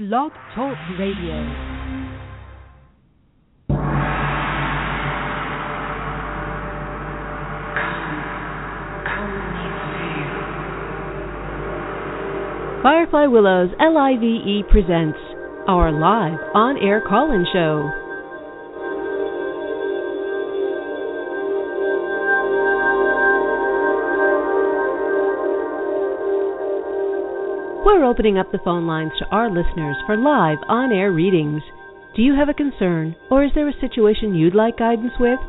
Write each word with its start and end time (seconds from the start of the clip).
Blog 0.00 0.32
Talk 0.54 0.78
Radio. 0.98 1.44
Firefly 12.82 13.26
Willows 13.26 13.68
LIVE 13.78 14.64
presents 14.70 15.18
our 15.68 15.92
live 15.92 16.38
on 16.54 16.78
air 16.78 17.02
call 17.06 17.32
in 17.32 17.44
show. 17.52 17.99
We're 27.82 28.04
opening 28.04 28.36
up 28.36 28.52
the 28.52 28.60
phone 28.62 28.86
lines 28.86 29.12
to 29.18 29.26
our 29.32 29.48
listeners 29.48 29.96
for 30.04 30.14
live 30.14 30.58
on 30.68 30.92
air 30.92 31.10
readings. 31.12 31.62
Do 32.14 32.20
you 32.20 32.36
have 32.36 32.50
a 32.50 32.54
concern 32.54 33.16
or 33.30 33.42
is 33.42 33.52
there 33.54 33.68
a 33.68 33.80
situation 33.80 34.34
you'd 34.34 34.54
like 34.54 34.76
guidance 34.76 35.14
with? 35.18 35.40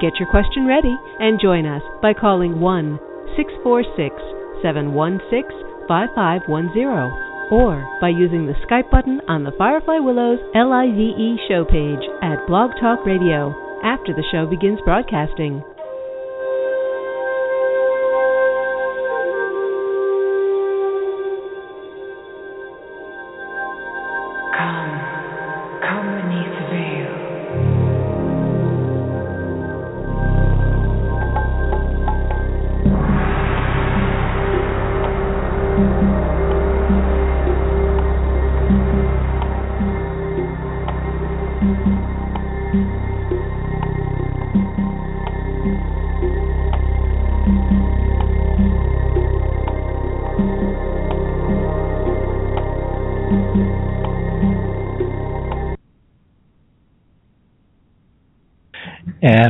Get 0.00 0.14
your 0.20 0.30
question 0.30 0.66
ready 0.66 0.94
and 1.18 1.42
join 1.42 1.66
us 1.66 1.82
by 2.00 2.14
calling 2.14 2.60
1 2.60 2.98
646 3.34 4.14
716 4.62 5.50
5510 5.90 7.50
or 7.50 7.82
by 8.00 8.08
using 8.08 8.46
the 8.46 8.54
Skype 8.62 8.88
button 8.94 9.20
on 9.26 9.42
the 9.42 9.56
Firefly 9.58 9.98
Willows 9.98 10.38
LIVE 10.54 11.42
show 11.50 11.66
page 11.66 12.06
at 12.22 12.46
Blog 12.46 12.70
Talk 12.78 13.04
Radio 13.04 13.50
after 13.82 14.14
the 14.14 14.24
show 14.30 14.46
begins 14.46 14.78
broadcasting. 14.86 15.58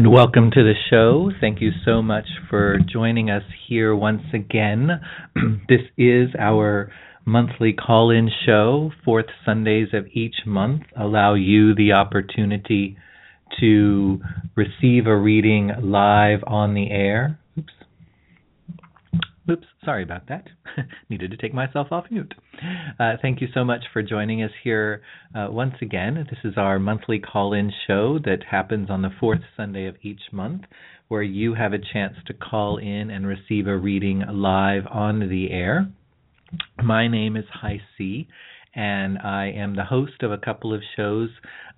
And 0.01 0.11
welcome 0.11 0.51
to 0.53 0.63
the 0.63 0.73
show. 0.89 1.31
Thank 1.43 1.61
you 1.61 1.73
so 1.85 2.01
much 2.01 2.25
for 2.49 2.79
joining 2.91 3.29
us 3.29 3.43
here 3.69 3.95
once 3.95 4.23
again. 4.33 4.99
this 5.69 5.83
is 5.99 6.31
our 6.39 6.91
monthly 7.27 7.75
call 7.75 8.09
in 8.11 8.31
show. 8.47 8.93
Fourth 9.05 9.27
Sundays 9.45 9.89
of 9.93 10.07
each 10.15 10.37
month 10.47 10.85
allow 10.99 11.35
you 11.35 11.75
the 11.75 11.93
opportunity 11.93 12.97
to 13.61 14.23
receive 14.57 15.07
a 15.07 15.15
reading 15.15 15.71
live 15.83 16.41
on 16.47 16.73
the 16.73 16.91
air. 16.91 17.39
Sorry 19.91 20.05
about 20.05 20.29
that. 20.29 20.47
Needed 21.11 21.33
to 21.33 21.37
take 21.37 21.53
myself 21.53 21.89
off 21.91 22.05
mute. 22.13 22.33
Uh, 23.01 23.15
thank 23.21 23.41
you 23.41 23.49
so 23.53 23.65
much 23.65 23.81
for 23.93 24.05
joining 24.05 24.41
us 24.41 24.53
here 24.63 25.03
uh, 25.35 25.49
once 25.51 25.75
again. 25.83 26.15
This 26.31 26.39
is 26.45 26.57
our 26.57 26.79
monthly 26.79 27.19
call 27.19 27.53
in 27.53 27.73
show 27.89 28.21
that 28.25 28.45
happens 28.49 28.89
on 28.89 29.03
the 29.03 29.11
fourth 29.19 29.41
Sunday 29.57 29.87
of 29.87 29.97
each 30.03 30.21
month, 30.31 30.63
where 31.09 31.25
you 31.25 31.55
have 31.55 31.73
a 31.73 31.79
chance 31.93 32.15
to 32.29 32.35
call 32.35 32.77
in 32.77 33.11
and 33.11 33.27
receive 33.27 33.67
a 33.67 33.77
reading 33.77 34.23
live 34.33 34.85
on 34.89 35.29
the 35.29 35.51
air. 35.51 35.91
My 36.81 37.09
name 37.09 37.37
is 37.37 37.47
High 37.53 37.83
C, 37.99 38.29
and 38.75 39.19
I 39.19 39.47
am 39.57 39.75
the 39.75 39.85
host 39.85 40.23
of 40.23 40.31
a 40.31 40.39
couple 40.39 40.73
of 40.73 40.83
shows. 40.97 41.31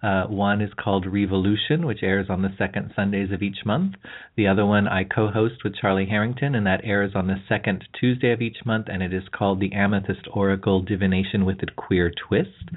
Uh, 0.03 0.25
one 0.25 0.61
is 0.61 0.71
called 0.79 1.07
Revolution, 1.07 1.87
which 1.87 2.03
airs 2.03 2.27
on 2.29 2.43
the 2.43 2.55
second 2.59 2.93
Sundays 2.95 3.31
of 3.33 3.43
each 3.43 3.65
month. 3.65 3.95
The 4.37 4.49
other 4.49 4.67
one 4.67 4.89
I 4.89 5.05
co 5.05 5.31
host 5.31 5.65
with 5.65 5.77
Charlie 5.77 6.07
Harrington, 6.07 6.55
and 6.55 6.67
that 6.67 6.81
airs 6.85 7.13
on 7.15 7.29
the 7.29 7.37
second 7.49 7.85
Tuesday 7.99 8.33
of 8.33 8.43
each 8.43 8.59
month, 8.67 8.89
and 8.91 9.03
it 9.03 9.15
is 9.15 9.23
called 9.33 9.61
The 9.61 9.73
Amethyst 9.73 10.27
Oracle 10.33 10.83
Divination 10.83 11.45
with 11.45 11.63
a 11.63 11.67
Queer 11.77 12.13
Twist. 12.29 12.71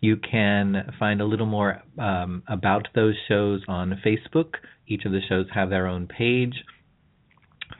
You 0.00 0.16
can 0.16 0.92
find 0.98 1.20
a 1.20 1.24
little 1.24 1.46
more 1.46 1.82
um, 1.98 2.42
about 2.46 2.88
those 2.94 3.14
shows 3.26 3.62
on 3.66 4.00
Facebook. 4.04 4.54
Each 4.86 5.04
of 5.04 5.12
the 5.12 5.20
shows 5.28 5.46
have 5.54 5.70
their 5.70 5.86
own 5.86 6.06
page 6.06 6.54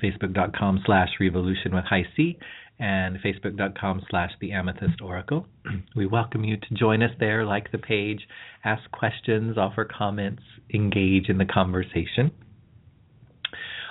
facebook.com 0.03 0.83
slash 0.85 1.09
revolution 1.21 1.75
with 1.75 1.85
high 1.85 2.07
C 2.17 2.39
and 2.79 3.19
facebook.com 3.19 4.03
slash 4.11 4.31
the 4.41 4.53
amethyst 4.53 5.01
oracle. 5.03 5.47
We 5.97 6.07
welcome 6.07 6.45
you 6.45 6.57
to 6.57 6.75
join 6.75 7.03
us 7.03 7.11
there, 7.19 7.45
like 7.45 7.73
the 7.73 7.79
page, 7.79 8.21
ask 8.65 8.91
questions, 8.91 9.59
offer 9.59 9.85
comments, 9.85 10.43
engage 10.73 11.29
in 11.29 11.39
the 11.39 11.45
conversation. 11.45 12.31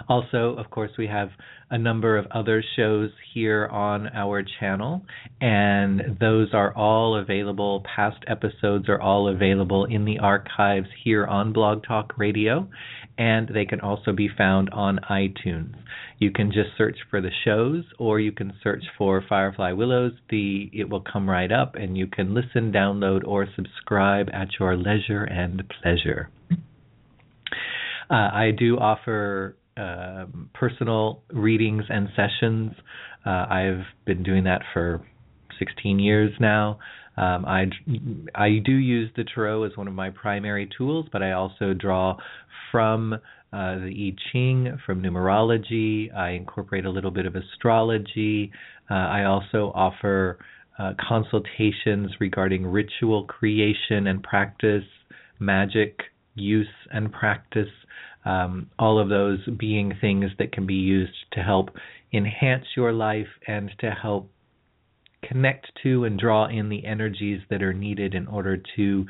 Also, 0.07 0.55
of 0.57 0.69
course, 0.69 0.91
we 0.97 1.07
have 1.07 1.29
a 1.69 1.77
number 1.77 2.17
of 2.17 2.27
other 2.31 2.63
shows 2.75 3.09
here 3.33 3.67
on 3.67 4.07
our 4.13 4.43
channel, 4.59 5.03
and 5.41 6.17
those 6.19 6.53
are 6.53 6.73
all 6.75 7.17
available. 7.17 7.83
Past 7.95 8.23
episodes 8.27 8.87
are 8.87 9.01
all 9.01 9.27
available 9.27 9.85
in 9.85 10.05
the 10.05 10.19
archives 10.19 10.87
here 11.03 11.25
on 11.25 11.51
Blog 11.51 11.83
Talk 11.83 12.17
Radio, 12.17 12.69
and 13.17 13.49
they 13.53 13.65
can 13.65 13.81
also 13.81 14.11
be 14.11 14.29
found 14.35 14.69
on 14.71 14.99
iTunes. 15.09 15.73
You 16.19 16.31
can 16.31 16.51
just 16.51 16.69
search 16.77 16.97
for 17.09 17.21
the 17.21 17.31
shows, 17.45 17.83
or 17.97 18.19
you 18.19 18.31
can 18.31 18.53
search 18.63 18.83
for 18.97 19.23
Firefly 19.27 19.71
Willows. 19.71 20.13
The 20.29 20.69
it 20.73 20.89
will 20.89 21.01
come 21.01 21.29
right 21.29 21.51
up, 21.51 21.75
and 21.75 21.97
you 21.97 22.07
can 22.07 22.33
listen, 22.33 22.71
download, 22.71 23.25
or 23.25 23.47
subscribe 23.55 24.29
at 24.33 24.49
your 24.59 24.75
leisure 24.75 25.23
and 25.23 25.63
pleasure. 25.81 26.29
Uh, 28.09 28.29
I 28.33 28.51
do 28.57 28.77
offer 28.77 29.57
um, 29.75 30.49
personal 30.53 31.23
readings 31.31 31.83
and 31.89 32.09
sessions. 32.15 32.71
Uh, 33.25 33.45
I've 33.49 33.85
been 34.05 34.23
doing 34.23 34.45
that 34.45 34.61
for 34.73 35.05
16 35.59 35.99
years 35.99 36.31
now. 36.39 36.79
Um, 37.17 37.45
I 37.45 37.65
I 38.35 38.59
do 38.63 38.73
use 38.73 39.09
the 39.15 39.23
tarot 39.23 39.63
as 39.63 39.75
one 39.75 39.87
of 39.87 39.93
my 39.93 40.09
primary 40.11 40.69
tools, 40.77 41.07
but 41.11 41.23
I 41.23 41.31
also 41.31 41.73
draw 41.73 42.17
from 42.71 43.13
uh, 43.13 43.75
the 43.75 44.13
I 44.13 44.31
Ching, 44.31 44.77
from 44.85 45.01
numerology. 45.01 46.13
I 46.15 46.31
incorporate 46.31 46.85
a 46.85 46.89
little 46.89 47.11
bit 47.11 47.25
of 47.25 47.35
astrology. 47.35 48.51
Uh, 48.89 48.93
I 48.93 49.23
also 49.25 49.71
offer 49.73 50.37
uh, 50.77 50.93
consultations 51.07 52.11
regarding 52.19 52.65
ritual 52.65 53.23
creation 53.25 54.07
and 54.07 54.21
practice, 54.21 54.83
magic 55.39 55.99
use 56.35 56.67
and 56.91 57.11
practice. 57.11 57.69
Um, 58.25 58.69
all 58.77 58.99
of 58.99 59.09
those 59.09 59.39
being 59.57 59.93
things 60.01 60.25
that 60.37 60.51
can 60.51 60.67
be 60.67 60.75
used 60.75 61.15
to 61.31 61.39
help 61.39 61.69
enhance 62.13 62.65
your 62.75 62.91
life 62.91 63.27
and 63.47 63.71
to 63.79 63.91
help 63.91 64.29
connect 65.27 65.67
to 65.83 66.05
and 66.05 66.19
draw 66.19 66.47
in 66.47 66.69
the 66.69 66.85
energies 66.85 67.41
that 67.49 67.61
are 67.61 67.73
needed 67.73 68.13
in 68.13 68.27
order 68.27 68.57
to 68.75 69.05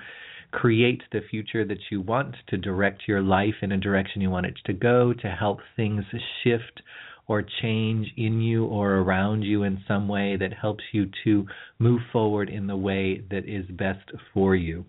create 0.51 1.03
the 1.11 1.21
future 1.29 1.65
that 1.65 1.79
you 1.91 2.01
want, 2.01 2.35
to 2.47 2.57
direct 2.57 3.03
your 3.07 3.21
life 3.21 3.55
in 3.61 3.71
a 3.71 3.77
direction 3.77 4.21
you 4.21 4.29
want 4.29 4.45
it 4.45 4.55
to 4.65 4.73
go, 4.73 5.13
to 5.13 5.27
help 5.27 5.59
things 5.75 6.03
shift 6.43 6.81
or 7.27 7.43
change 7.61 8.07
in 8.15 8.41
you 8.41 8.65
or 8.65 8.95
around 8.95 9.43
you 9.43 9.63
in 9.63 9.83
some 9.87 10.07
way 10.07 10.37
that 10.37 10.53
helps 10.53 10.83
you 10.93 11.09
to 11.23 11.45
move 11.77 12.01
forward 12.11 12.49
in 12.49 12.67
the 12.67 12.77
way 12.77 13.21
that 13.29 13.47
is 13.47 13.65
best 13.71 14.09
for 14.33 14.55
you. 14.55 14.85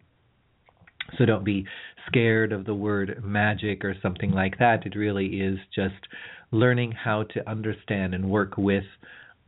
So 1.17 1.25
don't 1.25 1.45
be 1.45 1.67
scared 2.07 2.53
of 2.53 2.65
the 2.65 2.75
word 2.75 3.21
magic 3.25 3.85
or 3.85 3.97
something 4.01 4.31
like 4.31 4.59
that. 4.59 4.87
It 4.87 4.95
really 4.95 5.41
is 5.41 5.59
just 5.75 6.07
learning 6.53 6.93
how 6.93 7.25
to 7.35 7.51
understand 7.51 8.15
and 8.15 8.31
work 8.31 8.57
with 8.57 8.85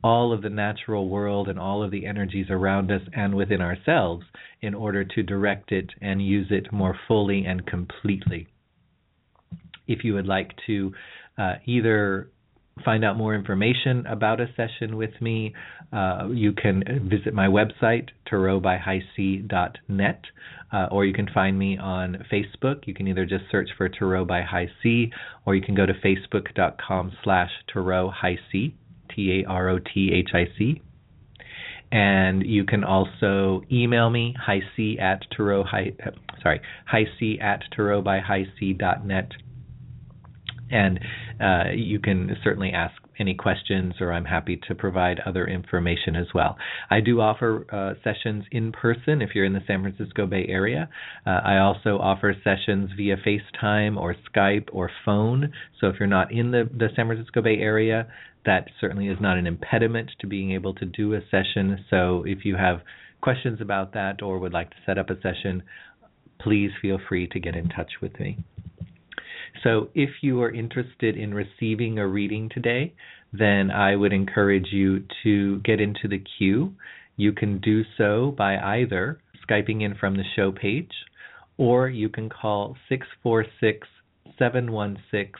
all 0.02 0.32
of 0.32 0.43
the 0.43 0.50
natural 0.50 1.08
world 1.08 1.49
and 1.49 1.58
all 1.58 1.82
of 1.82 1.91
the 1.91 2.06
energies 2.06 2.47
around 2.50 2.91
us 2.91 3.02
and 3.14 3.35
within 3.35 3.61
ourselves 3.61 4.25
in 4.61 4.75
order 4.75 5.05
to 5.05 5.23
direct 5.23 5.73
it 5.73 5.91
and 6.00 6.25
use 6.25 6.49
it 6.50 6.73
more 6.73 6.99
fully 7.06 7.44
and 7.44 7.67
completely. 7.67 8.49
If 9.87 10.05
you 10.05 10.14
would 10.14 10.26
like 10.26 10.52
to 10.67 10.93
uh, 11.37 11.55
either 11.67 12.31
find 12.85 13.05
out 13.05 13.17
more 13.17 13.35
information 13.35 14.06
about 14.06 14.41
a 14.41 14.47
session 14.56 14.97
with 14.97 15.11
me, 15.20 15.55
uh, 15.93 16.29
you 16.32 16.52
can 16.52 16.82
visit 17.11 17.35
my 17.35 17.47
website, 17.47 18.08
tarotbyhighc.net, 18.31 20.20
uh, 20.73 20.87
or 20.91 21.05
you 21.05 21.12
can 21.12 21.29
find 21.35 21.58
me 21.58 21.76
on 21.76 22.25
Facebook. 22.32 22.87
You 22.87 22.94
can 22.94 23.08
either 23.08 23.26
just 23.26 23.44
search 23.50 23.69
for 23.76 23.88
Tarot 23.88 24.25
by 24.25 24.43
High 24.43 24.70
C, 24.82 25.12
or 25.44 25.55
you 25.55 25.62
can 25.62 25.75
go 25.75 25.85
to 25.85 25.93
facebook.com 25.93 27.12
slash 27.25 27.50
Tarot 27.73 28.11
High 28.11 28.38
C, 28.50 28.75
T 29.15 29.43
A 29.43 29.49
R 29.49 29.69
O 29.69 29.79
T 29.79 30.12
H 30.12 30.31
I 30.35 30.47
C. 30.59 30.83
And 31.93 32.47
you 32.47 32.65
can 32.65 32.85
also 32.85 33.62
email 33.71 34.11
me, 34.11 34.35
hi 34.41 34.61
C 34.77 34.97
at 35.01 35.23
tarot, 35.37 35.65
high, 35.65 35.93
sorry, 36.41 36.61
high 36.87 37.07
c 37.19 37.39
at 37.41 37.62
tarot 37.75 38.03
by 38.03 38.21
high 38.21 38.47
c 38.59 38.73
dot 38.73 39.05
net. 39.05 39.33
And 40.71 41.01
uh, 41.41 41.71
you 41.75 41.99
can 41.99 42.37
certainly 42.45 42.71
ask 42.71 42.95
any 43.21 43.35
questions, 43.35 43.95
or 44.01 44.13
I'm 44.13 44.25
happy 44.25 44.59
to 44.67 44.75
provide 44.75 45.21
other 45.27 45.47
information 45.47 46.17
as 46.17 46.27
well. 46.35 46.57
I 46.91 47.01
do 47.01 47.21
offer 47.21 47.67
uh, 47.71 48.03
sessions 48.03 48.45
in 48.51 48.73
person 48.73 49.21
if 49.23 49.31
you're 49.35 49.45
in 49.45 49.53
the 49.53 49.61
San 49.67 49.83
Francisco 49.83 50.27
Bay 50.27 50.47
Area. 50.49 50.89
Uh, 51.27 51.41
I 51.45 51.59
also 51.59 51.99
offer 51.99 52.35
sessions 52.43 52.91
via 52.97 53.17
FaceTime 53.17 53.97
or 53.97 54.17
Skype 54.35 54.69
or 54.73 54.91
phone. 55.05 55.53
So 55.81 55.89
if 55.89 55.97
you're 56.01 56.09
not 56.09 56.33
in 56.33 56.51
the, 56.51 56.69
the 56.73 56.89
San 56.97 57.07
Francisco 57.07 57.43
Bay 57.43 57.59
Area, 57.59 58.09
that 58.47 58.69
certainly 58.81 59.09
is 59.09 59.19
not 59.21 59.37
an 59.37 59.47
impediment 59.47 60.11
to 60.21 60.27
being 60.27 60.53
able 60.53 60.75
to 60.75 60.87
do 60.87 61.15
a 61.15 61.21
session. 61.31 61.85
So 61.91 62.25
if 62.27 62.45
you 62.45 62.57
have 62.57 62.81
questions 63.21 63.61
about 63.61 63.93
that 63.93 64.23
or 64.23 64.39
would 64.39 64.55
like 64.55 64.71
to 64.71 64.77
set 64.87 64.97
up 64.97 65.11
a 65.11 65.21
session, 65.21 65.63
please 66.41 66.71
feel 66.81 66.99
free 67.07 67.27
to 67.29 67.39
get 67.39 67.55
in 67.55 67.69
touch 67.69 67.93
with 68.01 68.19
me. 68.19 68.39
So 69.62 69.88
if 69.94 70.11
you 70.23 70.43
are 70.43 70.50
interested 70.50 71.17
in 71.17 71.35
receiving 71.35 71.99
a 71.99 72.06
reading 72.06 72.50
today, 72.52 72.94
then 73.32 73.70
I 73.70 73.97
would 73.97 74.12
encourage 74.12 74.69
you 74.73 75.05
to 75.23 75.61
get 75.61 75.81
into 75.81 76.08
the 76.08 76.23
queue. 76.38 76.75
You 77.17 77.32
can 77.32 77.58
do 77.58 77.82
so 77.97 78.35
by 78.37 78.58
either 78.58 79.20
Skyping 79.49 79.82
in 79.82 79.94
from 79.94 80.17
the 80.17 80.25
show 80.37 80.52
page 80.52 80.91
or 81.56 81.88
you 81.88 82.08
can 82.08 82.29
call 82.29 82.76
646 82.88 83.87
716 84.38 85.32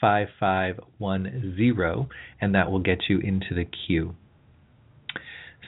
5510 0.00 2.08
and 2.40 2.54
that 2.54 2.70
will 2.70 2.80
get 2.80 2.98
you 3.08 3.18
into 3.20 3.54
the 3.54 3.64
queue. 3.64 4.14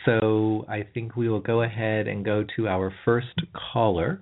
So 0.05 0.67
I 0.69 0.85
think 0.93 1.17
we 1.17 1.29
will 1.29 1.41
go 1.41 1.63
ahead 1.63 2.09
and 2.09 2.25
go 2.25 2.45
to 2.57 2.69
our 2.69 2.93
first 3.05 3.41
caller 3.73 4.21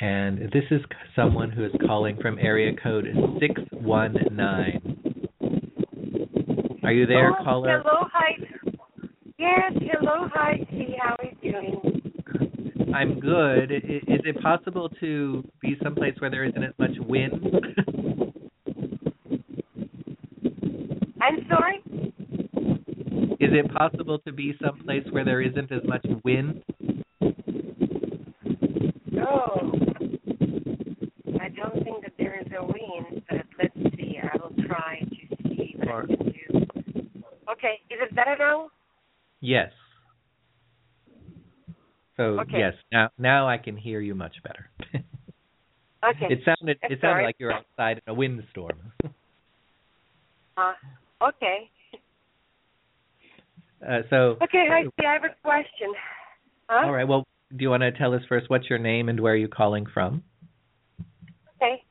and 0.00 0.38
this 0.52 0.64
is 0.70 0.80
someone 1.14 1.50
who 1.50 1.64
is 1.64 1.72
calling 1.86 2.16
from 2.20 2.38
area 2.38 2.72
code 2.82 3.06
619. 3.40 4.96
Are 6.82 6.92
you 6.92 7.06
there, 7.06 7.32
oh, 7.38 7.44
caller? 7.44 7.82
Hello, 7.84 8.06
hi. 8.12 8.32
Yes, 9.38 9.72
hello, 9.74 10.28
hi. 10.32 10.66
See 10.70 10.94
how 11.00 11.14
are 11.18 11.26
you 11.42 11.52
doing? 11.52 12.02
I'm 12.94 13.18
good. 13.20 13.72
Is 13.72 13.82
it 14.06 14.40
possible 14.40 14.88
to 15.00 15.44
be 15.60 15.76
someplace 15.82 16.14
where 16.20 16.30
there 16.30 16.44
isn't 16.44 16.62
as 16.62 16.72
much 16.78 16.92
wind? 17.00 17.32
I'm 21.20 21.44
sorry? 21.48 21.82
Is 23.38 23.50
it 23.52 23.70
possible 23.72 24.18
to 24.20 24.32
be 24.32 24.54
someplace 24.64 25.04
where 25.10 25.24
there 25.24 25.42
isn't 25.42 25.70
as 25.72 25.82
much 25.84 26.06
wind? 26.24 26.62
No. 29.12 29.72
I 31.40 31.48
don't 31.50 31.82
think 31.84 32.02
that 32.02 32.12
there 32.18 32.40
is 32.40 32.46
a 32.56 32.64
wind, 32.64 33.22
but 33.28 33.44
let's 33.60 33.74
see. 33.96 34.18
I 34.22 34.36
will 34.38 34.54
try 34.66 35.00
to 35.00 35.36
see 35.48 35.74
what 35.76 35.88
Or- 35.88 36.02
I 36.04 36.06
can 36.06 36.16
do. 36.26 36.32
Okay, 37.52 37.80
is 37.90 37.98
it 38.00 38.14
better 38.14 38.36
now? 38.38 38.70
Yes. 39.46 39.70
So 42.16 42.40
Okay. 42.40 42.58
yes, 42.58 42.74
now 42.90 43.10
now 43.16 43.48
I 43.48 43.58
can 43.58 43.76
hear 43.76 44.00
you 44.00 44.14
much 44.14 44.36
better. 44.42 44.70
Okay. 46.04 46.26
it 46.34 46.40
sounded 46.44 46.78
it 46.82 47.00
Sorry. 47.00 47.00
sounded 47.00 47.24
like 47.24 47.36
you're 47.38 47.52
outside 47.52 48.00
in 48.06 48.12
a 48.12 48.14
windstorm. 48.14 48.92
Uh, 50.58 50.72
okay. 51.22 51.70
Uh, 53.86 54.00
so 54.08 54.38
Okay, 54.42 54.66
I 54.72 54.84
See, 54.84 55.06
I 55.06 55.12
have 55.12 55.24
a 55.24 55.34
question. 55.42 55.92
Huh? 56.66 56.86
all 56.86 56.92
right. 56.92 57.06
Well, 57.06 57.24
do 57.54 57.62
you 57.62 57.68
want 57.68 57.82
to 57.82 57.92
tell 57.92 58.14
us 58.14 58.22
first 58.26 58.48
what's 58.48 58.70
your 58.70 58.78
name 58.78 59.10
and 59.10 59.20
where 59.20 59.34
are 59.34 59.36
you 59.36 59.48
calling 59.48 59.84
from? 59.84 60.22
Okay. 61.56 61.82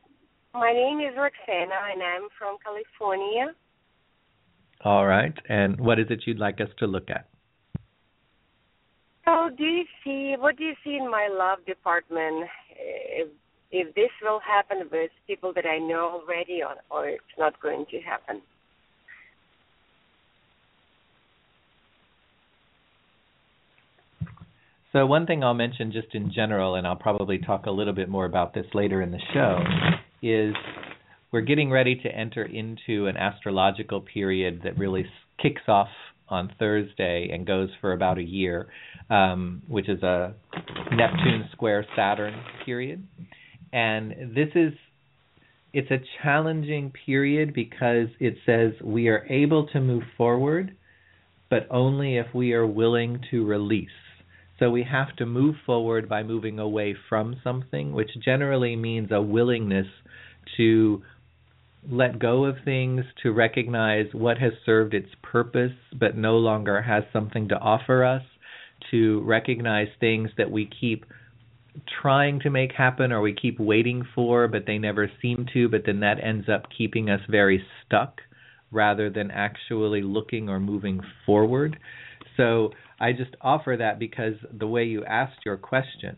My 0.56 0.74
name 0.74 1.00
is 1.00 1.16
Roxana, 1.16 1.78
and 1.94 2.02
I'm 2.02 2.28
from 2.40 2.58
California. 2.64 3.54
All 4.84 5.06
right. 5.06 5.34
And 5.48 5.80
what 5.80 6.00
is 6.00 6.08
it 6.10 6.24
you'd 6.26 6.40
like 6.40 6.60
us 6.60 6.70
to 6.80 6.88
look 6.88 7.12
at? 7.12 7.28
So, 9.26 9.50
do 9.58 9.64
you 9.64 9.86
see 10.04 10.36
what 10.38 10.58
do 10.58 10.64
you 10.64 10.76
see 10.84 10.96
in 10.96 11.10
my 11.10 11.28
love 11.32 11.66
department? 11.66 12.48
If 12.78 13.30
if 13.72 13.94
this 13.96 14.12
will 14.22 14.40
happen 14.40 14.88
with 14.92 15.12
people 15.28 15.52
that 15.54 15.66
I 15.66 15.80
know 15.80 16.22
already, 16.22 16.62
or, 16.64 16.76
or 16.90 17.10
it's 17.10 17.24
not 17.38 17.60
going 17.60 17.86
to 17.92 18.00
happen? 18.00 18.42
So 24.96 25.06
one 25.06 25.26
thing 25.26 25.44
I'll 25.44 25.54
mention 25.54 25.92
just 25.92 26.16
in 26.16 26.32
general, 26.32 26.76
and 26.76 26.88
I'll 26.88 26.96
probably 26.96 27.38
talk 27.38 27.66
a 27.66 27.72
little 27.72 27.92
bit 27.92 28.08
more 28.08 28.24
about 28.24 28.54
this 28.54 28.66
later 28.74 29.02
in 29.02 29.12
the 29.12 29.20
show, 29.34 29.60
is 30.22 30.56
we're 31.34 31.42
getting 31.42 31.70
ready 31.70 31.96
to 31.96 32.08
enter 32.08 32.46
into 32.46 33.08
an 33.08 33.18
astrological 33.18 34.00
period 34.00 34.62
that 34.64 34.78
really 34.78 35.06
kicks 35.42 35.64
off 35.68 35.90
on 36.30 36.52
Thursday 36.58 37.30
and 37.32 37.46
goes 37.46 37.70
for 37.82 37.94
about 37.94 38.18
a 38.18 38.24
year, 38.24 38.68
um, 39.10 39.62
which 39.68 39.90
is 39.90 40.02
a 40.04 40.34
Neptune 40.92 41.48
square 41.52 41.86
Saturn 41.96 42.34
period. 42.66 43.06
And 43.72 44.34
this 44.36 44.50
is 44.56 44.74
it's 45.74 45.92
a 45.92 46.00
challenging 46.24 46.94
period 47.06 47.54
because 47.54 48.08
it 48.20 48.36
says 48.46 48.72
we 48.82 49.10
are 49.10 49.26
able 49.30 49.68
to 49.68 49.82
move 49.82 50.04
forward, 50.18 50.74
but 51.50 51.68
only 51.70 52.16
if 52.16 52.28
we 52.34 52.54
are 52.54 52.66
willing 52.66 53.20
to 53.32 53.46
release. 53.46 53.90
So 54.58 54.72
we 54.72 54.84
have 54.90 55.14
to 55.18 55.26
move 55.26 55.56
forward 55.66 56.08
by 56.08 56.24
moving 56.24 56.60
away 56.60 56.96
from 57.10 57.36
something, 57.44 57.92
which 57.92 58.10
generally 58.24 58.78
means 58.78 59.12
a 59.12 59.22
willingness 59.22 59.88
to 60.56 61.04
let 61.90 62.20
go 62.20 62.46
of 62.46 62.56
things, 62.66 63.06
to 63.24 63.32
recognize 63.32 64.08
what 64.14 64.38
has 64.38 64.54
served 64.66 64.94
its 64.94 65.10
purpose 65.22 65.74
but 65.98 66.18
no 66.18 66.38
longer 66.38 66.82
has 66.82 67.04
something 67.14 67.48
to 67.50 67.56
offer 67.56 68.04
us, 68.04 68.24
to 68.92 69.22
recognize 69.22 69.88
things 70.00 70.30
that 70.38 70.52
we 70.52 70.70
keep 70.80 71.06
trying 72.02 72.40
to 72.40 72.50
make 72.50 72.72
happen 72.72 73.12
or 73.12 73.22
we 73.22 73.34
keep 73.34 73.60
waiting 73.60 74.04
for 74.16 74.48
but 74.48 74.66
they 74.66 74.78
never 74.78 75.12
seem 75.22 75.46
to, 75.54 75.70
but 75.70 75.82
then 75.86 76.00
that 76.00 76.24
ends 76.24 76.48
up 76.50 76.64
keeping 76.76 77.10
us 77.10 77.22
very 77.30 77.64
stuck 77.86 78.22
rather 78.72 79.10
than 79.10 79.32
actually 79.32 80.02
looking 80.02 80.50
or 80.50 80.60
moving 80.60 81.02
forward. 81.26 81.78
So 82.38 82.72
I 83.00 83.14
just 83.14 83.36
offer 83.42 83.76
that 83.78 84.00
because 84.00 84.34
the 84.58 84.68
way 84.68 84.86
you 84.86 85.04
asked 85.06 85.46
your 85.46 85.58
question 85.58 86.18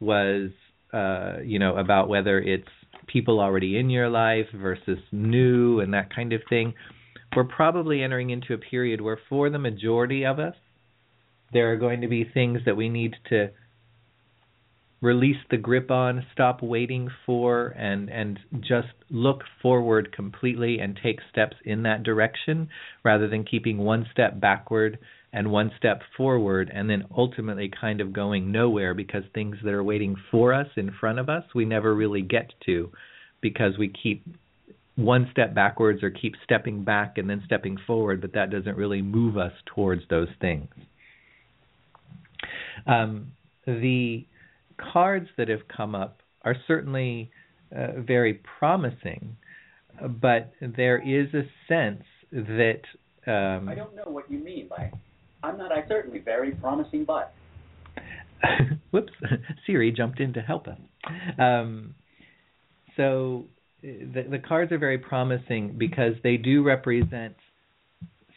was, 0.00 0.50
uh, 0.92 1.36
you 1.44 1.58
know, 1.58 1.76
about 1.76 2.08
whether 2.08 2.38
it's 2.38 2.68
people 3.06 3.40
already 3.40 3.78
in 3.78 3.90
your 3.90 4.08
life 4.08 4.46
versus 4.54 4.98
new 5.10 5.80
and 5.80 5.94
that 5.94 6.14
kind 6.14 6.32
of 6.32 6.40
thing. 6.48 6.74
We're 7.34 7.44
probably 7.44 8.02
entering 8.02 8.30
into 8.30 8.54
a 8.54 8.58
period 8.58 9.00
where, 9.00 9.18
for 9.28 9.48
the 9.48 9.58
majority 9.58 10.24
of 10.26 10.38
us, 10.38 10.54
there 11.52 11.72
are 11.72 11.76
going 11.76 12.00
to 12.02 12.08
be 12.08 12.24
things 12.24 12.60
that 12.66 12.76
we 12.76 12.88
need 12.88 13.14
to 13.30 13.50
release 15.00 15.38
the 15.50 15.56
grip 15.56 15.90
on, 15.90 16.24
stop 16.32 16.62
waiting 16.62 17.08
for, 17.26 17.68
and 17.68 18.08
and 18.08 18.38
just 18.60 18.88
look 19.10 19.42
forward 19.60 20.12
completely 20.12 20.78
and 20.78 20.98
take 21.02 21.18
steps 21.30 21.56
in 21.64 21.82
that 21.82 22.02
direction 22.04 22.68
rather 23.04 23.28
than 23.28 23.44
keeping 23.44 23.78
one 23.78 24.06
step 24.12 24.40
backward 24.40 24.98
and 25.32 25.50
one 25.50 25.70
step 25.78 26.02
forward 26.16 26.70
and 26.74 26.90
then 26.90 27.04
ultimately 27.16 27.70
kind 27.80 28.00
of 28.00 28.12
going 28.12 28.52
nowhere 28.52 28.94
because 28.94 29.22
things 29.34 29.56
that 29.64 29.72
are 29.72 29.84
waiting 29.84 30.16
for 30.30 30.52
us 30.52 30.68
in 30.76 30.90
front 31.00 31.18
of 31.18 31.28
us 31.28 31.44
we 31.54 31.64
never 31.64 31.94
really 31.94 32.22
get 32.22 32.50
to 32.66 32.90
because 33.40 33.78
we 33.78 33.92
keep 34.02 34.24
one 34.96 35.26
step 35.32 35.54
backwards 35.54 36.02
or 36.02 36.10
keep 36.10 36.34
stepping 36.44 36.84
back 36.84 37.16
and 37.16 37.28
then 37.28 37.42
stepping 37.46 37.78
forward 37.86 38.20
but 38.20 38.34
that 38.34 38.50
doesn't 38.50 38.76
really 38.76 39.02
move 39.02 39.38
us 39.38 39.52
towards 39.74 40.02
those 40.10 40.28
things 40.40 40.68
um, 42.86 43.32
the 43.66 44.26
cards 44.92 45.28
that 45.36 45.48
have 45.48 45.66
come 45.74 45.94
up 45.94 46.20
are 46.44 46.56
certainly 46.66 47.30
uh, 47.76 48.00
very 48.00 48.40
promising, 48.58 49.36
but 50.20 50.52
there 50.60 50.98
is 50.98 51.32
a 51.34 51.42
sense 51.68 52.02
that. 52.32 52.80
Um, 53.26 53.68
I 53.68 53.74
don't 53.74 53.94
know 53.94 54.06
what 54.06 54.30
you 54.30 54.38
mean 54.38 54.68
by. 54.68 54.90
I'm 55.42 55.58
not. 55.58 55.72
I 55.72 55.86
certainly 55.88 56.18
very 56.18 56.52
promising, 56.52 57.04
but. 57.04 57.34
whoops, 58.90 59.12
Siri 59.66 59.92
jumped 59.92 60.20
in 60.20 60.32
to 60.34 60.40
help 60.40 60.66
us. 60.66 60.78
Um, 61.38 61.94
so 62.96 63.44
the, 63.82 64.24
the 64.30 64.38
cards 64.38 64.72
are 64.72 64.78
very 64.78 64.98
promising 64.98 65.76
because 65.78 66.14
they 66.22 66.36
do 66.36 66.62
represent 66.62 67.34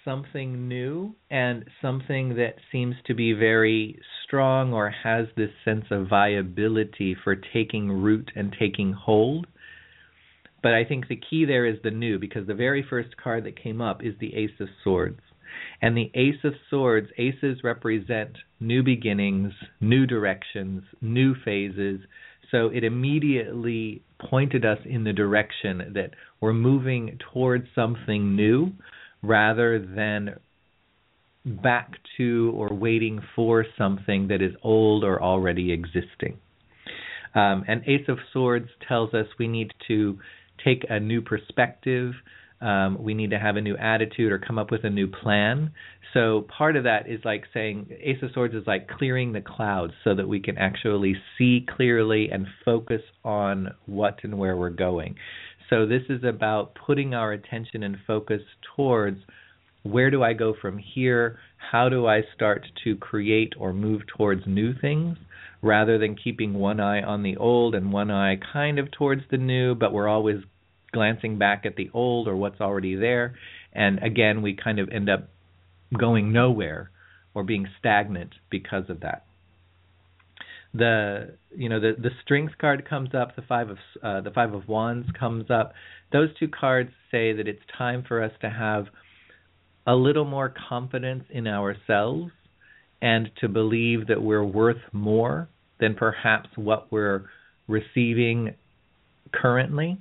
something 0.04 0.68
new 0.68 1.16
and 1.32 1.66
something 1.82 2.36
that 2.36 2.56
seems 2.72 2.96
to 3.08 3.16
be 3.16 3.34
very 3.34 4.00
strong 4.26 4.72
or 4.72 4.94
has 5.04 5.26
this 5.36 5.50
sense 5.66 5.86
of 5.90 6.08
viability 6.08 7.16
for 7.24 7.36
taking 7.36 7.92
root 7.92 8.32
and 8.36 8.56
taking 8.58 8.94
hold. 8.94 9.48
But 10.62 10.74
I 10.74 10.86
think 10.86 11.08
the 11.08 11.20
key 11.30 11.46
there 11.46 11.66
is 11.66 11.78
the 11.84 11.92
new 11.92 12.20
because 12.20 12.48
the 12.48 12.54
very 12.54 12.86
first 12.88 13.18
card 13.18 13.46
that 13.46 13.62
came 13.62 13.82
up 13.82 14.04
is 14.04 14.14
the 14.20 14.36
Ace 14.36 14.60
of 14.60 14.68
Swords. 14.84 15.20
And 15.82 15.96
the 15.96 16.12
Ace 16.14 16.44
of 16.44 16.54
Swords, 16.70 17.10
aces 17.18 17.64
represent 17.64 18.38
new 18.60 18.84
beginnings, 18.84 19.54
new 19.82 20.06
directions, 20.06 20.84
new 21.02 21.36
phases. 21.44 22.02
So 22.52 22.68
it 22.68 22.84
immediately 22.84 24.02
pointed 24.20 24.66
us 24.66 24.80
in 24.86 25.04
the 25.04 25.14
direction 25.14 25.94
that 25.96 26.12
we're 26.40 26.54
moving 26.54 27.20
towards 27.34 27.68
something 27.76 28.36
new 28.36 28.72
rather 29.22 29.80
than 29.80 30.36
back 31.46 31.92
to 32.18 32.52
or 32.56 32.74
waiting 32.74 33.22
for 33.36 33.66
something 33.78 34.28
that 34.30 34.42
is 34.42 34.54
old 34.64 35.04
or 35.04 35.22
already 35.22 35.72
existing. 35.72 36.38
Um, 37.36 37.66
and 37.68 37.84
Ace 37.86 38.08
of 38.08 38.18
Swords 38.32 38.70
tells 38.88 39.14
us 39.14 39.28
we 39.38 39.48
need 39.48 39.72
to 39.88 40.18
take 40.64 40.86
a 40.90 41.00
new 41.00 41.22
perspective. 41.22 42.14
Um, 42.62 42.98
we 43.02 43.14
need 43.14 43.32
to 43.32 43.40
have 43.40 43.58
a 43.58 43.62
new 43.62 43.76
attitude 43.78 44.32
or 44.32 44.40
come 44.40 44.58
up 44.58 44.72
with 44.72 44.84
a 44.84 44.90
new 44.90 45.08
plan. 45.08 45.72
So 46.14 46.46
part 46.58 46.78
of 46.78 46.86
that 46.86 47.10
is 47.10 47.20
like 47.26 47.44
saying 47.54 47.90
Ace 48.02 48.18
of 48.22 48.32
Swords 48.34 48.56
is 48.56 48.66
like 48.66 48.88
clearing 48.88 49.34
the 49.34 49.42
clouds 49.42 49.94
so 50.04 50.16
that 50.16 50.28
we 50.28 50.40
can 50.40 50.58
actually 50.58 51.16
see 51.38 51.66
clearly 51.76 52.30
and 52.32 52.48
focus 52.64 53.02
on 53.24 53.70
what 53.86 54.20
and 54.24 54.38
where 54.38 54.56
we're 54.56 54.70
going. 54.70 55.16
So 55.70 55.86
this 55.86 56.04
is 56.10 56.24
about 56.24 56.76
putting 56.86 57.14
our 57.14 57.34
attention 57.34 57.84
and 57.84 57.98
focus 58.08 58.42
towards 58.76 59.20
where 59.84 60.10
do 60.10 60.24
I 60.24 60.34
go 60.34 60.56
from 60.60 60.78
here? 60.78 61.38
How 61.58 61.90
do 61.90 62.08
I 62.08 62.22
start 62.34 62.66
to 62.84 62.96
create 62.96 63.54
or 63.60 63.74
move 63.74 64.02
towards 64.18 64.44
new 64.48 64.74
things? 64.80 65.18
rather 65.66 65.98
than 65.98 66.16
keeping 66.16 66.54
one 66.54 66.80
eye 66.80 67.02
on 67.02 67.24
the 67.24 67.36
old 67.38 67.76
and 67.76 67.92
one 67.92 68.12
eye 68.12 68.38
kind 68.54 68.78
of 68.78 68.92
towards 68.92 69.24
the 69.32 69.38
new, 69.38 69.74
but 69.74 69.92
we're 69.92 70.08
always 70.08 70.38
glancing 70.96 71.38
back 71.38 71.66
at 71.66 71.76
the 71.76 71.90
old 71.94 72.28
or 72.28 72.36
what's 72.36 72.62
already 72.62 72.96
there. 72.96 73.36
And 73.74 74.02
again, 74.02 74.42
we 74.42 74.56
kind 74.56 74.80
of 74.80 74.90
end 74.90 75.10
up 75.10 75.30
going 75.98 76.32
nowhere 76.32 76.90
or 77.34 77.44
being 77.44 77.68
stagnant 77.78 78.32
because 78.50 78.90
of 78.90 79.02
that. 79.02 79.26
The 80.74 81.36
you 81.56 81.70
know 81.70 81.80
the 81.80 81.94
the 81.98 82.10
strength 82.24 82.54
card 82.60 82.90
comes 82.90 83.10
up, 83.14 83.36
the 83.36 83.44
five 83.44 83.70
of 83.70 83.78
uh, 84.02 84.22
the 84.22 84.32
five 84.32 84.54
of 84.54 84.68
wands 84.68 85.08
comes 85.18 85.52
up. 85.52 85.74
Those 86.12 86.30
two 86.40 86.48
cards 86.48 86.90
say 87.12 87.34
that 87.34 87.48
it's 87.48 87.62
time 87.78 88.04
for 88.08 88.24
us 88.24 88.32
to 88.42 88.50
have 88.50 88.86
a 89.86 89.96
little 89.96 90.26
more 90.26 90.54
confidence 90.70 91.26
in 91.30 91.48
ourselves 91.48 92.32
and 93.02 93.30
to 93.42 93.48
believe 93.48 94.08
that 94.08 94.22
we're 94.22 94.44
worth 94.44 94.82
more 94.92 95.48
than 95.80 95.94
perhaps 95.94 96.50
what 96.56 96.92
we're 96.92 97.26
receiving 97.68 98.56
currently. 99.34 99.98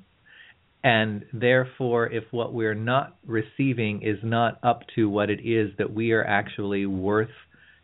And 0.84 1.24
therefore, 1.32 2.12
if 2.12 2.24
what 2.30 2.52
we're 2.52 2.74
not 2.74 3.16
receiving 3.26 4.02
is 4.02 4.18
not 4.22 4.58
up 4.62 4.82
to 4.94 5.08
what 5.08 5.30
it 5.30 5.40
is 5.40 5.70
that 5.78 5.94
we 5.94 6.12
are 6.12 6.24
actually 6.24 6.84
worth 6.84 7.30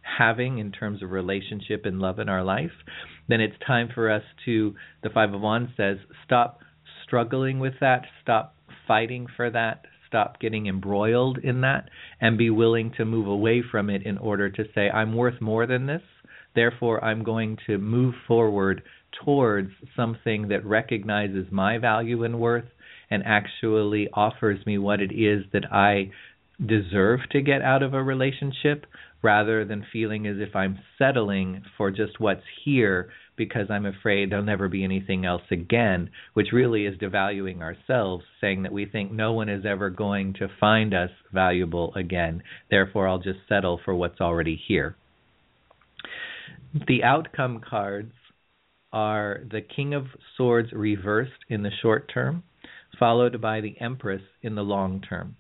having 0.03 0.59
in 0.59 0.71
terms 0.71 1.03
of 1.03 1.11
relationship 1.11 1.87
and 1.87 1.99
love 1.99 2.19
in 2.19 2.29
our 2.29 2.45
life, 2.45 2.71
then 3.27 3.41
it's 3.41 3.57
time 3.67 3.89
for 3.95 4.11
us 4.11 4.23
to, 4.45 4.75
the 5.03 5.09
Five 5.09 5.33
of 5.33 5.41
Wands 5.41 5.71
says, 5.79 5.97
stop 6.27 6.61
struggling 7.07 7.59
with 7.59 7.75
that, 7.81 8.03
stop 8.23 8.55
fighting 8.87 9.27
for 9.35 9.49
that, 9.51 9.87
stop 10.07 10.39
getting 10.39 10.67
embroiled 10.67 11.39
in 11.39 11.63
that, 11.63 11.89
and 12.21 12.37
be 12.37 12.51
willing 12.51 12.93
to 12.99 13.07
move 13.07 13.29
away 13.29 13.63
from 13.71 13.89
it 13.89 14.03
in 14.05 14.19
order 14.19 14.51
to 14.51 14.65
say, 14.75 14.91
I'm 14.91 15.15
worth 15.15 15.41
more 15.41 15.67
than 15.67 15.87
this. 15.87 16.03
Therefore, 16.55 17.03
I'm 17.03 17.25
going 17.25 17.57
to 17.67 17.79
move 17.79 18.15
forward 18.29 18.83
towards 19.25 19.71
something 19.97 20.49
that 20.49 20.67
recognizes 20.67 21.47
my 21.51 21.79
value 21.79 22.25
and 22.25 22.39
worth 22.39 22.65
and 23.11 23.23
actually 23.27 24.09
offers 24.13 24.65
me 24.67 24.79
what 24.79 25.01
it 25.01 25.13
is 25.13 25.45
that 25.53 25.73
I 25.73 26.11
deserve 26.65 27.21
to 27.31 27.41
get 27.41 27.63
out 27.63 27.83
of 27.83 27.95
a 27.95 28.03
relationship 28.03 28.87
rather 29.23 29.65
than 29.65 29.87
feeling 29.93 30.27
as 30.27 30.37
if 30.39 30.55
I'm 30.55 30.79
settling 30.99 31.63
for 31.77 31.91
just 31.91 32.21
what's 32.21 32.43
here 32.65 33.11
because 33.37 33.71
I'm 33.71 33.87
afraid 33.87 34.31
there'll 34.31 34.45
never 34.45 34.69
be 34.69 34.85
anything 34.85 35.25
else 35.25 35.43
again, 35.51 36.11
which 36.35 36.49
really 36.53 36.85
is 36.85 36.99
devaluing 36.99 37.61
ourselves, 37.61 38.25
saying 38.41 38.65
that 38.65 38.73
we 38.73 38.85
think 38.87 39.13
no 39.13 39.33
one 39.33 39.49
is 39.49 39.65
ever 39.65 39.89
going 39.89 40.35
to 40.35 40.49
find 40.59 40.93
us 40.93 41.11
valuable 41.33 41.95
again. 41.95 42.43
Therefore, 42.71 43.09
I'll 43.09 43.19
just 43.19 43.39
settle 43.49 43.81
for 43.85 43.95
what's 43.95 44.21
already 44.21 44.61
here. 44.69 44.95
The 46.87 47.03
outcome 47.03 47.63
cards 47.69 48.13
are 48.93 49.41
the 49.51 49.61
King 49.61 49.95
of 49.95 50.07
Swords 50.37 50.71
reversed 50.73 51.45
in 51.49 51.63
the 51.63 51.71
short 51.83 52.11
term, 52.13 52.43
followed 53.01 53.41
by 53.41 53.61
the 53.61 53.75
Empress 53.81 54.23
in 54.43 54.55
the 54.55 54.63
long 54.63 55.01
term. 55.01 55.35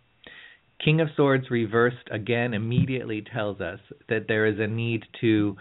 King 0.84 1.00
of 1.00 1.08
Swords 1.14 1.50
reversed 1.50 2.08
again 2.10 2.54
immediately 2.54 3.22
tells 3.22 3.60
us 3.60 3.78
that 4.08 4.26
there 4.26 4.46
is 4.46 4.58
a 4.58 4.66
need 4.66 5.04
to 5.20 5.56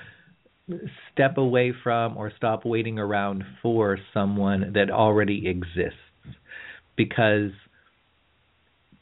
step 1.12 1.38
away 1.38 1.74
from 1.84 2.16
or 2.18 2.32
stop 2.38 2.66
waiting 2.66 2.98
around 2.98 3.44
for 3.62 3.98
someone 4.14 4.72
that 4.74 4.90
already 4.90 5.48
exists. 5.48 5.98
Because 6.96 7.52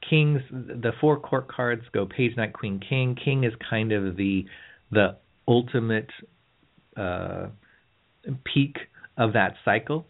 kings 0.10 0.42
the 0.52 0.92
four 1.02 1.20
court 1.20 1.48
cards 1.48 1.82
go 1.92 2.06
page 2.06 2.36
knight 2.38 2.54
queen 2.54 2.80
king 2.88 3.16
king 3.24 3.44
is 3.44 3.52
kind 3.70 3.92
of 3.92 4.16
the 4.16 4.46
the 4.92 5.18
ultimate 5.48 6.10
uh, 6.96 7.48
peak 8.46 8.78
of 9.18 9.34
that 9.34 9.56
cycle. 9.66 10.06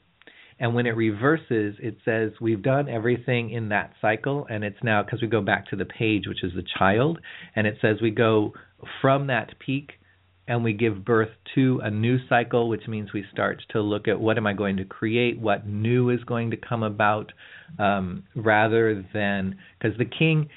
And 0.60 0.74
when 0.74 0.88
it 0.88 0.96
reverses, 0.96 1.76
it 1.80 1.98
says 2.04 2.32
we've 2.42 2.64
done 2.64 2.90
everything 2.90 3.52
in 3.52 3.70
that 3.70 3.94
cycle, 4.02 4.48
and 4.50 4.64
it's 4.64 4.82
now 4.84 5.04
because 5.04 5.22
we 5.22 5.28
go 5.28 5.42
back 5.42 5.70
to 5.70 5.76
the 5.76 5.86
page, 5.86 6.24
which 6.28 6.44
is 6.44 6.54
the 6.56 6.64
child, 6.78 7.20
and 7.56 7.68
it 7.68 7.78
says 7.82 7.98
we 8.02 8.12
go 8.12 8.54
from 9.02 9.28
that 9.28 9.54
peak 9.60 9.92
and 10.48 10.64
we 10.64 10.74
give 10.74 11.04
birth 11.04 11.30
to 11.56 11.82
a 11.84 11.92
new 11.92 12.18
cycle, 12.30 12.70
which 12.70 12.88
means 12.88 13.12
we 13.14 13.26
start 13.32 13.62
to 13.70 13.82
look 13.82 14.08
at 14.08 14.20
what 14.20 14.38
am 14.38 14.48
I 14.48 14.54
going 14.54 14.78
to 14.78 14.86
create, 14.86 15.40
what 15.40 15.68
new 15.68 16.10
is 16.10 16.24
going 16.24 16.52
to 16.52 16.58
come 16.58 16.84
about, 16.84 17.34
um, 17.78 18.24
rather 18.34 19.06
than 19.14 19.58
because 19.80 19.98
the 19.98 20.06
king 20.06 20.50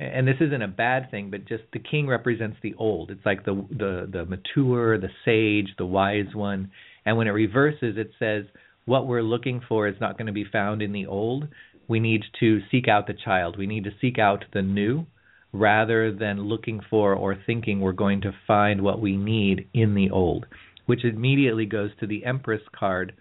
and 0.00 0.26
this 0.26 0.36
isn't 0.40 0.62
a 0.62 0.68
bad 0.68 1.10
thing, 1.10 1.30
but 1.30 1.44
just 1.46 1.62
the 1.74 1.78
king 1.78 2.06
represents 2.06 2.56
the 2.62 2.74
old. 2.78 3.10
It's 3.10 3.24
like 3.26 3.44
the 3.44 3.54
the 3.70 4.08
the 4.10 4.24
mature, 4.24 4.98
the 4.98 5.10
sage, 5.24 5.74
the 5.76 5.84
wise 5.84 6.34
one. 6.34 6.70
And 7.04 7.16
when 7.18 7.26
it 7.26 7.32
reverses, 7.32 7.96
it 7.98 8.10
says 8.18 8.44
what 8.84 9.06
we're 9.06 9.22
looking 9.22 9.60
for 9.68 9.88
is 9.88 9.96
not 10.00 10.16
going 10.16 10.26
to 10.26 10.32
be 10.32 10.44
found 10.44 10.82
in 10.82 10.92
the 10.92 11.06
old. 11.06 11.48
We 11.88 12.00
need 12.00 12.22
to 12.40 12.60
seek 12.70 12.88
out 12.88 13.06
the 13.06 13.14
child. 13.14 13.58
We 13.58 13.66
need 13.66 13.84
to 13.84 13.90
seek 14.00 14.18
out 14.18 14.44
the 14.52 14.62
new 14.62 15.06
rather 15.52 16.12
than 16.12 16.42
looking 16.42 16.80
for 16.88 17.14
or 17.14 17.36
thinking 17.46 17.80
we're 17.80 17.92
going 17.92 18.20
to 18.22 18.32
find 18.46 18.82
what 18.82 19.00
we 19.00 19.16
need 19.16 19.68
in 19.74 19.94
the 19.94 20.10
old, 20.10 20.46
which 20.86 21.04
immediately 21.04 21.66
goes 21.66 21.90
to 21.98 22.06
the 22.06 22.24
Empress 22.24 22.62
card, 22.78 23.12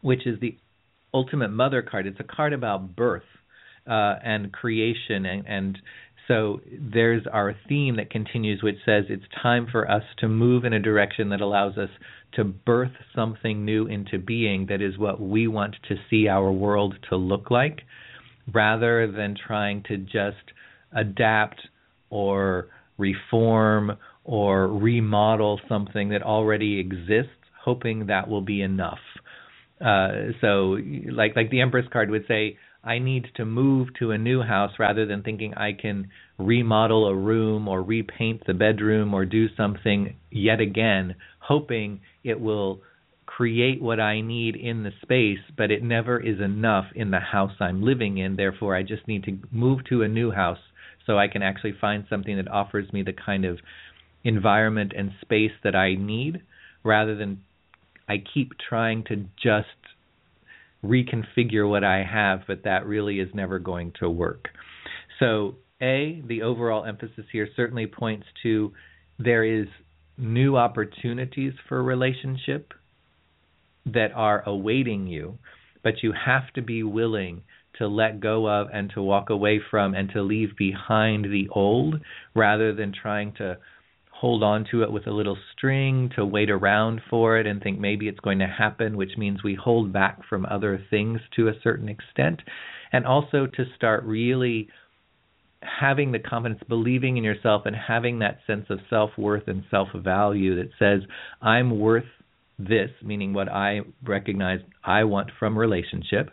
which 0.00 0.26
is 0.26 0.40
the 0.40 0.56
ultimate 1.12 1.50
mother 1.50 1.82
card. 1.82 2.06
It's 2.06 2.20
a 2.20 2.24
card 2.24 2.52
about 2.52 2.96
birth 2.96 3.22
uh, 3.86 4.16
and 4.24 4.52
creation 4.52 5.26
and, 5.26 5.46
and 5.46 5.78
so 6.28 6.60
there's 6.92 7.26
our 7.30 7.54
theme 7.68 7.96
that 7.96 8.10
continues, 8.10 8.62
which 8.62 8.78
says 8.84 9.04
it's 9.08 9.24
time 9.42 9.66
for 9.70 9.90
us 9.90 10.02
to 10.18 10.28
move 10.28 10.64
in 10.64 10.72
a 10.72 10.80
direction 10.80 11.28
that 11.30 11.40
allows 11.40 11.76
us 11.76 11.90
to 12.34 12.44
birth 12.44 12.92
something 13.14 13.64
new 13.64 13.86
into 13.86 14.18
being 14.18 14.66
that 14.66 14.80
is 14.80 14.98
what 14.98 15.20
we 15.20 15.46
want 15.46 15.76
to 15.88 15.96
see 16.08 16.26
our 16.28 16.50
world 16.50 16.94
to 17.10 17.16
look 17.16 17.50
like, 17.50 17.82
rather 18.52 19.10
than 19.10 19.36
trying 19.36 19.82
to 19.84 19.96
just 19.98 20.52
adapt 20.96 21.60
or 22.10 22.68
reform 22.98 23.92
or 24.24 24.68
remodel 24.68 25.60
something 25.68 26.08
that 26.08 26.22
already 26.22 26.78
exists, 26.80 27.30
hoping 27.62 28.06
that 28.06 28.28
will 28.28 28.40
be 28.40 28.62
enough. 28.62 28.98
Uh, 29.80 30.32
so, 30.40 30.78
like 31.12 31.36
like 31.36 31.50
the 31.50 31.60
Empress 31.60 31.86
card 31.92 32.10
would 32.10 32.24
say, 32.26 32.56
I 32.84 32.98
need 32.98 33.28
to 33.36 33.44
move 33.44 33.88
to 33.98 34.10
a 34.10 34.18
new 34.18 34.42
house 34.42 34.72
rather 34.78 35.06
than 35.06 35.22
thinking 35.22 35.54
I 35.54 35.72
can 35.72 36.10
remodel 36.38 37.06
a 37.06 37.14
room 37.14 37.66
or 37.66 37.82
repaint 37.82 38.42
the 38.46 38.54
bedroom 38.54 39.14
or 39.14 39.24
do 39.24 39.46
something 39.56 40.14
yet 40.30 40.60
again, 40.60 41.14
hoping 41.38 42.00
it 42.22 42.40
will 42.40 42.80
create 43.26 43.80
what 43.80 44.00
I 44.00 44.20
need 44.20 44.54
in 44.54 44.82
the 44.82 44.92
space, 45.02 45.38
but 45.56 45.70
it 45.70 45.82
never 45.82 46.20
is 46.20 46.40
enough 46.40 46.84
in 46.94 47.10
the 47.10 47.20
house 47.20 47.52
I'm 47.58 47.82
living 47.82 48.18
in. 48.18 48.36
Therefore, 48.36 48.76
I 48.76 48.82
just 48.82 49.08
need 49.08 49.24
to 49.24 49.38
move 49.50 49.80
to 49.88 50.02
a 50.02 50.08
new 50.08 50.30
house 50.30 50.58
so 51.06 51.18
I 51.18 51.28
can 51.28 51.42
actually 51.42 51.74
find 51.80 52.04
something 52.08 52.36
that 52.36 52.48
offers 52.48 52.92
me 52.92 53.02
the 53.02 53.12
kind 53.12 53.44
of 53.44 53.58
environment 54.24 54.92
and 54.96 55.12
space 55.20 55.52
that 55.62 55.74
I 55.74 55.94
need 55.94 56.42
rather 56.82 57.16
than 57.16 57.40
I 58.08 58.22
keep 58.32 58.52
trying 58.68 59.04
to 59.04 59.24
just 59.42 59.68
reconfigure 60.84 61.68
what 61.68 61.84
I 61.84 62.04
have, 62.04 62.40
but 62.46 62.64
that 62.64 62.86
really 62.86 63.20
is 63.20 63.28
never 63.34 63.58
going 63.58 63.92
to 64.00 64.10
work. 64.10 64.48
So, 65.18 65.56
A, 65.80 66.22
the 66.26 66.42
overall 66.42 66.84
emphasis 66.84 67.24
here 67.32 67.48
certainly 67.56 67.86
points 67.86 68.26
to 68.42 68.72
there 69.18 69.44
is 69.44 69.66
new 70.16 70.56
opportunities 70.56 71.52
for 71.68 71.82
relationship 71.82 72.72
that 73.86 74.12
are 74.14 74.42
awaiting 74.48 75.06
you, 75.06 75.38
but 75.82 76.02
you 76.02 76.12
have 76.12 76.52
to 76.54 76.62
be 76.62 76.82
willing 76.82 77.42
to 77.78 77.88
let 77.88 78.20
go 78.20 78.48
of 78.48 78.68
and 78.72 78.90
to 78.94 79.02
walk 79.02 79.30
away 79.30 79.60
from 79.70 79.94
and 79.94 80.10
to 80.10 80.22
leave 80.22 80.56
behind 80.56 81.24
the 81.24 81.48
old 81.50 81.96
rather 82.34 82.72
than 82.72 82.92
trying 82.92 83.32
to 83.34 83.58
hold 84.14 84.42
on 84.42 84.64
to 84.70 84.82
it 84.82 84.92
with 84.92 85.06
a 85.06 85.12
little 85.12 85.36
string 85.52 86.10
to 86.16 86.24
wait 86.24 86.48
around 86.48 87.00
for 87.10 87.38
it 87.38 87.46
and 87.46 87.62
think 87.62 87.78
maybe 87.78 88.08
it's 88.08 88.20
going 88.20 88.38
to 88.38 88.46
happen, 88.46 88.96
which 88.96 89.18
means 89.18 89.42
we 89.42 89.54
hold 89.54 89.92
back 89.92 90.20
from 90.28 90.46
other 90.46 90.80
things 90.88 91.20
to 91.34 91.48
a 91.48 91.60
certain 91.62 91.88
extent. 91.88 92.40
And 92.92 93.04
also 93.06 93.46
to 93.46 93.64
start 93.76 94.04
really 94.04 94.68
having 95.80 96.12
the 96.12 96.18
confidence, 96.18 96.60
believing 96.68 97.16
in 97.16 97.24
yourself, 97.24 97.62
and 97.66 97.74
having 97.74 98.20
that 98.20 98.38
sense 98.46 98.66
of 98.70 98.78
self 98.88 99.10
worth 99.18 99.48
and 99.48 99.64
self 99.70 99.88
value 99.94 100.56
that 100.56 100.70
says, 100.78 101.08
I'm 101.42 101.78
worth 101.78 102.04
this, 102.58 102.90
meaning 103.02 103.32
what 103.32 103.48
I 103.48 103.80
recognize 104.04 104.60
I 104.84 105.04
want 105.04 105.30
from 105.38 105.58
relationship. 105.58 106.30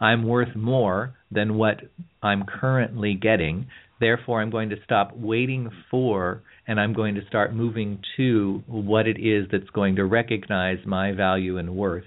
I'm 0.00 0.24
worth 0.24 0.54
more 0.54 1.14
than 1.30 1.56
what 1.56 1.80
I'm 2.22 2.44
currently 2.44 3.14
getting. 3.14 3.66
Therefore, 4.00 4.40
I'm 4.40 4.50
going 4.50 4.70
to 4.70 4.82
stop 4.84 5.16
waiting 5.16 5.70
for 5.90 6.42
and 6.66 6.80
I'm 6.80 6.94
going 6.94 7.14
to 7.14 7.26
start 7.26 7.54
moving 7.54 8.00
to 8.16 8.62
what 8.66 9.06
it 9.06 9.18
is 9.18 9.46
that's 9.50 9.70
going 9.70 9.96
to 9.96 10.04
recognize 10.04 10.78
my 10.86 11.12
value 11.12 11.58
and 11.58 11.76
worth 11.76 12.04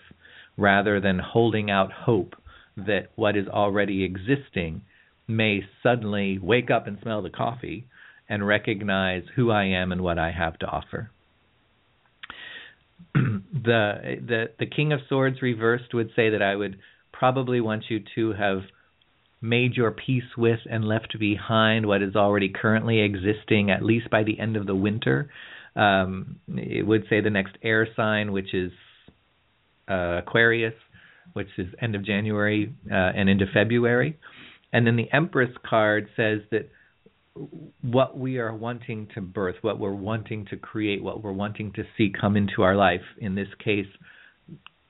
rather 0.57 0.99
than 0.99 1.19
holding 1.19 1.69
out 1.69 1.91
hope 1.91 2.35
that 2.75 3.09
what 3.15 3.37
is 3.37 3.47
already 3.47 4.03
existing 4.03 4.81
may 5.27 5.61
suddenly 5.83 6.39
wake 6.39 6.71
up 6.71 6.87
and 6.87 6.97
smell 7.01 7.21
the 7.21 7.29
coffee 7.29 7.85
and 8.29 8.45
recognize 8.45 9.23
who 9.35 9.51
I 9.51 9.65
am 9.65 9.91
and 9.91 10.01
what 10.01 10.17
I 10.17 10.31
have 10.31 10.57
to 10.59 10.65
offer. 10.65 11.11
the 13.13 14.17
the 14.25 14.45
the 14.59 14.65
King 14.65 14.91
of 14.91 14.99
Swords 15.07 15.41
reversed 15.41 15.93
would 15.93 16.09
say 16.15 16.29
that 16.29 16.41
I 16.41 16.55
would 16.55 16.77
probably 17.11 17.61
want 17.61 17.85
you 17.89 18.03
to 18.15 18.33
have 18.33 18.61
made 19.41 19.75
your 19.75 19.91
peace 19.91 20.35
with 20.37 20.59
and 20.69 20.83
left 20.83 21.17
behind 21.19 21.85
what 21.85 22.01
is 22.01 22.15
already 22.15 22.49
currently 22.49 22.99
existing 23.01 23.69
at 23.69 23.83
least 23.83 24.09
by 24.09 24.23
the 24.23 24.39
end 24.39 24.55
of 24.55 24.65
the 24.65 24.75
winter. 24.75 25.29
Um, 25.75 26.39
it 26.47 26.85
would 26.85 27.03
say 27.09 27.21
the 27.21 27.29
next 27.29 27.55
air 27.61 27.87
sign, 27.95 28.31
which 28.31 28.53
is 28.53 28.71
uh, 29.89 30.21
Aquarius, 30.25 30.73
which 31.33 31.49
is 31.57 31.67
end 31.81 31.95
of 31.95 32.03
January 32.03 32.73
uh, 32.91 32.95
and 32.95 33.29
into 33.29 33.45
February. 33.53 34.17
And 34.73 34.87
then 34.87 34.95
the 34.95 35.07
Empress 35.13 35.51
card 35.67 36.07
says 36.15 36.39
that 36.51 36.69
what 37.81 38.17
we 38.17 38.39
are 38.39 38.53
wanting 38.55 39.07
to 39.13 39.21
birth, 39.21 39.55
what 39.61 39.79
we're 39.79 39.93
wanting 39.93 40.47
to 40.49 40.57
create, 40.57 41.03
what 41.03 41.23
we're 41.23 41.31
wanting 41.31 41.71
to 41.73 41.83
see 41.95 42.11
come 42.19 42.35
into 42.35 42.63
our 42.63 42.75
life, 42.75 43.01
in 43.19 43.35
this 43.35 43.47
case, 43.63 43.85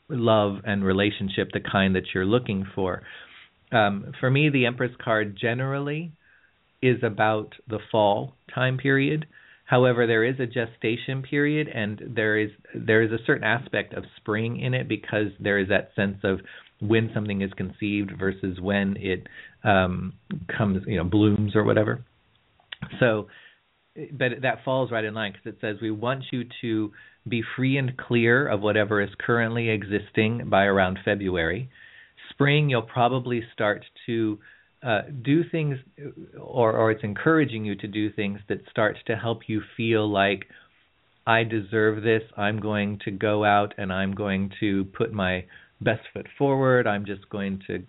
love 0.10 0.58
and 0.63 0.86
relationship, 0.86 1.50
the 1.51 1.60
kind 1.60 1.96
that 1.96 2.04
you're 2.13 2.25
looking 2.25 2.66
for. 2.74 3.04
Um, 3.71 4.13
for 4.19 4.29
me, 4.29 4.50
the 4.50 4.65
Empress 4.65 4.91
card 5.03 5.38
generally 5.39 6.12
is 6.81 7.03
about 7.03 7.53
the 7.67 7.79
fall 7.91 8.33
time 8.53 8.77
period. 8.77 9.25
However, 9.65 10.07
there 10.07 10.24
is 10.24 10.39
a 10.39 10.45
gestation 10.45 11.24
period, 11.24 11.67
and 11.67 12.01
there 12.15 12.38
is 12.38 12.51
there 12.74 13.01
is 13.01 13.12
a 13.12 13.24
certain 13.25 13.43
aspect 13.43 13.93
of 13.93 14.05
spring 14.15 14.59
in 14.59 14.74
it 14.74 14.88
because 14.88 15.27
there 15.39 15.59
is 15.59 15.67
that 15.67 15.91
sense 15.95 16.17
of 16.24 16.39
when 16.79 17.12
something 17.13 17.41
is 17.41 17.51
conceived 17.53 18.12
versus 18.17 18.59
when 18.62 18.95
it 18.97 19.27
um, 19.63 20.13
comes, 20.55 20.83
you 20.88 20.95
know, 20.95 21.03
blooms 21.03 21.55
or 21.55 21.63
whatever. 21.63 22.05
So, 23.00 23.27
but 24.12 24.41
that 24.43 24.63
falls 24.63 24.91
right 24.91 25.03
in 25.03 25.13
line 25.13 25.33
because 25.33 25.57
it 25.57 25.59
says 25.59 25.81
we 25.81 25.91
want 25.91 26.25
you 26.31 26.43
to 26.62 26.91
be 27.27 27.43
free 27.55 27.77
and 27.77 27.97
clear 27.97 28.47
of 28.47 28.62
whatever 28.62 29.01
is 29.01 29.09
currently 29.19 29.69
existing 29.69 30.50
by 30.50 30.63
around 30.63 31.00
February. 31.03 31.69
Spring, 32.29 32.69
you'll 32.69 32.81
probably 32.81 33.43
start 33.53 33.86
to 34.05 34.39
uh, 34.84 35.01
do 35.24 35.43
things, 35.50 35.77
or 36.39 36.72
or 36.72 36.91
it's 36.91 37.03
encouraging 37.03 37.65
you 37.65 37.75
to 37.75 37.88
do 37.88 38.12
things 38.12 38.39
that 38.48 38.60
start 38.69 38.98
to 39.07 39.15
help 39.15 39.41
you 39.48 39.62
feel 39.75 40.10
like 40.10 40.46
I 41.25 41.43
deserve 41.43 42.03
this. 42.03 42.22
I'm 42.38 42.60
going 42.60 43.00
to 43.05 43.12
go 43.12 43.43
out 43.43 43.74
and 43.77 43.91
I'm 43.91 44.13
going 44.13 44.51
to 44.60 44.86
put 44.86 45.12
my 45.12 45.46
best 45.81 46.01
foot 46.13 46.27
forward. 46.38 46.88
I'm 46.88 47.06
just 47.06 47.28
going 47.30 47.62
to 47.67 47.84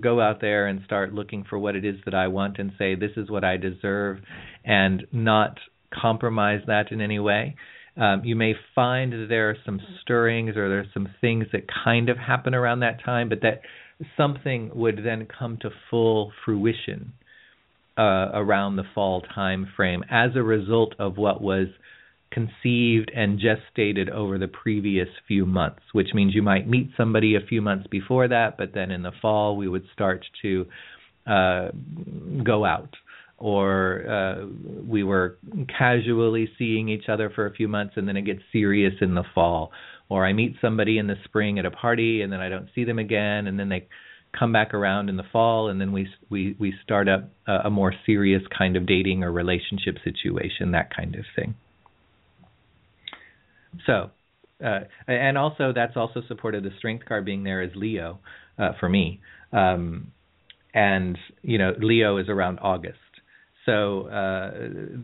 go 0.00 0.20
out 0.20 0.40
there 0.40 0.66
and 0.66 0.80
start 0.84 1.12
looking 1.12 1.44
for 1.48 1.58
what 1.58 1.76
it 1.76 1.84
is 1.84 1.96
that 2.04 2.14
I 2.14 2.28
want 2.28 2.58
and 2.58 2.72
say 2.78 2.94
this 2.94 3.12
is 3.16 3.30
what 3.30 3.44
I 3.44 3.56
deserve 3.56 4.18
and 4.64 5.06
not 5.12 5.58
compromise 5.92 6.60
that 6.66 6.92
in 6.92 7.00
any 7.00 7.18
way. 7.18 7.56
Um, 7.96 8.22
you 8.24 8.36
may 8.36 8.54
find 8.74 9.12
that 9.12 9.26
there 9.28 9.50
are 9.50 9.56
some 9.66 9.80
stirrings 10.00 10.56
or 10.56 10.68
there's 10.68 10.86
some 10.94 11.08
things 11.20 11.46
that 11.52 11.64
kind 11.84 12.08
of 12.08 12.16
happen 12.16 12.54
around 12.54 12.80
that 12.80 13.04
time, 13.04 13.28
but 13.28 13.42
that 13.42 13.60
something 14.16 14.70
would 14.74 15.00
then 15.04 15.26
come 15.26 15.58
to 15.60 15.70
full 15.90 16.32
fruition 16.44 17.12
uh, 17.98 18.30
around 18.32 18.76
the 18.76 18.84
fall 18.94 19.20
time 19.20 19.68
frame 19.76 20.02
as 20.10 20.30
a 20.34 20.42
result 20.42 20.94
of 20.98 21.18
what 21.18 21.42
was 21.42 21.68
conceived 22.30 23.10
and 23.14 23.38
gestated 23.38 24.08
over 24.08 24.38
the 24.38 24.48
previous 24.48 25.08
few 25.28 25.44
months, 25.44 25.82
which 25.92 26.08
means 26.14 26.34
you 26.34 26.42
might 26.42 26.66
meet 26.66 26.90
somebody 26.96 27.34
a 27.34 27.46
few 27.46 27.60
months 27.60 27.86
before 27.90 28.28
that, 28.28 28.56
but 28.56 28.72
then 28.72 28.90
in 28.90 29.02
the 29.02 29.12
fall 29.20 29.56
we 29.56 29.68
would 29.68 29.84
start 29.92 30.24
to 30.40 30.66
uh, 31.26 31.68
go 32.42 32.64
out. 32.64 32.96
Or 33.42 34.04
uh, 34.08 34.46
we 34.86 35.02
were 35.02 35.36
casually 35.76 36.48
seeing 36.58 36.88
each 36.88 37.08
other 37.08 37.30
for 37.34 37.46
a 37.46 37.52
few 37.52 37.66
months 37.66 37.94
and 37.96 38.06
then 38.06 38.16
it 38.16 38.22
gets 38.22 38.40
serious 38.52 38.94
in 39.00 39.14
the 39.14 39.24
fall. 39.34 39.72
Or 40.08 40.24
I 40.24 40.32
meet 40.32 40.54
somebody 40.60 40.98
in 40.98 41.08
the 41.08 41.16
spring 41.24 41.58
at 41.58 41.66
a 41.66 41.70
party 41.70 42.22
and 42.22 42.32
then 42.32 42.40
I 42.40 42.48
don't 42.48 42.68
see 42.74 42.84
them 42.84 42.98
again 42.98 43.46
and 43.46 43.58
then 43.58 43.68
they 43.68 43.88
come 44.38 44.52
back 44.52 44.74
around 44.74 45.08
in 45.08 45.16
the 45.16 45.24
fall 45.32 45.68
and 45.68 45.80
then 45.80 45.92
we 45.92 46.08
we 46.30 46.56
we 46.58 46.72
start 46.82 47.08
up 47.08 47.30
a, 47.46 47.66
a 47.66 47.70
more 47.70 47.92
serious 48.06 48.42
kind 48.56 48.76
of 48.76 48.86
dating 48.86 49.24
or 49.24 49.32
relationship 49.32 49.96
situation 50.04 50.70
that 50.70 50.94
kind 50.94 51.16
of 51.16 51.24
thing 51.36 51.54
so, 53.86 54.10
uh, 54.64 54.80
and 55.06 55.36
also 55.38 55.72
that's 55.74 55.96
also 55.96 56.22
supported 56.28 56.62
the 56.64 56.70
strength 56.78 57.04
card 57.06 57.24
being 57.24 57.44
there 57.44 57.62
as 57.62 57.70
Leo 57.74 58.20
uh, 58.58 58.72
for 58.78 58.88
me. 58.88 59.20
Um, 59.52 60.12
and 60.74 61.18
you 61.42 61.58
know, 61.58 61.74
Leo 61.78 62.18
is 62.18 62.28
around 62.28 62.58
August. 62.60 62.98
So 63.66 64.08
uh, 64.08 64.50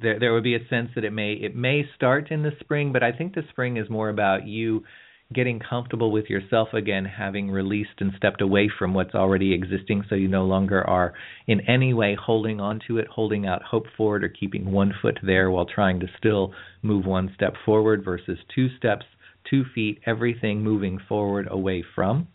there 0.01 0.19
there 0.19 0.33
would 0.33 0.43
be 0.43 0.57
a 0.57 0.69
sense 0.69 0.91
that 0.95 1.05
it 1.05 1.13
may 1.13 1.33
it 1.33 1.55
may 1.55 1.85
start 1.95 2.31
in 2.31 2.43
the 2.43 2.53
spring, 2.61 2.93
but 2.93 3.03
I 3.03 3.13
think 3.13 3.35
the 3.35 3.43
spring 3.51 3.77
is 3.77 3.89
more 3.89 4.09
about 4.09 4.47
you 4.47 4.85
getting 5.33 5.61
comfortable 5.61 6.11
with 6.11 6.31
yourself 6.31 6.69
again, 6.73 7.05
having 7.05 7.51
released 7.51 8.01
and 8.01 8.13
stepped 8.17 8.41
away 8.41 8.71
from 8.79 8.95
what's 8.95 9.15
already 9.15 9.53
existing, 9.53 10.03
so 10.09 10.15
you 10.15 10.27
no 10.27 10.45
longer 10.47 10.83
are 10.89 11.13
in 11.47 11.61
any 11.69 11.93
way 11.93 12.17
holding 12.19 12.61
on 12.61 12.81
to 12.87 12.97
it, 12.97 13.07
holding 13.09 13.47
out 13.47 13.63
hope 13.63 13.85
for 13.97 14.17
it, 14.17 14.25
or 14.25 14.29
keeping 14.29 14.73
one 14.73 14.93
foot 15.03 15.19
there 15.23 15.51
while 15.51 15.67
trying 15.67 16.01
to 16.01 16.07
still 16.17 16.55
move 16.83 17.05
one 17.05 17.31
step 17.35 17.53
forward 17.67 18.03
versus 18.03 18.39
two 18.55 18.69
steps, 18.79 19.05
two 19.49 19.65
feet, 19.75 20.01
everything 20.07 20.63
moving 20.63 20.99
forward 21.09 21.47
away 21.51 21.85
from. 21.95 22.27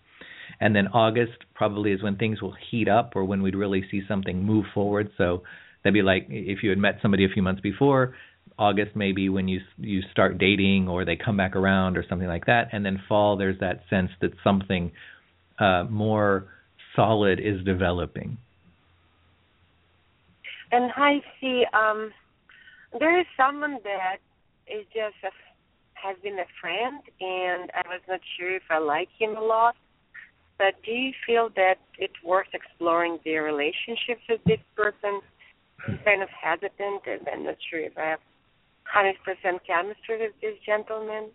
And 0.59 0.75
then 0.75 0.87
August 0.89 1.45
probably 1.55 1.91
is 1.91 2.03
when 2.03 2.17
things 2.17 2.41
will 2.41 2.55
heat 2.69 2.87
up 2.87 3.13
or 3.15 3.25
when 3.25 3.41
we'd 3.41 3.55
really 3.55 3.83
see 3.89 4.01
something 4.07 4.43
move 4.43 4.65
forward. 4.71 5.09
So 5.17 5.41
that'd 5.83 5.93
be 5.93 6.01
like 6.01 6.27
if 6.29 6.63
you 6.63 6.69
had 6.69 6.77
met 6.77 6.99
somebody 7.01 7.25
a 7.25 7.29
few 7.29 7.41
months 7.41 7.61
before, 7.61 8.15
August 8.57 8.95
maybe 8.95 9.29
when 9.29 9.47
you 9.47 9.59
you 9.77 10.01
start 10.11 10.37
dating 10.37 10.87
or 10.87 11.05
they 11.05 11.15
come 11.15 11.37
back 11.37 11.55
around 11.55 11.97
or 11.97 12.05
something 12.07 12.27
like 12.27 12.45
that, 12.45 12.69
and 12.71 12.85
then 12.85 13.01
fall 13.07 13.37
there's 13.37 13.59
that 13.59 13.81
sense 13.89 14.11
that 14.21 14.31
something 14.43 14.91
uh, 15.59 15.85
more 15.89 16.47
solid 16.95 17.39
is 17.39 17.63
developing. 17.63 18.37
And 20.71 20.91
I 20.95 21.21
see 21.39 21.65
um, 21.73 22.11
there 22.99 23.19
is 23.19 23.25
someone 23.37 23.77
that 23.83 24.17
is 24.67 24.85
just 24.93 25.15
a, 25.23 25.29
has 25.93 26.17
been 26.23 26.39
a 26.39 26.49
friend, 26.59 27.01
and 27.21 27.71
I 27.75 27.87
was 27.87 28.01
not 28.07 28.19
sure 28.37 28.55
if 28.55 28.63
I 28.69 28.79
like 28.79 29.09
him 29.19 29.35
a 29.35 29.41
lot. 29.41 29.75
But 30.57 30.75
do 30.85 30.91
you 30.91 31.11
feel 31.25 31.49
that 31.55 31.75
it's 31.97 32.13
worth 32.23 32.47
exploring 32.53 33.19
the 33.25 33.37
relationships 33.37 34.21
with 34.29 34.41
this 34.45 34.59
person? 34.75 35.21
Kind 36.05 36.23
of 36.23 36.29
hesitant, 36.29 37.01
and 37.07 37.27
I'm 37.31 37.43
not 37.43 37.55
sure 37.69 37.79
if 37.79 37.97
I 37.97 38.05
have 38.05 38.19
100% 38.95 39.15
chemistry 39.67 40.19
with 40.19 40.33
this 40.41 40.55
gentleman. 40.65 41.29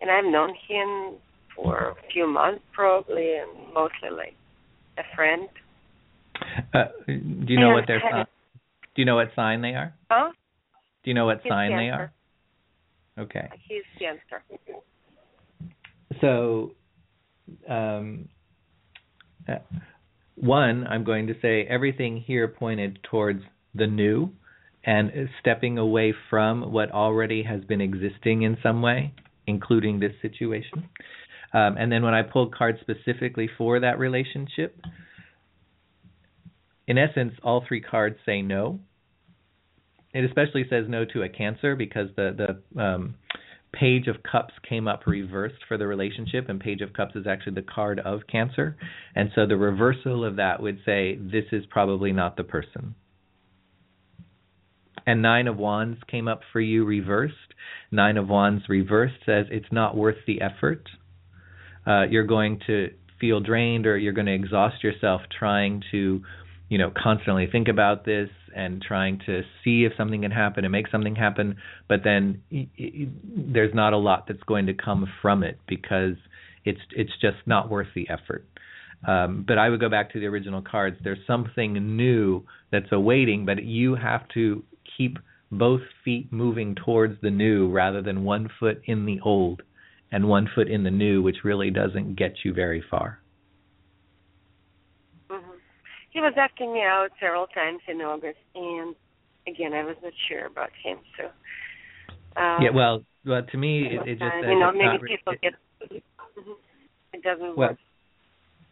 And 0.00 0.10
I've 0.10 0.24
known 0.24 0.54
him 0.68 1.18
for 1.54 1.90
a 1.90 1.94
few 2.12 2.26
months 2.26 2.62
probably, 2.72 3.36
and 3.36 3.74
mostly 3.74 4.10
like 4.10 4.34
a 4.98 5.02
friend. 5.14 5.48
Uh, 6.72 6.84
do 7.06 7.52
you 7.52 7.60
know 7.60 7.70
what 7.70 7.86
their 7.86 8.00
sign? 8.10 8.24
Do 8.94 9.02
you 9.02 9.04
know 9.04 9.16
what 9.16 9.28
sign 9.36 9.60
they 9.60 9.74
are? 9.74 9.94
Huh? 10.10 10.30
Do 11.04 11.10
you 11.10 11.14
know 11.14 11.26
what 11.26 11.40
He's 11.42 11.50
sign 11.50 11.70
cancer. 11.70 11.82
they 11.82 11.90
are? 11.90 12.12
Okay. 13.24 13.48
He's 13.68 13.82
cancer. 13.98 14.42
So, 16.20 16.72
um, 17.68 18.28
uh, 19.48 19.56
one, 20.40 20.86
I'm 20.86 21.04
going 21.04 21.26
to 21.28 21.34
say 21.40 21.64
everything 21.64 22.22
here 22.26 22.48
pointed 22.48 22.98
towards 23.02 23.42
the 23.74 23.86
new 23.86 24.32
and 24.84 25.28
stepping 25.40 25.78
away 25.78 26.14
from 26.30 26.72
what 26.72 26.90
already 26.90 27.42
has 27.42 27.62
been 27.64 27.80
existing 27.80 28.42
in 28.42 28.56
some 28.62 28.80
way, 28.80 29.12
including 29.46 30.00
this 30.00 30.12
situation. 30.22 30.88
Um, 31.52 31.76
and 31.78 31.92
then 31.92 32.02
when 32.02 32.14
I 32.14 32.22
pulled 32.22 32.54
cards 32.54 32.78
specifically 32.80 33.48
for 33.58 33.80
that 33.80 33.98
relationship, 33.98 34.80
in 36.86 36.96
essence, 36.96 37.34
all 37.42 37.64
three 37.66 37.80
cards 37.80 38.16
say 38.24 38.42
no. 38.42 38.80
It 40.12 40.24
especially 40.24 40.66
says 40.68 40.86
no 40.88 41.04
to 41.12 41.22
a 41.22 41.28
Cancer 41.28 41.76
because 41.76 42.08
the 42.16 42.58
the 42.74 42.82
um, 42.82 43.14
Page 43.72 44.08
of 44.08 44.16
Cups 44.22 44.54
came 44.68 44.88
up 44.88 45.06
reversed 45.06 45.62
for 45.68 45.78
the 45.78 45.86
relationship, 45.86 46.48
and 46.48 46.60
Page 46.60 46.80
of 46.80 46.92
Cups 46.92 47.14
is 47.14 47.26
actually 47.26 47.54
the 47.54 47.62
card 47.62 48.00
of 48.00 48.20
Cancer, 48.30 48.76
and 49.14 49.30
so 49.34 49.46
the 49.46 49.56
reversal 49.56 50.24
of 50.24 50.36
that 50.36 50.60
would 50.60 50.80
say 50.84 51.16
this 51.16 51.44
is 51.52 51.64
probably 51.70 52.12
not 52.12 52.36
the 52.36 52.44
person. 52.44 52.94
And 55.06 55.22
Nine 55.22 55.46
of 55.46 55.56
Wands 55.56 55.98
came 56.10 56.28
up 56.28 56.40
for 56.52 56.60
you 56.60 56.84
reversed. 56.84 57.34
Nine 57.90 58.16
of 58.16 58.28
Wands 58.28 58.68
reversed 58.68 59.16
says 59.24 59.46
it's 59.50 59.72
not 59.72 59.96
worth 59.96 60.18
the 60.26 60.40
effort. 60.40 60.88
Uh, 61.86 62.02
you're 62.02 62.26
going 62.26 62.60
to 62.66 62.90
feel 63.20 63.40
drained 63.40 63.86
or 63.86 63.96
you're 63.96 64.12
going 64.12 64.26
to 64.26 64.34
exhaust 64.34 64.82
yourself 64.82 65.20
trying 65.38 65.82
to 65.90 66.22
you 66.70 66.78
know 66.78 66.90
constantly 66.96 67.46
think 67.46 67.68
about 67.68 68.06
this 68.06 68.30
and 68.56 68.80
trying 68.80 69.20
to 69.26 69.42
see 69.62 69.84
if 69.84 69.92
something 69.98 70.22
can 70.22 70.30
happen 70.30 70.64
and 70.64 70.72
make 70.72 70.88
something 70.90 71.14
happen 71.14 71.56
but 71.88 72.00
then 72.02 72.42
there's 73.36 73.74
not 73.74 73.92
a 73.92 73.98
lot 73.98 74.24
that's 74.26 74.42
going 74.44 74.66
to 74.66 74.74
come 74.74 75.06
from 75.20 75.42
it 75.42 75.58
because 75.68 76.14
it's 76.64 76.80
it's 76.92 77.12
just 77.20 77.36
not 77.46 77.68
worth 77.68 77.88
the 77.94 78.08
effort 78.08 78.46
um, 79.06 79.44
but 79.46 79.58
I 79.58 79.68
would 79.68 79.80
go 79.80 79.88
back 79.88 80.12
to 80.12 80.20
the 80.20 80.26
original 80.26 80.60
cards. 80.60 80.98
There's 81.02 81.26
something 81.26 81.72
new 81.96 82.44
that's 82.70 82.92
awaiting, 82.92 83.46
but 83.46 83.64
you 83.64 83.94
have 83.94 84.28
to 84.34 84.62
keep 84.96 85.18
both 85.50 85.80
feet 86.04 86.32
moving 86.32 86.74
towards 86.74 87.20
the 87.22 87.30
new 87.30 87.70
rather 87.70 88.02
than 88.02 88.24
one 88.24 88.48
foot 88.60 88.82
in 88.84 89.06
the 89.06 89.18
old 89.24 89.62
and 90.12 90.28
one 90.28 90.48
foot 90.54 90.68
in 90.68 90.84
the 90.84 90.90
new, 90.90 91.22
which 91.22 91.38
really 91.44 91.70
doesn't 91.70 92.16
get 92.16 92.34
you 92.44 92.52
very 92.52 92.82
far. 92.90 93.20
He 96.10 96.20
was 96.20 96.34
asking 96.36 96.72
me 96.72 96.80
out 96.80 97.08
several 97.20 97.46
times 97.46 97.80
in 97.88 98.00
August, 98.00 98.38
and 98.54 98.94
again, 99.46 99.72
I 99.72 99.84
was 99.84 99.96
not 100.02 100.12
sure 100.28 100.46
about 100.46 100.70
him. 100.82 100.98
So. 101.16 101.24
Um, 102.40 102.62
yeah, 102.62 102.70
well, 102.74 103.04
well, 103.24 103.42
to 103.50 103.58
me, 103.58 103.86
it, 103.86 104.08
it 104.08 104.18
just 104.18 104.34
you 104.44 104.58
know 104.58 104.72
many 104.72 104.98
people 104.98 105.34
get 105.42 105.54
mm-hmm. 105.82 106.52
it 107.12 107.22
doesn't 107.22 107.56
well, 107.56 107.70
work. 107.70 107.78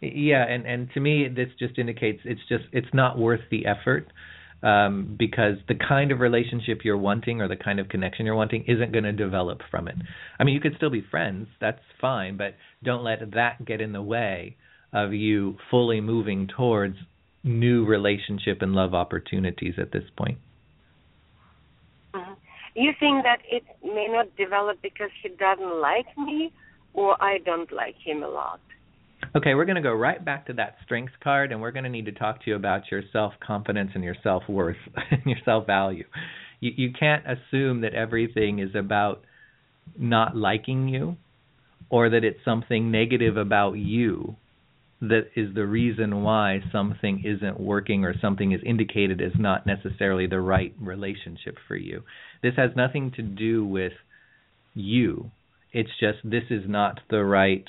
Yeah, 0.01 0.45
and 0.49 0.67
and 0.67 0.89
to 0.95 1.01
me, 1.01 1.29
this 1.29 1.49
just 1.59 1.79
indicates 1.79 2.21
it's 2.25 2.41
just 2.49 2.65
it's 2.73 2.93
not 2.93 3.19
worth 3.19 3.41
the 3.51 3.67
effort 3.67 4.07
um, 4.63 5.17
because 5.19 5.57
the 5.67 5.75
kind 5.75 6.13
of 6.13 6.21
relationship 6.21 6.81
you're 6.85 6.99
wanting 6.99 7.41
or 7.41 7.49
the 7.49 7.57
kind 7.57 7.81
of 7.81 7.89
connection 7.89 8.27
you're 8.27 8.37
wanting 8.37 8.65
isn't 8.67 8.93
going 8.93 9.05
to 9.05 9.13
develop 9.13 9.61
from 9.71 9.89
it. 9.89 9.97
I 10.39 10.45
mean, 10.45 10.55
you 10.55 10.61
could 10.61 10.75
still 10.77 10.91
be 10.91 11.05
friends, 11.11 11.49
that's 11.61 11.81
fine, 12.01 12.37
but 12.37 12.55
don't 12.83 13.05
let 13.05 13.19
that 13.35 13.65
get 13.65 13.81
in 13.81 13.93
the 13.93 14.03
way 14.03 14.57
of 14.93 15.13
you 15.13 15.57
fully 15.71 16.01
moving 16.01 16.49
towards 16.57 16.97
new 17.49 17.85
relationship 17.85 18.63
and 18.63 18.75
love 18.75 18.95
opportunities 18.95 19.75
at 19.79 19.93
this 19.93 20.05
point. 20.17 20.39
Mm-hmm. 22.15 22.35
You 22.75 22.93
think 23.01 23.25
that 23.25 23.39
it 23.51 23.65
may 23.83 24.07
not 24.09 24.37
develop 24.37 24.81
because 24.83 25.11
he 25.23 25.31
doesn't 25.31 25.81
like 25.81 26.07
me 26.17 26.53
or 26.95 27.21
I 27.23 27.39
don't 27.39 27.73
like 27.73 27.97
him 28.05 28.23
a 28.23 28.29
lot? 28.29 28.61
Okay, 29.35 29.55
we're 29.55 29.65
going 29.65 29.77
to 29.77 29.83
go 29.83 29.93
right 29.93 30.25
back 30.25 30.47
to 30.47 30.53
that 30.55 30.77
strengths 30.85 31.15
card, 31.23 31.51
and 31.51 31.61
we're 31.61 31.73
going 31.73 31.85
to 31.85 31.91
need 31.91 32.07
to 32.07 32.13
talk 32.13 32.43
to 32.45 32.51
you 32.51 32.57
about 32.57 32.83
your 32.91 33.03
self 33.13 33.33
confidence 33.45 33.91
and 33.95 34.05
your 34.05 34.17
self 34.23 34.45
worth 34.49 34.77
and 35.11 35.23
your 35.27 35.39
self 35.45 35.67
value. 35.67 36.05
You, 36.61 36.73
you 36.77 36.91
can't 36.99 37.25
assume 37.27 37.81
that 37.83 37.95
everything 37.95 38.61
is 38.61 38.75
about 38.75 39.23
not 39.99 40.37
liking 40.37 40.89
you 40.89 41.17
or 41.91 42.11
that 42.11 42.25
it's 42.25 42.39
something 42.45 42.91
negative 42.91 43.37
about 43.37 43.73
you 43.73 44.37
that 45.01 45.29
is 45.37 45.55
the 45.55 45.67
reason 45.67 46.23
why 46.23 46.61
something 46.73 47.23
isn't 47.25 47.61
working 47.61 48.05
or 48.05 48.15
something 48.21 48.53
is 48.53 48.61
indicated 48.67 49.21
as 49.21 49.33
not 49.39 49.67
necessarily 49.67 50.27
the 50.27 50.41
right 50.41 50.75
relationship 50.81 51.57
for 51.69 51.77
you. 51.77 52.03
This 52.43 52.55
has 52.57 52.71
nothing 52.75 53.13
to 53.13 53.23
do 53.23 53.65
with 53.65 53.93
you. 54.75 55.31
It's 55.73 55.91
just 56.01 56.19
this 56.25 56.45
is 56.51 56.65
not 56.67 57.01
the 57.11 57.25
right 57.25 57.65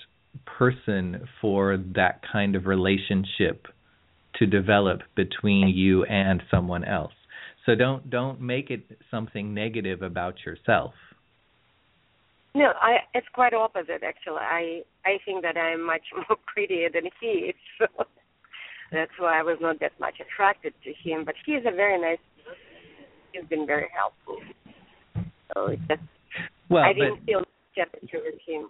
person 0.45 1.27
for 1.41 1.77
that 1.95 2.21
kind 2.31 2.55
of 2.55 2.65
relationship 2.65 3.67
to 4.35 4.45
develop 4.45 5.01
between 5.15 5.67
you 5.67 6.05
and 6.05 6.41
someone 6.49 6.83
else. 6.83 7.13
So 7.65 7.75
don't 7.75 8.09
don't 8.09 8.41
make 8.41 8.71
it 8.71 8.83
something 9.11 9.53
negative 9.53 10.01
about 10.01 10.35
yourself. 10.45 10.93
No, 12.59 12.73
I 12.81 12.97
it's 13.13 13.27
quite 13.33 13.53
opposite 13.53 14.03
actually. 14.03 14.43
I 14.43 14.81
I 15.05 15.17
think 15.23 15.43
that 15.43 15.55
I'm 15.55 15.85
much 15.85 16.01
more 16.15 16.37
prettier 16.45 16.89
than 16.93 17.03
he 17.21 17.53
is. 17.55 17.55
So 17.79 17.87
that's 18.91 19.15
why 19.17 19.39
I 19.39 19.43
was 19.43 19.57
not 19.61 19.79
that 19.79 19.93
much 19.97 20.15
attracted 20.19 20.73
to 20.83 20.91
him. 21.09 21.23
But 21.23 21.35
he 21.45 21.53
is 21.53 21.63
a 21.65 21.73
very 21.73 21.99
nice 22.01 22.19
he's 23.31 23.47
been 23.47 23.65
very 23.65 23.87
helpful. 23.95 24.39
So 25.53 25.67
it's 25.67 25.81
just 25.87 26.01
well, 26.69 26.83
I 26.83 26.91
didn't 26.91 27.19
but, 27.21 27.25
feel 27.25 27.41
temperature 27.75 28.19
with 28.25 28.41
him. 28.45 28.67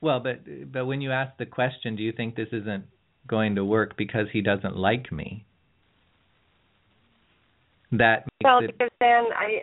Well, 0.00 0.20
but 0.20 0.40
but 0.72 0.86
when 0.86 1.02
you 1.02 1.12
ask 1.12 1.36
the 1.36 1.44
question, 1.44 1.94
do 1.94 2.02
you 2.02 2.12
think 2.12 2.36
this 2.36 2.48
isn't 2.52 2.84
going 3.26 3.54
to 3.56 3.66
work 3.66 3.98
because 3.98 4.28
he 4.32 4.40
doesn't 4.40 4.76
like 4.76 5.12
me? 5.12 5.44
That 7.92 8.24
well, 8.42 8.60
it... 8.60 8.68
because 8.68 8.92
then 8.98 9.24
I 9.36 9.60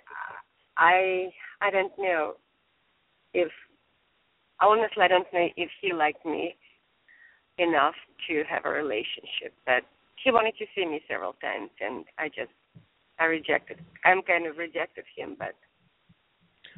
I 0.78 1.30
I 1.60 1.72
don't 1.72 1.92
know 1.98 2.36
if 3.34 3.52
honestly 4.62 5.04
I 5.04 5.08
don't 5.08 5.28
know 5.34 5.48
if 5.56 5.70
he 5.82 5.94
liked 5.94 6.26
me 6.26 6.56
enough 7.58 7.96
to 8.28 8.44
have 8.50 8.66
a 8.66 8.70
relationship. 8.70 9.54
But 9.66 9.84
he 10.24 10.32
wanted 10.32 10.56
to 10.58 10.66
see 10.76 10.86
me 10.86 11.02
several 11.08 11.34
times, 11.34 11.70
and 11.80 12.06
I 12.18 12.28
just 12.28 12.52
I 13.20 13.26
rejected. 13.26 13.80
I'm 14.06 14.22
kind 14.22 14.46
of 14.48 14.58
rejected 14.58 15.06
him, 15.16 15.36
but 15.38 15.56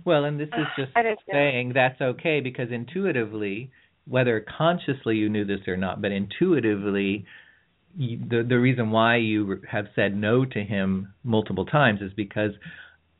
well, 0.06 0.26
and 0.26 0.40
this 0.40 0.50
is 0.50 0.66
just 0.78 0.92
saying 1.32 1.74
that's 1.74 2.02
okay 2.02 2.40
because 2.42 2.72
intuitively, 2.72 3.72
whether 4.08 4.46
consciously 4.58 5.16
you 5.16 5.30
knew 5.30 5.46
this 5.46 5.68
or 5.68 5.78
not, 5.78 6.02
but 6.02 6.12
intuitively, 6.12 7.26
you, 7.98 8.20
the 8.30 8.46
the 8.48 8.60
reason 8.60 8.92
why 8.92 9.18
you 9.18 9.62
have 9.70 9.86
said 9.96 10.16
no 10.16 10.46
to 10.46 10.64
him 10.64 11.14
multiple 11.24 11.66
times 11.66 12.02
is 12.02 12.12
because 12.16 12.52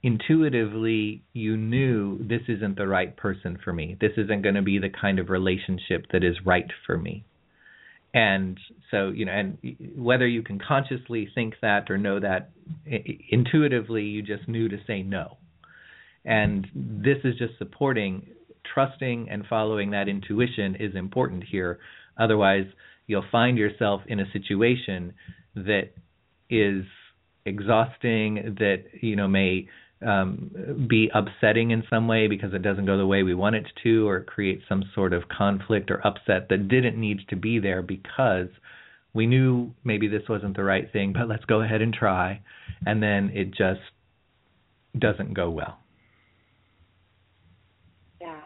intuitively 0.02 1.24
you 1.34 1.58
knew 1.58 2.18
this 2.28 2.42
isn't 2.48 2.78
the 2.78 2.88
right 2.88 3.16
person 3.18 3.58
for 3.64 3.74
me. 3.74 3.98
This 4.00 4.14
isn't 4.18 4.42
going 4.42 4.56
to 4.56 4.62
be 4.62 4.80
the 4.80 4.90
kind 4.90 5.20
of 5.20 5.30
relationship 5.30 6.06
that 6.12 6.24
is 6.24 6.38
right 6.46 6.70
for 6.86 6.98
me. 6.98 7.26
And 8.14 8.58
so, 8.90 9.10
you 9.10 9.26
know, 9.26 9.32
and 9.32 9.58
whether 9.96 10.28
you 10.28 10.42
can 10.42 10.60
consciously 10.60 11.30
think 11.36 11.56
that 11.62 11.92
or 11.92 11.98
know 11.98 12.20
that 12.20 12.50
intuitively, 12.86 14.04
you 14.04 14.24
just 14.24 14.48
knew 14.48 14.68
to 14.70 14.78
say 14.88 15.04
no 15.04 15.38
and 16.26 16.68
this 16.74 17.18
is 17.24 17.36
just 17.38 17.58
supporting 17.58 18.28
trusting 18.74 19.30
and 19.30 19.46
following 19.48 19.92
that 19.92 20.08
intuition 20.08 20.76
is 20.76 20.96
important 20.96 21.44
here. 21.44 21.80
Otherwise, 22.20 22.66
you'll 23.08 23.26
find 23.32 23.58
yourself 23.58 24.02
in 24.08 24.20
a 24.20 24.32
situation 24.32 25.14
that 25.56 25.90
is 26.50 26.84
exhausting, 27.46 28.56
that 28.60 28.84
you 29.02 29.16
know 29.16 29.28
may 29.28 29.68
um, 30.06 30.86
be 30.88 31.10
upsetting 31.14 31.72
in 31.72 31.84
some 31.90 32.08
way 32.08 32.28
because 32.28 32.54
it 32.54 32.62
doesn't 32.62 32.86
go 32.86 32.98
the 32.98 33.06
way 33.08 33.24
we 33.24 33.34
want 33.34 33.56
it 33.56 33.66
to, 33.84 34.08
or 34.08 34.22
create 34.22 34.62
some 34.70 34.84
sort 34.96 35.14
of 35.14 35.28
conflict 35.28 35.92
or 35.92 36.06
upset 36.06 36.50
that 36.50 36.68
didn't 36.68 37.00
need 37.00 37.20
to 37.30 37.36
be 37.36 37.60
there 37.60 37.82
because 37.82 38.48
we 39.14 39.26
knew 39.26 39.74
maybe 39.84 40.08
this 40.08 40.24
wasn't 40.30 40.56
the 40.56 40.64
right 40.64 40.92
thing, 40.94 41.14
but 41.14 41.28
let's 41.28 41.46
go 41.46 41.62
ahead 41.62 41.82
and 41.82 41.94
try, 41.94 42.42
and 42.86 43.02
then 43.02 43.32
it 43.34 43.52
just 43.52 43.82
doesn't 44.98 45.34
go 45.34 45.50
well. 45.50 45.80
Yeah, 48.22 48.42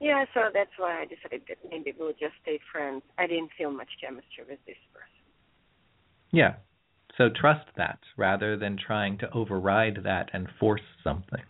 Yeah, 0.00 0.24
so 0.32 0.40
that's 0.52 0.70
why 0.78 1.02
I 1.02 1.04
decided 1.04 1.42
that 1.48 1.58
maybe 1.70 1.92
we'll 1.98 2.12
just 2.12 2.34
stay 2.42 2.58
friends. 2.72 3.02
I 3.18 3.26
didn't 3.26 3.50
feel 3.58 3.70
much 3.70 3.88
chemistry 4.00 4.44
with 4.48 4.58
this 4.66 4.76
person. 4.94 5.06
Yeah. 6.32 6.54
So 7.20 7.28
trust 7.28 7.66
that 7.76 7.98
rather 8.16 8.56
than 8.56 8.78
trying 8.78 9.18
to 9.18 9.30
override 9.34 9.98
that 10.04 10.30
and 10.32 10.48
force 10.58 10.80
something. 11.04 11.42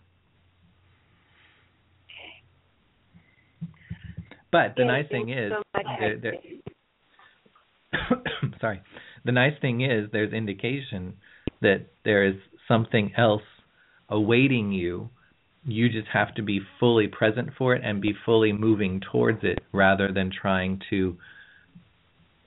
But 4.51 4.73
the 4.75 4.81
yeah, 4.81 4.87
nice 4.87 5.07
thing 5.09 5.29
is, 5.29 5.53
so 5.53 5.81
there, 5.97 6.17
there, 6.17 6.33
sorry, 8.59 8.81
the 9.23 9.31
nice 9.31 9.53
thing 9.61 9.79
is 9.79 10.09
there's 10.11 10.33
indication 10.33 11.13
that 11.61 11.85
there 12.03 12.25
is 12.25 12.35
something 12.67 13.13
else 13.17 13.41
awaiting 14.09 14.73
you. 14.73 15.09
You 15.63 15.87
just 15.87 16.09
have 16.11 16.35
to 16.35 16.41
be 16.41 16.59
fully 16.81 17.07
present 17.07 17.51
for 17.57 17.75
it 17.75 17.81
and 17.85 18.01
be 18.01 18.13
fully 18.25 18.51
moving 18.51 18.99
towards 19.09 19.39
it 19.43 19.59
rather 19.71 20.11
than 20.11 20.31
trying 20.31 20.81
to 20.89 21.15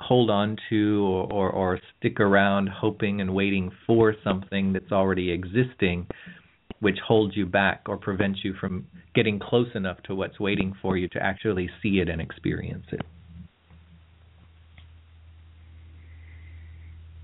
hold 0.01 0.31
on 0.31 0.57
to 0.69 1.05
or, 1.07 1.33
or, 1.33 1.51
or 1.51 1.81
stick 1.99 2.21
around 2.21 2.69
hoping 2.69 3.21
and 3.21 3.35
waiting 3.35 3.71
for 3.87 4.15
something 4.23 4.73
that's 4.73 4.93
already 4.93 5.31
existing 5.31 6.07
which 6.81 6.99
holds 7.07 7.35
you 7.35 7.47
back 7.47 7.83
or 7.89 7.97
prevents 7.97 8.41
you 8.45 8.53
from 8.61 8.87
getting 9.15 9.39
close 9.39 9.69
enough 9.75 9.97
to 10.03 10.15
what's 10.15 10.39
waiting 10.39 10.75
for 10.83 10.99
you 10.99 11.09
to 11.09 11.19
actually 11.23 11.71
see 11.83 12.01
it 12.01 12.11
and 12.11 12.21
experience 12.21 12.85
it. 12.93 13.01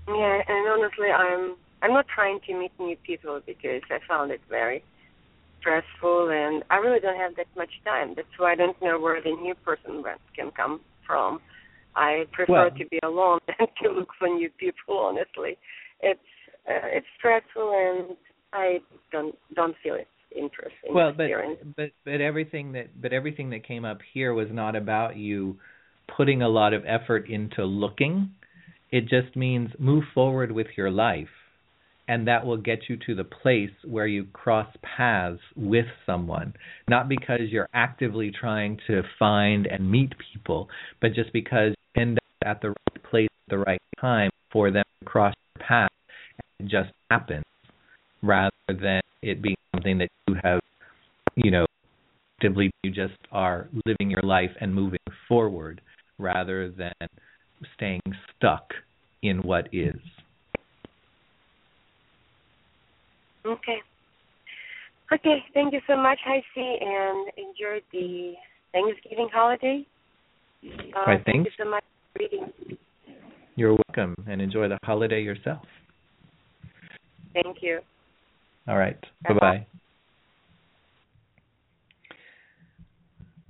Yeah, 0.07 0.41
and 0.47 0.67
honestly, 0.67 1.09
I'm 1.09 1.55
I'm 1.83 1.93
not 1.93 2.07
trying 2.13 2.39
to 2.47 2.57
meet 2.57 2.71
new 2.79 2.95
people 3.05 3.39
because 3.45 3.81
I 3.89 3.99
found 4.07 4.31
it 4.31 4.41
very 4.49 4.83
stressful, 5.59 6.29
and 6.31 6.63
I 6.69 6.77
really 6.77 6.99
don't 6.99 7.17
have 7.17 7.35
that 7.35 7.47
much 7.55 7.69
time. 7.85 8.13
That's 8.15 8.27
why 8.37 8.53
I 8.53 8.55
don't 8.55 8.79
know 8.81 8.99
where 8.99 9.21
the 9.21 9.31
new 9.31 9.53
person 9.63 10.03
can 10.35 10.51
come 10.51 10.81
from. 11.05 11.39
I 11.95 12.25
prefer 12.31 12.53
Well- 12.53 12.71
to 12.71 12.85
be 12.87 12.99
alone 13.03 13.39
than 13.47 13.67
to 13.83 13.89
look 13.91 14.09
for 14.17 14.27
new 14.27 14.49
people. 14.57 14.97
Honestly, 14.97 15.57
it's 16.01 16.19
uh, 16.69 16.87
it's 16.93 17.07
stressful, 17.17 17.71
and 17.71 18.17
I 18.53 18.79
don't 19.11 19.35
don't 19.55 19.75
feel 19.83 19.95
it's 19.95 20.07
interesting. 20.35 20.93
well 20.93 21.11
but 21.15 21.27
but 21.75 21.91
but 22.05 22.21
everything 22.21 22.71
that 22.73 23.01
but 23.01 23.11
everything 23.13 23.49
that 23.49 23.65
came 23.67 23.83
up 23.83 23.99
here 24.13 24.33
was 24.33 24.47
not 24.51 24.75
about 24.75 25.17
you 25.17 25.57
putting 26.15 26.41
a 26.41 26.47
lot 26.49 26.73
of 26.73 26.83
effort 26.85 27.29
into 27.29 27.65
looking 27.65 28.31
it 28.91 29.01
just 29.07 29.35
means 29.35 29.69
move 29.79 30.03
forward 30.13 30.51
with 30.51 30.67
your 30.77 30.89
life 30.91 31.27
and 32.07 32.27
that 32.27 32.45
will 32.45 32.57
get 32.57 32.79
you 32.89 32.97
to 33.05 33.15
the 33.15 33.23
place 33.23 33.71
where 33.85 34.07
you 34.07 34.25
cross 34.31 34.67
paths 34.81 35.39
with 35.55 35.85
someone 36.05 36.53
not 36.89 37.09
because 37.09 37.41
you're 37.49 37.69
actively 37.73 38.31
trying 38.31 38.77
to 38.87 39.01
find 39.19 39.65
and 39.67 39.89
meet 39.91 40.13
people 40.33 40.69
but 41.01 41.13
just 41.13 41.31
because 41.33 41.41
you 41.41 41.65
end 41.65 41.75
up 41.75 41.80
at 42.45 42.61
the 42.61 42.69
right 42.69 43.03
place 43.09 43.29
at 43.47 43.49
the 43.49 43.57
right 43.59 43.81
time 43.99 44.29
for 44.51 44.71
them 44.71 44.83
to 44.99 45.05
cross 45.05 45.33
your 45.55 45.67
path 45.67 45.91
and 46.59 46.67
it 46.67 46.71
just 46.71 46.91
happens 47.09 47.43
rather 48.21 48.51
than 48.67 49.01
it 49.21 49.41
being 49.41 49.55
something 49.75 49.97
that 49.97 50.09
you 50.27 50.35
have 50.43 50.59
you 51.35 51.51
know 51.51 51.65
actively 52.37 52.71
you 52.83 52.91
just 52.91 53.13
are 53.31 53.67
living 53.85 54.09
your 54.09 54.23
life 54.23 54.51
and 54.61 54.73
moving 54.73 54.99
forward 55.27 55.81
rather 56.17 56.69
than 56.69 56.93
staying 57.75 58.01
stuck 58.35 58.73
in 59.23 59.37
what 59.37 59.67
is 59.71 59.95
Okay. 63.45 63.77
Okay, 65.11 65.43
thank 65.53 65.73
you 65.73 65.81
so 65.87 65.97
much, 65.97 66.19
HiC, 66.25 66.55
and 66.55 67.31
enjoy 67.37 67.81
the 67.91 68.33
Thanksgiving 68.71 69.27
holiday. 69.33 69.85
Uh, 70.63 71.03
Why, 71.03 71.23
thank 71.25 71.45
you 71.45 71.51
so 71.57 71.69
much 71.69 71.83
reading. 72.19 72.51
you're 73.55 73.77
welcome 73.87 74.15
and 74.27 74.41
enjoy 74.41 74.67
the 74.67 74.77
holiday 74.83 75.21
yourself 75.21 75.63
Thank 77.33 77.57
you. 77.61 77.79
all 78.67 78.77
right 78.77 78.99
bye 79.27 79.33
bye 79.39 79.65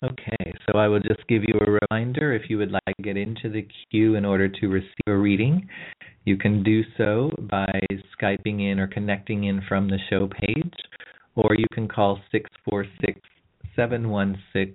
Okay, 0.04 0.52
so 0.65 0.80
I 0.80 0.88
will 0.88 1.00
just 1.00 1.19
give 1.28 1.43
you 1.43 1.54
a 1.62 1.78
reminder 1.91 2.34
if 2.34 2.50
you 2.50 2.58
would 2.58 2.71
like 2.71 2.82
to 2.97 3.04
get 3.04 3.17
into 3.17 3.50
the 3.52 3.67
queue 3.91 4.15
in 4.15 4.26
order 4.26 4.50
to 4.50 4.67
receive 4.67 4.88
a 5.06 5.15
reading, 5.15 5.67
you 6.26 6.38
can 6.38 6.63
do 6.63 6.82
so 6.97 7.30
by 7.41 7.69
Skyping 8.19 8.71
in 8.71 8.80
or 8.80 8.88
connecting 8.88 9.43
in 9.43 9.62
from 9.69 9.88
the 9.88 10.00
show 10.10 10.28
page, 10.28 10.74
or 11.36 11.54
you 11.56 11.67
can 11.71 11.88
call 11.88 12.19
646 12.32 13.19
716 13.76 14.74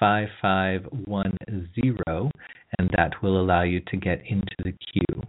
5510, 0.00 2.30
and 2.78 2.90
that 2.96 3.22
will 3.22 3.40
allow 3.40 3.62
you 3.62 3.80
to 3.88 3.96
get 3.96 4.22
into 4.26 4.54
the 4.64 4.72
queue. 4.72 5.22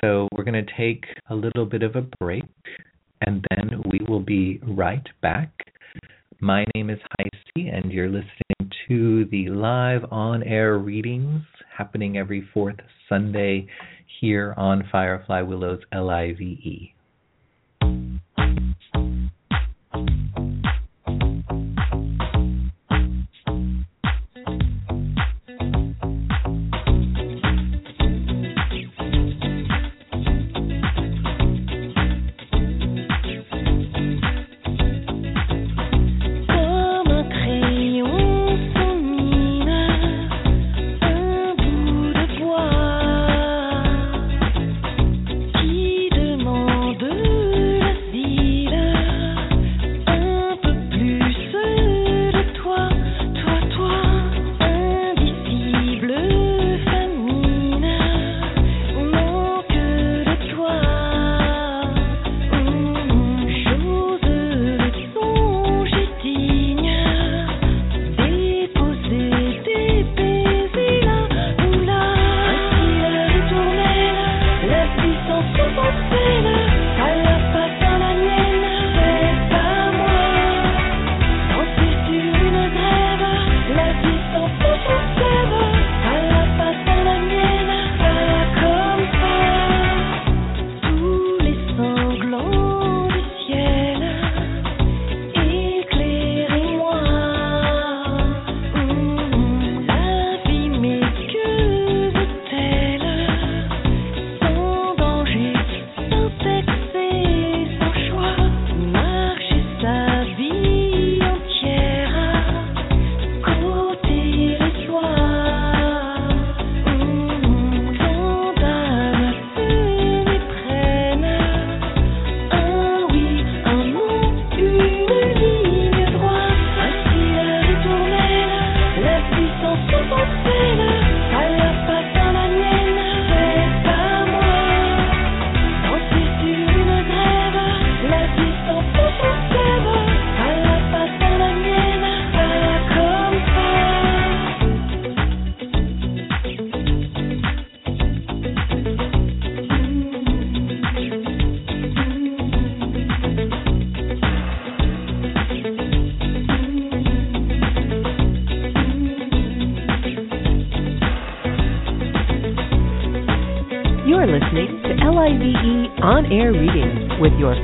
So 0.00 0.28
we're 0.32 0.44
going 0.44 0.64
to 0.64 0.72
take 0.76 1.04
a 1.30 1.34
little 1.34 1.66
bit 1.66 1.82
of 1.82 1.96
a 1.96 2.02
break, 2.20 2.44
and 3.22 3.44
then 3.50 3.82
we 3.90 4.00
will 4.08 4.20
be 4.20 4.60
right 4.62 5.06
back. 5.22 5.50
My 6.40 6.64
name 6.74 6.88
is 6.88 7.00
HiC, 7.18 7.68
and 7.72 7.90
you're 7.92 8.08
listening 8.08 8.70
to 8.88 9.24
the 9.26 9.48
live 9.48 10.04
on 10.10 10.42
air 10.44 10.78
readings 10.78 11.42
happening 11.76 12.16
every 12.16 12.48
fourth 12.54 12.76
Sunday 13.08 13.66
here 14.20 14.54
on 14.56 14.88
Firefly 14.90 15.42
Willows 15.42 15.80
LIVE. 15.92 16.92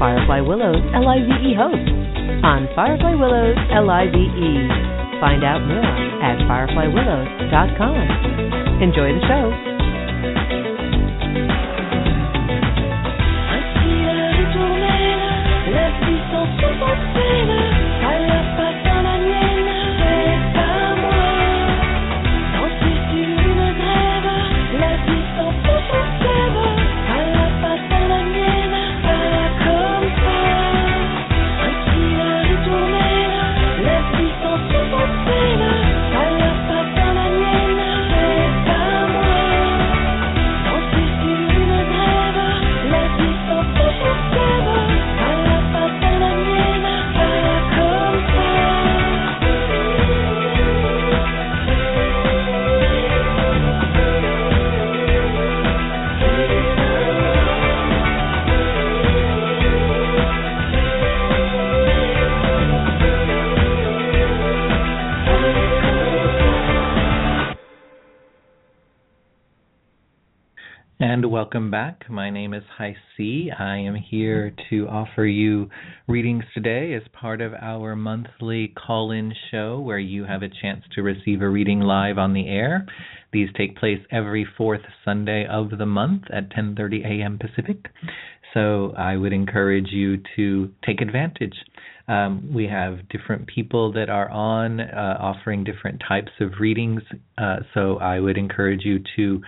Firefly 0.05 0.43
Willows 0.43 0.84
name 72.55 72.62
is 72.62 72.69
Hai 72.79 72.97
C. 73.17 73.51
I 73.57 73.79
am 73.79 73.95
here 73.97 74.55
to 74.71 74.87
offer 74.87 75.25
you 75.25 75.69
readings 76.07 76.45
today 76.55 76.95
as 76.95 77.03
part 77.12 77.40
of 77.40 77.53
our 77.55 77.97
monthly 77.97 78.69
call-in 78.69 79.33
show 79.51 79.81
where 79.81 79.99
you 79.99 80.25
have 80.25 80.43
a 80.43 80.49
chance 80.49 80.85
to 80.95 81.03
receive 81.03 81.43
a 81.43 81.49
reading 81.49 81.81
live 81.81 82.17
on 82.17 82.33
the 82.33 82.47
air. 82.47 82.87
These 83.33 83.49
take 83.57 83.77
place 83.77 83.99
every 84.12 84.47
fourth 84.57 84.83
Sunday 85.05 85.47
of 85.47 85.71
the 85.71 85.87
month 85.87 86.25
at 86.33 86.51
10:30 86.51 87.05
a.m. 87.05 87.38
Pacific. 87.38 87.87
So 88.53 88.95
I 88.97 89.17
would 89.17 89.33
encourage 89.33 89.90
you 89.90 90.19
to 90.37 90.71
take 90.87 91.01
advantage. 91.01 91.57
Um, 92.07 92.53
we 92.55 92.69
have 92.69 93.09
different 93.09 93.49
people 93.49 93.93
that 93.95 94.09
are 94.09 94.31
on 94.31 94.81
uh, 94.81 95.17
offering 95.19 95.64
different 95.64 96.03
types 96.07 96.31
of 96.40 96.61
readings. 96.61 97.03
Uh, 97.37 97.61
so 97.73 97.99
I 97.99 98.21
would 98.21 98.37
encourage 98.37 98.85
you 98.85 99.01
to, 99.17 99.43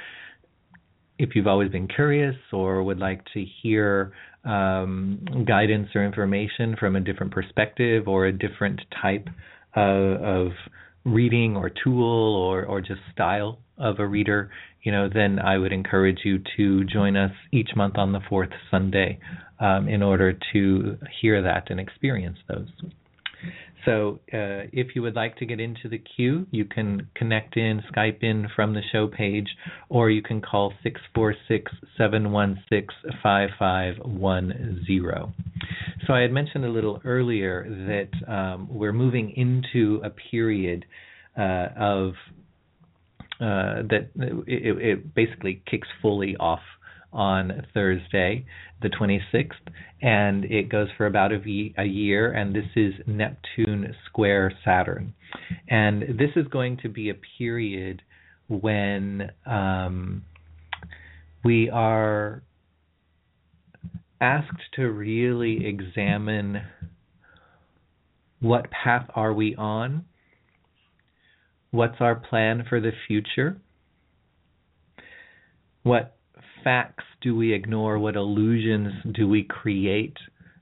if 1.19 1.35
you've 1.35 1.47
always 1.47 1.71
been 1.71 1.89
curious 1.89 2.37
or 2.53 2.83
would 2.83 2.99
like 2.99 3.25
to 3.35 3.45
hear 3.63 4.13
um, 4.45 5.45
guidance 5.47 5.89
or 5.95 6.05
information 6.05 6.77
from 6.79 6.97
a 6.97 7.01
different 7.01 7.33
perspective 7.33 8.07
or 8.07 8.27
a 8.27 8.33
different 8.33 8.81
type 9.03 9.29
of 9.75 10.49
reading 11.05 11.57
or 11.57 11.71
tool 11.71 12.35
or, 12.35 12.65
or 12.65 12.81
just 12.81 13.01
style 13.13 13.59
of 13.79 13.99
a 13.99 14.07
reader, 14.07 14.51
you 14.83 14.93
know, 14.93 15.09
then 15.13 15.39
I 15.39 15.59
would 15.59 15.73
encourage 15.73 16.21
you 16.25 16.39
to 16.57 16.85
join 16.85 17.17
us 17.17 17.33
each 17.53 17.71
month 17.77 17.99
on 17.99 18.13
the 18.13 18.21
fourth 18.29 18.51
Sunday 18.71 19.19
um, 19.61 19.89
in 19.89 20.03
order 20.03 20.39
to 20.53 20.99
hear 21.21 21.43
that 21.43 21.71
and 21.71 21.81
experience 21.81 22.39
those. 22.49 22.69
So, 23.87 24.19
uh, 24.33 24.69
if 24.73 24.95
you 24.95 25.03
would 25.03 25.15
like 25.15 25.37
to 25.37 25.47
get 25.47 25.61
into 25.61 25.89
the 25.89 25.99
queue, 25.99 26.47
you 26.51 26.65
can 26.65 27.09
connect 27.15 27.57
in, 27.57 27.83
Skype 27.93 28.23
in 28.23 28.49
from 28.55 28.75
the 28.75 28.83
show 28.93 29.07
page, 29.07 29.49
or 29.89 30.11
you 30.11 30.23
can 30.23 30.43
call 30.43 30.73
646 30.83 31.73
716 31.97 33.13
5510. 33.23 35.35
So, 36.07 36.13
I 36.13 36.21
had 36.21 36.33
mentioned 36.33 36.65
a 36.65 36.69
little 36.69 37.01
earlier 37.05 37.65
that 37.87 38.11
um, 38.31 38.69
we're 38.69 38.93
moving 38.93 39.31
into 39.31 40.01
a 40.05 40.11
period 40.11 40.85
uh, 41.39 41.69
of 41.77 42.15
uh, 43.41 43.83
that 43.91 44.09
it, 44.47 44.79
it, 44.79 45.15
basically 45.15 45.63
kicks 45.71 45.89
fully 46.01 46.35
off 46.39 46.63
on 47.13 47.67
Thursday, 47.73 48.45
the 48.83 48.89
26th, 48.89 49.53
and 50.03 50.45
it 50.45 50.69
goes 50.69 50.89
for 50.97 51.07
about 51.07 51.33
a, 51.33 51.39
v- 51.39 51.75
a 51.79 51.85
year. 51.85 52.33
And 52.33 52.55
this 52.55 52.67
is 52.75 52.95
Neptune 53.07 53.95
square 54.07 54.53
Saturn, 54.65 55.15
and 55.69 56.03
this 56.19 56.31
is 56.37 56.47
going 56.49 56.79
to 56.79 56.89
be 56.89 57.11
a 57.11 57.15
period 57.39 58.03
when 58.49 59.31
um, 59.47 60.23
we 61.45 61.71
are 61.71 62.43
asked 64.21 64.63
to 64.75 64.91
really 64.91 65.67
examine 65.67 66.63
what 68.41 68.71
path 68.71 69.07
are 69.15 69.33
we 69.33 69.55
on 69.57 70.05
what's 71.71 72.01
our 72.01 72.15
plan 72.15 72.65
for 72.69 72.81
the 72.81 72.93
future 73.07 73.57
what 75.83 76.16
facts 76.67 77.05
do 77.21 77.37
we 77.37 77.55
ignore? 77.55 77.97
What 77.97 78.17
illusions 78.17 78.93
do 79.15 79.29
we 79.29 79.45
create 79.45 80.17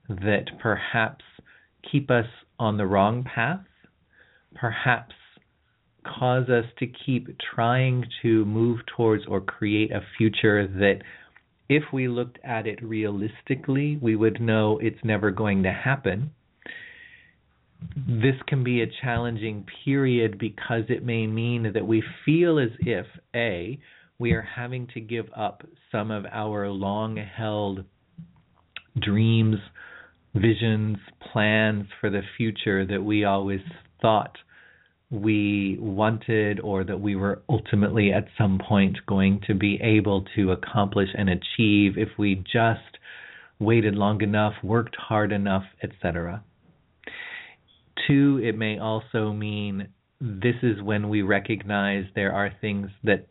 that 0.07 0.45
perhaps 0.61 1.25
keep 1.91 2.11
us 2.11 2.27
on 2.59 2.77
the 2.77 2.85
wrong 2.85 3.25
path? 3.25 3.65
Perhaps 4.55 5.15
cause 6.05 6.51
us 6.51 6.67
to 6.79 6.87
keep 6.87 7.35
trying 7.55 8.05
to 8.21 8.45
move 8.45 8.81
towards 8.95 9.25
or 9.27 9.41
create 9.41 9.93
a 9.93 10.03
future 10.19 10.67
that, 10.67 10.99
if 11.71 11.85
we 11.91 12.07
looked 12.07 12.39
at 12.45 12.67
it 12.67 12.85
realistically, 12.85 13.99
we 14.03 14.15
would 14.15 14.43
know 14.43 14.79
it's 14.83 15.03
never 15.03 15.31
going 15.31 15.63
to 15.63 15.73
happen. 15.73 16.33
This 17.97 18.37
can 18.47 18.63
be 18.63 18.83
a 18.83 18.93
challenging 19.01 19.65
period 19.87 20.39
because 20.39 20.83
it 20.91 21.03
may 21.03 21.27
mean 21.27 21.73
that 21.73 21.87
we 21.87 22.03
feel 22.27 22.59
as 22.59 22.73
if, 22.81 23.07
A, 23.35 23.81
we 24.19 24.33
are 24.33 24.43
having 24.43 24.87
to 24.95 25.01
give 25.01 25.27
up 25.37 25.63
some 25.91 26.11
of 26.11 26.25
our 26.31 26.69
long 26.69 27.17
held 27.17 27.85
dreams, 29.01 29.57
visions, 30.35 30.99
plans 31.33 31.87
for 32.01 32.11
the 32.11 32.23
future 32.37 32.87
that 32.87 33.03
we 33.03 33.25
always 33.25 33.61
thought 34.01 34.37
we 35.11 35.77
wanted 35.81 36.61
or 36.61 36.83
that 36.85 37.01
we 37.01 37.15
were 37.15 37.43
ultimately 37.49 38.13
at 38.13 38.27
some 38.37 38.59
point 38.59 38.97
going 39.07 39.41
to 39.47 39.55
be 39.55 39.79
able 39.83 40.25
to 40.35 40.51
accomplish 40.51 41.09
and 41.17 41.29
achieve 41.29 41.97
if 41.97 42.09
we 42.19 42.35
just 42.35 42.99
waited 43.59 43.95
long 43.95 44.21
enough, 44.23 44.55
worked 44.63 44.97
hard 44.97 45.31
enough, 45.31 45.65
etc. 45.83 46.43
Two, 48.07 48.41
it 48.43 48.57
may 48.57 48.79
also 48.79 49.33
mean 49.33 49.89
this 50.21 50.57
is 50.63 50.83
when 50.83 51.09
we 51.09 51.23
recognize 51.23 52.05
there 52.15 52.33
are 52.33 52.51
things 52.61 52.89
that 53.05 53.27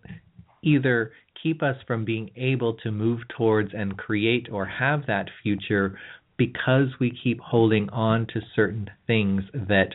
either 0.64 1.12
keep 1.42 1.62
us 1.62 1.76
from 1.86 2.06
being 2.06 2.32
able 2.36 2.74
to 2.76 2.92
move 2.92 3.20
towards 3.38 3.72
and 3.74 3.98
create 3.98 4.48
or 4.52 4.66
have 4.66 5.06
that 5.08 5.28
future 5.44 6.00
because 6.38 6.88
we 7.00 7.18
keep 7.24 7.40
holding 7.40 7.90
on 7.90 8.26
to 8.34 8.42
certain 8.56 8.90
things 9.06 9.44
that 9.54 9.90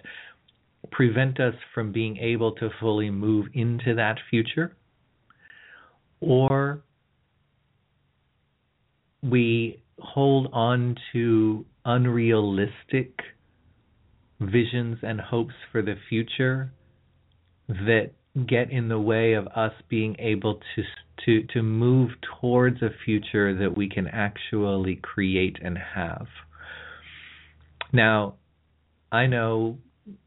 prevent 0.90 1.40
us 1.40 1.54
from 1.74 1.92
being 1.92 2.16
able 2.18 2.52
to 2.52 2.68
fully 2.80 3.10
move 3.10 3.46
into 3.54 3.94
that 3.94 4.16
future, 4.30 4.76
or 6.20 6.82
we 9.22 9.82
hold 9.98 10.48
on 10.52 10.94
to 11.12 11.64
unrealistic 11.84 13.18
visions 14.40 14.98
and 15.02 15.20
hopes 15.20 15.54
for 15.72 15.82
the 15.82 15.96
future 16.08 16.72
that 17.68 18.10
get 18.46 18.70
in 18.70 18.88
the 18.88 18.98
way 18.98 19.34
of 19.34 19.46
us 19.48 19.72
being 19.88 20.16
able 20.18 20.60
to 20.74 20.82
to 21.24 21.42
to 21.52 21.62
move 21.62 22.10
towards 22.40 22.82
a 22.82 22.90
future 23.04 23.56
that 23.58 23.76
we 23.76 23.88
can 23.88 24.06
actually 24.06 24.96
create 24.96 25.58
and 25.62 25.78
have. 25.94 26.26
Now, 27.92 28.34
I 29.10 29.26
know 29.26 29.78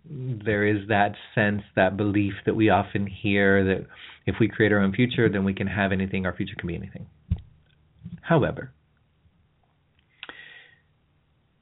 there 0.06 0.66
is 0.66 0.88
that 0.90 1.14
sense, 1.34 1.62
that 1.76 1.98
belief 1.98 2.34
that 2.46 2.56
we 2.56 2.70
often 2.70 3.08
hear 3.08 3.64
that 3.64 3.88
if 4.26 4.36
we 4.40 4.48
create 4.48 4.72
our 4.72 4.80
own 4.80 4.94
future, 4.94 5.30
then 5.30 5.44
we 5.44 5.54
can 5.54 5.68
have 5.68 5.92
anything, 5.92 6.26
our 6.26 6.36
future 6.36 6.56
can 6.58 6.68
be 6.68 6.76
anything. 6.76 7.08
However, 8.22 8.72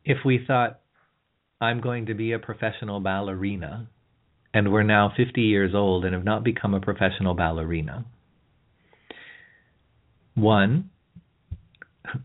if 0.03 0.17
we 0.25 0.43
thought, 0.45 0.79
I'm 1.61 1.81
going 1.81 2.07
to 2.07 2.13
be 2.13 2.31
a 2.31 2.39
professional 2.39 2.99
ballerina, 2.99 3.89
and 4.53 4.71
we're 4.71 4.83
now 4.83 5.11
50 5.15 5.41
years 5.41 5.73
old 5.75 6.05
and 6.05 6.13
have 6.13 6.23
not 6.23 6.43
become 6.43 6.73
a 6.73 6.79
professional 6.79 7.33
ballerina. 7.33 8.05
One, 10.35 10.89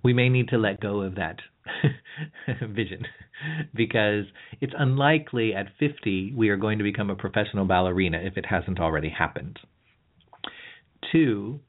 we 0.02 0.12
may 0.12 0.28
need 0.28 0.48
to 0.48 0.58
let 0.58 0.80
go 0.80 1.00
of 1.00 1.16
that 1.16 1.40
vision 2.70 3.06
because 3.74 4.24
it's 4.60 4.72
unlikely 4.78 5.54
at 5.54 5.66
50 5.78 6.32
we 6.36 6.48
are 6.48 6.56
going 6.56 6.78
to 6.78 6.84
become 6.84 7.10
a 7.10 7.16
professional 7.16 7.64
ballerina 7.64 8.18
if 8.22 8.36
it 8.36 8.46
hasn't 8.46 8.80
already 8.80 9.10
happened. 9.10 9.58
Two, 11.12 11.60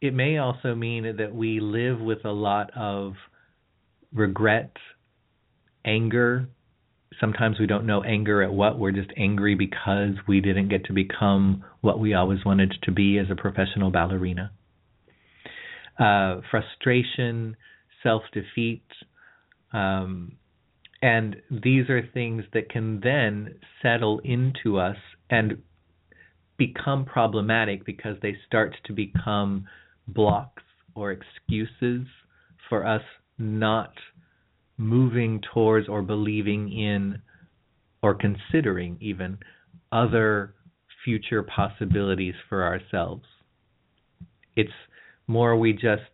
it 0.00 0.14
may 0.14 0.38
also 0.38 0.74
mean 0.74 1.16
that 1.18 1.34
we 1.34 1.60
live 1.60 2.00
with 2.00 2.24
a 2.24 2.32
lot 2.32 2.70
of 2.76 3.12
regret, 4.12 4.72
anger, 5.84 6.48
sometimes 7.18 7.58
we 7.58 7.66
don't 7.66 7.86
know 7.86 8.02
anger 8.02 8.42
at 8.42 8.52
what. 8.52 8.78
We're 8.78 8.92
just 8.92 9.10
angry 9.16 9.54
because 9.54 10.14
we 10.28 10.40
didn't 10.40 10.68
get 10.68 10.84
to 10.86 10.92
become 10.92 11.64
what 11.80 11.98
we 11.98 12.14
always 12.14 12.44
wanted 12.44 12.74
to 12.82 12.92
be 12.92 13.18
as 13.18 13.26
a 13.30 13.34
professional 13.34 13.90
ballerina. 13.90 14.52
Uh, 15.98 16.40
frustration, 16.50 17.56
self 18.02 18.22
defeat, 18.32 18.84
um, 19.72 20.32
and 21.02 21.36
these 21.50 21.88
are 21.88 22.02
things 22.12 22.44
that 22.52 22.68
can 22.68 23.00
then 23.00 23.56
settle 23.82 24.20
into 24.20 24.78
us 24.78 24.96
and 25.30 25.62
become 26.58 27.04
problematic 27.04 27.86
because 27.86 28.16
they 28.22 28.36
start 28.46 28.76
to 28.84 28.92
become 28.92 29.66
blocks 30.06 30.62
or 30.94 31.10
excuses 31.10 32.06
for 32.68 32.86
us 32.86 33.02
not 33.38 33.92
moving 34.80 35.42
towards 35.52 35.88
or 35.88 36.00
believing 36.00 36.72
in 36.72 37.20
or 38.02 38.14
considering 38.14 38.96
even 39.00 39.36
other 39.92 40.54
future 41.04 41.42
possibilities 41.42 42.34
for 42.48 42.64
ourselves. 42.64 43.24
It's 44.56 44.70
more 45.26 45.54
we 45.56 45.74
just 45.74 46.10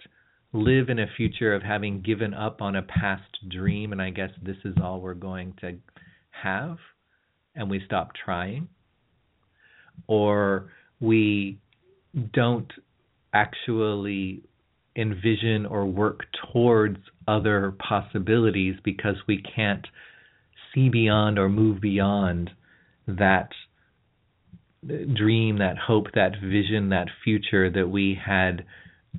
live 0.52 0.88
in 0.88 0.98
a 0.98 1.06
future 1.16 1.54
of 1.54 1.62
having 1.62 2.02
given 2.02 2.34
up 2.34 2.60
on 2.60 2.74
a 2.74 2.82
past 2.82 3.48
dream, 3.48 3.92
and 3.92 4.02
I 4.02 4.10
guess 4.10 4.30
this 4.42 4.56
is 4.64 4.74
all 4.82 5.00
we're 5.00 5.14
going 5.14 5.54
to 5.60 5.76
have, 6.30 6.78
and 7.54 7.70
we 7.70 7.80
stop 7.86 8.10
trying. 8.24 8.68
Or 10.08 10.72
we 11.00 11.58
don't 12.32 12.70
actually 13.32 14.42
envision 14.96 15.66
or 15.66 15.86
work 15.86 16.24
towards 16.52 16.98
other 17.28 17.74
possibilities 17.78 18.76
because 18.82 19.16
we 19.26 19.42
can't 19.42 19.86
see 20.74 20.88
beyond 20.88 21.38
or 21.38 21.48
move 21.48 21.80
beyond 21.80 22.50
that 23.06 23.50
dream, 25.14 25.58
that 25.58 25.76
hope, 25.78 26.06
that 26.14 26.32
vision, 26.42 26.90
that 26.90 27.08
future 27.24 27.70
that 27.70 27.88
we 27.88 28.18
had 28.24 28.64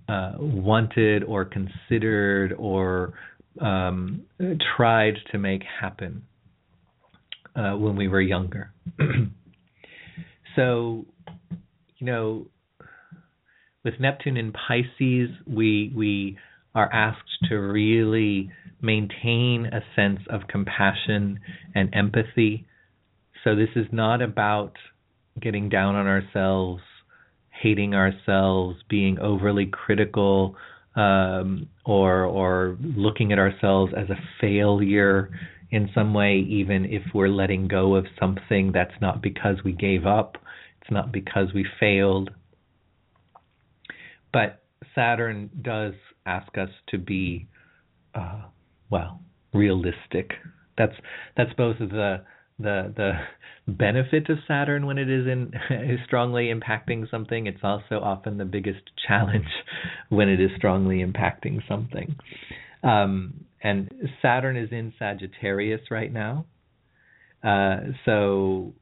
uh, 0.08 0.34
wanted 0.38 1.24
or 1.24 1.46
considered 1.46 2.54
or 2.54 3.14
um, 3.60 4.24
tried 4.76 5.16
to 5.32 5.38
make 5.38 5.64
happen 5.64 6.24
uh, 7.56 7.74
when 7.74 7.96
we 7.96 8.08
were 8.08 8.22
younger. 8.22 8.72
so, 10.56 11.06
you 11.98 12.06
know, 12.06 12.48
with 13.88 14.02
Neptune 14.02 14.36
in 14.36 14.52
Pisces, 14.52 15.30
we 15.48 15.94
we 15.96 16.38
are 16.76 16.92
asked 16.92 17.48
to 17.50 17.56
really 17.56 18.52
maintain 18.82 19.66
a 19.66 19.80
sense 19.96 20.20
of 20.30 20.42
compassion 20.50 21.40
and 21.74 21.90
empathy. 21.96 22.68
So 23.46 23.56
this 23.56 23.70
is 23.78 23.86
not 23.94 24.22
about 24.22 24.74
getting 25.42 25.70
down 25.70 25.96
on 25.96 26.06
ourselves, 26.06 26.82
hating 27.50 27.96
ourselves, 27.96 28.76
being 28.90 29.20
overly 29.20 29.68
critical, 29.68 30.58
um, 30.98 31.70
or 31.86 32.26
or 32.26 32.78
looking 32.82 33.32
at 33.32 33.40
ourselves 33.40 33.94
as 33.96 34.10
a 34.10 34.20
failure 34.42 35.30
in 35.72 35.90
some 35.96 36.14
way, 36.14 36.40
even 36.50 36.84
if 36.84 37.04
we're 37.14 37.30
letting 37.30 37.70
go 37.70 37.96
of 37.96 38.06
something. 38.20 38.74
That's 38.74 39.00
not 39.00 39.22
because 39.22 39.64
we 39.64 39.72
gave 39.72 40.06
up. 40.06 40.36
It's 40.82 40.92
not 40.92 41.14
because 41.14 41.54
we 41.56 41.66
failed. 41.80 42.32
But 44.34 44.64
Saturn 44.94 45.50
does 45.62 45.94
ask 46.26 46.58
us 46.58 46.70
to 46.90 46.98
be, 46.98 47.48
uh, 48.14 48.44
well, 48.90 49.22
realistic. 49.54 50.32
That's 50.78 50.94
that's 51.36 51.54
both 51.54 51.78
the 51.80 52.24
the 52.60 52.94
the 52.96 53.14
benefit 53.72 54.30
of 54.30 54.38
Saturn 54.48 54.86
when 54.86 54.98
it 54.98 55.10
is 55.10 55.28
in 55.28 55.52
is 55.70 56.00
strongly 56.06 56.54
impacting 56.54 57.10
something. 57.10 57.48
It's 57.48 57.64
also 57.64 58.00
often 58.02 58.38
the 58.38 58.46
biggest 58.46 58.82
challenge 59.08 59.48
when 60.10 60.30
it 60.30 60.40
is 60.40 60.52
strongly 60.58 61.04
impacting 61.04 61.68
something. 61.68 62.16
Um, 62.84 63.46
and 63.64 63.90
Saturn 64.22 64.56
is 64.56 64.70
in 64.72 64.94
Sagittarius 65.00 65.82
right 65.90 66.14
now, 66.14 66.46
uh, 67.44 67.78
so 68.06 68.74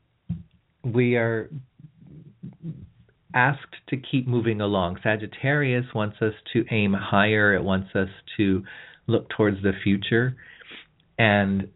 we 0.83 1.15
are 1.15 1.49
asked 3.35 3.75
to 3.89 3.97
keep 3.97 4.27
moving 4.27 4.61
along. 4.61 4.97
Sagittarius 5.03 5.85
wants 5.93 6.17
us 6.21 6.33
to 6.53 6.65
aim 6.71 6.93
higher. 6.93 7.53
It 7.53 7.63
wants 7.63 7.93
us 7.93 8.09
to 8.37 8.63
look 9.07 9.29
towards 9.29 9.61
the 9.61 9.73
future, 9.83 10.35
and 11.19 11.67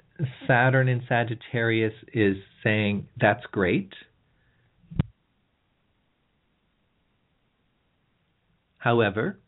Saturn 0.48 0.88
in 0.88 1.04
Sagittarius 1.08 1.94
is 2.14 2.38
saying 2.64 3.08
that's 3.20 3.46
great. 3.52 3.94
However, 8.78 9.40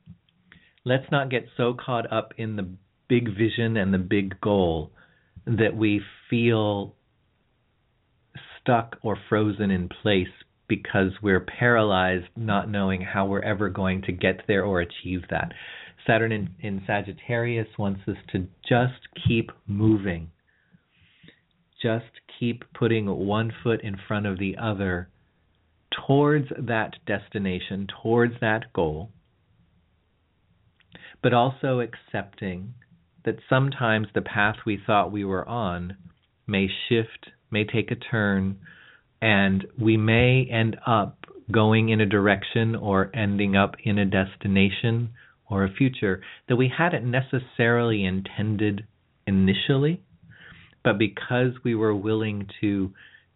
let's 0.85 1.09
not 1.11 1.31
get 1.31 1.47
so 1.57 1.73
caught 1.73 2.11
up 2.11 2.33
in 2.37 2.55
the 2.55 2.69
big 3.07 3.29
vision 3.35 3.77
and 3.77 3.93
the 3.93 3.97
big 3.97 4.39
goal 4.41 4.91
that 5.45 5.75
we 5.75 6.01
feel 6.29 6.95
stuck 8.61 8.97
or 9.01 9.17
frozen 9.29 9.71
in 9.71 9.89
place 9.89 10.27
because 10.71 11.11
we're 11.21 11.45
paralyzed 11.59 12.27
not 12.37 12.71
knowing 12.71 13.01
how 13.01 13.25
we're 13.25 13.41
ever 13.41 13.69
going 13.69 14.01
to 14.03 14.11
get 14.13 14.41
there 14.47 14.63
or 14.63 14.79
achieve 14.79 15.21
that. 15.29 15.51
Saturn 16.07 16.31
in, 16.31 16.49
in 16.61 16.81
Sagittarius 16.87 17.67
wants 17.77 17.99
us 18.07 18.15
to 18.31 18.47
just 18.67 19.01
keep 19.27 19.51
moving 19.67 20.31
just 21.81 22.05
keep 22.39 22.63
putting 22.73 23.05
one 23.07 23.51
foot 23.63 23.81
in 23.81 23.97
front 24.07 24.25
of 24.25 24.37
the 24.37 24.55
other 24.61 25.09
towards 26.07 26.47
that 26.57 26.93
destination, 27.05 27.87
towards 28.01 28.33
that 28.39 28.71
goal, 28.73 29.09
but 31.21 31.33
also 31.33 31.79
accepting 31.79 32.73
that 33.25 33.37
sometimes 33.49 34.07
the 34.13 34.21
path 34.21 34.55
we 34.65 34.79
thought 34.85 35.11
we 35.11 35.23
were 35.23 35.47
on 35.47 35.95
may 36.47 36.67
shift, 36.87 37.29
may 37.51 37.63
take 37.63 37.91
a 37.91 37.95
turn, 37.95 38.57
and 39.21 39.65
we 39.79 39.97
may 39.97 40.47
end 40.51 40.77
up 40.85 41.17
going 41.51 41.89
in 41.89 42.01
a 42.01 42.05
direction 42.05 42.75
or 42.75 43.11
ending 43.13 43.55
up 43.55 43.75
in 43.83 43.97
a 43.97 44.05
destination 44.05 45.09
or 45.49 45.63
a 45.63 45.73
future 45.73 46.21
that 46.47 46.55
we 46.55 46.71
hadn't 46.75 47.09
necessarily 47.09 48.05
intended 48.05 48.85
initially 49.27 50.01
but 50.83 50.97
because 50.97 51.53
we 51.63 51.75
were 51.75 51.95
willing 51.95 52.47
to 52.61 52.91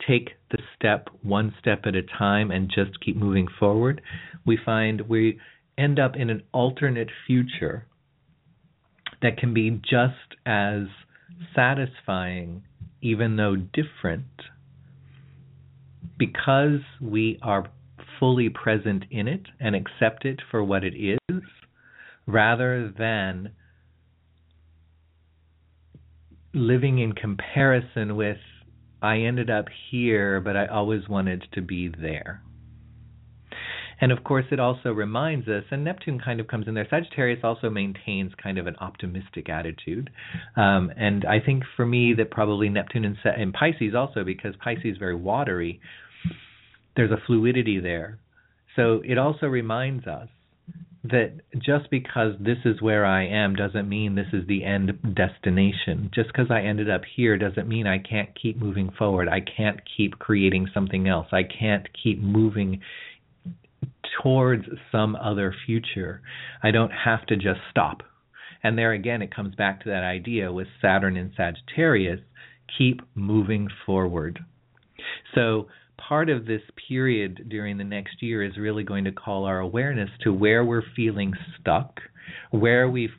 take 0.07 0.31
the 0.51 0.57
step 0.75 1.07
one 1.21 1.53
step 1.59 1.81
at 1.85 1.95
a 1.95 2.01
time 2.01 2.51
and 2.51 2.71
just 2.73 2.99
keep 3.03 3.15
moving 3.15 3.47
forward, 3.59 4.01
we 4.45 4.57
find 4.63 5.01
we 5.01 5.39
end 5.77 5.99
up 5.99 6.15
in 6.15 6.29
an 6.29 6.43
alternate 6.51 7.09
future 7.27 7.85
that 9.21 9.37
can 9.37 9.53
be 9.53 9.69
just 9.69 10.35
as 10.45 10.83
satisfying, 11.55 12.63
even 13.01 13.35
though 13.35 13.55
different, 13.55 14.25
because 16.17 16.79
we 17.01 17.39
are 17.41 17.69
fully 18.19 18.49
present 18.49 19.05
in 19.11 19.27
it 19.27 19.41
and 19.59 19.75
accept 19.75 20.25
it 20.25 20.39
for 20.49 20.63
what 20.63 20.83
it 20.83 20.95
is, 20.95 21.41
rather 22.25 22.93
than 22.97 23.51
living 26.53 26.99
in 26.99 27.11
comparison 27.11 28.15
with 28.15 28.37
I 29.01 29.19
ended 29.19 29.49
up 29.49 29.65
here, 29.91 30.39
but 30.39 30.55
I 30.55 30.65
always 30.65 31.07
wanted 31.07 31.45
to 31.53 31.61
be 31.61 31.89
there. 31.89 32.41
And 34.01 34.11
of 34.11 34.23
course, 34.23 34.45
it 34.51 34.59
also 34.59 34.89
reminds 34.89 35.47
us, 35.47 35.63
and 35.71 35.83
Neptune 35.83 36.19
kind 36.19 36.39
of 36.39 36.47
comes 36.47 36.67
in 36.67 36.73
there. 36.73 36.87
Sagittarius 36.89 37.41
also 37.43 37.69
maintains 37.69 38.33
kind 38.41 38.57
of 38.57 38.67
an 38.67 38.75
optimistic 38.81 39.47
attitude. 39.47 40.09
Um, 40.55 40.91
and 40.97 41.23
I 41.25 41.39
think 41.39 41.63
for 41.75 41.85
me, 41.85 42.13
that 42.17 42.31
probably 42.31 42.67
Neptune 42.67 43.05
and, 43.05 43.17
and 43.23 43.53
Pisces 43.53 43.95
also, 43.95 44.23
because 44.23 44.55
Pisces 44.61 44.93
is 44.93 44.97
very 44.97 45.15
watery, 45.15 45.79
there's 46.95 47.11
a 47.11 47.21
fluidity 47.25 47.79
there. 47.79 48.19
So 48.75 49.01
it 49.05 49.17
also 49.17 49.47
reminds 49.47 50.07
us 50.07 50.27
that 51.03 51.33
just 51.57 51.89
because 51.91 52.33
this 52.39 52.57
is 52.65 52.81
where 52.81 53.05
I 53.05 53.27
am 53.27 53.55
doesn't 53.55 53.87
mean 53.87 54.15
this 54.15 54.33
is 54.33 54.47
the 54.47 54.63
end 54.63 55.15
destination. 55.15 56.09
Just 56.13 56.29
because 56.29 56.47
I 56.49 56.61
ended 56.61 56.89
up 56.89 57.01
here 57.15 57.37
doesn't 57.37 57.67
mean 57.67 57.85
I 57.85 57.99
can't 57.99 58.29
keep 58.39 58.57
moving 58.57 58.89
forward. 58.97 59.29
I 59.29 59.41
can't 59.41 59.79
keep 59.95 60.17
creating 60.17 60.67
something 60.73 61.07
else. 61.07 61.27
I 61.31 61.43
can't 61.43 61.87
keep 62.01 62.21
moving 62.21 62.81
towards 64.21 64.65
some 64.91 65.15
other 65.15 65.53
future. 65.65 66.21
I 66.63 66.71
don't 66.71 66.91
have 66.91 67.25
to 67.27 67.35
just 67.35 67.59
stop. 67.69 68.01
And 68.63 68.77
there 68.77 68.93
again, 68.93 69.21
it 69.21 69.33
comes 69.33 69.53
back 69.53 69.83
to 69.83 69.89
that 69.89 70.03
idea 70.03 70.51
with 70.51 70.67
Saturn 70.81 71.17
in 71.17 71.33
Sagittarius 71.37 72.19
keep 72.77 73.01
moving 73.13 73.67
forward. 73.85 74.39
So, 75.35 75.67
part 75.97 76.29
of 76.29 76.45
this 76.45 76.61
period 76.87 77.47
during 77.49 77.77
the 77.77 77.83
next 77.83 78.21
year 78.21 78.43
is 78.43 78.57
really 78.57 78.83
going 78.83 79.05
to 79.05 79.11
call 79.11 79.45
our 79.45 79.59
awareness 79.59 80.09
to 80.23 80.33
where 80.33 80.63
we're 80.63 80.83
feeling 80.95 81.33
stuck, 81.59 81.99
where 82.51 82.89
we've 82.89 83.09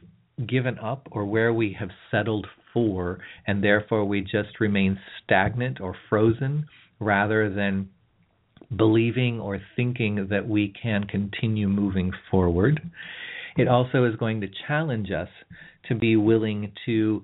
given 0.47 0.79
up, 0.79 1.09
or 1.11 1.25
where 1.25 1.53
we 1.53 1.77
have 1.79 1.89
settled 2.11 2.47
for, 2.73 3.19
and 3.47 3.65
therefore 3.65 4.05
we 4.05 4.21
just 4.21 4.61
remain 4.61 4.99
stagnant 5.25 5.81
or 5.81 5.97
frozen 6.09 6.67
rather 7.01 7.49
than 7.53 7.89
believing 8.77 9.41
or 9.41 9.61
thinking 9.77 10.27
that 10.29 10.47
we 10.47 10.73
can 10.83 11.05
continue 11.05 11.69
moving 11.69 12.13
forward. 12.31 12.81
It 13.57 13.69
also 13.69 14.05
is 14.05 14.17
going 14.17 14.43
to 14.43 14.49
challenge 14.67 15.11
us 15.11 15.29
to 15.89 15.95
be 15.95 16.17
willing 16.17 16.73
to 16.85 17.23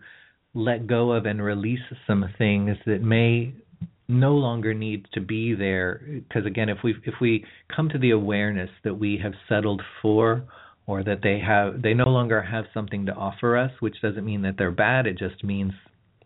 let 0.55 0.87
go 0.87 1.13
of 1.13 1.27
and 1.27 1.43
release 1.43 1.81
some 2.07 2.25
things 2.39 2.77
that 2.87 3.03
may 3.03 3.55
no 4.13 4.35
longer 4.35 4.75
needs 4.75 5.07
to 5.15 5.21
be 5.21 5.55
there. 5.55 6.03
Because 6.29 6.47
again 6.47 6.69
if 6.69 6.79
we 6.85 6.95
if 7.05 7.15
we 7.21 7.45
come 7.75 7.89
to 7.89 7.99
the 7.99 8.11
awareness 8.11 8.71
that 8.85 8.95
we 8.95 9.19
have 9.23 9.33
settled 9.49 9.83
for 10.01 10.45
or 10.87 11.03
that 11.05 11.21
they 11.23 11.39
have 11.41 11.83
they 11.83 11.95
no 11.95 12.09
longer 12.09 12.43
have 12.43 12.65
something 12.75 13.07
to 13.07 13.13
offer 13.13 13.57
us 13.57 13.71
which 13.81 14.01
doesn't 14.03 14.25
mean 14.25 14.43
that 14.43 14.57
they're 14.59 14.71
bad 14.71 15.07
it 15.07 15.17
just 15.17 15.43
means 15.45 15.73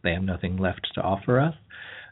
they 0.02 0.12
have 0.12 0.22
nothing 0.22 0.56
left 0.56 0.88
to 0.94 1.00
offer 1.00 1.40
us 1.40 1.54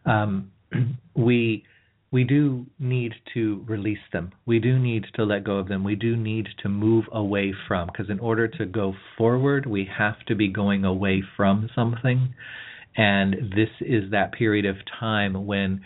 um, 0.05 0.51
we 1.16 1.64
we 2.11 2.22
do 2.22 2.64
need 2.79 3.12
to 3.35 3.64
release 3.66 3.99
them. 4.12 4.31
We 4.47 4.61
do 4.61 4.79
need 4.79 5.05
to 5.14 5.25
let 5.25 5.43
go 5.43 5.57
of 5.57 5.66
them. 5.66 5.83
We 5.83 5.97
do 5.97 6.16
need 6.16 6.47
to 6.62 6.68
move 6.68 7.07
away 7.11 7.53
from 7.66 7.89
because 7.89 8.09
in 8.09 8.20
order 8.20 8.47
to 8.47 8.66
go 8.66 8.95
forward 9.18 9.66
we 9.66 9.89
have 9.99 10.25
to 10.27 10.37
be 10.37 10.47
going 10.47 10.85
away 10.85 11.25
from 11.37 11.68
something 11.75 12.33
and 12.97 13.35
this 13.55 13.71
is 13.81 14.11
that 14.11 14.33
period 14.33 14.67
of 14.67 14.77
time 15.01 15.47
when 15.47 15.81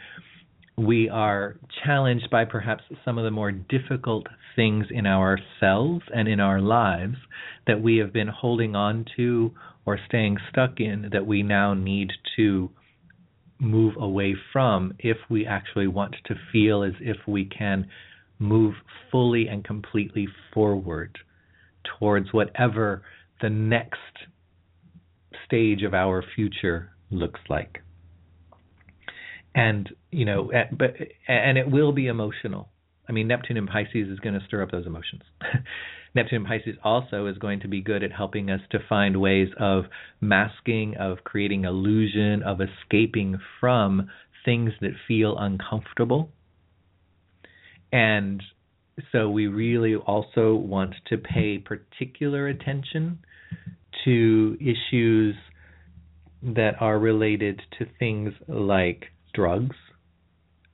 we 0.77 1.09
are 1.09 1.57
challenged 1.85 2.31
by 2.31 2.45
perhaps 2.45 2.85
some 3.05 3.19
of 3.19 3.25
the 3.25 3.31
more 3.31 3.51
difficult 3.51 4.27
things 4.55 4.87
in 4.91 5.07
ourselves 5.07 6.05
and 6.15 6.29
in 6.29 6.39
our 6.39 6.61
lives 6.61 7.17
that 7.67 7.81
we 7.81 7.97
have 7.97 8.13
been 8.13 8.29
holding 8.29 8.77
on 8.77 9.05
to 9.17 9.53
or 9.87 9.99
staying 10.07 10.37
stuck 10.51 10.79
in 10.79 11.09
that 11.13 11.27
we 11.27 11.43
now 11.43 11.75
need 11.75 12.11
to 12.37 12.71
move 13.59 13.95
away 13.99 14.37
from 14.53 14.93
if 15.01 15.17
we 15.29 15.47
actually 15.47 15.89
want 15.89 16.15
to 16.25 16.35
feel 16.53 16.85
as 16.85 16.93
if 17.01 17.17
we 17.27 17.45
can 17.45 17.89
move 18.39 18.75
fully 19.11 19.49
and 19.49 19.65
completely 19.65 20.29
forward 20.55 21.19
towards 21.99 22.33
whatever 22.33 23.03
the 23.41 23.51
next 23.51 23.99
stage 25.45 25.83
of 25.83 25.95
our 25.95 26.23
future 26.37 26.91
looks 27.11 27.41
like. 27.49 27.83
And 29.55 29.89
you 30.11 30.25
know 30.25 30.51
but 30.73 30.95
and 31.27 31.59
it 31.59 31.71
will 31.71 31.93
be 31.93 32.07
emotional. 32.07 32.69
I 33.09 33.13
mean 33.13 33.27
neptune 33.29 33.57
in 33.57 33.67
pisces 33.67 34.09
is 34.09 34.19
going 34.21 34.39
to 34.39 34.47
stir 34.47 34.63
up 34.63 34.71
those 34.71 34.87
emotions. 34.87 35.23
Neptune 36.15 36.43
in 36.43 36.47
pisces 36.47 36.77
also 36.83 37.27
is 37.27 37.37
going 37.39 37.61
to 37.61 37.69
be 37.69 37.83
good 37.83 38.03
at 38.03 38.13
helping 38.13 38.51
us 38.51 38.61
to 38.71 38.79
find 38.89 39.21
ways 39.21 39.49
of 39.59 39.85
masking 40.21 40.97
of 40.97 41.19
creating 41.25 41.65
illusion 41.65 42.43
of 42.43 42.61
escaping 42.61 43.39
from 43.61 44.09
things 44.45 44.73
that 44.81 44.93
feel 45.07 45.37
uncomfortable. 45.39 46.31
And 47.93 48.43
so 49.13 49.31
we 49.31 49.47
really 49.47 49.95
also 49.95 50.55
want 50.55 50.95
to 51.09 51.19
pay 51.19 51.59
particular 51.59 52.49
attention 52.49 53.19
to 54.05 54.57
issues 54.61 55.35
that 56.43 56.81
are 56.81 56.99
related 56.99 57.61
to 57.79 57.87
things 57.99 58.33
like 58.47 59.07
drugs, 59.35 59.77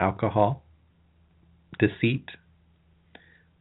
alcohol, 0.00 0.64
deceit, 1.78 2.28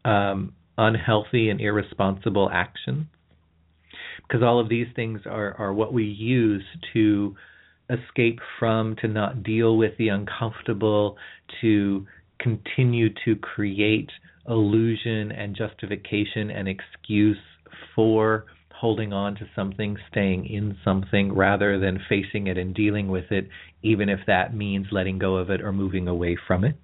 um, 0.06 0.54
unhealthy 0.78 1.50
and 1.50 1.62
irresponsible 1.62 2.50
actions. 2.52 3.06
Because 4.28 4.44
all 4.44 4.60
of 4.60 4.70
these 4.70 4.88
things 4.96 5.22
are, 5.26 5.56
are 5.58 5.74
what 5.74 5.94
we 5.94 6.04
use 6.04 6.64
to 6.94 7.36
escape 7.90 8.40
from, 8.60 8.96
to 8.98 9.08
not 9.08 9.44
deal 9.44 9.78
with 9.78 9.98
the 9.98 10.10
uncomfortable, 10.10 11.18
to 11.62 12.06
continue 12.40 13.10
to 13.26 13.36
create 13.36 14.10
illusion 14.48 15.32
and 15.32 15.56
justification 15.56 16.50
and 16.50 16.68
excuse 16.68 17.38
for 17.96 18.46
holding 18.84 19.14
on 19.14 19.34
to 19.34 19.46
something, 19.56 19.96
staying 20.12 20.46
in 20.46 20.76
something, 20.84 21.34
rather 21.34 21.80
than 21.80 21.98
facing 22.10 22.48
it 22.48 22.58
and 22.58 22.76
dealing 22.76 23.08
with 23.08 23.32
it, 23.32 23.48
even 23.82 24.10
if 24.10 24.20
that 24.28 24.54
means 24.54 24.86
letting 24.92 25.18
go 25.18 25.38
of 25.38 25.50
it 25.50 25.62
or 25.62 25.72
moving 25.72 26.10
away 26.10 26.38
from 26.46 26.66
it. 26.66 26.76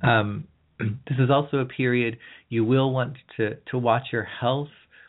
Um, 0.00 0.44
this 0.78 1.18
is 1.18 1.30
also 1.30 1.56
a 1.56 1.64
period 1.64 2.16
you 2.48 2.64
will 2.64 2.92
want 2.92 3.16
to, 3.38 3.56
to 3.72 3.76
watch 3.76 4.04
your 4.12 4.22
health. 4.22 4.68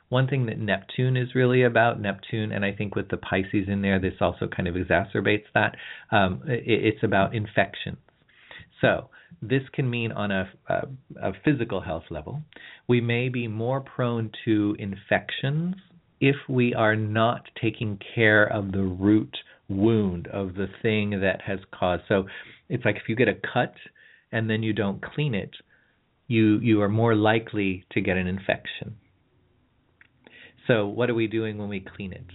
One 0.09 0.27
thing 0.27 0.47
that 0.47 0.57
Neptune 0.57 1.15
is 1.15 1.35
really 1.35 1.61
about, 1.61 2.01
Neptune, 2.01 2.51
and 2.51 2.65
I 2.65 2.71
think 2.71 2.95
with 2.95 3.09
the 3.09 3.17
Pisces 3.17 3.67
in 3.67 3.83
there, 3.83 3.99
this 3.99 4.15
also 4.21 4.47
kind 4.47 4.67
of 4.67 4.73
exacerbates 4.73 5.45
that. 5.53 5.75
Um, 6.11 6.41
it, 6.47 6.63
it's 6.65 7.03
about 7.03 7.35
infections. 7.35 7.99
So, 8.81 9.11
this 9.41 9.63
can 9.73 9.89
mean 9.89 10.11
on 10.11 10.31
a, 10.31 10.49
a, 10.67 10.87
a, 11.21 11.31
physical 11.43 11.81
health 11.81 12.03
level. 12.09 12.41
We 12.87 13.01
may 13.01 13.29
be 13.29 13.47
more 13.47 13.81
prone 13.81 14.31
to 14.45 14.75
infections 14.79 15.75
if 16.19 16.35
we 16.47 16.73
are 16.73 16.95
not 16.95 17.43
taking 17.59 17.99
care 18.15 18.45
of 18.45 18.71
the 18.71 18.83
root 18.83 19.35
wound 19.67 20.27
of 20.27 20.53
the 20.55 20.67
thing 20.81 21.21
that 21.21 21.41
has 21.41 21.59
caused. 21.71 22.03
So 22.07 22.25
it's 22.69 22.85
like 22.85 22.97
if 22.97 23.03
you 23.07 23.15
get 23.15 23.27
a 23.27 23.35
cut 23.53 23.73
and 24.31 24.49
then 24.49 24.63
you 24.63 24.73
don't 24.73 25.01
clean 25.01 25.33
it, 25.33 25.51
you 26.27 26.59
you 26.59 26.81
are 26.81 26.89
more 26.89 27.15
likely 27.15 27.83
to 27.91 28.01
get 28.01 28.17
an 28.17 28.27
infection. 28.27 28.95
So 30.67 30.87
what 30.87 31.09
are 31.09 31.15
we 31.15 31.27
doing 31.27 31.57
when 31.57 31.69
we 31.69 31.79
clean 31.79 32.13
it? 32.13 32.25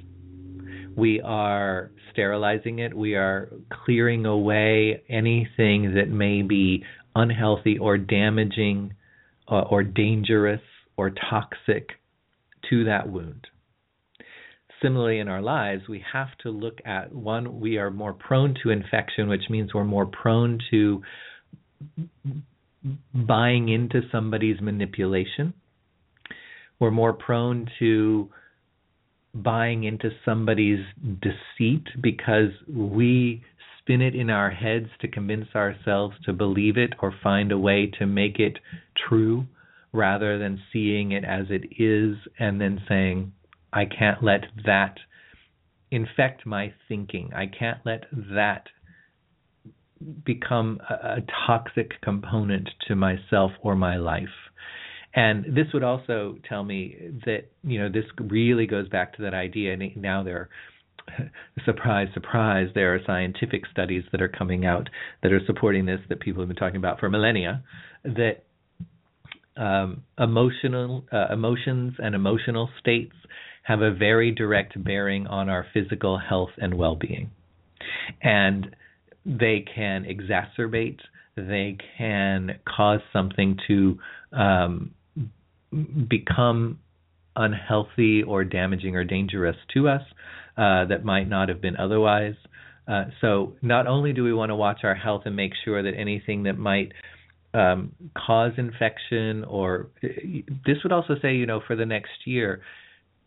We 0.97 1.21
are 1.21 1.91
sterilizing 2.11 2.79
it, 2.79 2.95
we 2.95 3.15
are 3.15 3.53
clearing 3.85 4.25
away 4.25 5.03
anything 5.09 5.95
that 5.95 6.09
may 6.09 6.43
be 6.43 6.83
unhealthy 7.15 7.79
or 7.79 7.99
damaging 7.99 8.95
uh, 9.49 9.61
or 9.61 9.83
dangerous 9.83 10.63
or 10.97 11.11
toxic 11.11 11.91
to 12.71 12.85
that 12.85 13.09
wound. 13.09 13.47
Similarly, 14.83 15.19
in 15.19 15.29
our 15.29 15.43
lives, 15.43 15.83
we 15.89 16.03
have 16.13 16.29
to 16.43 16.51
look 16.51 16.79
at 16.85 17.15
one, 17.15 17.61
we 17.61 17.79
are 17.79 17.91
more 17.91 18.13
prone 18.13 18.55
to 18.63 18.71
infection, 18.71 19.29
which 19.29 19.45
means 19.49 19.73
we're 19.73 19.85
more 19.85 20.07
prone 20.07 20.59
to 20.71 21.03
buying 23.15 23.69
into 23.69 24.03
somebody's 24.11 24.61
manipulation. 24.61 25.55
We're 26.79 26.91
more 26.91 27.13
prone 27.13 27.69
to 27.79 28.31
buying 29.43 29.85
into 29.85 30.11
somebody's 30.25 30.85
deceit 31.21 31.87
because 32.01 32.51
we 32.69 33.43
spin 33.79 34.03
it 34.03 34.15
in 34.15 34.31
our 34.31 34.51
heads 34.51 34.89
to 35.01 35.09
convince 35.09 35.49
ourselves 35.55 36.17
to 36.25 36.33
believe 36.33 36.77
it 36.77 36.95
or 37.01 37.15
find 37.23 37.53
a 37.53 37.59
way 37.59 37.87
to 37.99 38.07
make 38.07 38.39
it 38.39 38.59
true 39.09 39.47
rather 39.93 40.39
than 40.39 40.61
seeing 40.73 41.13
it 41.13 41.25
as 41.25 41.47
it 41.51 41.65
is 41.81 42.17
and 42.39 42.61
then 42.61 42.81
saying, 42.89 43.33
I 43.73 43.85
can't 43.85 44.23
let 44.23 44.45
that 44.65 44.97
infect 45.91 46.47
my 46.47 46.73
thinking. 46.89 47.31
I 47.35 47.47
can't 47.47 47.79
let 47.85 48.05
that 48.35 48.67
become 50.25 50.81
a, 50.91 50.95
a 50.95 51.19
toxic 51.47 52.01
component 52.03 52.69
to 52.89 52.95
myself 52.95 53.53
or 53.63 53.77
my 53.77 53.97
life. 53.97 54.46
And 55.17 55.47
this 55.47 55.67
would 55.73 55.83
also 55.83 56.37
tell 56.47 56.63
me 56.63 56.95
that 57.25 57.45
you 57.65 57.81
know 57.81 57.89
this 57.89 58.05
really 58.21 58.67
goes 58.67 58.89
back 58.89 59.17
to 59.17 59.23
that 59.23 59.33
idea. 59.33 59.73
And 59.73 59.97
now 59.97 60.23
there, 60.23 60.51
surprise, 61.65 62.09
surprise, 62.13 62.69
there 62.75 62.95
are 62.95 63.01
scientific 63.07 63.63
studies 63.73 64.05
that 64.13 64.21
are 64.21 64.29
coming 64.29 64.67
out 64.67 64.91
that 65.23 65.33
are 65.33 65.41
supporting 65.47 65.87
this 65.87 66.01
that 66.11 66.21
people 66.21 66.43
have 66.43 66.49
been 66.49 66.57
talking 66.57 66.77
about 66.77 67.01
for 67.01 67.09
millennia. 67.09 67.65
That 68.05 68.45
um, 69.57 70.03
emotional 70.19 71.07
uh, 71.11 71.33
emotions 71.33 71.95
and 71.99 72.15
emotional 72.15 72.69
states 72.79 73.15
have 73.63 73.81
a 73.81 73.91
very 73.91 74.31
direct 74.31 74.83
bearing 74.85 75.27
on 75.27 75.49
our 75.49 75.67
physical 75.73 76.19
health 76.19 76.51
and 76.59 76.75
well-being, 76.75 77.31
and 78.23 78.77
they 79.25 79.65
can 79.75 80.05
exacerbate. 80.05 80.99
They 81.37 81.79
can 81.97 82.59
cause 82.67 83.01
something 83.13 83.59
to 83.67 83.99
um, 84.33 84.91
become 86.09 86.79
unhealthy 87.35 88.23
or 88.23 88.45
damaging 88.45 88.97
or 88.97 89.05
dangerous 89.05 89.57
to 89.75 89.89
us 89.89 90.03
uh, 90.57 90.87
that 90.87 91.05
might 91.05 91.29
not 91.29 91.49
have 91.49 91.61
been 91.61 91.77
otherwise. 91.77 92.35
Uh, 92.89 93.05
so 93.21 93.55
not 93.63 93.87
only 93.87 94.13
do 94.13 94.23
we 94.25 94.33
want 94.33 94.51
to 94.51 94.55
watch 94.55 94.81
our 94.85 94.95
health 94.95 95.23
and 95.27 95.35
make 95.35 95.53
sure 95.65 95.83
that 95.83 95.95
anything 95.97 96.45
that 96.45 96.57
might 96.57 96.93
um, 97.53 97.93
cause 98.17 98.53
infection 98.59 99.45
or 99.45 99.89
this 100.03 100.79
would 100.83 100.93
also 100.93 101.15
say, 101.21 101.35
you 101.35 101.47
know, 101.47 101.61
for 101.67 101.75
the 101.75 101.87
next 101.87 102.27
year, 102.27 102.63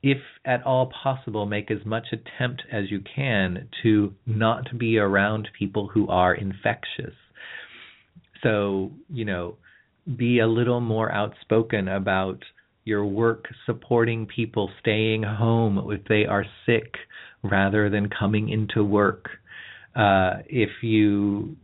if 0.02 0.20
at 0.46 0.64
all 0.64 0.92
possible, 1.04 1.46
make 1.46 1.70
as 1.70 1.86
much 1.86 2.08
attempt 2.14 2.64
as 2.72 2.90
you 2.90 3.02
can 3.16 3.68
to 3.84 4.14
not 4.26 4.78
be 4.78 4.98
around 4.98 5.50
people 5.58 5.90
who 5.94 6.08
are 6.08 6.34
infectious. 6.34 7.14
So, 8.42 8.92
you 9.10 9.26
know, 9.26 9.58
be 10.18 10.40
a 10.40 10.48
little 10.48 10.82
more 10.82 11.12
outspoken 11.12 11.88
about 11.88 12.44
your 12.86 13.06
work 13.06 13.46
supporting 13.66 14.26
people 14.26 14.70
staying 14.80 15.24
home 15.24 15.92
if 15.92 16.04
they 16.08 16.26
are 16.26 16.46
sick 16.66 16.96
rather 17.44 17.90
than 17.90 18.10
coming 18.10 18.50
into 18.50 18.84
work. 18.84 19.30
Uh, 19.96 20.38
if 20.48 20.70
you 20.82 21.56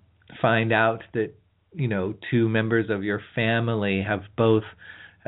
find 0.41 0.71
out 0.71 1.01
that 1.13 1.31
you 1.73 1.87
know 1.87 2.13
two 2.31 2.47
members 2.47 2.89
of 2.89 3.03
your 3.03 3.21
family 3.33 4.03
have 4.07 4.21
both 4.37 4.63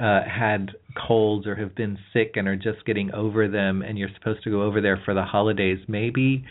uh, 0.02 0.22
had 0.24 0.72
colds 1.08 1.48
or 1.48 1.56
have 1.56 1.76
been 1.76 1.98
sick 2.14 2.34
and 2.36 2.48
are 2.48 2.56
just 2.56 2.86
getting 2.86 3.12
over 3.14 3.48
them, 3.48 3.82
and 3.82 3.98
you're 3.98 4.10
supposed 4.18 4.44
to 4.44 4.52
go 4.52 4.62
over 4.62 4.82
there 4.82 5.02
for 5.04 5.14
the 5.14 5.24
holidays, 5.24 5.80
maybe 5.88 6.46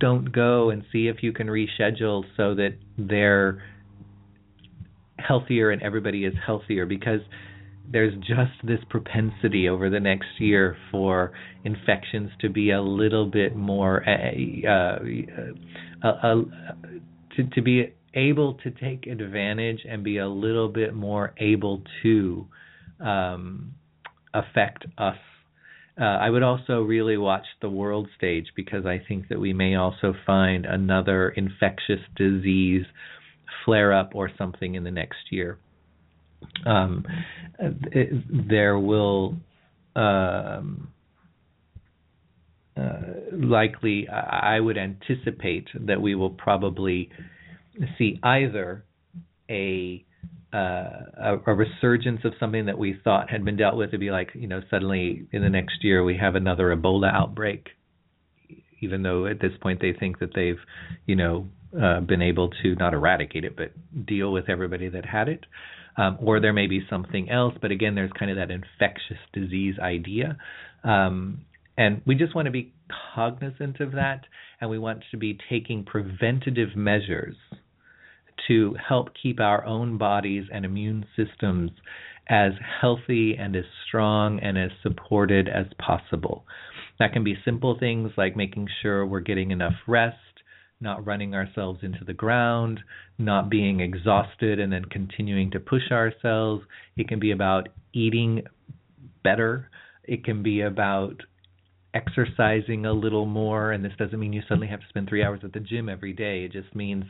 don't 0.00 0.32
go 0.32 0.70
and 0.70 0.82
see 0.90 1.08
if 1.08 1.22
you 1.22 1.32
can 1.32 1.46
reschedule 1.46 2.24
so 2.36 2.54
that 2.54 2.74
they're 2.98 3.62
healthier 5.26 5.70
and 5.70 5.82
everybody 5.82 6.24
is 6.24 6.34
healthier 6.44 6.86
because 6.86 7.20
there's 7.90 8.14
just 8.18 8.52
this 8.62 8.78
propensity 8.88 9.68
over 9.68 9.90
the 9.90 10.00
next 10.00 10.28
year 10.38 10.76
for 10.90 11.32
infections 11.64 12.30
to 12.40 12.48
be 12.48 12.70
a 12.70 12.80
little 12.80 13.26
bit 13.26 13.56
more 13.56 14.04
uh, 14.08 14.68
uh, 14.68 14.98
uh, 16.04 16.26
uh, 16.26 16.34
to 17.36 17.44
to 17.54 17.62
be 17.62 17.92
able 18.14 18.54
to 18.54 18.70
take 18.70 19.06
advantage 19.06 19.80
and 19.88 20.04
be 20.04 20.18
a 20.18 20.28
little 20.28 20.68
bit 20.68 20.94
more 20.94 21.34
able 21.38 21.82
to 22.02 22.46
um, 23.00 23.74
affect 24.34 24.84
us. 24.98 25.16
Uh, 26.00 26.04
I 26.04 26.30
would 26.30 26.42
also 26.42 26.80
really 26.82 27.16
watch 27.16 27.46
the 27.60 27.68
world 27.68 28.08
stage 28.16 28.46
because 28.56 28.86
I 28.86 29.02
think 29.06 29.28
that 29.28 29.38
we 29.38 29.52
may 29.52 29.74
also 29.74 30.14
find 30.24 30.64
another 30.64 31.28
infectious 31.28 32.00
disease 32.16 32.86
flare 33.64 33.92
up 33.92 34.12
or 34.14 34.30
something 34.36 34.74
in 34.74 34.84
the 34.84 34.90
next 34.90 35.30
year. 35.30 35.58
Um, 36.66 37.04
it, 37.58 38.48
there 38.48 38.78
will 38.78 39.36
um, 39.94 40.88
uh, 42.76 43.00
likely, 43.32 44.08
I 44.08 44.58
would 44.58 44.78
anticipate 44.78 45.68
that 45.86 46.00
we 46.00 46.14
will 46.14 46.30
probably 46.30 47.10
see 47.98 48.18
either 48.22 48.84
a 49.50 50.04
uh, 50.52 50.56
a, 51.16 51.38
a, 51.46 51.54
resurgence 51.54 52.20
of 52.24 52.32
something 52.40 52.66
that 52.66 52.76
we 52.76 52.98
thought 53.04 53.30
had 53.30 53.44
been 53.44 53.56
dealt 53.56 53.76
with 53.76 53.92
to 53.92 53.98
be 53.98 54.10
like, 54.10 54.30
you 54.34 54.48
know, 54.48 54.60
suddenly 54.68 55.24
in 55.30 55.42
the 55.42 55.48
next 55.48 55.84
year 55.84 56.02
we 56.02 56.16
have 56.16 56.34
another 56.34 56.74
Ebola 56.74 57.08
outbreak, 57.14 57.68
even 58.80 59.04
though 59.04 59.26
at 59.26 59.40
this 59.40 59.52
point 59.60 59.80
they 59.80 59.92
think 59.92 60.18
that 60.18 60.34
they've, 60.34 60.58
you 61.06 61.14
know, 61.14 61.46
uh, 61.78 62.00
been 62.00 62.22
able 62.22 62.50
to 62.62 62.74
not 62.76 62.94
eradicate 62.94 63.44
it, 63.44 63.56
but 63.56 63.72
deal 64.06 64.32
with 64.32 64.48
everybody 64.48 64.88
that 64.88 65.04
had 65.04 65.28
it. 65.28 65.44
Um, 65.96 66.18
or 66.20 66.40
there 66.40 66.52
may 66.52 66.66
be 66.66 66.86
something 66.88 67.28
else, 67.28 67.54
but 67.60 67.72
again, 67.72 67.94
there's 67.94 68.12
kind 68.18 68.30
of 68.30 68.36
that 68.36 68.50
infectious 68.50 69.18
disease 69.32 69.74
idea. 69.80 70.38
Um, 70.84 71.44
and 71.76 72.00
we 72.06 72.14
just 72.14 72.34
want 72.34 72.46
to 72.46 72.52
be 72.52 72.72
cognizant 73.14 73.80
of 73.80 73.92
that, 73.92 74.24
and 74.60 74.70
we 74.70 74.78
want 74.78 75.02
to 75.10 75.16
be 75.16 75.38
taking 75.48 75.84
preventative 75.84 76.76
measures 76.76 77.36
to 78.48 78.76
help 78.88 79.08
keep 79.20 79.40
our 79.40 79.64
own 79.64 79.98
bodies 79.98 80.44
and 80.52 80.64
immune 80.64 81.06
systems 81.16 81.70
as 82.28 82.52
healthy 82.80 83.36
and 83.38 83.56
as 83.56 83.64
strong 83.86 84.38
and 84.40 84.56
as 84.56 84.70
supported 84.82 85.48
as 85.48 85.66
possible. 85.78 86.44
That 86.98 87.12
can 87.12 87.24
be 87.24 87.36
simple 87.44 87.78
things 87.78 88.12
like 88.16 88.36
making 88.36 88.68
sure 88.82 89.04
we're 89.04 89.20
getting 89.20 89.50
enough 89.50 89.74
rest, 89.88 90.16
not 90.80 91.04
running 91.06 91.34
ourselves 91.34 91.80
into 91.82 92.04
the 92.04 92.12
ground, 92.12 92.80
not 93.18 93.50
being 93.50 93.80
exhausted 93.80 94.58
and 94.58 94.72
then 94.72 94.84
continuing 94.86 95.50
to 95.50 95.60
push 95.60 95.90
ourselves. 95.90 96.62
It 96.96 97.08
can 97.08 97.20
be 97.20 97.32
about 97.32 97.68
eating 97.92 98.42
better. 99.22 99.68
It 100.04 100.24
can 100.24 100.42
be 100.42 100.62
about 100.62 101.22
exercising 101.92 102.86
a 102.86 102.92
little 102.92 103.26
more. 103.26 103.72
And 103.72 103.84
this 103.84 103.92
doesn't 103.98 104.18
mean 104.18 104.32
you 104.32 104.42
suddenly 104.48 104.68
have 104.68 104.80
to 104.80 104.88
spend 104.88 105.08
three 105.08 105.22
hours 105.22 105.40
at 105.44 105.52
the 105.52 105.60
gym 105.60 105.88
every 105.88 106.12
day. 106.12 106.44
It 106.44 106.52
just 106.52 106.74
means 106.74 107.04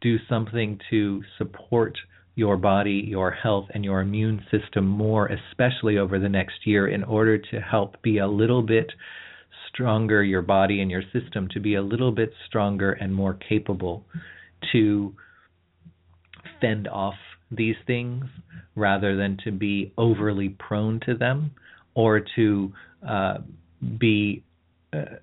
do 0.00 0.16
something 0.28 0.78
to 0.90 1.22
support 1.38 1.96
your 2.36 2.56
body, 2.56 3.04
your 3.06 3.30
health, 3.30 3.66
and 3.74 3.84
your 3.84 4.00
immune 4.00 4.44
system 4.50 4.86
more, 4.86 5.28
especially 5.28 5.98
over 5.98 6.18
the 6.18 6.28
next 6.28 6.66
year, 6.66 6.88
in 6.88 7.04
order 7.04 7.38
to 7.38 7.60
help 7.60 8.02
be 8.02 8.18
a 8.18 8.26
little 8.26 8.62
bit 8.62 8.90
stronger, 9.74 10.22
your 10.22 10.42
body 10.42 10.80
and 10.80 10.90
your 10.90 11.02
system 11.12 11.48
to 11.52 11.60
be 11.60 11.74
a 11.74 11.82
little 11.82 12.12
bit 12.12 12.32
stronger 12.46 12.92
and 12.92 13.14
more 13.14 13.34
capable 13.34 14.04
to 14.72 15.14
fend 16.60 16.88
off 16.88 17.14
these 17.50 17.76
things 17.86 18.24
rather 18.76 19.16
than 19.16 19.36
to 19.44 19.52
be 19.52 19.92
overly 19.98 20.48
prone 20.48 21.00
to 21.06 21.14
them 21.14 21.50
or 21.94 22.20
to 22.36 22.72
uh, 23.08 23.38
be 23.98 24.42
uh, 24.92 25.16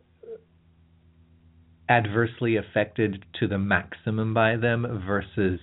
adversely 1.89 2.55
affected 2.57 3.25
to 3.39 3.47
the 3.47 3.57
maximum 3.57 4.33
by 4.33 4.55
them 4.55 5.03
versus 5.05 5.59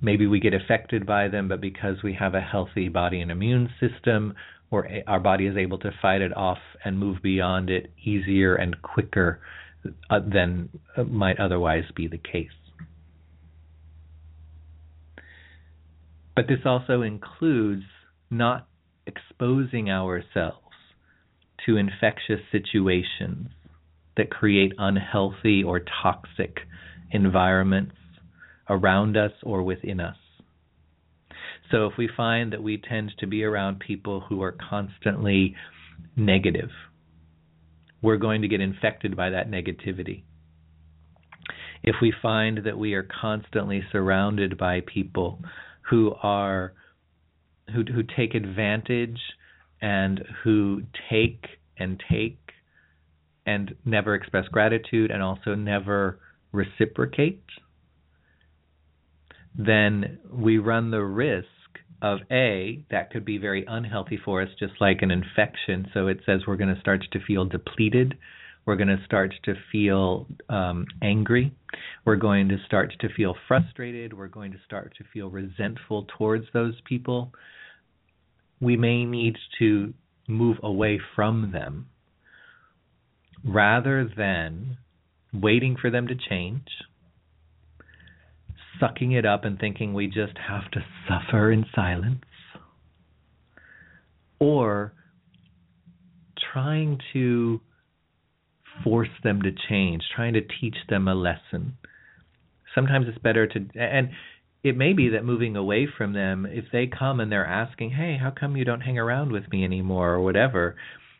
maybe 0.00 0.26
we 0.26 0.38
get 0.38 0.54
affected 0.54 1.06
by 1.06 1.28
them, 1.28 1.48
but 1.48 1.60
because 1.60 1.96
we 2.04 2.14
have 2.14 2.34
a 2.34 2.40
healthy 2.40 2.88
body 2.88 3.20
and 3.20 3.30
immune 3.30 3.68
system, 3.80 4.34
or 4.70 4.88
our 5.06 5.20
body 5.20 5.46
is 5.46 5.56
able 5.56 5.78
to 5.78 5.90
fight 6.02 6.20
it 6.20 6.36
off 6.36 6.58
and 6.84 6.98
move 6.98 7.18
beyond 7.22 7.70
it 7.70 7.92
easier 8.04 8.54
and 8.54 8.80
quicker 8.82 9.40
uh, 10.10 10.20
than 10.20 10.68
might 11.06 11.38
otherwise 11.38 11.84
be 11.94 12.08
the 12.08 12.18
case. 12.18 12.48
But 16.34 16.48
this 16.48 16.60
also 16.64 17.02
includes 17.02 17.84
not 18.30 18.66
exposing 19.06 19.90
ourselves 19.90 20.58
to 21.66 21.76
infectious 21.76 22.40
situations 22.50 23.48
that 24.16 24.30
create 24.30 24.72
unhealthy 24.78 25.62
or 25.62 25.80
toxic 26.02 26.58
environments 27.10 27.94
around 28.68 29.16
us 29.16 29.32
or 29.42 29.62
within 29.62 30.00
us. 30.00 30.16
So 31.70 31.86
if 31.86 31.94
we 31.96 32.08
find 32.14 32.52
that 32.52 32.62
we 32.62 32.78
tend 32.78 33.12
to 33.18 33.26
be 33.26 33.42
around 33.44 33.80
people 33.80 34.20
who 34.20 34.42
are 34.42 34.52
constantly 34.52 35.54
negative, 36.16 36.70
we're 38.02 38.18
going 38.18 38.42
to 38.42 38.48
get 38.48 38.60
infected 38.60 39.16
by 39.16 39.30
that 39.30 39.50
negativity. 39.50 40.24
If 41.82 41.96
we 42.00 42.12
find 42.22 42.64
that 42.64 42.78
we 42.78 42.94
are 42.94 43.02
constantly 43.20 43.82
surrounded 43.92 44.56
by 44.58 44.80
people 44.80 45.40
who 45.90 46.14
are 46.22 46.74
who 47.74 47.82
who 47.82 48.02
take 48.02 48.34
advantage 48.34 49.20
and 49.80 50.22
who 50.42 50.82
take 51.10 51.44
and 51.78 52.02
take 52.10 52.38
and 53.46 53.74
never 53.84 54.14
express 54.14 54.48
gratitude 54.48 55.10
and 55.10 55.22
also 55.22 55.54
never 55.54 56.20
reciprocate, 56.52 57.44
then 59.54 60.18
we 60.30 60.58
run 60.58 60.90
the 60.90 61.02
risk 61.02 61.48
of 62.04 62.18
A, 62.30 62.84
that 62.90 63.10
could 63.10 63.24
be 63.24 63.38
very 63.38 63.64
unhealthy 63.66 64.18
for 64.22 64.42
us, 64.42 64.50
just 64.58 64.74
like 64.78 65.00
an 65.00 65.10
infection. 65.10 65.88
So 65.94 66.06
it 66.06 66.20
says 66.26 66.42
we're 66.46 66.56
going 66.56 66.74
to 66.74 66.80
start 66.80 67.00
to 67.12 67.18
feel 67.26 67.46
depleted. 67.46 68.18
We're 68.66 68.76
going 68.76 68.88
to 68.88 69.02
start 69.06 69.32
to 69.44 69.54
feel 69.72 70.26
um, 70.50 70.84
angry. 71.02 71.54
We're 72.04 72.16
going 72.16 72.50
to 72.50 72.58
start 72.66 72.92
to 73.00 73.08
feel 73.08 73.34
frustrated. 73.48 74.12
We're 74.12 74.26
going 74.26 74.52
to 74.52 74.58
start 74.66 74.92
to 74.98 75.04
feel 75.14 75.30
resentful 75.30 76.06
towards 76.18 76.44
those 76.52 76.74
people. 76.84 77.32
We 78.60 78.76
may 78.76 79.06
need 79.06 79.36
to 79.60 79.94
move 80.28 80.58
away 80.62 81.00
from 81.16 81.52
them 81.52 81.86
rather 83.46 84.06
than 84.14 84.76
waiting 85.32 85.76
for 85.80 85.90
them 85.90 86.06
to 86.08 86.14
change, 86.14 86.68
sucking 88.80 89.12
it 89.12 89.24
up 89.24 89.44
and 89.44 89.58
thinking 89.58 89.94
we 89.94 90.06
just 90.06 90.36
have 90.48 90.70
to 90.72 90.80
suffer 91.08 91.50
in 91.52 91.64
silence, 91.74 92.24
or 94.38 94.92
trying 96.52 96.98
to 97.12 97.60
force 98.82 99.08
them 99.22 99.42
to 99.42 99.50
change, 99.68 100.02
trying 100.14 100.34
to 100.34 100.40
teach 100.40 100.76
them 100.88 101.06
a 101.08 101.14
lesson. 101.14 101.76
Sometimes 102.74 103.06
it's 103.08 103.18
better 103.18 103.46
to, 103.46 103.66
and 103.74 104.10
it 104.64 104.76
may 104.76 104.92
be 104.92 105.10
that 105.10 105.24
moving 105.24 105.56
away 105.56 105.86
from 105.86 106.12
them, 106.12 106.46
if 106.46 106.64
they 106.72 106.86
come 106.86 107.20
and 107.20 107.30
they're 107.30 107.46
asking, 107.46 107.90
hey, 107.90 108.18
how 108.20 108.30
come 108.30 108.56
you 108.56 108.64
don't 108.64 108.80
hang 108.80 108.98
around 108.98 109.30
with 109.30 109.50
me 109.52 109.62
anymore, 109.62 110.14
or 110.14 110.20
whatever, 110.22 110.74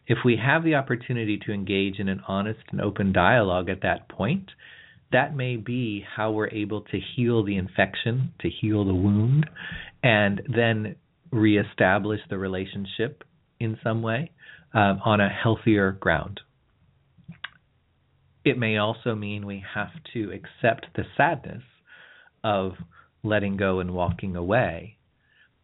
if 0.06 0.18
we 0.24 0.36
have 0.36 0.64
the 0.64 0.74
opportunity 0.74 1.38
to 1.46 1.52
engage 1.52 1.98
in 1.98 2.08
an 2.08 2.20
honest 2.26 2.60
and 2.70 2.80
open 2.80 3.12
dialogue 3.12 3.68
at 3.68 3.82
that 3.82 4.08
point, 4.08 4.50
that 5.14 5.36
may 5.36 5.54
be 5.56 6.04
how 6.16 6.32
we're 6.32 6.48
able 6.48 6.80
to 6.80 6.98
heal 7.14 7.44
the 7.44 7.56
infection, 7.56 8.34
to 8.40 8.50
heal 8.50 8.84
the 8.84 8.94
wound, 8.94 9.48
and 10.02 10.42
then 10.52 10.96
reestablish 11.30 12.18
the 12.28 12.36
relationship 12.36 13.22
in 13.60 13.78
some 13.84 14.02
way 14.02 14.32
um, 14.74 15.00
on 15.04 15.20
a 15.20 15.28
healthier 15.28 15.92
ground. 15.92 16.40
It 18.44 18.58
may 18.58 18.76
also 18.76 19.14
mean 19.14 19.46
we 19.46 19.64
have 19.74 19.92
to 20.14 20.32
accept 20.32 20.86
the 20.96 21.04
sadness 21.16 21.62
of 22.42 22.72
letting 23.22 23.56
go 23.56 23.78
and 23.78 23.92
walking 23.92 24.34
away 24.34 24.96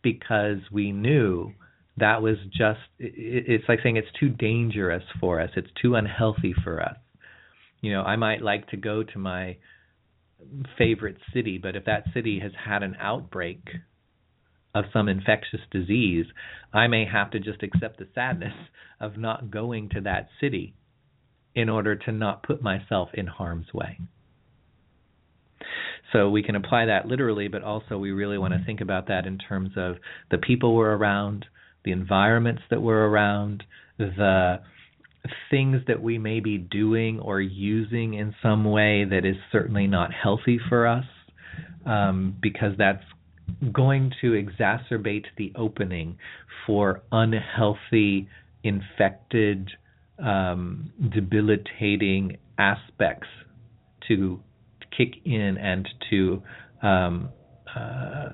because 0.00 0.58
we 0.70 0.92
knew 0.92 1.52
that 1.96 2.22
was 2.22 2.36
just 2.56 2.78
it's 3.00 3.64
like 3.68 3.80
saying 3.82 3.96
it's 3.96 4.08
too 4.18 4.30
dangerous 4.30 5.02
for 5.20 5.38
us 5.40 5.50
it's 5.56 5.68
too 5.82 5.94
unhealthy 5.94 6.54
for 6.64 6.80
us 6.80 6.96
you 7.80 7.92
know 7.92 8.02
i 8.02 8.16
might 8.16 8.42
like 8.42 8.68
to 8.68 8.76
go 8.76 9.02
to 9.02 9.18
my 9.18 9.56
favorite 10.78 11.18
city 11.34 11.58
but 11.58 11.76
if 11.76 11.84
that 11.84 12.04
city 12.14 12.40
has 12.40 12.52
had 12.66 12.82
an 12.82 12.96
outbreak 13.00 13.68
of 14.74 14.84
some 14.92 15.08
infectious 15.08 15.60
disease 15.70 16.26
i 16.72 16.86
may 16.86 17.04
have 17.04 17.30
to 17.30 17.38
just 17.38 17.62
accept 17.62 17.98
the 17.98 18.08
sadness 18.14 18.54
of 19.00 19.16
not 19.16 19.50
going 19.50 19.88
to 19.88 20.00
that 20.00 20.28
city 20.40 20.74
in 21.54 21.68
order 21.68 21.96
to 21.96 22.12
not 22.12 22.42
put 22.42 22.62
myself 22.62 23.08
in 23.14 23.26
harm's 23.26 23.72
way. 23.74 23.98
So 26.12 26.28
we 26.30 26.42
can 26.42 26.56
apply 26.56 26.86
that 26.86 27.06
literally, 27.06 27.48
but 27.48 27.62
also 27.62 27.98
we 27.98 28.10
really 28.10 28.38
want 28.38 28.52
to 28.52 28.58
mm-hmm. 28.58 28.66
think 28.66 28.80
about 28.80 29.08
that 29.08 29.26
in 29.26 29.38
terms 29.38 29.70
of 29.76 29.96
the 30.30 30.38
people 30.38 30.74
we're 30.74 30.96
around, 30.96 31.46
the 31.84 31.92
environments 31.92 32.62
that 32.70 32.82
we're 32.82 33.06
around, 33.06 33.64
the 33.98 34.60
things 35.50 35.82
that 35.86 36.02
we 36.02 36.18
may 36.18 36.40
be 36.40 36.58
doing 36.58 37.20
or 37.20 37.40
using 37.40 38.14
in 38.14 38.34
some 38.42 38.64
way 38.64 39.04
that 39.04 39.24
is 39.24 39.36
certainly 39.52 39.86
not 39.86 40.10
healthy 40.12 40.58
for 40.68 40.86
us, 40.86 41.04
um, 41.86 42.36
because 42.40 42.72
that's 42.78 43.04
going 43.72 44.12
to 44.20 44.32
exacerbate 44.32 45.24
the 45.36 45.52
opening 45.56 46.16
for 46.66 47.02
unhealthy 47.12 48.28
infected, 48.62 49.70
um, 50.18 50.92
debilitating 51.12 52.38
aspects 52.58 53.28
to 54.08 54.40
kick 54.96 55.14
in 55.24 55.56
and 55.58 55.88
to 56.10 56.42
um, 56.82 57.28
uh, 57.74 58.30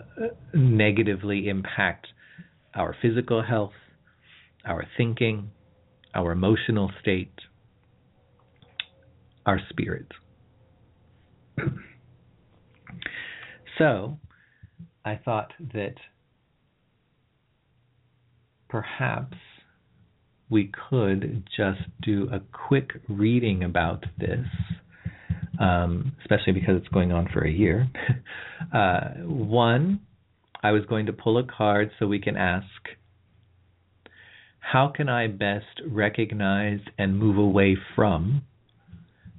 negatively 0.55 1.49
impact 1.49 2.07
our 2.75 2.95
physical 3.01 3.43
health, 3.43 3.73
our 4.65 4.85
thinking, 4.97 5.51
our 6.15 6.33
emotional 6.33 6.91
state, 7.01 7.35
our 9.45 9.61
spirit. 9.71 10.07
so, 13.79 14.19
I 15.05 15.17
thought 15.25 15.53
that 15.73 15.95
perhaps 18.69 19.37
we 20.49 20.71
could 20.91 21.49
just 21.57 21.81
do 22.03 22.29
a 22.33 22.41
quick 22.69 22.91
reading 23.09 23.65
about 23.65 24.05
this, 24.19 24.47
um, 25.61 26.13
especially 26.21 26.53
because 26.53 26.77
it's 26.77 26.89
going 26.89 27.13
on 27.13 27.29
for 27.33 27.45
a 27.45 27.51
year. 27.51 27.89
uh, 28.75 29.11
one, 29.25 30.01
I 30.63 30.73
was 30.73 30.85
going 30.87 31.07
to 31.07 31.13
pull 31.13 31.39
a 31.39 31.45
card 31.45 31.91
so 31.99 32.07
we 32.07 32.21
can 32.21 32.37
ask 32.37 32.67
how 34.73 34.89
can 34.89 35.09
I 35.09 35.29
best 35.29 35.81
recognize 35.89 36.81
and 36.99 37.17
move 37.17 37.39
away 37.39 37.77
from 37.95 38.43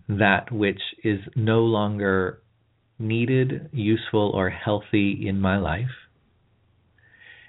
that 0.07 0.53
which 0.53 0.79
is 1.03 1.19
no 1.35 1.59
longer 1.59 2.39
needed, 2.97 3.69
useful, 3.73 4.31
or 4.33 4.49
healthy 4.49 5.27
in 5.27 5.41
my 5.41 5.57
life? 5.57 5.91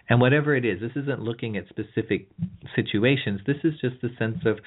And 0.09 0.20
whatever 0.20 0.57
it 0.57 0.64
is, 0.64 0.81
this 0.81 0.91
isn't 0.97 1.20
looking 1.20 1.57
at 1.57 1.68
specific 1.68 2.29
situations. 2.74 3.43
This 3.47 3.59
is 3.62 3.74
just 3.81 4.03
a 4.03 4.09
sense 4.18 4.39
of 4.45 4.59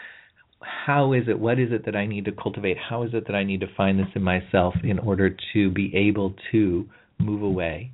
how 0.62 1.12
is 1.12 1.24
it, 1.28 1.38
what 1.38 1.60
is 1.60 1.74
it 1.74 1.84
that 1.86 1.98
I 1.98 2.06
need 2.06 2.24
to 2.26 2.32
cultivate? 2.32 2.78
How 2.78 3.04
is 3.04 3.10
it 3.14 3.28
that 3.28 3.36
I 3.36 3.44
need 3.44 3.60
to 3.60 3.76
find 3.76 4.00
this 4.00 4.08
in 4.16 4.24
myself 4.24 4.76
in 4.86 5.00
order 5.00 5.36
to 5.52 5.70
be 5.72 5.94
able 5.94 6.36
to 6.54 6.88
move 7.20 7.42
away? 7.42 7.92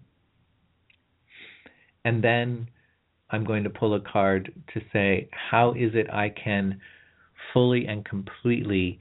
And 2.06 2.24
then 2.24 2.68
I'm 3.30 3.44
going 3.44 3.64
to 3.64 3.70
pull 3.70 3.94
a 3.94 4.00
card 4.00 4.54
to 4.74 4.82
say, 4.94 5.30
how 5.52 5.72
is 5.72 5.92
it 5.94 6.10
I 6.10 6.30
can 6.30 6.80
fully 7.54 7.86
and 7.88 8.06
completely 8.06 9.00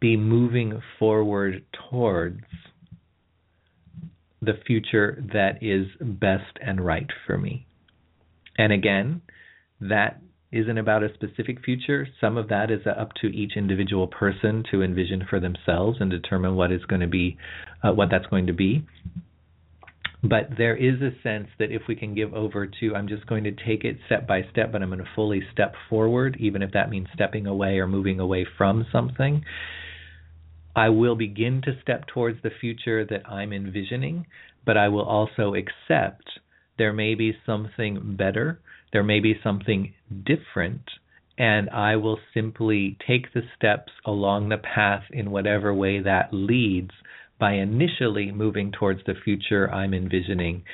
be 0.00 0.16
moving 0.16 0.80
forward 0.98 1.64
towards 1.90 2.42
the 4.40 4.54
future 4.66 5.22
that 5.32 5.62
is 5.62 5.86
best 6.00 6.58
and 6.60 6.84
right 6.84 7.08
for 7.26 7.36
me. 7.36 7.66
And 8.56 8.72
again, 8.72 9.22
that 9.80 10.20
isn't 10.50 10.78
about 10.78 11.02
a 11.02 11.12
specific 11.14 11.64
future. 11.64 12.06
Some 12.20 12.36
of 12.36 12.48
that 12.48 12.70
is 12.70 12.80
up 12.86 13.12
to 13.20 13.26
each 13.26 13.52
individual 13.56 14.06
person 14.06 14.64
to 14.70 14.82
envision 14.82 15.26
for 15.28 15.40
themselves 15.40 15.98
and 16.00 16.10
determine 16.10 16.54
what 16.54 16.72
is 16.72 16.84
going 16.84 17.00
to 17.00 17.08
be, 17.08 17.36
uh, 17.82 17.92
what 17.92 18.08
that's 18.10 18.26
going 18.26 18.46
to 18.46 18.52
be. 18.52 18.86
But 20.22 20.50
there 20.58 20.76
is 20.76 21.00
a 21.00 21.12
sense 21.22 21.48
that 21.58 21.70
if 21.70 21.82
we 21.88 21.94
can 21.94 22.14
give 22.14 22.34
over 22.34 22.66
to, 22.66 22.94
I'm 22.94 23.06
just 23.06 23.26
going 23.26 23.44
to 23.44 23.52
take 23.52 23.84
it 23.84 23.98
step 24.06 24.26
by 24.26 24.42
step, 24.50 24.72
but 24.72 24.82
I'm 24.82 24.88
going 24.88 24.98
to 24.98 25.10
fully 25.14 25.42
step 25.52 25.74
forward, 25.88 26.36
even 26.40 26.62
if 26.62 26.72
that 26.72 26.90
means 26.90 27.06
stepping 27.14 27.46
away 27.46 27.78
or 27.78 27.86
moving 27.86 28.18
away 28.18 28.44
from 28.56 28.84
something, 28.90 29.44
I 30.74 30.88
will 30.88 31.14
begin 31.14 31.62
to 31.62 31.80
step 31.82 32.06
towards 32.08 32.42
the 32.42 32.50
future 32.60 33.04
that 33.04 33.28
I'm 33.30 33.52
envisioning, 33.52 34.26
but 34.64 34.76
I 34.76 34.88
will 34.88 35.04
also 35.04 35.54
accept 35.54 36.28
there 36.78 36.92
may 36.92 37.14
be 37.14 37.36
something 37.46 38.16
better, 38.16 38.60
there 38.92 39.04
may 39.04 39.20
be 39.20 39.38
something 39.42 39.94
different, 40.24 40.82
and 41.36 41.70
I 41.70 41.96
will 41.96 42.18
simply 42.34 42.96
take 43.06 43.32
the 43.32 43.42
steps 43.56 43.92
along 44.04 44.48
the 44.48 44.58
path 44.58 45.04
in 45.10 45.30
whatever 45.30 45.72
way 45.72 46.00
that 46.00 46.32
leads 46.32 46.90
by 47.38 47.52
initially 47.52 48.32
moving 48.32 48.72
towards 48.72 49.00
the 49.06 49.14
future 49.24 49.70
I'm 49.72 49.94
envisioning. 49.94 50.64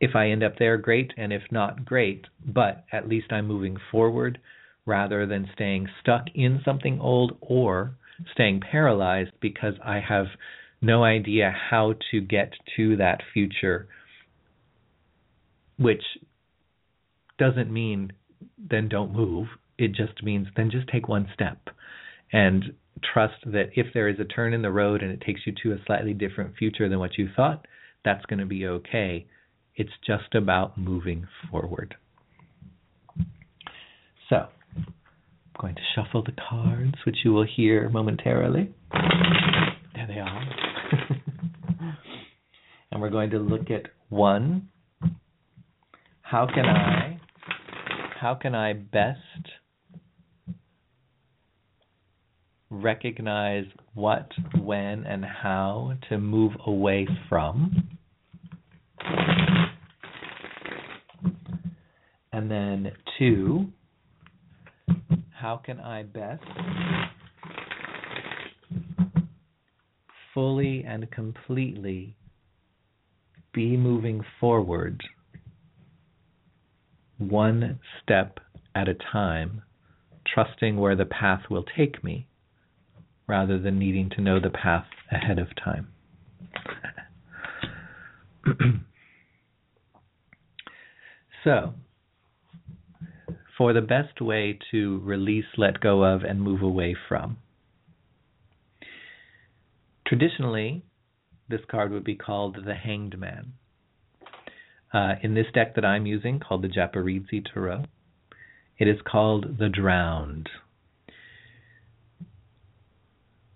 If 0.00 0.14
I 0.14 0.30
end 0.30 0.42
up 0.42 0.58
there, 0.58 0.76
great, 0.76 1.12
and 1.16 1.32
if 1.32 1.42
not, 1.50 1.84
great, 1.84 2.26
but 2.44 2.84
at 2.92 3.08
least 3.08 3.32
I'm 3.32 3.46
moving 3.46 3.76
forward 3.90 4.38
rather 4.84 5.26
than 5.26 5.48
staying 5.54 5.88
stuck 6.00 6.26
in 6.34 6.60
something 6.64 7.00
old 7.00 7.36
or 7.40 7.94
staying 8.32 8.60
paralyzed 8.60 9.32
because 9.40 9.74
I 9.84 10.00
have 10.00 10.26
no 10.80 11.04
idea 11.04 11.54
how 11.70 11.94
to 12.10 12.20
get 12.20 12.52
to 12.76 12.96
that 12.96 13.20
future, 13.32 13.88
which 15.78 16.02
doesn't 17.38 17.72
mean 17.72 18.12
then 18.58 18.88
don't 18.88 19.14
move. 19.14 19.46
It 19.78 19.92
just 19.94 20.22
means 20.22 20.48
then 20.56 20.70
just 20.70 20.88
take 20.88 21.08
one 21.08 21.28
step 21.32 21.58
and 22.32 22.74
trust 23.02 23.34
that 23.46 23.70
if 23.74 23.86
there 23.94 24.08
is 24.08 24.20
a 24.20 24.24
turn 24.24 24.52
in 24.54 24.62
the 24.62 24.70
road 24.70 25.02
and 25.02 25.10
it 25.10 25.20
takes 25.20 25.40
you 25.46 25.52
to 25.62 25.72
a 25.72 25.84
slightly 25.86 26.14
different 26.14 26.56
future 26.56 26.88
than 26.88 26.98
what 26.98 27.18
you 27.18 27.28
thought, 27.34 27.66
that's 28.04 28.24
going 28.26 28.38
to 28.40 28.46
be 28.46 28.66
okay. 28.66 29.26
It's 29.74 29.92
just 30.06 30.34
about 30.34 30.76
moving 30.76 31.26
forward. 31.50 31.94
So, 34.28 34.46
I'm 34.76 34.86
going 35.60 35.74
to 35.74 35.80
shuffle 35.94 36.22
the 36.22 36.32
cards, 36.48 36.94
which 37.04 37.18
you 37.24 37.32
will 37.32 37.46
hear 37.46 37.88
momentarily. 37.88 38.72
There 39.94 40.06
they 40.06 40.18
are. 40.18 40.44
and 42.90 43.00
we're 43.00 43.10
going 43.10 43.30
to 43.30 43.38
look 43.38 43.70
at 43.70 43.86
one. 44.08 44.68
How 46.22 46.46
can 46.46 46.64
I 46.64 47.20
how 48.20 48.36
can 48.36 48.54
I 48.54 48.72
best 48.72 49.18
recognize 52.72 53.66
what, 53.92 54.28
when, 54.58 55.04
and 55.04 55.24
how 55.24 55.92
to 56.08 56.18
move 56.18 56.52
away 56.66 57.06
from? 57.28 57.88
And 62.32 62.50
then 62.50 62.92
two, 63.18 63.66
how 65.30 65.58
can 65.58 65.80
I 65.80 66.02
best 66.04 66.42
fully 70.32 70.82
and 70.88 71.10
completely 71.10 72.16
be 73.52 73.76
moving 73.76 74.24
forward 74.40 75.02
one 77.18 77.78
step 78.02 78.38
at 78.74 78.88
a 78.88 78.94
time, 79.12 79.60
trusting 80.32 80.78
where 80.78 80.96
the 80.96 81.04
path 81.04 81.42
will 81.50 81.66
take 81.76 82.02
me 82.02 82.26
rather 83.26 83.58
than 83.58 83.78
needing 83.78 84.10
to 84.10 84.20
know 84.20 84.40
the 84.40 84.50
path 84.50 84.86
ahead 85.10 85.38
of 85.38 85.48
time. 85.56 85.88
so, 91.44 91.74
for 93.56 93.72
the 93.72 93.80
best 93.80 94.20
way 94.20 94.58
to 94.70 95.00
release, 95.04 95.44
let 95.56 95.80
go 95.80 96.02
of, 96.02 96.22
and 96.22 96.40
move 96.40 96.62
away 96.62 96.96
from. 97.08 97.38
Traditionally, 100.06 100.82
this 101.48 101.60
card 101.70 101.92
would 101.92 102.04
be 102.04 102.16
called 102.16 102.58
the 102.64 102.74
Hanged 102.74 103.18
Man. 103.18 103.52
Uh, 104.92 105.14
in 105.22 105.34
this 105.34 105.46
deck 105.54 105.74
that 105.74 105.84
I'm 105.84 106.06
using, 106.06 106.38
called 106.38 106.62
the 106.62 106.68
Japaridze 106.68 107.46
Tarot, 107.52 107.84
it 108.78 108.88
is 108.88 108.98
called 109.06 109.58
the 109.58 109.68
Drowned. 109.68 110.48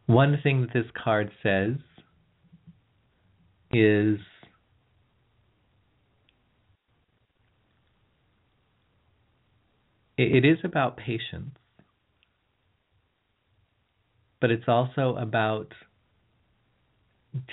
One 0.06 0.38
thing 0.42 0.62
that 0.62 0.72
this 0.72 0.90
card 1.02 1.30
says 1.42 1.76
is 3.72 4.20
it 10.16 10.44
is 10.44 10.58
about 10.64 10.96
patience, 10.96 11.56
but 14.40 14.50
it's 14.50 14.68
also 14.68 15.16
about 15.16 15.72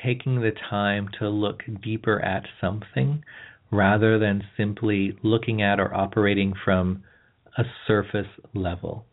taking 0.02 0.40
the 0.42 0.52
time 0.70 1.10
to 1.20 1.30
look 1.30 1.62
deeper 1.82 2.22
at 2.22 2.46
something 2.62 3.24
rather 3.72 4.20
than 4.20 4.44
simply 4.56 5.18
looking 5.24 5.62
at 5.62 5.80
or 5.80 5.94
operating 5.94 6.54
from 6.64 7.04
a 7.58 7.64
surface 7.88 8.28
level. 8.54 9.06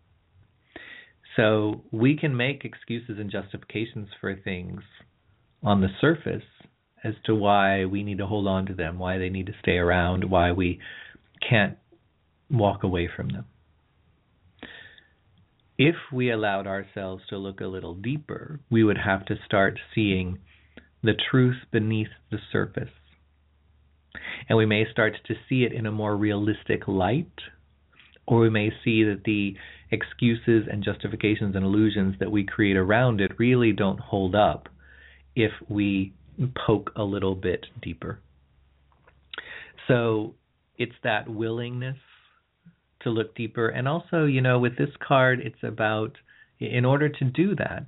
So 1.40 1.80
we 1.90 2.18
can 2.18 2.36
make 2.36 2.66
excuses 2.66 3.16
and 3.18 3.30
justifications 3.30 4.08
for 4.20 4.34
things 4.36 4.82
on 5.62 5.80
the 5.80 5.88
surface 5.98 6.44
as 7.02 7.14
to 7.24 7.34
why 7.34 7.86
we 7.86 8.02
need 8.02 8.18
to 8.18 8.26
hold 8.26 8.46
on 8.46 8.66
to 8.66 8.74
them, 8.74 8.98
why 8.98 9.16
they 9.16 9.30
need 9.30 9.46
to 9.46 9.54
stay 9.62 9.78
around, 9.78 10.30
why 10.30 10.52
we 10.52 10.80
can't 11.48 11.78
walk 12.50 12.82
away 12.82 13.08
from 13.14 13.28
them. 13.30 13.46
If 15.78 15.94
we 16.12 16.30
allowed 16.30 16.66
ourselves 16.66 17.22
to 17.30 17.38
look 17.38 17.62
a 17.62 17.66
little 17.66 17.94
deeper, 17.94 18.60
we 18.70 18.84
would 18.84 18.98
have 18.98 19.24
to 19.26 19.36
start 19.46 19.78
seeing 19.94 20.40
the 21.02 21.14
truth 21.30 21.56
beneath 21.72 22.12
the 22.30 22.36
surface. 22.52 22.90
And 24.46 24.58
we 24.58 24.66
may 24.66 24.84
start 24.92 25.14
to 25.28 25.34
see 25.48 25.64
it 25.64 25.72
in 25.72 25.86
a 25.86 25.92
more 25.92 26.14
realistic 26.14 26.86
light, 26.86 27.32
Or 28.26 28.40
we 28.40 28.50
may 28.50 28.70
see 28.84 29.04
that 29.04 29.24
the 29.24 29.56
excuses 29.90 30.66
and 30.70 30.84
justifications 30.84 31.56
and 31.56 31.64
illusions 31.64 32.14
that 32.20 32.30
we 32.30 32.44
create 32.44 32.76
around 32.76 33.20
it 33.20 33.32
really 33.38 33.72
don't 33.72 34.00
hold 34.00 34.34
up 34.34 34.68
if 35.34 35.52
we 35.68 36.12
poke 36.66 36.92
a 36.96 37.02
little 37.02 37.34
bit 37.34 37.66
deeper. 37.82 38.20
So 39.88 40.34
it's 40.78 40.94
that 41.02 41.28
willingness 41.28 41.96
to 43.02 43.10
look 43.10 43.34
deeper. 43.34 43.68
And 43.68 43.88
also, 43.88 44.24
you 44.24 44.40
know, 44.40 44.58
with 44.58 44.76
this 44.78 44.90
card, 45.06 45.40
it's 45.40 45.62
about, 45.62 46.12
in 46.58 46.84
order 46.84 47.08
to 47.08 47.24
do 47.24 47.56
that, 47.56 47.86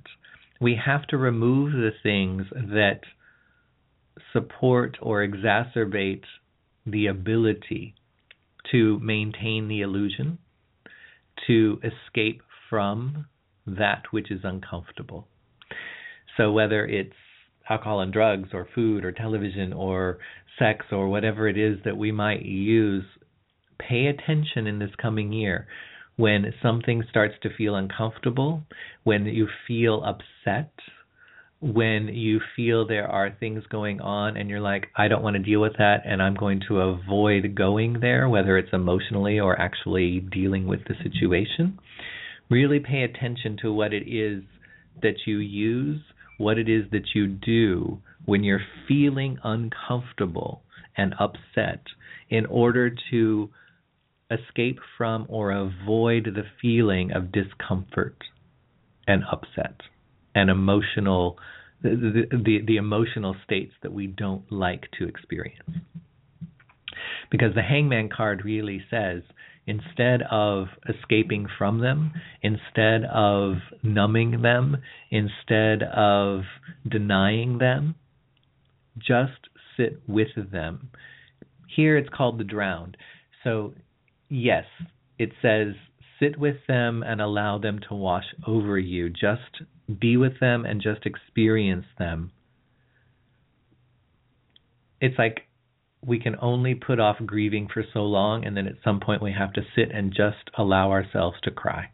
we 0.59 0.79
have 0.83 1.05
to 1.07 1.17
remove 1.17 1.71
the 1.71 1.91
things 2.01 2.43
that 2.53 3.01
support 4.31 4.97
or 5.01 5.25
exacerbate 5.25 6.23
the 6.85 7.07
ability 7.07 7.95
to 8.71 8.99
maintain 8.99 9.67
the 9.67 9.81
illusion, 9.81 10.37
to 11.47 11.79
escape 11.83 12.41
from 12.69 13.25
that 13.65 14.03
which 14.11 14.31
is 14.31 14.41
uncomfortable. 14.43 15.27
So 16.37 16.51
whether 16.51 16.85
it's 16.85 17.13
alcohol 17.69 18.01
and 18.01 18.11
drugs 18.11 18.49
or 18.53 18.67
food 18.75 19.05
or 19.05 19.11
television 19.11 19.73
or 19.73 20.19
sex 20.59 20.85
or 20.91 21.07
whatever 21.07 21.47
it 21.47 21.57
is 21.57 21.77
that 21.85 21.97
we 21.97 22.11
might 22.11 22.43
use, 22.43 23.05
pay 23.79 24.07
attention 24.07 24.67
in 24.67 24.79
this 24.79 24.91
coming 25.01 25.31
year 25.31 25.67
when 26.15 26.53
something 26.61 27.03
starts 27.09 27.35
to 27.41 27.55
feel 27.55 27.75
uncomfortable, 27.75 28.63
when 29.03 29.25
you 29.25 29.47
feel 29.67 30.03
upset, 30.03 30.71
when 31.63 32.09
you 32.09 32.41
feel 32.57 32.85
there 32.85 33.07
are 33.07 33.31
things 33.39 33.63
going 33.69 34.01
on 34.01 34.35
and 34.35 34.49
you're 34.49 34.59
like, 34.59 34.87
I 34.97 35.07
don't 35.07 35.23
want 35.23 35.37
to 35.37 35.41
deal 35.41 35.61
with 35.61 35.77
that 35.77 36.01
and 36.05 36.21
I'm 36.21 36.35
going 36.35 36.61
to 36.67 36.81
avoid 36.81 37.55
going 37.55 38.01
there, 38.01 38.27
whether 38.27 38.57
it's 38.57 38.73
emotionally 38.73 39.39
or 39.39 39.57
actually 39.57 40.19
dealing 40.19 40.67
with 40.67 40.81
the 40.89 40.95
situation. 41.01 41.79
Really 42.49 42.81
pay 42.81 43.03
attention 43.03 43.55
to 43.61 43.71
what 43.71 43.93
it 43.93 44.05
is 44.05 44.43
that 45.01 45.25
you 45.25 45.37
use, 45.37 46.01
what 46.37 46.57
it 46.57 46.67
is 46.67 46.83
that 46.91 47.15
you 47.15 47.27
do 47.27 47.99
when 48.25 48.43
you're 48.43 48.59
feeling 48.85 49.37
uncomfortable 49.41 50.63
and 50.97 51.13
upset 51.17 51.83
in 52.29 52.45
order 52.47 52.93
to 53.09 53.49
escape 54.29 54.79
from 54.97 55.25
or 55.29 55.51
avoid 55.51 56.25
the 56.25 56.43
feeling 56.61 57.13
of 57.13 57.31
discomfort 57.31 58.17
and 59.07 59.23
upset 59.31 59.79
and 60.35 60.49
emotional 60.49 61.37
the, 61.81 62.27
the 62.31 62.61
the 62.65 62.77
emotional 62.77 63.35
states 63.43 63.73
that 63.83 63.91
we 63.91 64.07
don't 64.07 64.49
like 64.51 64.87
to 64.97 65.07
experience. 65.07 65.69
Because 67.29 67.55
the 67.55 67.61
hangman 67.61 68.09
card 68.09 68.45
really 68.45 68.81
says 68.89 69.23
instead 69.65 70.21
of 70.29 70.67
escaping 70.87 71.47
from 71.57 71.79
them, 71.79 72.11
instead 72.41 73.03
of 73.05 73.55
numbing 73.81 74.41
them, 74.41 74.77
instead 75.09 75.83
of 75.83 76.41
denying 76.89 77.57
them, 77.59 77.95
just 78.97 79.49
sit 79.77 80.01
with 80.07 80.27
them. 80.51 80.89
Here 81.75 81.97
it's 81.97 82.09
called 82.09 82.39
the 82.39 82.43
drowned. 82.43 82.97
So, 83.43 83.73
yes, 84.29 84.65
it 85.17 85.31
says 85.41 85.73
sit 86.19 86.37
with 86.37 86.57
them 86.67 87.03
and 87.03 87.21
allow 87.21 87.57
them 87.57 87.79
to 87.89 87.95
wash 87.95 88.25
over 88.45 88.77
you. 88.77 89.09
Just 89.09 89.63
be 89.99 90.17
with 90.17 90.39
them 90.39 90.65
and 90.65 90.81
just 90.81 91.05
experience 91.05 91.85
them. 91.97 92.31
It's 95.01 95.17
like 95.17 95.41
we 96.05 96.19
can 96.19 96.35
only 96.41 96.75
put 96.75 96.99
off 96.99 97.17
grieving 97.25 97.67
for 97.73 97.83
so 97.93 97.99
long, 97.99 98.45
and 98.45 98.55
then 98.55 98.67
at 98.67 98.75
some 98.83 98.99
point 98.99 99.21
we 99.21 99.33
have 99.37 99.53
to 99.53 99.61
sit 99.75 99.91
and 99.91 100.13
just 100.13 100.49
allow 100.57 100.91
ourselves 100.91 101.37
to 101.43 101.51
cry. 101.51 101.91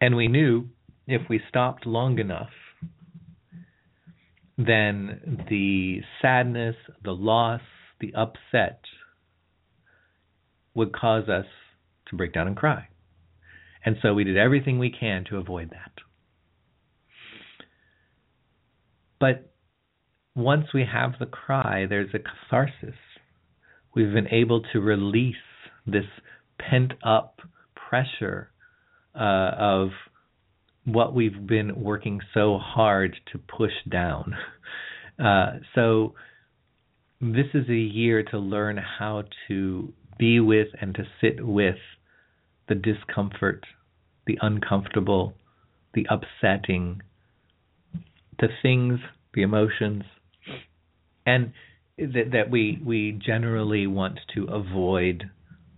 And 0.00 0.16
we 0.16 0.28
knew 0.28 0.68
if 1.06 1.22
we 1.28 1.40
stopped 1.48 1.86
long 1.86 2.18
enough, 2.18 2.50
then 4.56 5.44
the 5.48 6.00
sadness, 6.20 6.76
the 7.02 7.12
loss, 7.12 7.60
the 8.00 8.12
upset 8.14 8.80
would 10.74 10.92
cause 10.92 11.28
us 11.28 11.46
to 12.08 12.16
break 12.16 12.32
down 12.32 12.46
and 12.46 12.56
cry. 12.56 12.88
And 13.84 13.96
so 14.02 14.14
we 14.14 14.24
did 14.24 14.36
everything 14.36 14.78
we 14.78 14.90
can 14.90 15.24
to 15.30 15.36
avoid 15.36 15.70
that. 15.70 15.92
But 19.20 19.52
once 20.34 20.66
we 20.72 20.84
have 20.90 21.12
the 21.18 21.26
cry, 21.26 21.86
there's 21.86 22.14
a 22.14 22.18
catharsis. 22.18 22.98
We've 23.94 24.12
been 24.12 24.28
able 24.28 24.62
to 24.72 24.80
release 24.80 25.34
this 25.86 26.04
pent 26.58 26.92
up 27.04 27.40
pressure 27.74 28.50
uh, 29.14 29.50
of 29.58 29.88
what 30.84 31.14
we've 31.14 31.46
been 31.46 31.82
working 31.82 32.20
so 32.32 32.58
hard 32.58 33.16
to 33.32 33.38
push 33.38 33.72
down. 33.90 34.34
Uh, 35.18 35.58
so, 35.74 36.14
this 37.20 37.46
is 37.52 37.68
a 37.68 37.74
year 37.74 38.22
to 38.22 38.38
learn 38.38 38.76
how 38.76 39.24
to 39.48 39.92
be 40.16 40.38
with 40.38 40.68
and 40.80 40.94
to 40.94 41.02
sit 41.20 41.44
with 41.44 41.74
the 42.68 42.74
discomfort, 42.74 43.64
the 44.26 44.38
uncomfortable, 44.40 45.34
the 45.94 46.06
upsetting, 46.10 47.02
the 48.38 48.48
things, 48.62 49.00
the 49.34 49.42
emotions, 49.42 50.04
and 51.26 51.52
that, 51.98 52.30
that 52.32 52.50
we 52.50 52.78
we 52.84 53.12
generally 53.12 53.86
want 53.86 54.20
to 54.34 54.44
avoid 54.44 55.30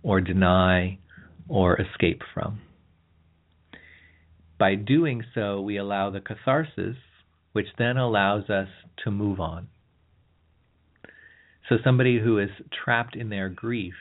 or 0.03 0.21
deny 0.21 0.99
or 1.47 1.79
escape 1.81 2.21
from. 2.33 2.61
By 4.59 4.75
doing 4.75 5.23
so, 5.33 5.59
we 5.59 5.77
allow 5.77 6.11
the 6.11 6.21
catharsis, 6.21 6.97
which 7.53 7.67
then 7.77 7.97
allows 7.97 8.49
us 8.49 8.67
to 9.03 9.11
move 9.11 9.39
on. 9.39 9.67
So, 11.67 11.77
somebody 11.83 12.19
who 12.19 12.37
is 12.37 12.49
trapped 12.83 13.15
in 13.15 13.29
their 13.29 13.49
grief 13.49 13.95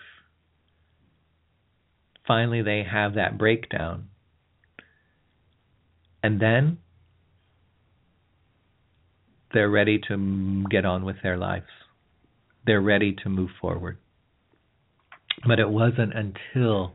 finally 2.30 2.62
they 2.62 2.84
have 2.88 3.14
that 3.14 3.36
breakdown. 3.36 4.06
And 6.22 6.40
then 6.40 6.78
they're 9.52 9.68
ready 9.68 10.00
to 10.06 10.64
get 10.70 10.84
on 10.84 11.04
with 11.04 11.16
their 11.24 11.36
lives. 11.36 11.66
They're 12.64 12.80
ready 12.80 13.16
to 13.24 13.28
move 13.28 13.50
forward. 13.60 13.98
But 15.44 15.58
it 15.58 15.68
wasn't 15.68 16.12
until 16.14 16.94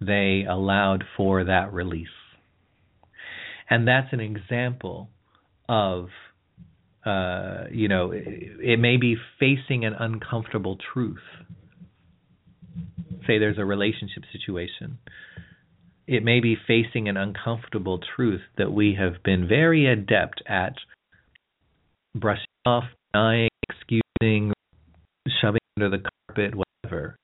they 0.00 0.44
allowed 0.50 1.04
for 1.16 1.44
that 1.44 1.72
release. 1.72 2.08
And 3.70 3.86
that's 3.86 4.12
an 4.12 4.18
example 4.18 5.08
of, 5.68 6.08
uh, 7.06 7.66
you 7.70 7.86
know, 7.86 8.10
it, 8.10 8.24
it 8.26 8.80
may 8.80 8.96
be 8.96 9.14
facing 9.38 9.84
an 9.84 9.92
uncomfortable 9.96 10.78
truth 10.92 11.22
say 13.26 13.38
there's 13.38 13.58
a 13.58 13.64
relationship 13.64 14.24
situation, 14.32 14.98
it 16.06 16.22
may 16.22 16.40
be 16.40 16.56
facing 16.66 17.08
an 17.08 17.16
uncomfortable 17.16 17.98
truth 18.16 18.42
that 18.58 18.72
we 18.72 18.96
have 18.98 19.22
been 19.22 19.48
very 19.48 19.86
adept 19.86 20.42
at 20.46 20.74
brushing 22.14 22.44
off, 22.66 22.84
denying, 23.12 23.48
excusing, 23.68 24.52
shoving 25.40 25.60
under 25.76 25.96
the 25.96 26.02
carpet, 26.28 26.54
whatever. 26.54 27.16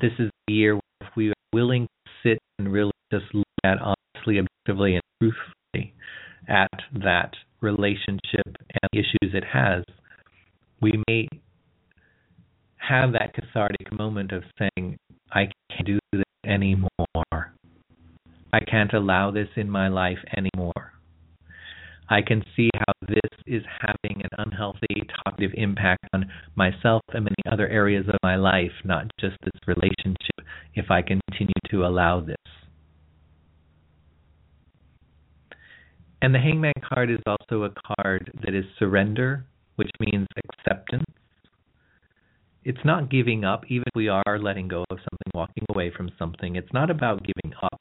This 0.00 0.12
is 0.18 0.30
the 0.46 0.54
year 0.54 0.74
where 0.74 0.82
if 1.02 1.08
we 1.16 1.28
are 1.28 1.34
willing 1.52 1.86
to 1.86 2.10
sit 2.22 2.38
and 2.58 2.72
really 2.72 2.92
just 3.12 3.26
look 3.34 3.44
at 3.64 3.78
honestly, 3.78 4.38
objectively, 4.38 4.94
and 4.94 5.02
truthfully 5.20 5.94
at 6.48 6.70
that 7.02 7.34
relationship 7.60 8.46
and 8.46 8.88
the 8.92 8.98
issues 8.98 9.34
it 9.34 9.44
has, 9.44 9.84
we 10.80 10.92
may 11.06 11.28
have 12.80 13.12
that 13.12 13.34
cathartic 13.34 13.92
moment 13.92 14.32
of 14.32 14.42
saying, 14.58 14.96
I 15.32 15.48
can't 15.70 15.86
do 15.86 15.98
this 16.12 16.24
anymore. 16.44 16.88
I 18.52 18.60
can't 18.68 18.92
allow 18.92 19.30
this 19.30 19.48
in 19.56 19.70
my 19.70 19.88
life 19.88 20.18
anymore. 20.36 20.92
I 22.08 22.22
can 22.22 22.42
see 22.56 22.68
how 22.74 22.92
this 23.06 23.30
is 23.46 23.62
having 23.80 24.22
an 24.22 24.30
unhealthy, 24.38 25.06
toxic 25.24 25.50
impact 25.54 26.04
on 26.12 26.28
myself 26.56 27.02
and 27.14 27.24
many 27.24 27.36
other 27.52 27.68
areas 27.68 28.06
of 28.08 28.16
my 28.22 28.34
life, 28.34 28.72
not 28.84 29.06
just 29.20 29.36
this 29.42 29.60
relationship, 29.68 30.44
if 30.74 30.90
I 30.90 31.02
continue 31.02 31.52
to 31.70 31.86
allow 31.86 32.20
this. 32.20 32.36
And 36.22 36.34
the 36.34 36.40
Hangman 36.40 36.72
card 36.82 37.10
is 37.10 37.20
also 37.26 37.62
a 37.62 37.94
card 37.96 38.32
that 38.44 38.54
is 38.54 38.64
surrender, 38.78 39.46
which 39.76 39.90
means 40.00 40.26
acceptance 40.36 41.04
it's 42.70 42.84
not 42.84 43.10
giving 43.10 43.42
up, 43.42 43.64
even 43.66 43.82
if 43.84 43.96
we 43.96 44.06
are 44.06 44.38
letting 44.38 44.68
go 44.68 44.84
of 44.90 44.98
something, 44.98 45.30
walking 45.34 45.64
away 45.70 45.90
from 45.96 46.08
something. 46.16 46.54
It's 46.54 46.72
not 46.72 46.88
about 46.88 47.18
giving 47.24 47.52
up. 47.60 47.80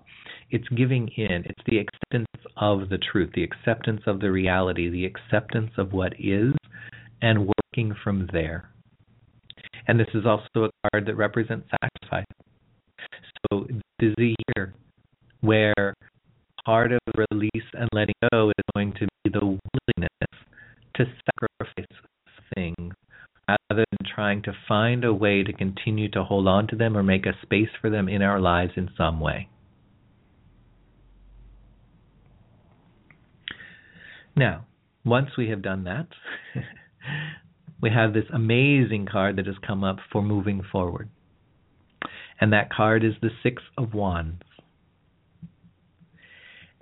It's 0.49 0.67
giving 0.69 1.07
in. 1.15 1.43
It's 1.45 1.61
the 1.67 1.77
acceptance 1.77 2.47
of 2.57 2.89
the 2.89 2.97
truth, 2.97 3.29
the 3.35 3.43
acceptance 3.43 4.01
of 4.07 4.19
the 4.19 4.31
reality, 4.31 4.89
the 4.89 5.05
acceptance 5.05 5.69
of 5.77 5.93
what 5.93 6.13
is, 6.19 6.55
and 7.21 7.47
working 7.47 7.93
from 8.03 8.27
there. 8.33 8.71
And 9.87 9.99
this 9.99 10.07
is 10.15 10.25
also 10.25 10.65
a 10.65 10.89
card 10.89 11.05
that 11.05 11.15
represents 11.15 11.67
sacrifice. 11.69 12.25
So 13.51 13.67
this 13.69 14.09
is 14.09 14.15
a 14.17 14.35
year 14.55 14.73
where 15.41 15.93
part 16.65 16.91
of 16.91 16.99
release 17.29 17.69
and 17.73 17.87
letting 17.93 18.15
go 18.31 18.49
is 18.49 18.65
going 18.73 18.93
to 18.93 19.07
be 19.23 19.29
the 19.29 19.45
willingness 19.45 20.33
to 20.95 21.05
sacrifice 21.37 21.85
things 22.55 22.95
rather 23.49 23.85
than 23.91 24.07
trying 24.15 24.41
to 24.43 24.53
find 24.67 25.03
a 25.03 25.13
way 25.13 25.43
to 25.43 25.53
continue 25.53 26.09
to 26.11 26.23
hold 26.23 26.47
on 26.47 26.67
to 26.67 26.75
them 26.75 26.97
or 26.97 27.03
make 27.03 27.25
a 27.25 27.33
space 27.41 27.69
for 27.79 27.89
them 27.89 28.09
in 28.09 28.21
our 28.21 28.39
lives 28.39 28.73
in 28.75 28.89
some 28.97 29.19
way. 29.19 29.49
Now, 34.35 34.65
once 35.03 35.29
we 35.37 35.49
have 35.49 35.61
done 35.61 35.83
that, 35.85 36.07
we 37.81 37.89
have 37.89 38.13
this 38.13 38.25
amazing 38.33 39.07
card 39.11 39.37
that 39.37 39.47
has 39.47 39.55
come 39.65 39.83
up 39.83 39.97
for 40.11 40.21
moving 40.21 40.61
forward. 40.71 41.09
And 42.39 42.53
that 42.53 42.71
card 42.71 43.03
is 43.03 43.13
the 43.21 43.31
Six 43.43 43.61
of 43.77 43.93
Wands. 43.93 44.43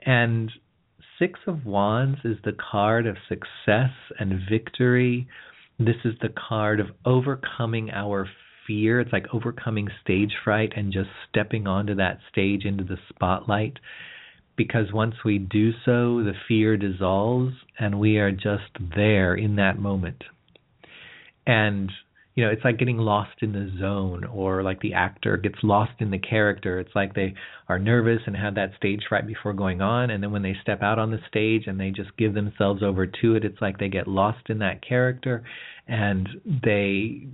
And 0.06 0.52
Six 1.18 1.40
of 1.48 1.66
Wands 1.66 2.20
is 2.24 2.38
the 2.44 2.54
card 2.54 3.08
of 3.08 3.18
success 3.28 3.92
and 4.20 4.40
victory. 4.50 5.28
This 5.80 5.98
is 6.06 6.16
the 6.22 6.30
card 6.30 6.80
of 6.80 6.88
overcoming 7.06 7.92
our 7.92 8.28
fear. 8.66 9.00
It's 9.00 9.14
like 9.14 9.26
overcoming 9.34 9.88
stage 10.04 10.34
fright 10.44 10.74
and 10.76 10.92
just 10.92 11.10
stepping 11.30 11.68
onto 11.68 11.96
that 11.96 12.20
stage 12.32 12.66
into 12.66 12.84
the 12.84 12.98
spotlight 13.10 13.80
because 14.58 14.92
once 14.92 15.16
we 15.24 15.38
do 15.38 15.72
so, 15.86 16.24
the 16.24 16.34
fear 16.48 16.76
dissolves 16.76 17.54
and 17.80 18.00
we 18.00 18.18
are 18.18 18.32
just 18.32 18.72
there 18.96 19.36
in 19.36 19.56
that 19.56 19.80
moment. 19.80 20.24
And, 21.46 21.92
you 22.38 22.46
know, 22.46 22.52
it's 22.52 22.64
like 22.64 22.78
getting 22.78 23.00
lost 23.00 23.42
in 23.42 23.52
the 23.52 23.72
zone 23.80 24.24
or 24.24 24.62
like 24.62 24.80
the 24.82 24.94
actor 24.94 25.38
gets 25.38 25.58
lost 25.64 25.94
in 25.98 26.12
the 26.12 26.20
character. 26.20 26.80
It's 26.80 26.94
like 26.94 27.16
they 27.16 27.34
are 27.68 27.80
nervous 27.80 28.20
and 28.28 28.38
have 28.38 28.54
that 28.56 28.74
stage 28.78 29.02
fright 29.10 29.26
before 29.26 29.54
going 29.54 29.82
on. 29.82 30.12
And 30.12 30.22
then 30.22 30.32
when 30.32 30.44
they 30.44 30.56
step 30.62 30.84
out 30.84 31.00
on 31.00 31.10
the 31.10 31.18
stage 31.28 31.64
and 31.66 31.80
they 31.80 31.90
just 31.90 32.16
give 32.16 32.36
themselves 32.36 32.84
over 32.84 33.08
to 33.08 33.36
it, 33.36 33.44
it's 33.44 33.60
like 33.60 33.80
they 33.80 33.90
get 33.90 34.08
lost 34.08 34.52
in 34.52 34.60
that 34.60 34.88
character 34.88 35.44
and 35.88 36.30
they, 36.64 37.26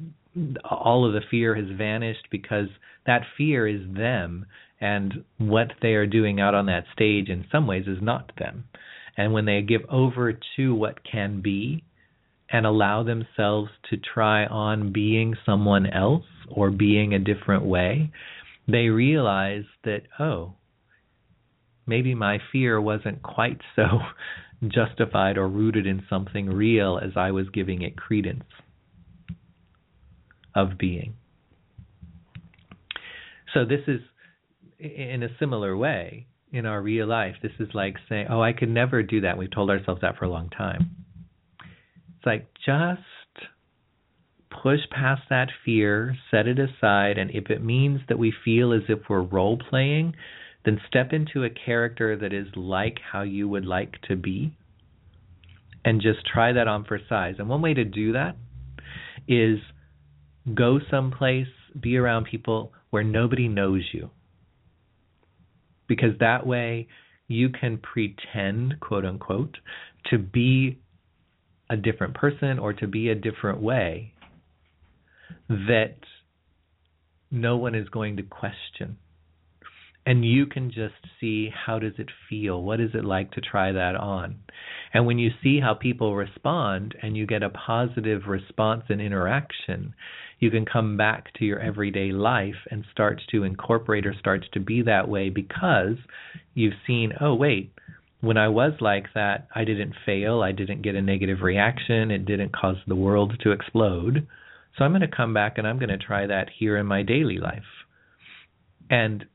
all 0.64 1.06
of 1.06 1.12
the 1.12 1.28
fear 1.30 1.54
has 1.54 1.78
vanished 1.78 2.30
because 2.32 2.68
that 3.06 3.24
fear 3.36 3.68
is 3.68 3.82
them 3.94 4.46
and 4.80 5.26
what 5.38 5.74
they 5.82 5.96
are 5.96 6.08
doing 6.08 6.40
out 6.40 6.56
on 6.56 6.68
that 6.68 6.86
stage 6.94 7.28
in 7.28 7.44
some 7.52 7.68
ways 7.68 7.88
is 7.88 8.02
not 8.02 8.32
them. 8.40 8.64
And 9.18 9.34
when 9.34 9.44
they 9.44 9.62
give 9.64 9.82
over 9.90 10.40
to 10.56 10.74
what 10.74 11.04
can 11.04 11.42
be 11.42 11.84
and 12.54 12.68
allow 12.68 13.02
themselves 13.02 13.72
to 13.90 13.98
try 13.98 14.46
on 14.46 14.94
being 14.94 15.34
someone 15.44 15.88
else 15.88 16.26
or 16.48 16.70
being 16.70 17.12
a 17.14 17.20
different 17.20 17.66
way, 17.66 18.12
they 18.68 18.90
realize 18.90 19.64
that, 19.84 20.04
oh, 20.20 20.54
maybe 21.88 22.14
my 22.14 22.38
fear 22.52 22.80
wasn't 22.80 23.24
quite 23.24 23.60
so 23.76 23.88
justified 24.68 25.38
or 25.38 25.48
rooted 25.48 25.88
in 25.88 26.04
something 26.08 26.46
real 26.46 27.00
as 27.04 27.12
I 27.18 27.32
was 27.32 27.48
giving 27.50 27.82
it 27.82 27.98
credence 27.98 28.46
of 30.56 30.78
being. 30.78 31.16
So 33.56 33.66
this 33.66 33.82
is 33.88 34.00
in 34.80 35.24
a 35.24 35.30
similar 35.40 35.76
way 35.76 36.28
in 36.52 36.68
our 36.68 36.82
real 36.82 37.08
life. 37.08 37.36
This 37.42 37.52
is 37.60 37.68
like 37.74 37.96
saying, 38.08 38.28
"Oh, 38.30 38.42
I 38.42 38.54
could 38.54 38.70
never 38.70 39.04
do 39.04 39.22
that." 39.22 39.38
We've 39.38 39.52
told 39.52 39.70
ourselves 39.70 40.02
that 40.02 40.18
for 40.18 40.26
a 40.26 40.30
long 40.30 40.50
time. 40.50 41.03
It's 42.24 42.26
like 42.26 42.48
just 42.66 43.02
push 44.50 44.80
past 44.92 45.24
that 45.30 45.50
fear, 45.66 46.16
set 46.32 46.48
it 46.48 46.58
aside, 46.58 47.18
and 47.18 47.30
if 47.32 47.50
it 47.50 47.62
means 47.62 48.00
that 48.08 48.18
we 48.18 48.34
feel 48.46 48.72
as 48.72 48.84
if 48.88 49.00
we're 49.10 49.22
role 49.22 49.58
playing, 49.58 50.16
then 50.64 50.80
step 50.88 51.12
into 51.12 51.44
a 51.44 51.50
character 51.50 52.16
that 52.16 52.32
is 52.32 52.48
like 52.56 53.00
how 53.12 53.24
you 53.24 53.50
would 53.50 53.66
like 53.66 54.00
to 54.08 54.16
be 54.16 54.56
and 55.84 56.02
just 56.02 56.26
try 56.26 56.54
that 56.54 56.68
on 56.68 56.86
for 56.86 56.98
size. 57.10 57.36
And 57.40 57.50
one 57.50 57.62
way 57.62 57.74
to 57.74 57.84
do 57.84 58.14
that 58.14 58.38
is 59.28 59.60
go 60.54 60.80
someplace, 60.90 61.48
be 61.78 61.98
around 61.98 62.26
people 62.26 62.72
where 62.90 63.04
nobody 63.04 63.50
knows 63.50 63.82
you 63.92 64.12
because 65.88 66.18
that 66.22 66.48
way 66.48 66.88
you 67.28 67.50
can 67.50 67.80
pretend, 67.80 68.80
quote 68.80 69.04
unquote, 69.04 69.58
to 70.10 70.18
be 70.18 70.80
a 71.70 71.78
different 71.78 72.14
person 72.14 72.60
or 72.60 72.74
to 72.74 72.88
be 72.88 73.10
a 73.10 73.16
different 73.16 73.62
way 73.62 74.14
that 75.50 75.96
no 77.32 77.58
one 77.58 77.76
is 77.76 77.90
going 77.90 78.18
to 78.18 78.24
question. 78.24 78.98
And 80.06 80.26
you 80.26 80.46
can 80.46 80.70
just 80.70 80.96
see 81.20 81.50
how 81.50 81.80
does 81.80 81.94
it 81.98 82.10
feel? 82.30 82.62
What 82.62 82.82
is 82.82 82.92
it 82.94 83.06
like 83.06 83.32
to 83.32 83.42
try 83.42 83.72
that 83.72 83.96
on? 83.96 84.36
And 84.94 85.06
when 85.06 85.18
you 85.18 85.32
see 85.42 85.62
how 85.62 85.74
people 85.74 86.16
respond 86.16 86.94
and 87.02 87.16
you 87.16 87.26
get 87.26 87.42
a 87.42 87.50
positive 87.50 88.24
response 88.28 88.84
and 88.90 89.02
interaction, 89.02 89.96
you 90.40 90.52
can 90.52 90.66
come 90.66 90.98
back 90.98 91.34
to 91.36 91.46
your 91.46 91.60
everyday 91.60 92.12
life 92.12 92.68
and 92.70 92.84
start 92.92 93.22
to 93.32 93.44
incorporate 93.44 94.06
or 94.06 94.14
start 94.14 94.46
to 94.52 94.60
be 94.60 94.82
that 94.82 95.08
way 95.08 95.30
because 95.30 95.96
you've 96.54 96.74
seen, 96.86 97.14
oh, 97.22 97.34
wait, 97.34 97.72
when 98.24 98.38
I 98.38 98.48
was 98.48 98.72
like 98.80 99.08
that, 99.16 99.50
I 99.54 99.66
didn't 99.66 99.96
fail, 100.06 100.42
I 100.42 100.54
didn't 100.54 100.82
get 100.82 100.96
a 100.96 101.02
negative 101.02 101.42
reaction, 101.42 102.10
it 102.10 102.26
didn't 102.26 102.56
cause 102.56 102.78
the 102.88 102.96
world 102.96 103.34
to 103.44 103.52
explode. 103.52 104.26
So 104.78 104.86
I'm 104.86 104.92
going 104.92 105.02
to 105.02 105.14
come 105.14 105.34
back 105.34 105.58
and 105.58 105.68
I'm 105.68 105.78
going 105.78 105.90
to 105.90 105.98
try 105.98 106.26
that 106.26 106.48
here 106.58 106.78
in 106.78 106.86
my 106.86 107.04
daily 107.04 107.38
life. 107.38 107.64
And 108.90 109.26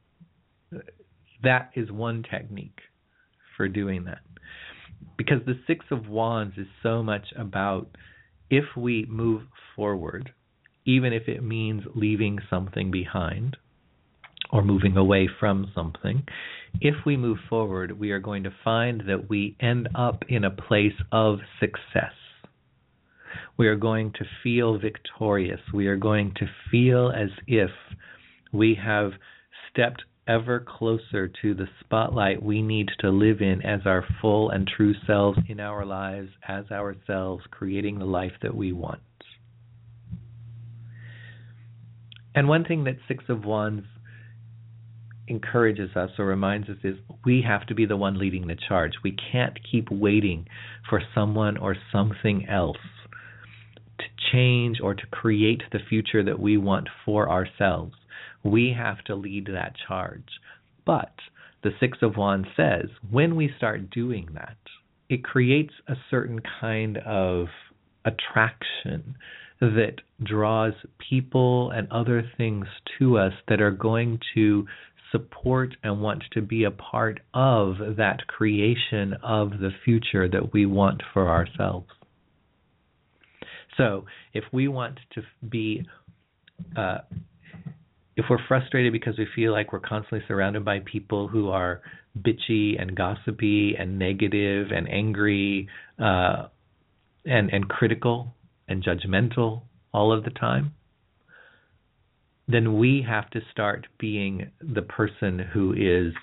that 1.42 1.70
is 1.76 1.90
one 1.90 2.24
technique 2.30 2.78
for 3.58 3.68
doing 3.68 4.04
that. 4.04 4.22
Because 5.18 5.44
the 5.44 5.60
Six 5.66 5.84
of 5.90 6.08
Wands 6.08 6.56
is 6.56 6.66
so 6.82 7.02
much 7.02 7.26
about 7.36 7.94
if 8.48 8.64
we 8.74 9.04
move 9.06 9.42
forward, 9.76 10.32
even 10.86 11.12
if 11.12 11.28
it 11.28 11.42
means 11.42 11.82
leaving 11.94 12.38
something 12.48 12.90
behind 12.90 13.58
or 14.50 14.64
moving 14.64 14.96
away 14.96 15.28
from 15.38 15.70
something, 15.74 16.22
if 16.80 16.94
we 17.04 17.16
move 17.16 17.38
forward, 17.48 17.98
we 17.98 18.10
are 18.10 18.18
going 18.18 18.44
to 18.44 18.52
find 18.64 19.02
that 19.08 19.28
we 19.28 19.56
end 19.60 19.88
up 19.94 20.22
in 20.28 20.44
a 20.44 20.50
place 20.50 20.92
of 21.12 21.38
success. 21.60 22.12
We 23.56 23.66
are 23.68 23.76
going 23.76 24.12
to 24.12 24.24
feel 24.42 24.78
victorious. 24.78 25.60
We 25.74 25.88
are 25.88 25.96
going 25.96 26.34
to 26.36 26.46
feel 26.70 27.10
as 27.10 27.30
if 27.46 27.70
we 28.52 28.78
have 28.82 29.12
stepped 29.70 30.02
ever 30.28 30.60
closer 30.60 31.26
to 31.42 31.54
the 31.54 31.66
spotlight 31.80 32.42
we 32.42 32.60
need 32.62 32.90
to 33.00 33.08
live 33.08 33.40
in 33.40 33.62
as 33.62 33.80
our 33.86 34.04
full 34.20 34.50
and 34.50 34.68
true 34.68 34.94
selves 35.06 35.38
in 35.48 35.58
our 35.58 35.86
lives, 35.86 36.28
as 36.46 36.70
ourselves, 36.70 37.42
creating 37.50 37.98
the 37.98 38.04
life 38.04 38.32
that 38.42 38.54
we 38.54 38.72
want. 38.72 39.00
And 42.34 42.46
one 42.46 42.64
thing 42.64 42.84
that 42.84 42.98
Six 43.08 43.24
of 43.28 43.44
Wands 43.44 43.86
encourages 45.28 45.94
us 45.96 46.10
or 46.18 46.26
reminds 46.26 46.68
us 46.68 46.76
is 46.82 46.96
we 47.24 47.42
have 47.46 47.66
to 47.66 47.74
be 47.74 47.86
the 47.86 47.96
one 47.96 48.18
leading 48.18 48.46
the 48.46 48.56
charge. 48.68 48.92
We 49.02 49.16
can't 49.32 49.58
keep 49.70 49.90
waiting 49.90 50.46
for 50.88 51.02
someone 51.14 51.56
or 51.56 51.76
something 51.92 52.46
else 52.48 52.76
to 53.98 54.04
change 54.32 54.78
or 54.82 54.94
to 54.94 55.06
create 55.10 55.62
the 55.72 55.80
future 55.88 56.22
that 56.24 56.38
we 56.38 56.56
want 56.56 56.88
for 57.04 57.28
ourselves. 57.28 57.94
We 58.44 58.74
have 58.76 59.02
to 59.04 59.14
lead 59.14 59.46
that 59.52 59.74
charge. 59.86 60.28
But 60.86 61.12
the 61.62 61.70
Six 61.80 61.98
of 62.02 62.16
Wands 62.16 62.48
says 62.56 62.86
when 63.10 63.36
we 63.36 63.50
start 63.56 63.90
doing 63.90 64.28
that, 64.34 64.56
it 65.08 65.24
creates 65.24 65.74
a 65.88 65.94
certain 66.10 66.40
kind 66.60 66.98
of 66.98 67.46
attraction 68.04 69.16
that 69.60 69.96
draws 70.22 70.74
people 71.10 71.70
and 71.70 71.90
other 71.90 72.22
things 72.36 72.66
to 72.98 73.18
us 73.18 73.32
that 73.48 73.60
are 73.60 73.72
going 73.72 74.20
to 74.34 74.66
support 75.12 75.76
and 75.82 76.00
want 76.00 76.22
to 76.32 76.42
be 76.42 76.64
a 76.64 76.70
part 76.70 77.20
of 77.34 77.76
that 77.96 78.26
creation 78.26 79.14
of 79.22 79.50
the 79.50 79.70
future 79.84 80.28
that 80.28 80.52
we 80.52 80.66
want 80.66 81.02
for 81.12 81.28
ourselves. 81.28 81.88
So, 83.76 84.06
if 84.34 84.44
we 84.52 84.66
want 84.68 84.98
to 85.14 85.22
be, 85.48 85.86
uh, 86.76 86.98
if 88.16 88.24
we're 88.28 88.44
frustrated 88.48 88.92
because 88.92 89.16
we 89.16 89.26
feel 89.36 89.52
like 89.52 89.72
we're 89.72 89.78
constantly 89.80 90.24
surrounded 90.26 90.64
by 90.64 90.80
people 90.80 91.28
who 91.28 91.50
are 91.50 91.80
bitchy 92.20 92.80
and 92.80 92.96
gossipy 92.96 93.76
and 93.78 93.98
negative 93.98 94.68
and 94.74 94.88
angry 94.90 95.68
uh, 96.00 96.48
and 97.24 97.50
and 97.50 97.68
critical 97.68 98.34
and 98.66 98.82
judgmental 98.82 99.62
all 99.94 100.12
of 100.12 100.24
the 100.24 100.30
time, 100.30 100.74
then 102.48 102.78
we 102.78 103.04
have 103.06 103.28
to 103.30 103.40
start 103.52 103.86
being 103.98 104.50
the 104.60 104.82
person 104.82 105.38
who 105.38 105.74
is 105.74 106.14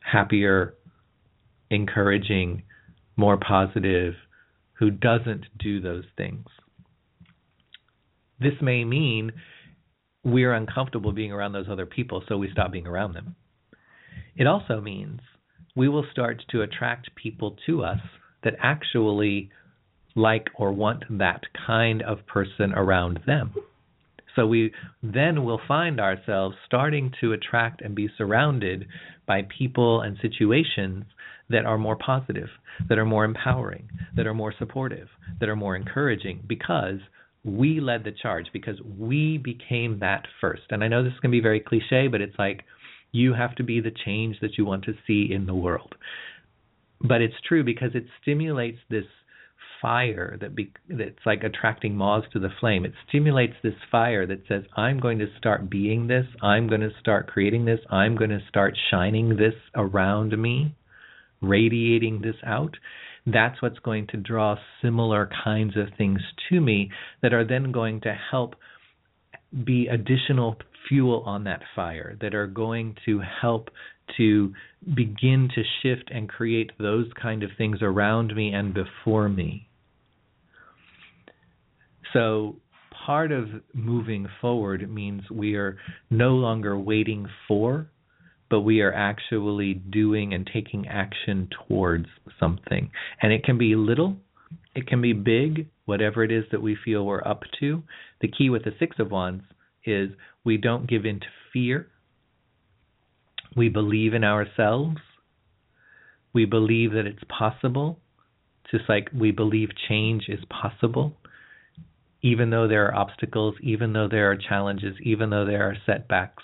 happier, 0.00 0.74
encouraging, 1.68 2.62
more 3.16 3.36
positive, 3.36 4.14
who 4.74 4.90
doesn't 4.90 5.44
do 5.58 5.80
those 5.80 6.04
things. 6.16 6.46
This 8.38 8.54
may 8.62 8.84
mean 8.84 9.32
we're 10.22 10.52
uncomfortable 10.52 11.12
being 11.12 11.32
around 11.32 11.52
those 11.52 11.68
other 11.70 11.86
people, 11.86 12.22
so 12.28 12.36
we 12.36 12.50
stop 12.52 12.70
being 12.70 12.86
around 12.86 13.14
them. 13.14 13.34
It 14.36 14.46
also 14.46 14.80
means 14.80 15.20
we 15.74 15.88
will 15.88 16.06
start 16.12 16.42
to 16.50 16.62
attract 16.62 17.14
people 17.16 17.56
to 17.66 17.82
us 17.82 18.00
that 18.44 18.54
actually 18.62 19.50
like 20.14 20.46
or 20.54 20.72
want 20.72 21.04
that 21.10 21.42
kind 21.66 22.02
of 22.02 22.26
person 22.26 22.72
around 22.72 23.20
them. 23.26 23.52
So 24.36 24.46
we 24.46 24.72
then 25.02 25.44
will 25.44 25.60
find 25.66 25.98
ourselves 25.98 26.56
starting 26.66 27.12
to 27.20 27.32
attract 27.32 27.80
and 27.80 27.94
be 27.94 28.08
surrounded 28.16 28.86
by 29.26 29.48
people 29.58 30.02
and 30.02 30.16
situations 30.22 31.04
that 31.48 31.64
are 31.64 31.78
more 31.78 31.96
positive, 31.96 32.48
that 32.88 32.98
are 32.98 33.04
more 33.04 33.24
empowering, 33.24 33.88
that 34.14 34.26
are 34.26 34.34
more 34.34 34.54
supportive, 34.58 35.08
that 35.40 35.48
are 35.48 35.56
more 35.56 35.74
encouraging 35.74 36.44
because 36.46 36.98
we 37.44 37.80
led 37.80 38.04
the 38.04 38.12
charge, 38.12 38.46
because 38.52 38.80
we 38.98 39.38
became 39.38 40.00
that 40.00 40.26
first. 40.40 40.64
And 40.70 40.82
I 40.82 40.88
know 40.88 41.02
this 41.02 41.18
can 41.20 41.30
be 41.30 41.40
very 41.40 41.60
cliche, 41.60 42.08
but 42.08 42.20
it's 42.20 42.38
like 42.38 42.64
you 43.12 43.32
have 43.32 43.54
to 43.56 43.62
be 43.62 43.80
the 43.80 43.92
change 44.04 44.40
that 44.40 44.58
you 44.58 44.64
want 44.64 44.84
to 44.84 44.94
see 45.06 45.32
in 45.32 45.46
the 45.46 45.54
world. 45.54 45.94
But 47.00 47.22
it's 47.22 47.34
true 47.46 47.62
because 47.62 47.90
it 47.94 48.06
stimulates 48.20 48.78
this 48.90 49.04
fire 49.80 50.36
that 50.40 50.54
be, 50.54 50.72
that's 50.88 51.24
like 51.24 51.42
attracting 51.42 51.96
moths 51.96 52.26
to 52.32 52.38
the 52.38 52.50
flame. 52.60 52.84
It 52.84 52.92
stimulates 53.08 53.54
this 53.62 53.74
fire 53.90 54.26
that 54.26 54.42
says, 54.48 54.64
I'm 54.76 55.00
going 55.00 55.18
to 55.18 55.26
start 55.38 55.70
being 55.70 56.06
this. 56.06 56.26
I'm 56.42 56.68
going 56.68 56.80
to 56.80 56.90
start 57.00 57.26
creating 57.26 57.64
this. 57.64 57.80
I'm 57.90 58.16
going 58.16 58.30
to 58.30 58.40
start 58.48 58.76
shining 58.90 59.36
this 59.36 59.54
around 59.74 60.36
me, 60.36 60.74
radiating 61.40 62.22
this 62.22 62.36
out. 62.44 62.76
That's 63.26 63.60
what's 63.60 63.80
going 63.80 64.06
to 64.08 64.16
draw 64.16 64.56
similar 64.82 65.28
kinds 65.44 65.76
of 65.76 65.88
things 65.98 66.20
to 66.48 66.60
me 66.60 66.90
that 67.22 67.32
are 67.32 67.46
then 67.46 67.72
going 67.72 68.00
to 68.02 68.16
help 68.30 68.54
be 69.64 69.88
additional 69.88 70.56
fuel 70.88 71.22
on 71.26 71.44
that 71.44 71.62
fire, 71.74 72.16
that 72.20 72.34
are 72.34 72.46
going 72.46 72.96
to 73.06 73.20
help 73.40 73.70
to 74.16 74.52
begin 74.94 75.48
to 75.54 75.62
shift 75.82 76.10
and 76.12 76.28
create 76.28 76.70
those 76.78 77.06
kind 77.20 77.42
of 77.42 77.50
things 77.58 77.78
around 77.82 78.34
me 78.34 78.52
and 78.52 78.74
before 78.74 79.28
me. 79.28 79.68
So, 82.12 82.56
part 83.04 83.32
of 83.32 83.48
moving 83.74 84.26
forward 84.40 84.88
means 84.90 85.22
we 85.30 85.54
are 85.54 85.76
no 86.10 86.30
longer 86.30 86.78
waiting 86.78 87.26
for, 87.46 87.88
but 88.48 88.60
we 88.60 88.80
are 88.80 88.92
actually 88.92 89.74
doing 89.74 90.34
and 90.34 90.48
taking 90.52 90.86
action 90.86 91.48
towards 91.68 92.06
something. 92.38 92.90
And 93.20 93.32
it 93.32 93.44
can 93.44 93.58
be 93.58 93.74
little, 93.74 94.16
it 94.74 94.86
can 94.86 95.02
be 95.02 95.12
big, 95.12 95.68
whatever 95.84 96.22
it 96.22 96.30
is 96.30 96.44
that 96.52 96.62
we 96.62 96.76
feel 96.84 97.04
we're 97.04 97.26
up 97.26 97.42
to. 97.60 97.82
The 98.20 98.28
key 98.28 98.50
with 98.50 98.64
the 98.64 98.74
Six 98.78 98.96
of 98.98 99.10
Wands 99.10 99.44
is 99.86 100.10
we 100.44 100.56
don't 100.56 100.88
give 100.88 101.04
in 101.04 101.20
to 101.20 101.26
fear. 101.52 101.88
We 103.56 103.68
believe 103.68 104.14
in 104.14 104.24
ourselves. 104.24 104.98
We 106.32 106.44
believe 106.44 106.92
that 106.92 107.06
it's 107.06 107.24
possible, 107.28 107.98
just 108.70 108.84
like 108.88 109.08
we 109.14 109.30
believe 109.30 109.70
change 109.88 110.24
is 110.28 110.44
possible 110.50 111.16
even 112.26 112.50
though 112.50 112.66
there 112.66 112.86
are 112.86 112.94
obstacles, 112.94 113.54
even 113.62 113.92
though 113.92 114.08
there 114.08 114.30
are 114.30 114.36
challenges, 114.36 114.96
even 115.00 115.30
though 115.30 115.44
there 115.44 115.62
are 115.62 115.76
setbacks, 115.86 116.42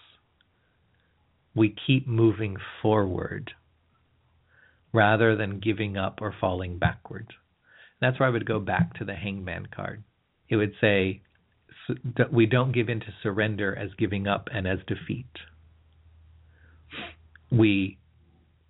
we 1.56 1.74
keep 1.86 2.06
moving 2.06 2.56
forward 2.80 3.50
rather 4.92 5.34
than 5.34 5.58
giving 5.58 5.96
up 5.96 6.20
or 6.20 6.34
falling 6.40 6.78
backwards. 6.78 7.30
That's 8.00 8.20
where 8.20 8.28
I 8.28 8.32
would 8.32 8.46
go 8.46 8.60
back 8.60 8.94
to 8.98 9.04
the 9.04 9.14
hanged 9.14 9.44
man 9.44 9.66
card. 9.74 10.04
It 10.48 10.54
would 10.54 10.74
say, 10.80 11.22
we 12.30 12.46
don't 12.46 12.72
give 12.72 12.88
in 12.88 13.00
to 13.00 13.14
surrender 13.22 13.76
as 13.76 13.90
giving 13.98 14.26
up 14.26 14.48
and 14.52 14.66
as 14.66 14.78
defeat. 14.86 15.30
We 17.50 17.98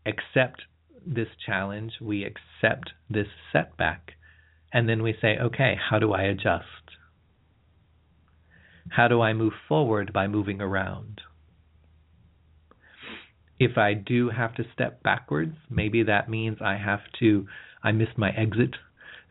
accept 0.07 0.63
this 1.07 1.29
challenge, 1.45 1.93
we 2.01 2.25
accept 2.25 2.93
this 3.11 3.29
setback, 3.53 4.13
and 4.73 4.89
then 4.89 5.03
we 5.03 5.15
say, 5.21 5.37
okay, 5.39 5.77
how 5.91 5.99
do 5.99 6.13
I 6.13 6.23
adjust? 6.23 6.67
How 8.91 9.09
do 9.09 9.21
I 9.21 9.33
move 9.33 9.53
forward 9.69 10.13
by 10.13 10.27
moving 10.27 10.61
around? 10.61 11.21
If 13.59 13.79
I 13.79 13.95
do 13.95 14.31
have 14.31 14.55
to 14.57 14.65
step 14.73 15.03
backwards, 15.03 15.57
maybe 15.71 16.03
that 16.05 16.29
means 16.29 16.59
I 16.61 16.77
have 16.77 17.01
to, 17.21 17.47
I 17.83 17.93
missed 17.93 18.19
my 18.19 18.31
exit. 18.31 18.75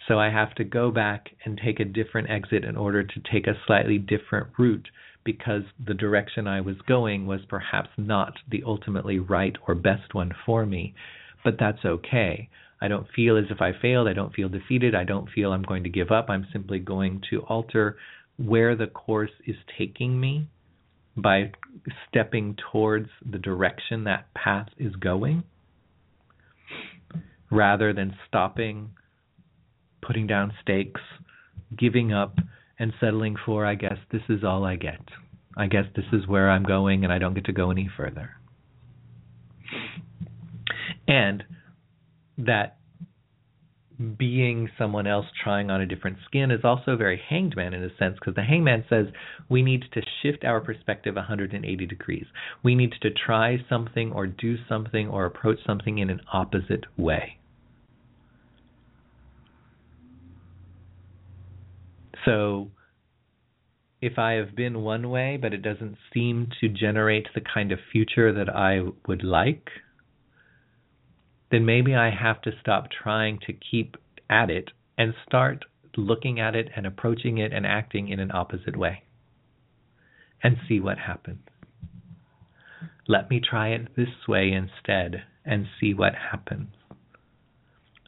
So 0.07 0.19
I 0.19 0.29
have 0.29 0.55
to 0.55 0.63
go 0.63 0.91
back 0.91 1.29
and 1.45 1.59
take 1.63 1.79
a 1.79 1.85
different 1.85 2.29
exit 2.29 2.63
in 2.63 2.75
order 2.75 3.03
to 3.03 3.21
take 3.31 3.47
a 3.47 3.59
slightly 3.67 3.97
different 3.97 4.47
route 4.57 4.87
because 5.23 5.63
the 5.85 5.93
direction 5.93 6.47
I 6.47 6.61
was 6.61 6.77
going 6.87 7.27
was 7.27 7.41
perhaps 7.47 7.89
not 7.97 8.33
the 8.49 8.63
ultimately 8.65 9.19
right 9.19 9.55
or 9.67 9.75
best 9.75 10.13
one 10.13 10.31
for 10.45 10.65
me. 10.65 10.95
But 11.43 11.57
that's 11.59 11.85
okay. 11.85 12.49
I 12.81 12.87
don't 12.87 13.07
feel 13.15 13.37
as 13.37 13.45
if 13.51 13.61
I 13.61 13.71
failed. 13.79 14.07
I 14.07 14.13
don't 14.13 14.33
feel 14.33 14.49
defeated. 14.49 14.95
I 14.95 15.03
don't 15.03 15.29
feel 15.29 15.51
I'm 15.51 15.61
going 15.61 15.83
to 15.83 15.89
give 15.89 16.09
up. 16.11 16.29
I'm 16.29 16.47
simply 16.51 16.79
going 16.79 17.21
to 17.29 17.41
alter 17.41 17.97
where 18.37 18.75
the 18.75 18.87
course 18.87 19.31
is 19.45 19.55
taking 19.77 20.19
me 20.19 20.47
by 21.15 21.51
stepping 22.09 22.57
towards 22.71 23.09
the 23.29 23.37
direction 23.37 24.05
that 24.05 24.33
path 24.33 24.69
is 24.77 24.95
going 24.95 25.43
rather 27.51 27.93
than 27.93 28.15
stopping, 28.27 28.89
putting 30.01 30.27
down 30.27 30.53
stakes, 30.61 31.01
giving 31.77 32.11
up, 32.11 32.37
and 32.79 32.93
settling 32.99 33.35
for, 33.45 33.65
I 33.65 33.75
guess 33.75 33.97
this 34.11 34.23
is 34.29 34.43
all 34.43 34.65
I 34.65 34.75
get. 34.75 35.01
I 35.55 35.67
guess 35.67 35.85
this 35.95 36.05
is 36.13 36.27
where 36.27 36.49
I'm 36.49 36.63
going 36.63 37.03
and 37.03 37.13
I 37.13 37.19
don't 37.19 37.33
get 37.33 37.45
to 37.45 37.53
go 37.53 37.71
any 37.71 37.89
further. 37.95 38.31
And 41.07 41.43
that 42.37 42.77
being 44.17 44.69
someone 44.77 45.05
else 45.05 45.27
trying 45.43 45.69
on 45.69 45.81
a 45.81 45.85
different 45.85 46.17
skin 46.25 46.49
is 46.49 46.61
also 46.63 46.95
very 46.95 47.21
hanged 47.29 47.55
man 47.55 47.73
in 47.73 47.83
a 47.83 47.95
sense 47.97 48.15
because 48.19 48.33
the 48.33 48.41
hanged 48.41 48.63
man 48.63 48.83
says 48.89 49.07
we 49.49 49.61
need 49.61 49.83
to 49.93 50.01
shift 50.21 50.43
our 50.43 50.59
perspective 50.59 51.15
180 51.15 51.85
degrees. 51.85 52.25
We 52.63 52.73
need 52.73 52.93
to 53.01 53.11
try 53.11 53.57
something 53.69 54.11
or 54.11 54.25
do 54.25 54.55
something 54.67 55.07
or 55.07 55.25
approach 55.25 55.59
something 55.65 55.99
in 55.99 56.09
an 56.09 56.21
opposite 56.33 56.85
way. 56.97 57.37
So 62.25 62.71
if 64.01 64.17
I 64.17 64.33
have 64.33 64.55
been 64.55 64.81
one 64.81 65.09
way 65.09 65.37
but 65.41 65.53
it 65.53 65.61
doesn't 65.61 65.97
seem 66.13 66.49
to 66.59 66.69
generate 66.69 67.27
the 67.33 67.41
kind 67.41 67.71
of 67.71 67.79
future 67.91 68.33
that 68.33 68.49
I 68.49 68.81
would 69.07 69.23
like, 69.23 69.69
then 71.51 71.65
maybe 71.65 71.95
I 71.95 72.09
have 72.09 72.41
to 72.43 72.51
stop 72.61 72.87
trying 72.89 73.39
to 73.47 73.53
keep 73.53 73.97
at 74.29 74.49
it 74.49 74.71
and 74.97 75.13
start 75.27 75.65
looking 75.97 76.39
at 76.39 76.55
it 76.55 76.69
and 76.75 76.85
approaching 76.85 77.37
it 77.37 77.51
and 77.51 77.65
acting 77.65 78.07
in 78.07 78.19
an 78.19 78.31
opposite 78.31 78.77
way 78.77 79.03
and 80.41 80.57
see 80.67 80.79
what 80.79 80.97
happens. 80.97 81.41
Let 83.07 83.29
me 83.29 83.41
try 83.41 83.69
it 83.69 83.95
this 83.95 84.27
way 84.27 84.51
instead 84.51 85.23
and 85.43 85.67
see 85.79 85.93
what 85.93 86.13
happens. 86.31 86.69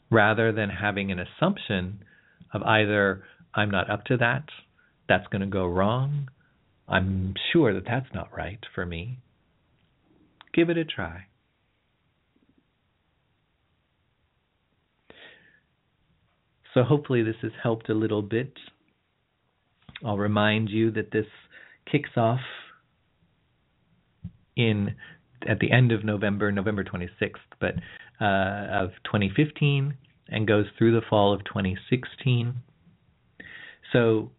Rather 0.09 0.51
than 0.51 0.69
having 0.69 1.11
an 1.11 1.19
assumption 1.19 2.03
of 2.53 2.61
either 2.63 3.23
I'm 3.55 3.71
not 3.71 3.89
up 3.89 4.05
to 4.05 4.17
that, 4.17 4.45
that's 5.07 5.27
going 5.27 5.41
to 5.41 5.47
go 5.47 5.65
wrong, 5.65 6.29
I'm 6.87 7.33
sure 7.51 7.73
that 7.73 7.85
that's 7.85 8.13
not 8.13 8.35
right 8.35 8.59
for 8.75 8.85
me. 8.85 9.19
Give 10.53 10.69
it 10.69 10.77
a 10.77 10.85
try. 10.85 11.25
So 16.73 16.83
hopefully 16.83 17.23
this 17.23 17.35
has 17.41 17.51
helped 17.61 17.89
a 17.89 17.93
little 17.93 18.21
bit. 18.21 18.53
I'll 20.03 20.17
remind 20.17 20.69
you 20.69 20.91
that 20.91 21.11
this 21.11 21.27
kicks 21.89 22.09
off 22.17 22.39
in 24.55 24.95
at 25.47 25.59
the 25.59 25.71
end 25.71 25.91
of 25.91 26.03
November, 26.03 26.51
November 26.51 26.83
26th, 26.83 27.33
but 27.59 27.75
uh, 28.21 28.83
of 28.83 28.91
2015, 29.05 29.93
and 30.29 30.47
goes 30.47 30.65
through 30.77 30.93
the 30.93 31.05
fall 31.09 31.33
of 31.33 31.43
2016. 31.45 32.55
So 33.93 34.31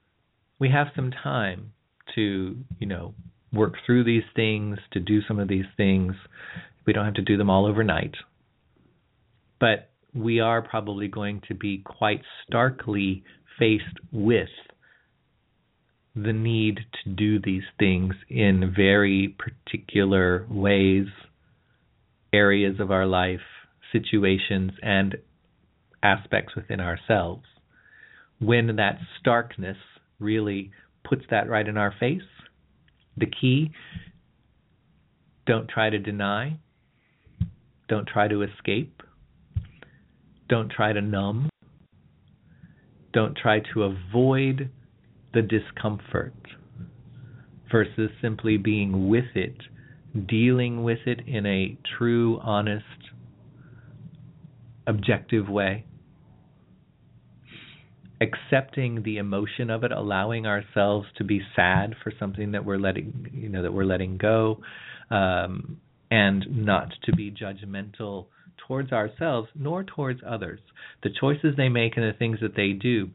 we 0.59 0.69
have 0.71 0.89
some 0.95 1.11
time 1.11 1.73
to, 2.15 2.57
you 2.79 2.87
know, 2.87 3.15
work 3.53 3.75
through 3.87 4.05
these 4.05 4.25
things, 4.35 4.79
to 4.93 5.01
do 5.01 5.21
some 5.27 5.39
of 5.39 5.49
these 5.49 5.65
things. 5.77 6.15
We 6.87 6.93
don't 6.93 7.05
have 7.05 7.15
to 7.15 7.23
do 7.23 7.37
them 7.37 7.49
all 7.49 7.65
overnight. 7.65 8.15
But 9.61 9.91
we 10.13 10.41
are 10.41 10.61
probably 10.61 11.09
going 11.09 11.43
to 11.49 11.55
be 11.55 11.79
quite 11.79 12.23
starkly 12.47 13.25
faced 13.59 13.99
with 14.13 14.49
the 16.17 16.33
need 16.33 16.81
to 17.03 17.11
do 17.11 17.41
these 17.41 17.65
things 17.79 18.15
in 18.29 18.73
very 18.77 19.37
particular 19.39 20.47
ways, 20.49 21.07
areas 22.33 22.79
of 22.79 22.91
our 22.91 23.07
life, 23.07 23.41
situations, 23.93 24.73
and 24.83 25.17
aspects 26.03 26.55
within 26.55 26.81
ourselves. 26.81 27.45
When 28.45 28.77
that 28.77 28.99
starkness 29.21 29.79
really 30.19 30.71
puts 31.03 31.23
that 31.31 31.49
right 31.49 31.67
in 31.67 31.79
our 31.79 31.95
face. 31.99 32.21
The 33.17 33.27
key 33.27 33.71
don't 35.47 35.69
try 35.69 35.89
to 35.89 35.99
deny, 35.99 36.59
don't 37.89 38.07
try 38.07 38.29
to 38.29 38.43
escape, 38.43 39.03
don't 40.49 40.71
try 40.71 40.93
to 40.93 41.01
numb, 41.01 41.49
don't 43.13 43.37
try 43.37 43.61
to 43.73 43.85
avoid 43.85 44.71
the 45.33 45.43
discomfort 45.43 46.35
versus 47.71 48.11
simply 48.21 48.57
being 48.57 49.09
with 49.09 49.35
it, 49.35 49.57
dealing 50.27 50.83
with 50.83 51.01
it 51.07 51.21
in 51.27 51.47
a 51.47 51.79
true, 51.97 52.41
honest, 52.43 52.85
objective 54.87 55.49
way. 55.49 55.85
Accepting 58.21 59.03
the 59.03 59.19
emotion 59.19 59.71
of 59.71 59.85
it, 59.85 59.93
allowing 59.93 60.47
ourselves 60.47 61.07
to 61.17 61.25
be 61.25 61.41
sad 61.57 61.95
for 62.03 62.13
something 62.19 62.53
that 62.53 62.65
we're 62.65 62.79
letting, 62.79 63.31
you 63.33 63.49
know, 63.49 63.63
that 63.63 63.73
we're 63.73 63.85
letting 63.85 64.17
go, 64.17 64.61
um, 65.11 65.81
and 66.11 66.65
not 66.65 66.93
to 67.05 67.13
be 67.13 67.31
judgmental 67.31 68.27
towards 68.67 68.93
ourselves 68.93 69.49
nor 69.55 69.85
towards 69.85 70.21
others. 70.27 70.61
The 71.03 71.11
choices 71.11 71.57
they 71.57 71.69
make 71.69 71.97
and 71.97 72.07
the 72.07 72.17
things 72.17 72.39
that 72.41 72.55
they 72.57 72.73
do, 72.73 73.11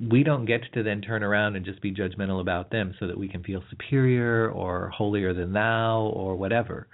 we 0.00 0.22
don't 0.22 0.46
get 0.46 0.60
to 0.74 0.82
then 0.82 1.00
turn 1.00 1.22
around 1.22 1.56
and 1.56 1.64
just 1.64 1.80
be 1.80 1.92
judgmental 1.92 2.40
about 2.40 2.70
them 2.70 2.94
so 2.98 3.06
that 3.06 3.18
we 3.18 3.28
can 3.28 3.42
feel 3.42 3.62
superior 3.70 4.50
or 4.50 4.90
holier 4.90 5.34
than 5.34 5.52
thou 5.52 6.10
or 6.14 6.36
whatever. 6.36 6.86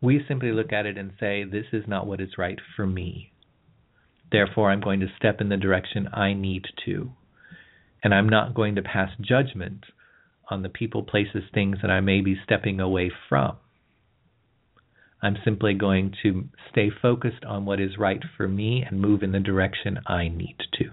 We 0.00 0.24
simply 0.28 0.52
look 0.52 0.72
at 0.72 0.86
it 0.86 0.98
and 0.98 1.12
say, 1.18 1.44
This 1.44 1.66
is 1.72 1.84
not 1.86 2.06
what 2.06 2.20
is 2.20 2.36
right 2.36 2.58
for 2.76 2.86
me. 2.86 3.32
Therefore, 4.30 4.70
I'm 4.70 4.80
going 4.80 5.00
to 5.00 5.06
step 5.16 5.40
in 5.40 5.48
the 5.48 5.56
direction 5.56 6.08
I 6.12 6.32
need 6.32 6.66
to. 6.84 7.12
And 8.02 8.14
I'm 8.14 8.28
not 8.28 8.54
going 8.54 8.74
to 8.76 8.82
pass 8.82 9.10
judgment 9.20 9.84
on 10.48 10.62
the 10.62 10.68
people, 10.68 11.02
places, 11.02 11.42
things 11.52 11.78
that 11.82 11.90
I 11.90 12.00
may 12.00 12.20
be 12.20 12.36
stepping 12.44 12.80
away 12.80 13.10
from. 13.28 13.56
I'm 15.22 15.36
simply 15.44 15.74
going 15.74 16.14
to 16.22 16.44
stay 16.70 16.90
focused 17.02 17.44
on 17.44 17.64
what 17.64 17.80
is 17.80 17.98
right 17.98 18.22
for 18.36 18.46
me 18.46 18.84
and 18.88 19.00
move 19.00 19.22
in 19.22 19.32
the 19.32 19.40
direction 19.40 19.98
I 20.06 20.28
need 20.28 20.56
to. 20.78 20.90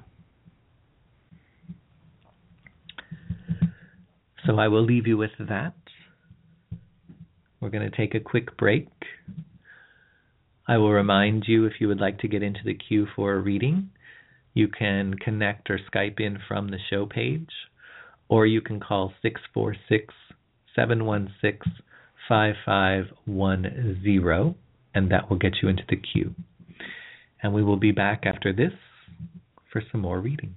So 4.46 4.58
I 4.58 4.68
will 4.68 4.84
leave 4.84 5.08
you 5.08 5.18
with 5.18 5.32
that. 5.40 5.74
We're 7.60 7.70
going 7.70 7.90
to 7.90 7.96
take 7.96 8.16
a 8.16 8.20
quick 8.20 8.58
break. 8.58 8.90
I 10.68 10.78
will 10.78 10.92
remind 10.92 11.44
you 11.48 11.66
if 11.66 11.74
you 11.80 11.88
would 11.90 12.00
like 12.00 12.20
to 12.20 12.28
get 12.28 12.42
into 12.42 12.62
the 12.64 12.74
queue 12.74 13.08
for 13.16 13.34
a 13.34 13.40
reading, 13.40 13.90
you 14.54 14.68
can 14.68 15.16
connect 15.16 15.70
or 15.70 15.80
Skype 15.94 16.20
in 16.20 16.40
from 16.48 16.70
the 16.70 16.80
show 16.90 17.06
page, 17.06 17.50
or 18.30 18.46
you 18.46 18.62
can 18.62 18.80
call 18.80 19.14
646 19.22 20.14
716 20.76 21.74
5510, 22.30 24.56
and 24.96 25.12
that 25.12 25.30
will 25.30 25.38
get 25.38 25.56
you 25.62 25.68
into 25.68 25.84
the 25.90 25.98
queue. 25.98 26.34
And 27.42 27.54
we 27.54 27.64
will 27.64 27.78
be 27.78 27.92
back 27.92 28.24
after 28.26 28.54
this 28.54 28.72
for 29.72 29.82
some 29.92 30.02
more 30.02 30.22
readings. 30.22 30.56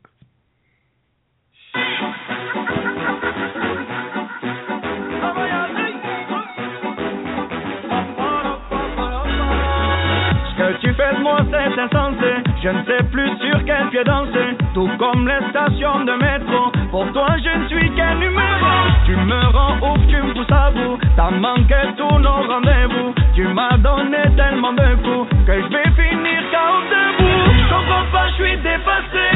Je 11.69 12.69
ne 12.69 12.85
sais 12.85 13.03
plus 13.11 13.29
sur 13.39 13.65
quel 13.65 13.89
pied 13.91 14.05
danser. 14.05 14.57
Tout 14.73 14.89
comme 14.99 15.27
les 15.27 15.49
stations 15.51 16.05
de 16.05 16.13
métro. 16.13 16.71
Pour 16.91 17.13
toi 17.13 17.29
je 17.43 17.59
ne 17.59 17.69
suis 17.69 17.91
qu'un 17.95 18.15
numéro 18.15 18.73
Tu 19.05 19.17
me 19.17 19.41
rends 19.53 19.77
ouf, 19.83 19.99
tu 20.09 20.17
me 20.17 20.33
pousses 20.33 20.53
à 20.53 20.71
bout. 20.71 20.99
T'as 21.17 21.31
manqué 21.31 21.75
tous 21.97 22.19
nos 22.19 22.43
rendez-vous. 22.47 23.15
Tu 23.35 23.49
m'as 23.49 23.77
donné 23.79 24.19
tellement 24.37 24.73
de 24.75 24.95
coups 25.03 25.29
Que 25.47 25.55
je 25.61 25.69
vais 25.69 25.91
finir 25.95 26.41
KO 26.53 26.83
debout. 26.91 27.53
Je 27.59 27.75
comprends 27.75 28.07
pas, 28.13 28.29
je 28.29 28.35
suis 28.35 28.57
dépassé. 28.59 29.27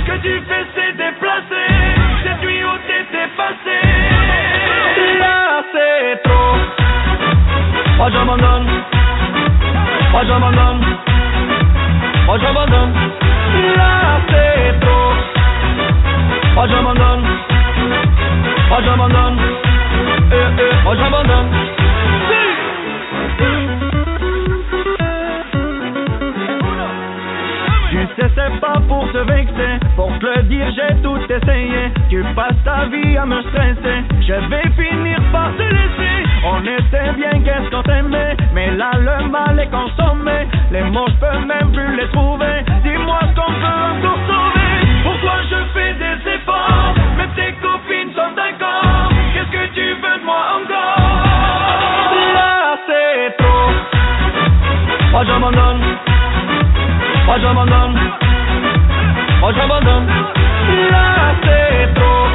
Ce 0.00 0.10
que 0.10 0.16
tu 0.22 0.40
fais 0.46 0.66
c'est 0.74 0.92
déplacé. 0.92 1.62
Cette 2.22 2.42
nuit 2.42 2.64
où 2.64 2.76
t'étais 2.86 3.28
passé. 3.36 3.78
Là 5.20 5.62
c'est 5.72 6.22
trop. 6.22 6.56
Moi 7.96 8.10
j'abandonne. 8.10 8.66
Moi 10.12 10.22
j'abandonne, 10.26 10.80
moi 12.28 12.36
j'abandonne, 12.38 12.92
là 13.76 14.20
c'est 14.28 14.80
trop. 14.80 15.12
Moi 16.54 16.66
j'abandonne, 16.68 17.24
moi 18.68 18.78
j'abandonne, 18.84 19.38
eh 20.30 20.62
eh, 20.62 20.84
moi 20.84 20.94
j'abandonne. 20.94 21.48
Tu 27.90 28.06
sais 28.14 28.30
c'est 28.36 28.60
pas 28.60 28.78
pour 28.86 29.10
te 29.10 29.18
vexer, 29.32 29.80
pour 29.96 30.12
te 30.18 30.26
le 30.26 30.42
dire 30.42 30.66
j'ai 30.76 31.00
tout 31.00 31.20
essayé. 31.32 31.90
Tu 32.10 32.22
passes 32.36 32.62
ta 32.62 32.84
vie 32.92 33.16
à 33.16 33.24
me 33.24 33.40
stresser, 33.40 34.04
je 34.20 34.34
vais 34.50 34.68
finir 34.76 35.18
par 35.32 35.50
te 35.56 35.62
laisser. 35.62 36.07
On 36.44 36.62
était 36.62 37.12
bien, 37.16 37.42
qu'est-ce 37.44 37.70
qu'on 37.70 37.82
t'aimait 37.82 38.36
Mais 38.54 38.70
là 38.70 38.90
le 38.94 39.28
mal 39.28 39.58
est 39.58 39.70
consommé. 39.70 40.46
Les 40.70 40.82
mots 40.82 41.06
je 41.08 41.14
peux 41.14 41.38
même 41.46 41.72
plus 41.72 41.96
les 41.96 42.08
trouver. 42.08 42.64
Dis-moi 42.82 43.18
ce 43.22 43.34
qu'on 43.40 43.52
peut 43.52 43.80
encore 43.98 44.20
sauver. 44.26 44.70
Pourquoi 45.02 45.36
je 45.50 45.56
fais 45.74 45.94
des 45.94 46.30
efforts? 46.30 46.94
Mais 47.16 47.28
tes 47.36 47.52
copines 47.60 48.12
sont 48.14 48.32
d'accord. 48.36 49.08
Qu'est-ce 49.34 49.50
que 49.50 49.74
tu 49.74 49.94
veux 49.94 50.18
de 50.20 50.24
moi 50.24 50.60
encore? 50.62 51.62
Là 52.34 52.78
c'est 52.86 53.36
trop. 53.36 53.70
Moi 55.10 55.24
j'abandonne 55.24 55.82
j'abandonne 57.40 57.98
Moi 59.40 59.52
j'abandonne 59.52 60.06
Là 60.90 61.34
c'est 61.42 61.94
trop 61.94 62.26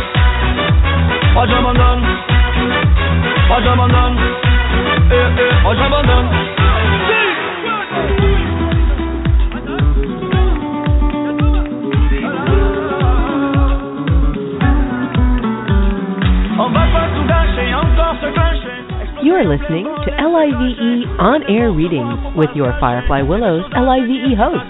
tout 17.13 17.29
gâcher, 17.29 17.69
encore 17.75 18.17
se 18.21 18.29
gâcher. 18.33 18.73
You 19.21 19.35
are 19.35 19.45
listening 19.45 19.85
to 19.85 20.09
LIVE 20.17 21.05
On 21.19 21.43
Air 21.47 21.71
Readings 21.71 22.17
with 22.35 22.49
your 22.55 22.73
Firefly 22.79 23.21
Willows 23.21 23.65
LIVE 23.77 24.35
host 24.35 24.65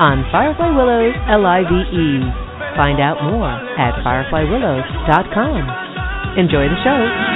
on 0.00 0.22
Firefly 0.30 0.68
Willows 0.76 1.14
LIVE. 1.32 2.28
Find 2.76 3.00
out 3.00 3.22
more 3.24 3.48
at 3.80 3.94
fireflywillows.com. 4.04 5.64
Enjoy 6.36 6.68
the 6.68 6.76
show. 6.84 7.27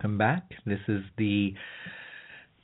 Welcome 0.00 0.16
back. 0.16 0.52
This 0.64 0.80
is 0.88 1.02
the 1.18 1.52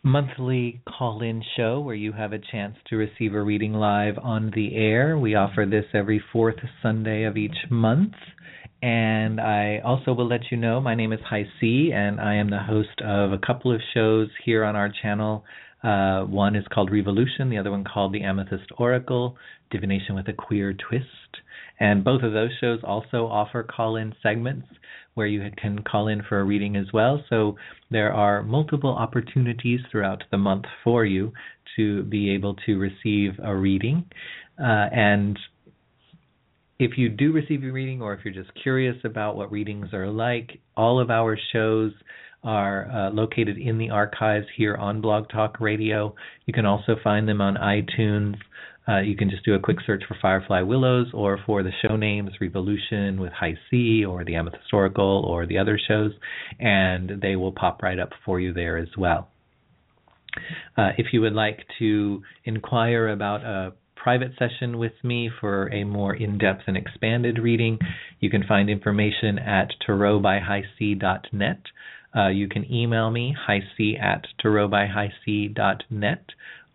monthly 0.03 0.81
call 0.89 1.21
in 1.21 1.43
show 1.55 1.81
where 1.81 1.95
you 1.95 2.13
have 2.13 2.33
a 2.33 2.39
chance 2.39 2.77
to 2.89 2.97
receive 2.97 3.35
a 3.35 3.43
reading 3.43 3.75
live 3.75 4.15
on 4.17 4.53
the 4.55 4.75
air. 4.75 5.19
We 5.19 5.35
offer 5.35 5.67
this 5.71 5.85
every 5.93 6.23
fourth 6.33 6.57
Sunday 6.83 7.25
of 7.25 7.37
each 7.37 7.59
month. 7.69 8.15
And 8.81 9.39
I 9.39 9.83
also 9.85 10.15
will 10.15 10.27
let 10.27 10.51
you 10.51 10.57
know 10.57 10.81
my 10.81 10.95
name 10.95 11.13
is 11.13 11.21
Hi 11.29 11.45
C, 11.61 11.91
and 11.95 12.23
I 12.23 12.37
am 12.37 12.49
the 12.49 12.63
host 12.63 13.03
of 13.05 13.33
a 13.33 13.39
couple 13.47 13.71
of 13.71 13.83
shows 13.93 14.31
here 14.47 14.65
on 14.65 14.75
our 14.75 14.91
channel. 15.03 15.45
Uh, 15.85 16.23
one 16.23 16.57
is 16.57 16.65
called 16.73 16.91
Revolution, 16.91 17.51
the 17.51 17.59
other 17.59 17.71
one 17.71 17.85
called 17.85 18.15
The 18.15 18.23
Amethyst 18.23 18.71
Oracle, 18.79 19.37
Divination 19.71 20.15
with 20.15 20.27
a 20.29 20.33
Queer 20.33 20.73
Twist. 20.73 21.43
And 21.79 22.03
both 22.03 22.23
of 22.23 22.33
those 22.33 22.53
shows 22.63 22.81
also 22.83 23.27
offer 23.27 23.63
call 23.63 23.97
in 23.97 24.15
segments 24.23 24.69
where 25.17 25.27
you 25.27 25.43
can 25.57 25.83
call 25.83 26.09
in 26.09 26.23
for 26.29 26.41
a 26.41 26.45
reading 26.45 26.77
as 26.77 26.87
well. 26.93 27.25
So 27.31 27.57
there 27.91 28.13
are 28.13 28.43
multiple 28.43 28.95
opportunities 28.95 29.81
throughout 29.91 30.23
the 30.31 30.37
month 30.37 30.67
for 30.85 31.07
you 31.07 31.33
to 31.77 32.03
be 32.05 32.31
able 32.31 32.55
to 32.67 32.79
receive 32.79 33.33
a 33.43 33.57
reading. 33.57 34.05
Uh, 34.61 34.89
and 34.93 35.39
if 36.79 36.99
you 36.99 37.09
do 37.09 37.33
receive 37.33 37.65
a 37.65 37.73
reading 37.73 38.03
or 38.03 38.13
if 38.13 38.21
you're 38.25 38.35
just 38.35 38.51
curious 38.63 38.97
about 39.05 39.37
what 39.37 39.51
readings 39.51 39.95
are 39.95 40.09
like, 40.09 40.61
all 40.77 41.01
of 41.01 41.11
our 41.11 41.39
shows 41.53 41.93
are 42.45 42.91
uh, 42.91 43.11
located 43.11 43.57
in 43.57 43.79
the 43.79 43.89
archives 43.89 44.47
here 44.55 44.77
on 44.77 45.01
Blog 45.01 45.31
Talk 45.31 45.61
Radio. 45.61 46.15
You 46.45 46.53
can 46.53 46.67
also 46.67 46.97
find 47.03 47.27
them 47.27 47.41
on 47.41 47.55
iTunes. 47.55 48.37
Uh, 48.89 49.01
you 49.01 49.17
can 49.17 49.29
just 49.29 49.45
do 49.45 49.55
a 49.55 49.59
quick 49.59 49.79
search 49.85 50.05
for 50.07 50.17
Firefly 50.23 50.63
Willows 50.63 51.09
or 51.13 51.39
for 51.45 51.63
the 51.63 51.73
show 51.83 51.97
names 51.97 52.31
Revolution 52.41 53.21
with 53.21 53.33
High 53.33 53.59
C 53.71 54.05
or 54.05 54.25
the 54.25 54.37
Amethyst 54.37 54.73
Oracle 54.73 55.25
or 55.27 55.47
the 55.47 55.59
other 55.59 55.79
shows, 55.89 56.13
and 56.61 57.21
they 57.21 57.35
will 57.37 57.53
pop 57.53 57.83
right 57.83 57.99
up 57.99 58.11
for 58.25 58.39
you 58.39 58.53
there 58.53 58.77
as 58.79 58.89
well. 58.97 59.29
Uh, 60.77 60.91
if 60.99 61.07
you 61.13 61.21
would 61.23 61.33
like 61.33 61.67
to 61.79 62.23
inquire 62.45 63.09
about 63.09 63.43
a 63.43 63.73
private 63.97 64.33
session 64.39 64.79
with 64.79 64.93
me 65.03 65.29
for 65.41 65.73
a 65.73 65.83
more 65.83 66.15
in-depth 66.15 66.63
and 66.69 66.77
expanded 66.77 67.39
reading, 67.39 67.79
you 68.21 68.31
can 68.31 68.45
find 68.45 68.71
information 68.71 69.37
at 69.39 69.73
tarotbyhighc.net. 69.87 71.61
Uh, 72.15 72.29
you 72.29 72.49
can 72.49 72.73
email 72.73 73.11
me, 73.11 73.35
highc 73.49 74.01
at 74.01 74.27
tarotbyhighc.net, 74.45 76.25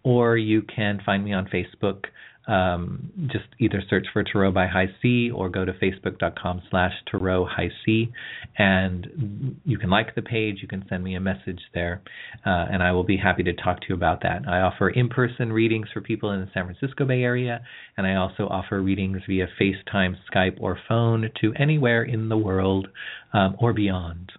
or 0.04 0.38
you 0.38 0.62
can 0.62 1.00
find 1.06 1.24
me 1.24 1.34
on 1.34 1.48
Facebook. 1.48 2.06
Um, 2.48 3.12
just 3.28 3.46
either 3.60 3.84
search 3.88 4.08
for 4.12 4.24
Tarot 4.24 4.52
by 4.52 4.66
High 4.66 4.90
C 5.00 5.30
or 5.30 5.48
go 5.48 5.64
to 5.64 5.74
facebook.com 5.74 6.64
slash 6.72 6.92
Tarot 7.10 7.46
High 7.46 7.70
C 7.86 8.12
and 8.58 9.60
you 9.64 9.78
can 9.78 9.90
like 9.90 10.16
the 10.16 10.22
page, 10.22 10.58
you 10.62 10.68
can 10.68 10.84
send 10.90 11.04
me 11.04 11.16
a 11.16 11.20
message 11.20 11.60
there, 11.74 12.02
uh, 12.46 12.66
and 12.72 12.84
I 12.84 12.92
will 12.92 13.04
be 13.04 13.18
happy 13.18 13.44
to 13.44 13.54
talk 13.54 13.80
to 13.82 13.86
you 13.90 13.96
about 13.96 14.24
that. 14.24 14.48
I 14.48 14.62
offer 14.62 14.90
in 14.90 15.08
person 15.08 15.54
readings 15.54 15.88
for 15.94 16.02
people 16.02 16.32
in 16.32 16.42
the 16.42 16.50
San 16.54 16.66
Francisco 16.66 17.06
Bay 17.06 17.22
Area, 17.24 17.62
and 17.98 18.06
I 18.06 18.16
also 18.16 18.48
offer 18.48 18.82
readings 18.82 19.22
via 19.28 19.48
FaceTime, 19.60 20.16
Skype, 20.34 20.58
or 20.60 20.78
phone 20.88 21.30
to 21.42 21.54
anywhere 21.54 22.04
in 22.04 22.30
the 22.30 22.38
world 22.38 22.88
um, 23.34 23.56
or 23.60 23.74
beyond. 23.74 24.32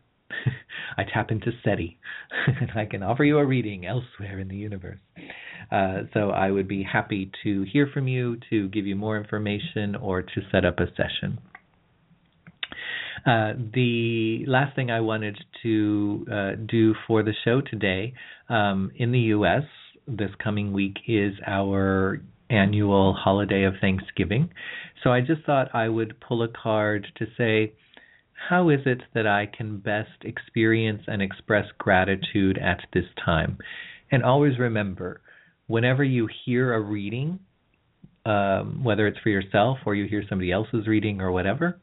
I 0.97 1.05
tap 1.05 1.31
into 1.31 1.51
SETI, 1.65 1.99
and 2.47 2.71
I 2.75 2.87
can 2.87 3.03
offer 3.03 3.25
you 3.25 3.39
a 3.39 3.45
reading 3.45 3.87
elsewhere 3.87 4.39
in 4.39 4.49
the 4.49 4.57
universe. 4.57 4.99
Uh, 5.71 6.03
so 6.13 6.31
I 6.31 6.51
would 6.51 6.69
be 6.69 6.83
happy 6.83 7.31
to 7.45 7.65
hear 7.73 7.89
from 7.93 8.09
you, 8.09 8.39
to 8.51 8.69
give 8.69 8.87
you 8.87 8.97
more 8.97 9.17
information, 9.17 9.97
or 9.97 10.23
to 10.23 10.41
set 10.51 10.65
up 10.65 10.79
a 10.79 10.87
session. 10.97 11.39
Uh, 13.25 13.53
the 13.73 14.45
last 14.49 14.75
thing 14.75 14.91
I 14.91 15.01
wanted 15.01 15.39
to 15.63 16.27
uh, 16.31 16.51
do 16.69 16.95
for 17.07 17.23
the 17.23 17.33
show 17.45 17.61
today 17.61 18.15
um, 18.49 18.91
in 18.97 19.13
the 19.13 19.19
U.S. 19.37 19.63
this 20.09 20.31
coming 20.43 20.73
week 20.73 20.97
is 21.07 21.35
our 21.47 22.21
annual 22.51 23.15
holiday 23.15 23.63
of 23.63 23.75
Thanksgiving. 23.81 24.51
So 25.03 25.11
I 25.11 25.21
just 25.21 25.43
thought 25.45 25.75
I 25.75 25.89
would 25.89 26.21
pull 26.21 26.43
a 26.43 26.49
card 26.49 27.07
to 27.17 27.27
say, 27.39 27.73
how 28.49 28.71
is 28.71 28.81
it 28.87 29.03
that 29.15 29.27
I 29.27 29.47
can 29.47 29.79
best 29.79 30.11
experience 30.23 31.03
and 31.07 31.23
express 31.23 31.67
gratitude 31.79 32.59
at 32.59 32.81
this 32.93 33.05
time? 33.25 33.59
And 34.11 34.23
always 34.23 34.59
remember, 34.59 35.21
whenever 35.67 36.05
you 36.05 36.29
hear 36.45 36.75
a 36.75 36.81
reading, 36.81 37.39
um, 38.27 38.85
whether 38.85 39.07
it's 39.07 39.19
for 39.21 39.31
yourself 39.31 39.79
or 39.87 39.95
you 39.95 40.07
hear 40.07 40.23
somebody 40.29 40.53
else's 40.53 40.87
reading 40.87 41.21
or 41.21 41.33
whatever, 41.33 41.81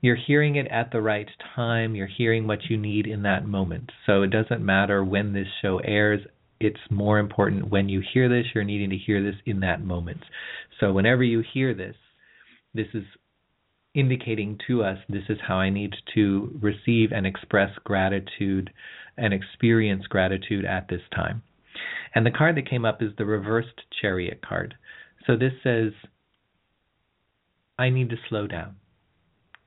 you're 0.00 0.18
hearing 0.26 0.56
it 0.56 0.66
at 0.70 0.90
the 0.92 1.00
right 1.00 1.28
time. 1.56 1.94
You're 1.94 2.06
hearing 2.06 2.46
what 2.46 2.64
you 2.68 2.76
need 2.76 3.06
in 3.06 3.22
that 3.22 3.46
moment. 3.46 3.90
So 4.04 4.22
it 4.22 4.30
doesn't 4.30 4.64
matter 4.64 5.02
when 5.02 5.32
this 5.32 5.46
show 5.62 5.78
airs. 5.78 6.20
It's 6.60 6.76
more 6.90 7.18
important 7.18 7.70
when 7.70 7.88
you 7.88 8.02
hear 8.12 8.28
this, 8.28 8.46
you're 8.54 8.64
needing 8.64 8.90
to 8.90 8.98
hear 8.98 9.22
this 9.22 9.40
in 9.46 9.60
that 9.60 9.82
moment. 9.82 10.22
So 10.80 10.92
whenever 10.92 11.22
you 11.22 11.42
hear 11.54 11.74
this, 11.74 11.96
this 12.74 12.86
is 12.92 13.04
indicating 13.94 14.58
to 14.66 14.82
us 14.82 14.98
this 15.08 15.22
is 15.28 15.38
how 15.46 15.56
I 15.56 15.70
need 15.70 15.94
to 16.14 16.58
receive 16.60 17.12
and 17.12 17.26
express 17.26 17.70
gratitude 17.84 18.70
and 19.16 19.32
experience 19.32 20.06
gratitude 20.08 20.64
at 20.64 20.88
this 20.88 21.02
time. 21.14 21.42
And 22.14 22.26
the 22.26 22.30
card 22.30 22.56
that 22.56 22.68
came 22.68 22.84
up 22.84 23.02
is 23.02 23.12
the 23.16 23.24
reversed 23.24 23.82
chariot 24.00 24.40
card. 24.46 24.74
So 25.26 25.36
this 25.36 25.52
says, 25.62 25.92
I 27.78 27.90
need 27.90 28.10
to 28.10 28.16
slow 28.28 28.46
down. 28.46 28.76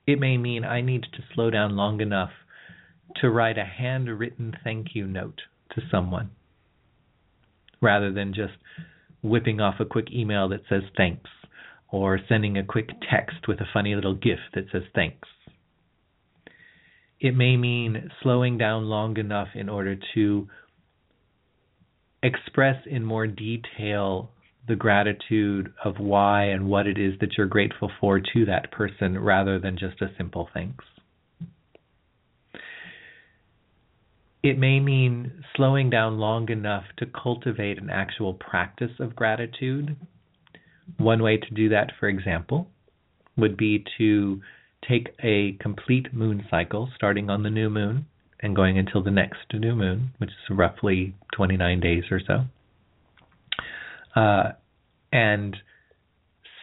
It 0.05 0.19
may 0.19 0.37
mean 0.37 0.63
I 0.63 0.81
need 0.81 1.03
to 1.03 1.23
slow 1.33 1.49
down 1.49 1.75
long 1.75 1.99
enough 1.99 2.31
to 3.17 3.29
write 3.29 3.57
a 3.57 3.65
handwritten 3.65 4.55
thank 4.63 4.87
you 4.93 5.07
note 5.07 5.41
to 5.71 5.81
someone 5.89 6.29
rather 7.81 8.11
than 8.11 8.33
just 8.33 8.53
whipping 9.21 9.59
off 9.59 9.75
a 9.79 9.85
quick 9.85 10.07
email 10.11 10.49
that 10.49 10.61
says 10.69 10.83
thanks 10.95 11.29
or 11.89 12.19
sending 12.27 12.57
a 12.57 12.63
quick 12.63 12.89
text 13.09 13.47
with 13.47 13.59
a 13.59 13.67
funny 13.73 13.95
little 13.95 14.15
GIF 14.15 14.39
that 14.53 14.65
says 14.71 14.83
thanks. 14.93 15.27
It 17.19 17.35
may 17.35 17.57
mean 17.57 18.11
slowing 18.21 18.57
down 18.57 18.85
long 18.85 19.17
enough 19.17 19.49
in 19.55 19.69
order 19.69 19.97
to 20.13 20.47
express 22.21 22.75
in 22.85 23.03
more 23.03 23.27
detail 23.27 24.31
the 24.67 24.75
gratitude 24.75 25.73
of 25.83 25.95
why 25.97 26.45
and 26.45 26.67
what 26.67 26.87
it 26.87 26.97
is 26.97 27.13
that 27.21 27.37
you're 27.37 27.47
grateful 27.47 27.89
for 27.99 28.19
to 28.19 28.45
that 28.45 28.71
person 28.71 29.17
rather 29.17 29.59
than 29.59 29.77
just 29.77 30.01
a 30.01 30.11
simple 30.17 30.49
thanks. 30.53 30.83
It 34.43 34.59
may 34.59 34.79
mean 34.79 35.43
slowing 35.55 35.89
down 35.89 36.19
long 36.19 36.49
enough 36.49 36.83
to 36.97 37.05
cultivate 37.05 37.81
an 37.81 37.89
actual 37.89 38.33
practice 38.33 38.91
of 38.99 39.15
gratitude. 39.15 39.95
One 40.97 41.21
way 41.21 41.37
to 41.37 41.53
do 41.53 41.69
that, 41.69 41.91
for 41.99 42.07
example, 42.07 42.67
would 43.35 43.57
be 43.57 43.85
to 43.97 44.41
take 44.87 45.09
a 45.21 45.53
complete 45.59 46.13
moon 46.13 46.45
cycle 46.49 46.89
starting 46.95 47.29
on 47.29 47.43
the 47.43 47.49
new 47.49 47.69
moon 47.69 48.05
and 48.39 48.55
going 48.55 48.77
until 48.77 49.03
the 49.03 49.11
next 49.11 49.39
new 49.53 49.75
moon, 49.75 50.11
which 50.19 50.29
is 50.29 50.55
roughly 50.57 51.15
29 51.33 51.79
days 51.79 52.03
or 52.11 52.21
so. 52.25 52.45
Uh, 54.19 54.51
and 55.11 55.57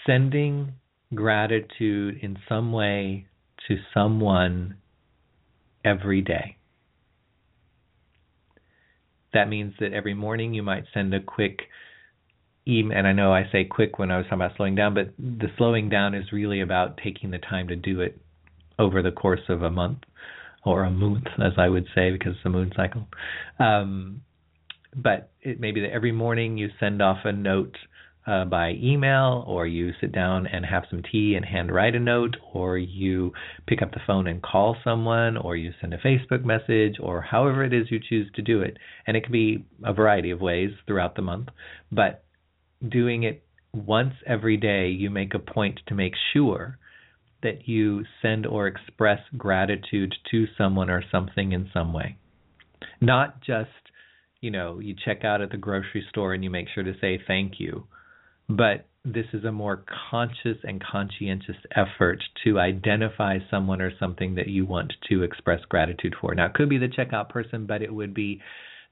sending 0.07 0.73
gratitude 1.15 2.19
in 2.23 2.39
some 2.49 2.73
way 2.73 3.27
to 3.69 3.77
someone 3.93 4.77
every 5.85 6.21
day. 6.21 6.57
That 9.33 9.49
means 9.49 9.75
that 9.81 9.93
every 9.93 10.15
morning 10.15 10.55
you 10.55 10.63
might 10.63 10.85
send 10.93 11.13
a 11.13 11.21
quick 11.21 11.63
and 12.67 13.07
I 13.07 13.13
know 13.13 13.33
I 13.33 13.45
say 13.53 13.65
quick 13.65 13.99
when 13.99 14.11
I 14.11 14.17
was 14.17 14.27
talking 14.27 14.41
about 14.41 14.57
slowing 14.57 14.75
down, 14.75 14.95
but 14.95 15.13
the 15.19 15.49
slowing 15.59 15.89
down 15.89 16.15
is 16.15 16.33
really 16.33 16.61
about 16.61 16.99
taking 17.03 17.31
the 17.31 17.39
time 17.39 17.69
to 17.69 17.77
do 17.77 18.01
it 18.01 18.21
over 18.79 19.03
the 19.03 19.13
course 19.13 19.43
of 19.49 19.63
a 19.63 19.71
month 19.71 19.99
or 20.65 20.85
a 20.85 20.91
month, 20.91 21.27
as 21.39 21.53
I 21.59 21.69
would 21.69 21.87
say, 21.95 22.11
because 22.11 22.35
it's 22.37 22.47
a 22.47 22.49
moon 22.49 22.73
cycle. 22.75 23.07
Um, 23.59 24.23
but 24.97 25.33
it 25.43 25.61
may 25.61 25.73
be 25.73 25.81
that 25.83 25.93
every 25.93 26.13
morning 26.13 26.57
you 26.57 26.71
send 26.81 27.03
off 27.03 27.19
a 27.25 27.33
note 27.33 27.77
uh, 28.27 28.47
by 28.47 28.71
email, 28.83 29.45
or 29.47 29.67
you 29.67 29.93
sit 30.01 30.11
down 30.11 30.47
and 30.47 30.65
have 30.65 30.85
some 30.89 31.03
tea 31.13 31.35
and 31.35 31.45
handwrite 31.45 31.95
a 31.95 32.01
note, 32.01 32.37
or 32.55 32.79
you 32.79 33.33
pick 33.67 33.83
up 33.83 33.93
the 33.93 34.01
phone 34.07 34.27
and 34.27 34.43
call 34.43 34.77
someone, 34.83 35.37
or 35.37 35.57
you 35.57 35.73
send 35.79 35.93
a 35.93 35.99
Facebook 35.99 36.43
message, 36.43 36.97
or 36.99 37.21
however 37.21 37.63
it 37.63 37.75
is 37.75 37.91
you 37.91 38.01
choose 38.01 38.31
to 38.35 38.41
do 38.41 38.63
it. 38.63 38.79
And 39.07 39.15
it 39.17 39.25
can 39.25 39.33
be 39.33 39.67
a 39.85 39.93
variety 39.93 40.31
of 40.31 40.41
ways 40.41 40.71
throughout 40.87 41.17
the 41.17 41.23
month, 41.23 41.49
but 41.93 42.24
doing 42.89 43.23
it 43.23 43.43
once 43.73 44.15
every 44.27 44.57
day, 44.57 44.89
you 44.89 45.11
make 45.11 45.35
a 45.35 45.39
point 45.39 45.81
to 45.89 45.95
make 45.95 46.15
sure 46.33 46.79
that 47.43 47.69
you 47.69 48.05
send 48.23 48.47
or 48.47 48.67
express 48.67 49.21
gratitude 49.37 50.15
to 50.31 50.47
someone 50.57 50.91
or 50.91 51.03
something 51.11 51.53
in 51.53 51.69
some 51.73 51.93
way. 51.93 52.17
Not 53.01 53.43
just, 53.43 53.69
you 54.41 54.51
know, 54.51 54.79
you 54.79 54.95
check 55.05 55.25
out 55.25 55.43
at 55.43 55.51
the 55.51 55.57
grocery 55.57 56.05
store 56.09 56.35
and 56.35 56.43
you 56.43 56.51
make 56.51 56.69
sure 56.75 56.85
to 56.85 56.95
say 57.01 57.21
thank 57.27 57.55
you, 57.59 57.87
but 58.49 58.87
this 59.05 59.27
is 59.35 59.45
a 59.45 59.53
more 59.53 59.85
conscious 60.11 60.57
and 60.63 60.83
conscientious 60.83 61.57
effort 61.77 62.23
to 62.45 62.59
identify 62.59 63.39
someone 63.51 63.83
or 63.83 63.93
something 63.99 64.37
that 64.37 64.49
you 64.49 64.65
want 64.65 64.95
to 65.11 65.23
express 65.23 65.61
gratitude 65.69 66.15
for. 66.19 66.35
Now, 66.35 66.47
it 66.47 66.55
could 66.55 66.71
be 66.71 66.79
the 66.79 66.89
checkout 66.89 67.29
person, 67.29 67.67
but 67.67 67.83
it 67.83 67.93
would 67.93 68.15
be 68.15 68.41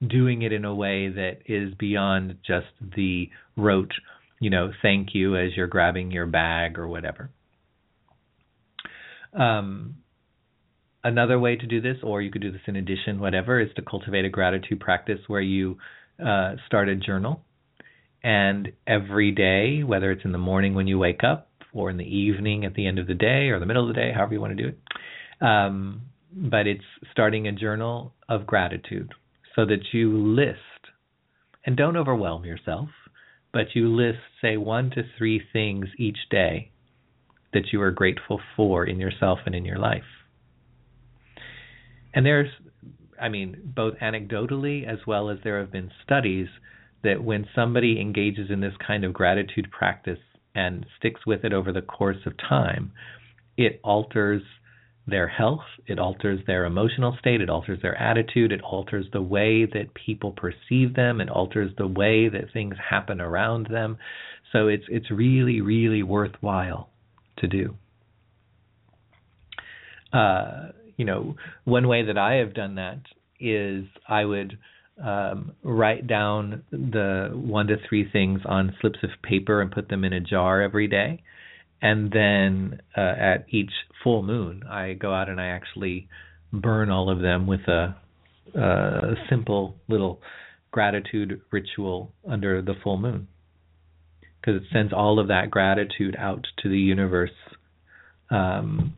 doing 0.07 0.43
it 0.43 0.53
in 0.53 0.65
a 0.65 0.75
way 0.75 1.09
that 1.09 1.39
is 1.47 1.75
beyond 1.75 2.39
just 2.47 2.67
the 2.97 3.31
rote, 3.57 3.93
you 4.41 4.51
know, 4.51 4.73
thank 4.83 5.15
you 5.15 5.37
as 5.37 5.51
you're 5.57 5.67
grabbing 5.67 6.11
your 6.11 6.27
bag 6.27 6.79
or 6.79 6.89
whatever. 6.89 7.31
Um, 9.33 9.97
another 11.05 11.39
way 11.39 11.57
to 11.57 11.67
do 11.67 11.81
this, 11.81 11.99
or 12.03 12.21
you 12.21 12.31
could 12.31 12.43
do 12.43 12.53
this 12.53 12.61
in 12.67 12.77
addition, 12.77 13.21
whatever, 13.21 13.61
is 13.61 13.71
to 13.77 13.83
cultivate 13.83 14.25
a 14.25 14.31
gratitude 14.31 14.81
practice 14.81 15.21
where 15.29 15.41
you 15.41 15.79
uh, 16.25 16.57
start 16.67 16.89
a 16.89 16.97
journal. 16.97 17.43
And 18.25 18.73
every 18.87 19.33
day, 19.33 19.83
whether 19.83 20.11
it's 20.11 20.25
in 20.25 20.33
the 20.33 20.39
morning 20.39 20.75
when 20.75 20.87
you 20.87 20.99
wake 20.99 21.25
up, 21.25 21.49
or 21.73 21.91
in 21.91 21.97
the 21.97 22.05
evening 22.05 22.65
at 22.65 22.75
the 22.75 22.87
end 22.87 22.99
of 22.99 23.07
the 23.07 23.15
day 23.15 23.49
or 23.49 23.59
the 23.59 23.67
middle 23.67 23.89
of 23.89 23.95
the 23.95 24.01
day, 24.01 24.13
however 24.15 24.35
you 24.35 24.41
want 24.41 24.57
to 24.57 24.63
do 24.63 24.69
it. 24.69 24.79
Um, 25.45 26.03
but 26.35 26.67
it's 26.67 26.85
starting 27.11 27.47
a 27.47 27.53
journal 27.53 28.13
of 28.29 28.47
gratitude 28.47 29.13
so 29.55 29.65
that 29.67 29.93
you 29.93 30.17
list, 30.17 30.59
and 31.65 31.77
don't 31.77 31.97
overwhelm 31.97 32.45
yourself, 32.45 32.89
but 33.53 33.75
you 33.75 33.89
list, 33.95 34.19
say, 34.41 34.57
one 34.57 34.91
to 34.91 35.03
three 35.19 35.43
things 35.53 35.87
each 35.99 36.19
day 36.31 36.71
that 37.53 37.73
you 37.73 37.83
are 37.83 37.91
grateful 37.91 38.41
for 38.57 38.85
in 38.85 38.99
yourself 38.99 39.41
and 39.45 39.55
in 39.55 39.65
your 39.65 39.79
life. 39.79 40.03
And 42.15 42.25
there's, 42.25 42.51
I 43.21 43.29
mean, 43.29 43.57
both 43.63 43.95
anecdotally 43.99 44.87
as 44.87 44.99
well 45.07 45.31
as 45.31 45.39
there 45.45 45.61
have 45.61 45.71
been 45.71 45.91
studies 46.03 46.49
that 47.05 47.23
when 47.23 47.47
somebody 47.55 48.01
engages 48.01 48.51
in 48.51 48.61
this 48.61 48.75
kind 48.87 49.05
of 49.05 49.13
gratitude 49.13 49.71
practice 49.71 50.19
and 50.55 50.87
sticks 50.99 51.27
with 51.27 51.45
it 51.45 51.53
over 51.53 51.73
the 51.73 51.83
course 51.83 52.25
of 52.27 52.33
time, 52.37 52.93
it 53.57 53.81
alters 53.83 54.43
their 55.07 55.27
health, 55.27 55.65
it 55.87 55.99
alters 55.99 56.41
their 56.47 56.65
emotional 56.65 57.17
state, 57.19 57.41
it 57.41 57.51
alters 57.51 57.81
their 57.83 58.01
attitude, 58.01 58.53
it 58.53 58.61
alters 58.63 59.07
the 59.13 59.23
way 59.23 59.65
that 59.65 59.95
people 59.95 60.33
perceive 60.33 60.95
them, 60.95 61.21
it 61.21 61.29
alters 61.29 61.73
the 61.77 61.87
way 61.87 62.29
that 62.29 62.53
things 62.53 62.77
happen 62.91 63.21
around 63.21 63.67
them. 63.69 63.99
So 64.53 64.69
it's 64.69 64.85
it's 64.89 65.11
really 65.11 65.61
really 65.61 66.03
worthwhile 66.03 66.89
to 67.39 67.49
do. 67.49 67.75
Uh, 70.13 70.69
you 70.97 71.05
know, 71.05 71.37
one 71.65 71.89
way 71.89 72.05
that 72.05 72.19
I 72.19 72.35
have 72.35 72.55
done 72.55 72.77
that 72.77 73.01
is 73.41 73.87
I 74.09 74.25
would 74.25 74.59
um, 75.03 75.53
write 75.63 76.07
down 76.07 76.63
the 76.71 77.31
one 77.33 77.67
to 77.69 77.77
three 77.89 78.09
things 78.11 78.43
on 78.45 78.77
slips 78.81 78.99
of 79.03 79.11
paper 79.23 79.61
and 79.61 79.71
put 79.71 79.89
them 79.89 80.05
in 80.05 80.13
a 80.13 80.21
jar 80.21 80.61
every 80.61 80.87
day. 80.87 81.23
And 81.83 82.13
then 82.13 82.81
uh, 82.97 83.01
at 83.01 83.47
each 83.51 83.73
full 84.05 84.23
moon, 84.23 84.63
I 84.71 84.93
go 84.95 85.13
out 85.13 85.29
and 85.29 85.41
I 85.41 85.49
actually 85.49 86.09
burn 86.53 86.91
all 86.91 87.11
of 87.11 87.21
them 87.21 87.47
with 87.47 87.63
a, 87.67 87.97
a 88.55 89.15
simple 89.29 89.75
little 89.89 90.21
gratitude 90.71 91.41
ritual 91.51 92.13
under 92.27 92.63
the 92.63 92.75
full 92.83 92.99
moon. 92.99 93.27
Because 94.41 94.63
it 94.63 94.69
sends 94.73 94.93
all 94.93 95.19
of 95.19 95.29
that 95.29 95.51
gratitude 95.51 96.17
out 96.19 96.47
to 96.63 96.69
the 96.69 96.79
universe. 96.79 97.31
Um, 98.31 98.95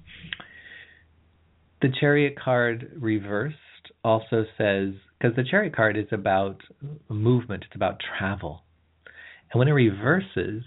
the 1.80 1.88
chariot 2.00 2.34
card 2.38 2.92
reversed 2.98 3.56
also 4.04 4.44
says 4.56 4.92
because 5.24 5.36
the 5.36 5.44
chariot 5.44 5.74
card 5.74 5.96
is 5.96 6.06
about 6.12 6.60
movement, 7.08 7.64
it's 7.66 7.74
about 7.74 7.98
travel. 8.18 8.62
And 9.50 9.58
when 9.58 9.68
it 9.68 9.72
reverses, 9.72 10.62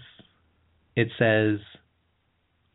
it 0.96 1.08
says, 1.16 1.58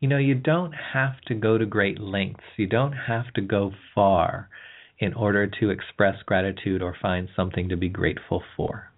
you 0.04 0.08
know, 0.10 0.18
you 0.18 0.34
don't 0.34 0.74
have 0.92 1.18
to 1.28 1.34
go 1.34 1.56
to 1.56 1.64
great 1.64 1.98
lengths, 1.98 2.44
you 2.58 2.66
don't 2.66 2.92
have 2.92 3.32
to 3.36 3.40
go 3.40 3.72
far 3.94 4.50
in 4.98 5.14
order 5.14 5.46
to 5.46 5.70
express 5.70 6.16
gratitude 6.26 6.82
or 6.82 6.94
find 7.00 7.26
something 7.34 7.70
to 7.70 7.76
be 7.78 7.88
grateful 7.88 8.42
for. 8.54 8.92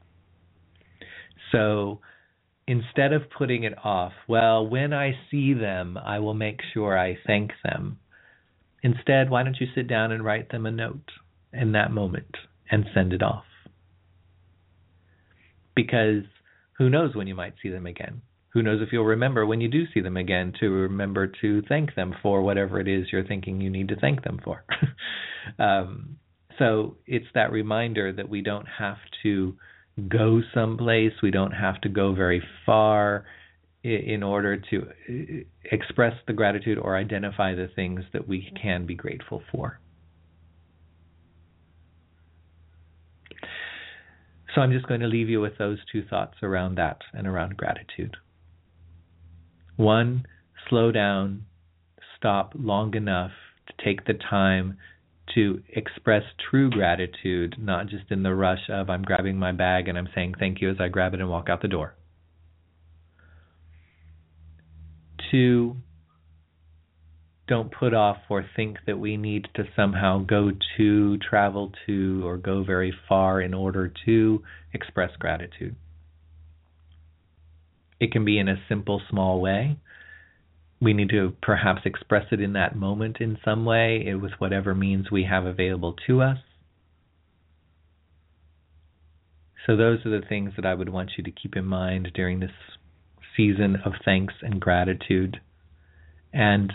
So 1.53 2.01
instead 2.66 3.12
of 3.12 3.31
putting 3.31 3.62
it 3.62 3.74
off, 3.85 4.15
well, 4.27 4.66
when 4.66 4.93
I 4.93 5.12
see 5.31 5.55
them, 5.55 5.97
I 5.97 6.19
will 6.19 6.35
make 6.35 6.59
sure 6.74 6.99
I 6.99 7.16
thank 7.24 7.53
them. 7.62 8.01
Instead, 8.83 9.31
why 9.31 9.45
don't 9.45 9.61
you 9.61 9.69
sit 9.77 9.87
down 9.87 10.11
and 10.11 10.24
write 10.24 10.51
them 10.51 10.66
a 10.66 10.73
note 10.73 11.12
in 11.53 11.70
that 11.70 11.93
moment? 11.93 12.35
and 12.69 12.85
send 12.93 13.12
it 13.12 13.23
off. 13.23 13.45
Because 15.77 16.24
who 16.78 16.91
knows 16.91 17.15
when 17.15 17.28
you 17.28 17.35
might 17.37 17.55
see 17.62 17.69
them 17.69 17.87
again? 17.87 18.23
Who 18.57 18.62
knows 18.62 18.81
if 18.81 18.91
you'll 18.91 19.05
remember 19.05 19.45
when 19.45 19.61
you 19.61 19.69
do 19.69 19.85
see 19.93 20.01
them 20.01 20.16
again 20.16 20.55
to 20.61 20.70
remember 20.70 21.27
to 21.43 21.61
thank 21.69 21.95
them 21.95 22.15
for 22.23 22.41
whatever 22.41 22.81
it 22.81 22.89
is 22.89 23.09
you're 23.12 23.23
thinking 23.23 23.61
you 23.61 23.69
need 23.69 23.89
to 23.89 23.97
thank 23.97 24.24
them 24.24 24.41
for. 24.43 24.65
um, 25.59 26.16
so 26.59 26.97
it's 27.07 27.27
that 27.35 27.53
reminder 27.53 28.15
that 28.15 28.31
we 28.31 28.41
don't 28.41 28.65
have 28.78 28.97
to 29.24 29.57
go 30.09 30.41
someplace, 30.55 31.12
we 31.23 31.31
don't 31.31 31.51
have 31.51 31.78
to 31.83 31.91
go 31.91 32.15
very 32.15 32.43
far 32.65 33.27
in 33.85 34.23
order 34.23 34.57
to 34.57 34.87
uh, 34.87 35.45
express 35.70 36.15
the 36.27 36.33
gratitude 36.33 36.78
or 36.78 36.97
identify 36.97 37.55
the 37.55 37.69
things 37.77 38.01
that 38.15 38.27
we 38.27 38.51
can 38.62 38.87
be 38.87 38.95
grateful 38.95 39.43
for. 39.53 39.78
So 44.55 44.62
I'm 44.62 44.73
just 44.73 44.89
going 44.89 45.01
to 45.01 45.09
leave 45.09 45.28
you 45.28 45.43
with 45.43 45.59
those 45.59 45.77
two 45.93 46.07
thoughts 46.09 46.37
around 46.43 46.77
that 46.77 47.03
and 47.12 47.27
around 47.27 47.59
gratitude. 47.59 48.16
One, 49.77 50.27
slow 50.69 50.90
down, 50.90 51.44
stop 52.16 52.53
long 52.59 52.94
enough 52.94 53.32
to 53.66 53.85
take 53.85 54.07
the 54.07 54.15
time 54.15 54.78
to 55.35 55.62
express 55.69 56.23
true 56.51 56.70
gratitude, 56.70 57.57
not 57.59 57.89
just 57.89 58.11
in 58.11 58.23
the 58.23 58.35
rush 58.35 58.70
of 58.70 58.89
I'm 58.89 59.03
grabbing 59.03 59.36
my 59.36 59.53
bag 59.53 59.89
and 59.89 59.98
I'm 59.98 60.09
saying 60.15 60.35
thank 60.39 60.61
you 60.61 60.70
as 60.70 60.77
I 60.81 60.89
grab 60.89 61.15
it 61.15 61.20
and 61.20 61.28
walk 61.28 61.48
out 61.48 61.62
the 61.62 61.69
door. 61.69 61.94
Two, 65.31 65.77
don't 67.48 67.70
put 67.70 67.93
off 67.93 68.19
or 68.28 68.44
think 68.57 68.78
that 68.86 68.98
we 68.98 69.16
need 69.16 69.48
to 69.55 69.65
somehow 69.74 70.19
go 70.24 70.53
to, 70.77 71.19
travel 71.19 71.73
to, 71.86 72.23
or 72.24 72.36
go 72.36 72.65
very 72.65 72.94
far 73.09 73.40
in 73.40 73.53
order 73.53 73.93
to 74.07 74.43
express 74.73 75.11
gratitude. 75.19 75.77
It 77.98 78.12
can 78.12 78.24
be 78.24 78.39
in 78.39 78.48
a 78.48 78.62
simple, 78.68 79.01
small 79.09 79.40
way. 79.40 79.78
We 80.81 80.93
need 80.93 81.09
to 81.10 81.35
perhaps 81.40 81.82
express 81.85 82.27
it 82.31 82.40
in 82.40 82.52
that 82.52 82.77
moment 82.77 83.18
in 83.20 83.39
some 83.44 83.64
way 83.64 84.05
eh, 84.06 84.14
with 84.14 84.32
whatever 84.39 84.74
means 84.74 85.10
we 85.10 85.24
have 85.24 85.47
available 85.47 85.97
to 86.06 86.20
us. 86.20 86.39
So, 89.66 89.77
those 89.77 90.05
are 90.05 90.20
the 90.20 90.27
things 90.27 90.52
that 90.56 90.66
I 90.66 90.74
would 90.74 90.90
want 90.90 91.12
you 91.16 91.24
to 91.24 91.31
keep 91.31 91.56
in 91.56 91.64
mind 91.64 92.12
during 92.14 92.40
this 92.40 92.52
season 93.36 93.77
of 93.85 93.94
thanks 94.05 94.35
and 94.43 94.60
gratitude. 94.60 95.40
And 96.32 96.73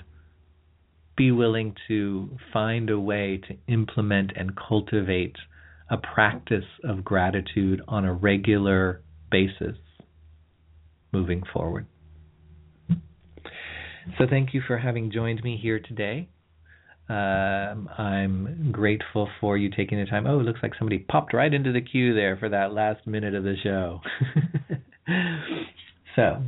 be 1.16 1.32
willing 1.32 1.76
to 1.88 2.38
find 2.52 2.90
a 2.90 3.00
way 3.00 3.40
to 3.48 3.56
implement 3.72 4.32
and 4.36 4.58
cultivate 4.58 5.36
a 5.90 5.98
practice 5.98 6.66
of 6.84 7.04
gratitude 7.04 7.82
on 7.88 8.06
a 8.06 8.14
regular 8.14 9.02
basis 9.30 9.78
moving 11.12 11.44
forward. 11.54 11.86
So, 14.18 14.26
thank 14.30 14.54
you 14.54 14.62
for 14.66 14.78
having 14.78 15.12
joined 15.12 15.44
me 15.44 15.60
here 15.62 15.80
today. 15.80 16.28
Um, 17.08 17.90
I'm 17.98 18.70
grateful 18.72 19.30
for 19.40 19.58
you 19.58 19.70
taking 19.70 20.00
the 20.00 20.06
time. 20.06 20.26
Oh, 20.26 20.40
it 20.40 20.44
looks 20.44 20.62
like 20.64 20.74
somebody 20.78 21.00
popped 21.00 21.34
right 21.34 21.54
into 21.54 21.72
the 21.72 21.82
queue 21.82 22.16
there 22.16 22.38
for 22.38 22.50
that 22.50 22.74
last 22.74 23.06
minute 23.06 23.36
of 23.36 23.44
the 23.44 23.56
show. 23.62 24.00
so, 26.16 26.42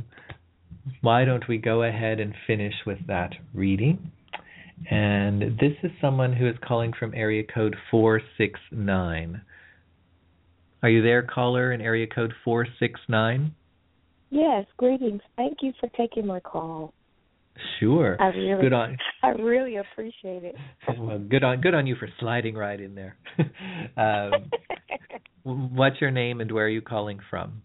why 1.00 1.24
don't 1.24 1.46
we 1.48 1.58
go 1.58 1.82
ahead 1.82 2.18
and 2.18 2.34
finish 2.46 2.74
with 2.86 3.06
that 3.08 3.32
reading? 3.52 4.10
And 4.90 5.42
this 5.58 5.72
is 5.82 5.90
someone 6.00 6.32
who 6.32 6.48
is 6.48 6.56
calling 6.66 6.92
from 6.98 7.14
area 7.14 7.42
code 7.42 7.76
469. 7.90 9.42
Are 10.82 10.88
you 10.88 11.02
there, 11.02 11.22
caller, 11.22 11.72
in 11.72 11.80
area 11.80 12.06
code 12.06 12.32
469? 12.44 13.54
Yes, 14.34 14.66
greetings. 14.78 15.20
Thank 15.36 15.58
you 15.62 15.72
for 15.78 15.88
taking 15.96 16.26
my 16.26 16.40
call. 16.40 16.92
Sure. 17.78 18.20
I 18.20 18.26
really, 18.30 18.62
good 18.62 18.72
on. 18.72 18.96
I 19.22 19.28
really 19.28 19.76
appreciate 19.76 20.42
it. 20.42 20.56
Well, 20.98 21.20
good 21.20 21.44
on, 21.44 21.60
good 21.60 21.72
on 21.72 21.86
you 21.86 21.94
for 21.94 22.08
sliding 22.18 22.56
right 22.56 22.80
in 22.80 22.96
there. 22.96 23.16
um, 23.96 24.50
what's 25.44 26.00
your 26.00 26.10
name 26.10 26.40
and 26.40 26.50
where 26.50 26.64
are 26.64 26.68
you 26.68 26.82
calling 26.82 27.20
from? 27.30 27.62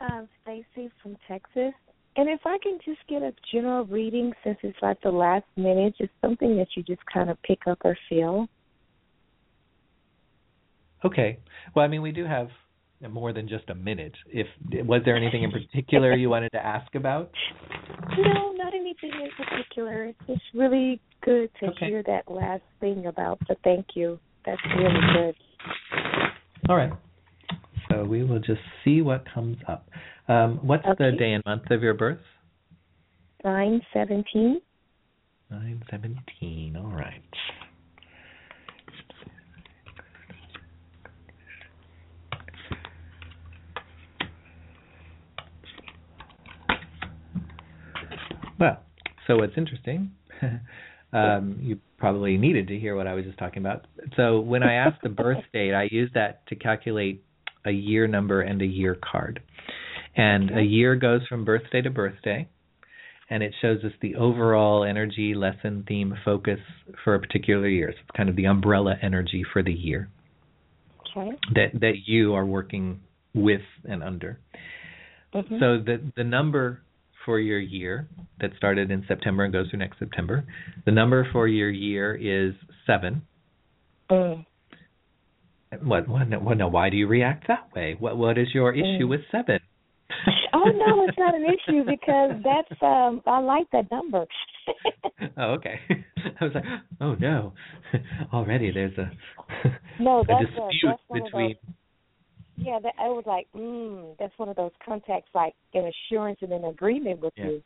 I'm 0.00 0.30
Stacy 0.42 0.90
from 1.02 1.18
Texas. 1.28 1.74
And 2.16 2.26
if 2.26 2.40
I 2.46 2.56
can 2.62 2.78
just 2.86 3.06
get 3.06 3.20
a 3.20 3.34
general 3.52 3.84
reading, 3.84 4.32
since 4.42 4.56
it's 4.62 4.78
like 4.80 5.02
the 5.02 5.10
last 5.10 5.44
minute, 5.58 5.94
just 5.98 6.12
something 6.22 6.56
that 6.56 6.68
you 6.74 6.82
just 6.84 7.02
kind 7.12 7.28
of 7.28 7.36
pick 7.42 7.66
up 7.66 7.80
or 7.84 7.98
feel. 8.08 8.48
Okay. 11.04 11.38
Well, 11.76 11.84
I 11.84 11.88
mean, 11.88 12.00
we 12.00 12.12
do 12.12 12.24
have 12.24 12.48
more 13.08 13.32
than 13.32 13.48
just 13.48 13.68
a 13.70 13.74
minute. 13.74 14.14
If 14.26 14.46
was 14.86 15.02
there 15.04 15.16
anything 15.16 15.44
in 15.44 15.50
particular 15.50 16.14
you 16.14 16.30
wanted 16.30 16.50
to 16.52 16.64
ask 16.64 16.94
about? 16.94 17.30
No, 18.16 18.52
not 18.52 18.74
anything 18.74 19.12
in 19.12 19.30
particular. 19.36 20.06
It's 20.06 20.18
just 20.26 20.42
really 20.54 21.00
good 21.22 21.50
to 21.60 21.66
Okay. 21.66 21.86
hear 21.86 22.02
that 22.04 22.30
last 22.30 22.62
thing 22.80 23.06
about 23.06 23.38
the 23.48 23.56
thank 23.62 23.86
you. 23.94 24.18
That's 24.44 24.60
really 24.76 25.00
good. 25.14 25.34
All 26.68 26.76
right. 26.76 26.92
So 27.90 28.04
we 28.04 28.24
will 28.24 28.40
just 28.40 28.60
see 28.84 29.02
what 29.02 29.24
comes 29.32 29.56
up. 29.68 29.88
Um, 30.26 30.58
what's 30.66 30.84
the 30.98 31.12
day 31.18 31.32
and 31.32 31.42
month 31.46 31.70
of 31.70 31.82
your 31.82 31.94
birth? 31.94 32.20
Nine 33.44 33.80
seventeen. 33.92 34.60
Nine 35.50 35.82
seventeen. 35.90 36.76
All 36.76 36.90
right. 36.90 37.22
Well, 48.58 48.80
so 49.26 49.36
what's 49.36 49.56
interesting, 49.56 50.12
um, 51.12 51.58
you 51.60 51.78
probably 51.96 52.36
needed 52.36 52.68
to 52.68 52.78
hear 52.78 52.96
what 52.96 53.06
I 53.06 53.14
was 53.14 53.24
just 53.24 53.38
talking 53.38 53.58
about. 53.62 53.86
So 54.16 54.40
when 54.40 54.62
I 54.62 54.74
asked 54.74 55.02
the 55.02 55.08
birth 55.08 55.44
date, 55.52 55.74
I 55.74 55.88
used 55.90 56.14
that 56.14 56.46
to 56.48 56.56
calculate 56.56 57.24
a 57.64 57.70
year 57.70 58.06
number 58.06 58.40
and 58.40 58.62
a 58.62 58.66
year 58.66 58.96
card. 59.00 59.40
And 60.16 60.50
a 60.56 60.62
year 60.62 60.96
goes 60.96 61.20
from 61.28 61.44
birthday 61.44 61.80
to 61.82 61.90
birthday, 61.90 62.48
and 63.30 63.42
it 63.42 63.54
shows 63.60 63.84
us 63.84 63.92
the 64.00 64.16
overall 64.16 64.82
energy, 64.82 65.34
lesson, 65.34 65.84
theme, 65.86 66.14
focus 66.24 66.58
for 67.04 67.14
a 67.14 67.20
particular 67.20 67.68
year. 67.68 67.92
So 67.92 67.98
it's 68.00 68.16
kind 68.16 68.28
of 68.28 68.34
the 68.34 68.46
umbrella 68.46 68.96
energy 69.00 69.44
for 69.52 69.62
the 69.62 69.72
year 69.72 70.08
Okay. 71.16 71.36
that 71.54 71.80
that 71.80 71.94
you 72.06 72.34
are 72.34 72.44
working 72.44 73.00
with 73.34 73.62
and 73.88 74.02
under. 74.02 74.38
Mhm. 75.34 75.60
So 75.60 75.78
the 75.78 76.00
the 76.16 76.24
number 76.24 76.80
for 77.28 77.38
your 77.38 77.58
year 77.58 78.08
that 78.40 78.52
started 78.56 78.90
in 78.90 79.04
September 79.06 79.44
and 79.44 79.52
goes 79.52 79.68
through 79.68 79.80
next 79.80 79.98
September, 79.98 80.46
the 80.86 80.90
number 80.90 81.28
for 81.30 81.46
your 81.46 81.68
year 81.68 82.14
is 82.14 82.54
seven. 82.86 83.20
Mm. 84.10 84.46
What? 85.82 86.08
What? 86.08 86.26
What? 86.42 86.56
No. 86.56 86.68
Why 86.68 86.88
do 86.88 86.96
you 86.96 87.06
react 87.06 87.46
that 87.48 87.68
way? 87.76 87.94
What? 87.98 88.16
What 88.16 88.38
is 88.38 88.48
your 88.54 88.72
issue 88.72 89.04
Mm. 89.04 89.08
with 89.10 89.20
seven? 89.30 89.60
Oh 90.54 90.64
no, 90.64 91.04
it's 91.06 91.18
not 91.18 91.34
an 91.34 91.44
issue 91.44 91.84
because 91.84 92.42
that's 92.42 92.82
um 92.82 93.20
I 93.26 93.38
like 93.40 93.66
that 93.72 93.90
number. 93.90 94.24
oh, 95.36 95.50
okay. 95.58 95.78
I 96.40 96.44
was 96.44 96.54
like, 96.54 96.64
oh 97.02 97.14
no, 97.20 97.52
already 98.32 98.72
there's 98.72 98.96
a 98.96 99.10
No, 100.02 100.20
a 100.20 100.24
that's 100.26 100.42
a- 100.44 100.46
dispute 100.46 100.70
that's 100.84 101.02
one 101.08 101.20
of 101.20 101.24
between. 101.26 101.56
Yeah, 102.58 102.78
that 102.82 102.94
I 102.98 103.08
was 103.08 103.24
like, 103.26 103.46
mm, 103.54 104.16
that's 104.18 104.32
one 104.36 104.48
of 104.48 104.56
those 104.56 104.72
contacts 104.84 105.30
like 105.34 105.54
an 105.74 105.90
assurance 106.10 106.38
and 106.42 106.52
an 106.52 106.64
agreement 106.64 107.20
with 107.20 107.32
Yeah. 107.36 107.46
you. 107.46 107.62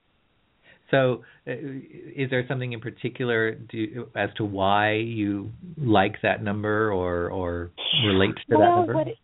So, 0.90 1.22
uh, 1.46 1.52
is 1.52 2.28
there 2.28 2.46
something 2.46 2.72
in 2.72 2.80
particular 2.80 3.54
do, 3.54 4.10
as 4.14 4.28
to 4.34 4.44
why 4.44 4.92
you 4.92 5.50
like 5.78 6.20
that 6.22 6.42
number 6.42 6.92
or 6.92 7.30
or 7.30 7.70
relate 8.04 8.36
to 8.36 8.56
that 8.58 8.58
number? 8.58 8.94
what 8.94 9.08
it, 9.08 9.18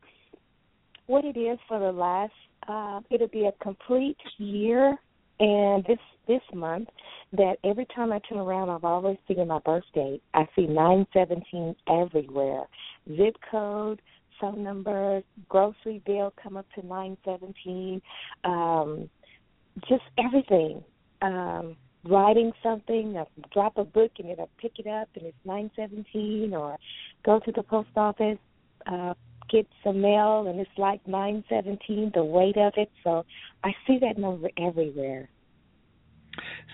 what 1.07 1.25
it 1.25 1.39
is 1.39 1.59
for 1.69 1.79
the 1.79 1.93
last, 1.93 2.33
uh, 2.69 3.01
it'll 3.11 3.29
be 3.29 3.47
a 3.47 3.53
complete 3.63 4.17
year, 4.39 4.97
and 5.41 5.85
this 5.85 5.99
this 6.27 6.41
month 6.55 6.89
that 7.33 7.57
every 7.65 7.87
time 7.95 8.13
I 8.13 8.21
turn 8.21 8.39
around, 8.39 8.71
I've 8.71 8.85
always 8.85 9.19
seen 9.27 9.47
my 9.47 9.59
birth 9.59 9.85
date. 9.95 10.23
I 10.33 10.49
see 10.57 10.67
nine 10.67 11.07
seventeen 11.13 11.77
everywhere, 11.87 12.65
zip 13.15 13.37
code, 13.51 14.01
phone 14.41 14.63
number, 14.63 15.23
grocery 15.49 16.03
bill 16.07 16.33
come 16.43 16.57
up 16.57 16.67
to 16.75 16.87
nine 16.87 17.17
seventeen, 17.25 18.01
um, 18.45 19.11
just 19.89 20.03
everything. 20.19 20.83
Um, 21.23 21.77
writing 22.05 22.53
something, 22.63 23.17
I 23.17 23.25
drop 23.53 23.77
a 23.77 23.85
book 23.85 24.13
and 24.19 24.31
it'll 24.31 24.51
pick 24.61 24.79
it 24.79 24.87
up 24.87 25.09
and 25.15 25.27
it's 25.27 25.37
nine 25.45 25.71
seventeen, 25.77 26.55
or 26.55 26.79
go 27.25 27.41
to 27.41 27.53
the 27.53 27.63
post 27.63 27.89
office, 27.97 28.39
uh, 28.87 29.15
get 29.51 29.67
some 29.83 30.01
mail 30.01 30.47
and 30.47 30.61
it's 30.61 30.71
like 30.79 31.07
nine 31.07 31.43
seventeen, 31.49 32.13
the 32.15 32.25
weight 32.25 32.57
of 32.57 32.73
it. 32.77 32.91
So 33.03 33.25
I 33.65 33.71
see 33.87 33.99
that 34.01 34.17
number 34.19 34.49
everywhere. 34.57 35.29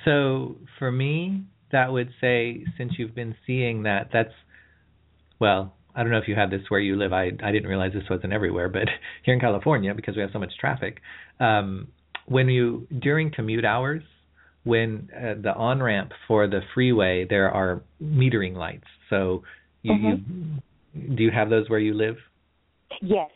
So 0.04 0.56
for 0.78 0.92
me, 0.92 1.44
that 1.72 1.90
would 1.90 2.10
say 2.20 2.64
since 2.76 2.92
you've 2.98 3.14
been 3.14 3.34
seeing 3.46 3.84
that, 3.84 4.10
that's 4.12 4.34
well, 5.40 5.74
I 5.94 6.02
don't 6.02 6.10
know 6.10 6.18
if 6.18 6.28
you 6.28 6.34
have 6.34 6.50
this 6.50 6.62
where 6.68 6.80
you 6.80 6.96
live. 6.96 7.12
I 7.12 7.30
I 7.42 7.52
didn't 7.52 7.66
realize 7.66 7.92
this 7.92 8.08
wasn't 8.10 8.32
everywhere, 8.32 8.68
but 8.68 8.88
here 9.24 9.34
in 9.34 9.40
California, 9.40 9.94
because 9.94 10.16
we 10.16 10.22
have 10.22 10.30
so 10.32 10.38
much 10.38 10.52
traffic, 10.58 11.00
um, 11.40 11.88
when 12.26 12.48
you 12.48 12.86
during 13.00 13.30
commute 13.30 13.64
hours, 13.64 14.02
when 14.64 15.10
uh, 15.14 15.34
the 15.40 15.54
on 15.54 15.82
ramp 15.82 16.12
for 16.26 16.46
the 16.46 16.60
freeway, 16.74 17.26
there 17.28 17.50
are 17.50 17.82
metering 18.02 18.54
lights. 18.54 18.86
So 19.10 19.42
you, 19.82 19.94
you 19.94 21.14
do 21.14 21.22
you 21.22 21.30
have 21.30 21.50
those 21.50 21.68
where 21.68 21.78
you 21.78 21.94
live? 21.94 22.16
Yes. 23.00 23.30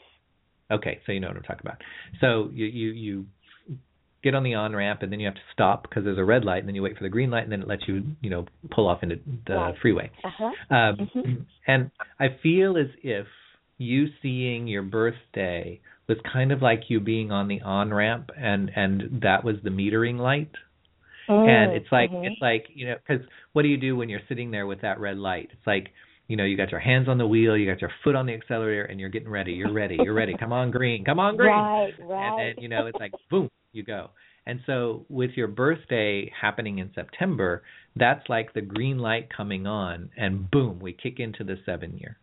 Okay, 0.70 1.00
so 1.06 1.12
you 1.12 1.20
know 1.20 1.28
what 1.28 1.36
I'm 1.36 1.42
talking 1.42 1.66
about. 1.66 1.78
So 2.20 2.50
you 2.52 2.66
you 2.66 2.90
you 2.90 3.26
get 4.22 4.34
on 4.34 4.42
the 4.42 4.54
on 4.54 4.74
ramp 4.74 5.02
and 5.02 5.12
then 5.12 5.20
you 5.20 5.26
have 5.26 5.34
to 5.36 5.40
stop 5.52 5.82
because 5.82 6.04
there's 6.04 6.18
a 6.18 6.24
red 6.24 6.44
light 6.44 6.58
and 6.58 6.68
then 6.68 6.74
you 6.74 6.82
wait 6.82 6.96
for 6.96 7.04
the 7.04 7.08
green 7.08 7.30
light 7.30 7.44
and 7.44 7.52
then 7.52 7.62
it 7.62 7.68
lets 7.68 7.86
you 7.86 8.02
you 8.20 8.30
know 8.30 8.44
pull 8.70 8.88
off 8.88 9.02
into 9.02 9.16
the 9.46 9.54
Right. 9.54 9.74
freeway. 9.80 10.10
Uh 10.24 10.30
huh. 10.30 10.74
Um, 10.74 10.96
Mhm. 11.14 11.46
And 11.66 11.90
I 12.18 12.28
feel 12.42 12.76
as 12.76 12.88
if 13.02 13.26
you 13.78 14.08
seeing 14.22 14.66
your 14.66 14.82
birthday 14.82 15.80
was 16.08 16.18
kind 16.32 16.50
of 16.52 16.62
like 16.62 16.88
you 16.90 16.98
being 17.00 17.30
on 17.30 17.46
the 17.48 17.60
on 17.62 17.92
ramp 17.94 18.30
and 18.36 18.70
and 18.74 19.20
that 19.22 19.44
was 19.44 19.56
the 19.62 19.70
metering 19.70 20.18
light. 20.18 20.50
and 21.28 21.72
it's 21.74 21.92
like 21.92 22.10
Mhm. 22.10 22.26
it's 22.26 22.40
like 22.40 22.66
you 22.74 22.86
know 22.86 22.96
because 23.06 23.24
what 23.52 23.62
do 23.62 23.68
you 23.68 23.76
do 23.76 23.94
when 23.96 24.08
you're 24.08 24.22
sitting 24.28 24.50
there 24.50 24.66
with 24.66 24.80
that 24.80 24.98
red 24.98 25.18
light? 25.18 25.50
It's 25.52 25.66
like 25.66 25.92
you 26.26 26.36
know 26.36 26.44
you 26.44 26.56
got 26.56 26.70
your 26.70 26.80
hands 26.80 27.06
on 27.08 27.18
the 27.18 27.26
wheel, 27.26 27.56
you 27.56 27.66
got 27.70 27.80
your 27.82 27.92
foot 28.02 28.14
on 28.16 28.24
the 28.26 28.32
accelerator, 28.34 28.84
and 28.84 28.98
you're 28.98 29.10
getting 29.10 29.28
ready. 29.28 29.52
You're 29.52 29.72
ready. 29.72 29.96
You're 29.96 30.14
ready. 30.14 30.34
Come 30.34 30.52
on, 30.52 30.70
green. 30.70 31.04
Come 31.04 31.20
on, 31.20 31.36
green. 31.36 31.50
Right, 31.50 31.92
right. 32.00 32.28
And 32.28 32.38
then 32.56 32.62
you 32.62 32.68
know 32.68 32.86
it's 32.86 32.98
like 32.98 33.12
boom, 33.30 33.48
you 33.72 33.82
go. 33.82 34.10
And 34.46 34.60
so 34.66 35.04
with 35.08 35.32
your 35.36 35.48
birthday 35.48 36.32
happening 36.40 36.78
in 36.78 36.90
September, 36.94 37.62
that's 37.96 38.26
like 38.28 38.54
the 38.54 38.62
green 38.62 38.98
light 38.98 39.28
coming 39.34 39.66
on, 39.66 40.10
and 40.16 40.50
boom, 40.50 40.78
we 40.80 40.92
kick 40.92 41.20
into 41.20 41.44
the 41.44 41.56
seven 41.66 41.98
year. 41.98 42.16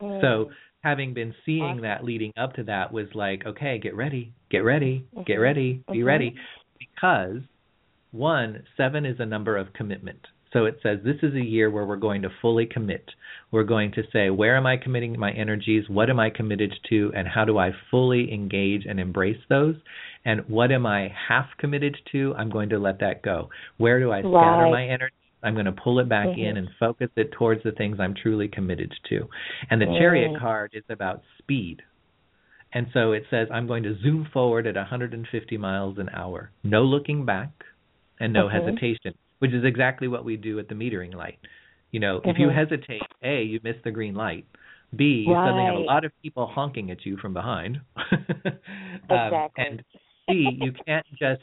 Mm. 0.00 0.20
So 0.20 0.50
having 0.82 1.14
been 1.14 1.34
seeing 1.46 1.80
that 1.82 2.04
leading 2.04 2.32
up 2.36 2.54
to 2.54 2.64
that 2.64 2.92
was 2.92 3.06
like, 3.14 3.46
okay, 3.46 3.78
get 3.78 3.94
ready, 3.94 4.32
get 4.50 4.58
ready, 4.58 5.06
get 5.26 5.36
ready, 5.36 5.82
be 5.90 6.00
Mhm. 6.00 6.04
ready, 6.04 6.36
because 6.78 7.40
one, 8.10 8.64
seven 8.76 9.06
is 9.06 9.18
a 9.20 9.26
number 9.26 9.56
of 9.56 9.72
commitment. 9.72 10.26
So 10.52 10.66
it 10.66 10.80
says 10.82 11.00
this 11.02 11.22
is 11.22 11.34
a 11.34 11.40
year 11.40 11.70
where 11.70 11.86
we're 11.86 11.96
going 11.96 12.20
to 12.22 12.30
fully 12.42 12.66
commit. 12.66 13.10
We're 13.52 13.64
going 13.64 13.92
to 13.92 14.02
say, 14.12 14.28
where 14.28 14.54
am 14.56 14.66
I 14.66 14.76
committing 14.76 15.18
my 15.18 15.30
energies? 15.30 15.88
What 15.88 16.10
am 16.10 16.20
I 16.20 16.28
committed 16.28 16.74
to? 16.90 17.10
And 17.14 17.26
how 17.26 17.46
do 17.46 17.56
I 17.56 17.72
fully 17.90 18.30
engage 18.30 18.84
and 18.84 19.00
embrace 19.00 19.40
those? 19.48 19.76
And 20.24 20.48
what 20.48 20.70
am 20.70 20.86
I 20.86 21.12
half 21.28 21.46
committed 21.58 21.96
to? 22.12 22.34
I'm 22.36 22.50
going 22.50 22.68
to 22.70 22.78
let 22.78 23.00
that 23.00 23.22
go. 23.22 23.50
Where 23.78 23.98
do 23.98 24.12
I 24.12 24.20
scatter 24.20 24.30
Right. 24.32 24.70
my 24.70 24.86
energy? 24.86 25.14
I'm 25.42 25.54
going 25.54 25.66
to 25.66 25.72
pull 25.72 25.98
it 25.98 26.08
back 26.08 26.38
in 26.38 26.54
Mhm. 26.54 26.58
and 26.58 26.68
focus 26.78 27.10
it 27.16 27.32
towards 27.32 27.62
the 27.64 27.72
things 27.72 27.98
I'm 27.98 28.14
truly 28.14 28.46
committed 28.46 28.92
to. 29.08 29.28
And 29.70 29.80
the 29.80 29.86
chariot 29.98 30.32
Mm. 30.32 30.38
card 30.38 30.70
is 30.72 30.84
about 30.88 31.24
speed. 31.38 31.82
And 32.72 32.86
so 32.92 33.12
it 33.12 33.26
says, 33.28 33.48
I'm 33.50 33.66
going 33.66 33.82
to 33.82 33.94
zoom 33.98 34.24
forward 34.26 34.66
at 34.66 34.76
150 34.76 35.56
miles 35.56 35.98
an 35.98 36.08
hour. 36.10 36.52
No 36.62 36.84
looking 36.84 37.24
back 37.24 37.50
and 38.20 38.32
no 38.32 38.46
Mhm. 38.46 38.52
hesitation, 38.52 39.14
which 39.40 39.52
is 39.52 39.64
exactly 39.64 40.06
what 40.06 40.24
we 40.24 40.36
do 40.36 40.58
at 40.60 40.68
the 40.68 40.74
metering 40.76 41.12
light. 41.14 41.40
You 41.90 41.98
know, 42.00 42.20
if 42.24 42.38
you 42.38 42.48
Mhm. 42.48 42.54
hesitate, 42.54 43.02
A, 43.22 43.42
you 43.42 43.60
miss 43.64 43.76
the 43.82 43.90
green 43.90 44.14
light. 44.14 44.46
B, 44.94 45.24
you 45.26 45.34
suddenly 45.34 45.64
have 45.64 45.74
a 45.74 45.80
lot 45.80 46.04
of 46.04 46.12
people 46.22 46.46
honking 46.46 46.90
at 46.90 47.04
you 47.04 47.16
from 47.16 47.32
behind. 47.34 47.80
um, 47.96 48.60
Exactly. 49.10 49.64
And 49.64 49.84
C, 50.28 50.56
you 50.60 50.72
can't 50.86 51.06
just 51.18 51.42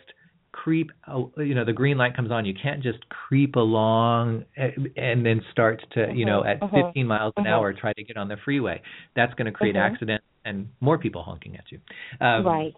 creep 0.51 0.91
you 1.38 1.53
know 1.53 1.64
the 1.64 1.72
green 1.72 1.95
light 1.97 2.15
comes 2.15 2.31
on 2.31 2.43
you 2.43 2.56
can't 2.60 2.81
just 2.81 2.97
creep 3.10 3.56
along 3.56 4.43
and 4.57 5.23
then 5.23 5.41
start 5.51 5.80
to 5.93 6.11
you 6.14 6.26
know 6.26 6.43
at 6.43 6.60
mhm, 6.61 6.88
15 6.88 7.06
miles 7.06 7.34
an 7.38 7.45
hour 7.45 7.72
try 7.72 7.93
to 7.93 8.03
get 8.03 8.18
on 8.18 8.27
the 8.27 8.35
freeway. 8.43 8.81
That's 9.15 9.34
going 9.35 9.45
to 9.45 9.51
create 9.51 9.76
Mhm. 9.76 9.91
accidents 9.93 10.26
and 10.45 10.68
more 10.81 10.97
people 10.97 11.22
honking 11.22 11.56
at 11.56 11.72
you. 11.72 11.80
Um 12.19 12.45
right. 12.45 12.73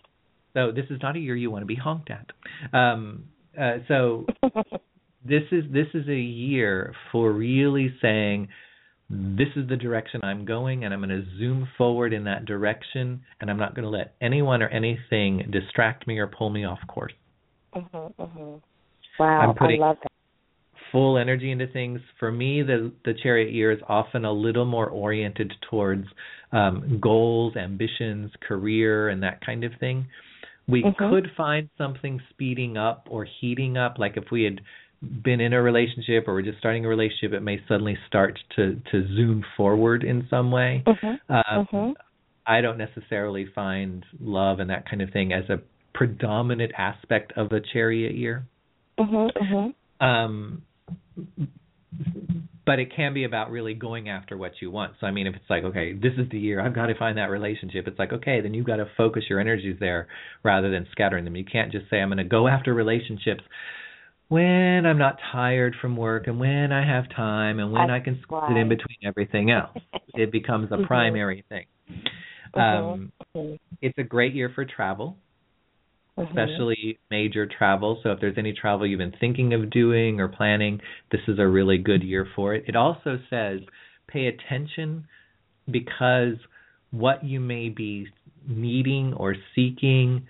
so 0.53 0.71
this 0.71 0.85
is 0.89 1.01
not 1.01 1.15
a 1.15 1.19
year 1.19 1.35
you 1.35 1.49
want 1.49 1.61
to 1.61 1.65
be 1.65 1.75
honked 1.75 2.09
at. 2.11 2.29
Um 2.73 3.25
uh, 3.59 3.77
so 3.87 4.25
this 5.25 5.43
is 5.51 5.63
this 5.71 5.87
is 5.93 6.07
a 6.07 6.19
year 6.19 6.93
for 7.11 7.31
really 7.31 7.93
saying 8.01 8.49
this 9.11 9.49
is 9.57 9.67
the 9.67 9.75
direction 9.75 10.21
I'm 10.23 10.45
going 10.45 10.85
and 10.85 10.93
I'm 10.93 11.01
going 11.01 11.09
to 11.09 11.25
zoom 11.38 11.67
forward 11.77 12.13
in 12.13 12.23
that 12.23 12.45
direction 12.45 13.21
and 13.41 13.49
I'm 13.49 13.57
not 13.57 13.75
going 13.75 13.83
to 13.83 13.89
let 13.89 14.13
anyone 14.21 14.61
or 14.61 14.69
anything 14.69 15.49
distract 15.51 16.07
me 16.07 16.17
or 16.17 16.27
pull 16.27 16.49
me 16.49 16.63
off 16.65 16.79
course. 16.88 17.13
Mhm, 17.75 18.13
mhm. 18.15 18.61
Wow, 19.19 19.39
I'm 19.41 19.55
putting- 19.55 19.81
I 19.81 19.88
love 19.88 19.97
that. 20.01 20.11
Full 20.91 21.17
energy 21.17 21.51
into 21.51 21.67
things. 21.67 22.01
For 22.19 22.31
me, 22.31 22.63
the 22.63 22.91
the 23.05 23.13
chariot 23.13 23.53
year 23.53 23.71
is 23.71 23.79
often 23.88 24.25
a 24.25 24.31
little 24.31 24.65
more 24.65 24.88
oriented 24.88 25.53
towards 25.69 26.07
um, 26.53 26.99
goals, 26.99 27.55
ambitions, 27.55 28.29
career, 28.41 29.07
and 29.07 29.23
that 29.23 29.39
kind 29.39 29.63
of 29.63 29.73
thing. 29.75 30.05
We 30.67 30.83
Mhm. 30.83 30.97
could 30.97 31.31
find 31.31 31.69
something 31.77 32.21
speeding 32.29 32.75
up 32.75 33.07
or 33.09 33.23
heating 33.23 33.77
up, 33.77 33.99
like 33.99 34.17
if 34.17 34.31
we 34.31 34.43
had 34.43 34.59
been 35.01 35.41
in 35.41 35.53
a 35.53 35.61
relationship 35.61 36.27
or 36.27 36.33
we're 36.33 36.43
just 36.43 36.59
starting 36.59 36.85
a 36.85 36.87
relationship, 36.87 37.33
it 37.33 37.41
may 37.41 37.59
suddenly 37.67 37.97
start 38.07 38.39
to 38.55 38.79
to 38.91 39.07
zoom 39.15 39.43
forward 39.57 40.03
in 40.03 40.27
some 40.29 40.51
way. 40.51 40.83
Mhm, 40.85 41.19
Um, 41.29 41.65
mhm. 41.65 41.95
I 42.45 42.61
don't 42.61 42.77
necessarily 42.77 43.45
find 43.45 44.05
love 44.19 44.59
and 44.59 44.69
that 44.69 44.87
kind 44.89 45.01
of 45.01 45.11
thing 45.11 45.33
as 45.33 45.49
a 45.49 45.59
predominant 45.93 46.71
aspect 46.77 47.33
of 47.33 47.51
a 47.51 47.59
chariot 47.59 48.13
year. 48.13 48.43
Mhm, 48.99 49.31
mhm. 49.33 49.73
Um, 49.99 50.61
but 52.65 52.79
it 52.79 52.91
can 52.91 53.13
be 53.13 53.23
about 53.23 53.51
really 53.51 53.73
going 53.73 54.07
after 54.07 54.37
what 54.37 54.61
you 54.61 54.69
want. 54.69 54.93
So 54.99 55.07
I 55.07 55.11
mean, 55.11 55.27
if 55.27 55.35
it's 55.35 55.49
like, 55.49 55.63
okay, 55.63 55.93
this 55.93 56.13
is 56.17 56.29
the 56.29 56.39
year 56.39 56.61
I've 56.61 56.73
got 56.73 56.87
to 56.87 56.95
find 56.95 57.17
that 57.17 57.31
relationship, 57.31 57.87
it's 57.87 57.97
like, 57.97 58.13
okay, 58.13 58.39
then 58.41 58.53
you've 58.53 58.67
got 58.67 58.77
to 58.77 58.85
focus 58.97 59.23
your 59.29 59.39
energies 59.39 59.77
there 59.79 60.07
rather 60.43 60.69
than 60.69 60.87
scattering 60.91 61.25
them. 61.25 61.35
You 61.35 61.45
can't 61.45 61.71
just 61.71 61.89
say 61.89 61.99
I'm 61.99 62.09
going 62.09 62.17
to 62.19 62.23
go 62.23 62.47
after 62.47 62.73
relationships 62.73 63.43
when 64.31 64.85
I'm 64.85 64.97
not 64.97 65.17
tired 65.33 65.75
from 65.81 65.97
work 65.97 66.27
and 66.27 66.39
when 66.39 66.71
I 66.71 66.87
have 66.87 67.03
time 67.13 67.59
and 67.59 67.69
when 67.69 67.89
I, 67.89 67.99
can 67.99 68.17
squeeze 68.21 68.43
it 68.47 68.57
in 68.57 68.69
between 68.69 68.95
everything 69.03 69.51
else. 69.51 69.75
it 70.15 70.31
becomes 70.31 70.71
a 70.71 70.77
Mhm. 70.77 70.87
primary 70.87 71.43
thing. 71.49 71.65
Um, 72.53 73.11
Mhm. 73.35 73.59
it's 73.81 73.97
a 73.97 74.03
great 74.03 74.33
year 74.33 74.47
for 74.47 74.63
travel, 74.63 75.17
especially 76.15 76.97
major 77.09 77.45
travel. 77.45 77.99
So 78.03 78.13
if 78.13 78.21
there's 78.21 78.37
any 78.37 78.53
travel 78.53 78.87
you've 78.87 78.99
been 78.99 79.11
thinking 79.19 79.53
of 79.53 79.69
doing 79.69 80.21
or 80.21 80.29
planning, 80.29 80.79
this 81.09 81.27
is 81.27 81.37
a 81.37 81.45
really 81.45 81.77
good 81.77 82.01
year 82.01 82.25
for 82.33 82.55
it. 82.55 82.63
It 82.69 82.77
also 82.77 83.19
says 83.29 83.59
pay 84.07 84.27
attention 84.27 85.05
because 85.69 86.37
what 86.91 87.21
you 87.25 87.41
may 87.41 87.67
be 87.67 88.07
needing 88.47 89.13
or 89.13 89.35
seeking 89.55 90.25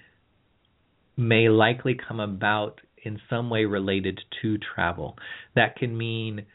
may 1.17 1.49
likely 1.49 1.93
come 1.93 2.19
about 2.19 2.81
in 3.03 3.19
some 3.29 3.49
way 3.49 3.65
related 3.65 4.19
to 4.41 4.57
travel. 4.57 5.17
That 5.55 5.75
can 5.75 5.97
mean 5.97 6.45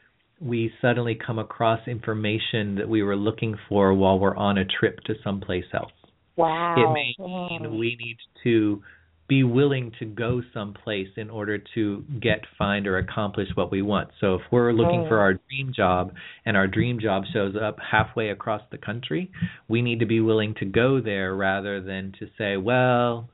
we 0.41 0.71
suddenly 0.83 1.15
come 1.15 1.39
across 1.39 1.81
information 1.89 2.75
that 2.77 2.89
we 2.89 3.03
were 3.03 3.17
looking 3.17 3.57
for 3.69 3.95
while 3.95 4.19
we're 4.19 4.37
on 4.37 4.59
a 4.59 4.65
trip 4.65 5.01
to 5.05 5.15
someplace 5.25 5.65
else. 5.73 5.93
Wow. 6.37 6.75
It 6.77 6.93
may 6.93 7.15
Mm. 7.19 7.51
mean 7.51 7.79
we 7.79 7.97
need 7.97 8.19
to 8.43 8.83
be 9.29 9.43
willing 9.43 9.91
to 9.99 10.05
go 10.05 10.41
someplace 10.55 11.09
in 11.17 11.31
order 11.31 11.59
to 11.75 12.05
get, 12.21 12.47
find, 12.57 12.87
or 12.87 12.99
accomplish 12.99 13.49
what 13.57 13.73
we 13.73 13.83
want. 13.83 14.09
So 14.21 14.37
if 14.37 14.43
we're 14.53 14.73
looking 14.73 15.01
Mm. 15.01 15.09
for 15.09 15.19
our 15.19 15.35
dream 15.49 15.73
job 15.73 16.15
and 16.45 16.57
our 16.57 16.69
dream 16.69 17.01
job 17.01 17.27
shows 17.33 17.57
up 17.57 17.81
halfway 17.81 18.29
across 18.29 18.63
the 18.71 18.79
country, 18.79 19.31
we 19.67 19.83
need 19.83 19.99
to 19.99 20.07
be 20.07 20.21
willing 20.21 20.55
to 20.55 20.65
go 20.65 21.01
there 21.01 21.35
rather 21.35 21.81
than 21.81 22.13
to 22.21 22.29
say, 22.39 22.57
well, 22.57 23.29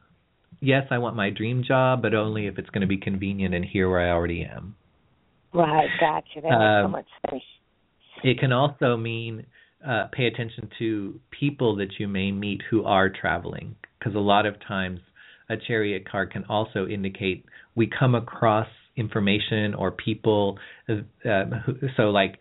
yes, 0.62 0.84
I 0.90 0.98
want 0.98 1.16
my 1.16 1.28
dream 1.28 1.62
job, 1.62 2.01
but 2.01 2.14
only 2.14 2.47
if 2.47 2.56
it's 2.59 2.70
going 2.70 2.80
to 2.80 2.86
be 2.86 2.97
convenient 2.97 3.55
and 3.55 3.64
here 3.64 3.90
where 3.90 4.01
I 4.01 4.12
already 4.12 4.43
am. 4.44 4.74
Right, 5.52 5.89
gotcha. 6.01 6.40
That 6.40 6.43
makes 6.44 6.52
so 6.52 6.84
Um, 6.86 6.90
much 6.93 7.06
sense. 7.28 7.43
It 8.24 8.39
can 8.39 8.52
also 8.52 8.97
mean 8.97 9.44
uh, 9.86 10.06
pay 10.12 10.26
attention 10.26 10.70
to 10.78 11.20
people 11.30 11.76
that 11.76 11.98
you 11.98 12.09
may 12.09 12.30
meet 12.30 12.62
who 12.70 12.84
are 12.84 13.10
traveling, 13.10 13.74
because 13.98 14.14
a 14.14 14.20
lot 14.20 14.47
of 14.47 14.55
times 14.66 15.01
a 15.51 15.56
chariot 15.56 16.09
card 16.10 16.30
can 16.32 16.44
also 16.44 16.86
indicate 16.86 17.44
we 17.74 17.86
come 17.86 18.14
across 18.14 18.68
information 18.97 19.74
or 19.74 19.90
people. 19.90 20.59
Uh, 20.89 21.44
who, 21.66 21.74
so, 21.97 22.05
like, 22.05 22.39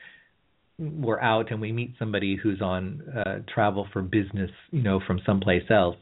we're 0.77 1.19
out 1.19 1.51
and 1.51 1.59
we 1.61 1.71
meet 1.71 1.93
somebody 1.99 2.35
who's 2.41 2.61
on 2.61 3.01
uh, 3.15 3.39
travel 3.53 3.87
for 3.91 4.01
business, 4.01 4.51
you 4.71 4.83
know, 4.83 4.99
from 5.05 5.19
someplace 5.25 5.63
else. 5.69 5.97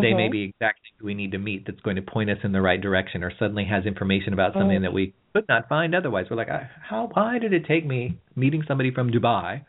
They 0.00 0.14
may 0.14 0.28
be 0.28 0.44
exactly 0.44 0.88
who 0.98 1.06
we 1.06 1.14
need 1.14 1.32
to 1.32 1.38
meet 1.38 1.66
that's 1.66 1.80
going 1.80 1.96
to 1.96 2.02
point 2.02 2.30
us 2.30 2.38
in 2.44 2.52
the 2.52 2.62
right 2.62 2.80
direction 2.80 3.22
or 3.22 3.30
suddenly 3.38 3.64
has 3.66 3.84
information 3.84 4.32
about 4.32 4.54
something 4.54 4.78
Mm. 4.78 4.82
that 4.82 4.92
we 4.92 5.12
could 5.34 5.46
not 5.48 5.68
find 5.68 5.94
otherwise. 5.94 6.30
We're 6.30 6.36
like, 6.36 6.48
"I- 6.48 6.68
how 6.80 7.08
why 7.12 7.38
did 7.38 7.52
it 7.52 7.66
take 7.66 7.84
me 7.84 8.16
meeting 8.34 8.62
somebody 8.62 8.90
from 8.90 9.10
Dubai 9.10 9.60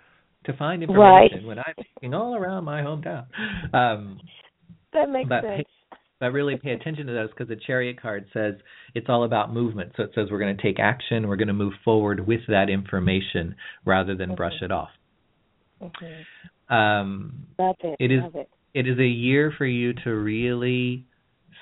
to 0.45 0.53
find 0.53 0.81
Right. 0.89 1.23
information 1.23 1.45
when 1.47 1.59
I'm 1.59 1.73
looking 1.77 2.13
all 2.13 2.35
around 2.35 2.63
my 2.63 2.81
hometown? 2.81 3.25
Um, 3.73 4.21
That 4.93 5.09
makes 5.09 5.27
but 5.27 5.41
sense. 5.43 5.67
but 6.19 6.31
really 6.31 6.55
pay 6.55 6.71
attention 6.71 7.05
to 7.07 7.11
those 7.13 7.29
because 7.31 7.49
the 7.49 7.57
chariot 7.57 7.97
card 8.01 8.25
says 8.31 8.55
it's 8.95 9.09
all 9.09 9.25
about 9.25 9.51
movement. 9.51 9.91
So 9.97 10.03
it 10.03 10.13
says 10.13 10.31
we're 10.31 10.39
going 10.39 10.55
to 10.55 10.61
take 10.61 10.79
action, 10.79 11.27
we're 11.27 11.35
going 11.35 11.49
to 11.49 11.53
move 11.53 11.73
forward 11.83 12.25
with 12.25 12.45
that 12.47 12.69
information 12.69 13.55
rather 13.83 14.15
than 14.15 14.35
brush 14.35 14.61
it 14.61 14.71
off. 14.71 14.91
Mhm. 15.81 16.25
Um, 16.69 17.33
Love 17.59 17.75
it. 17.83 17.97
It 17.99 18.11
is- 18.11 18.21
Love 18.23 18.35
it. 18.37 18.49
It 18.73 18.87
is 18.87 18.97
a 18.99 19.07
year 19.07 19.53
for 19.57 19.65
you 19.65 19.93
to 20.03 20.09
really 20.11 21.05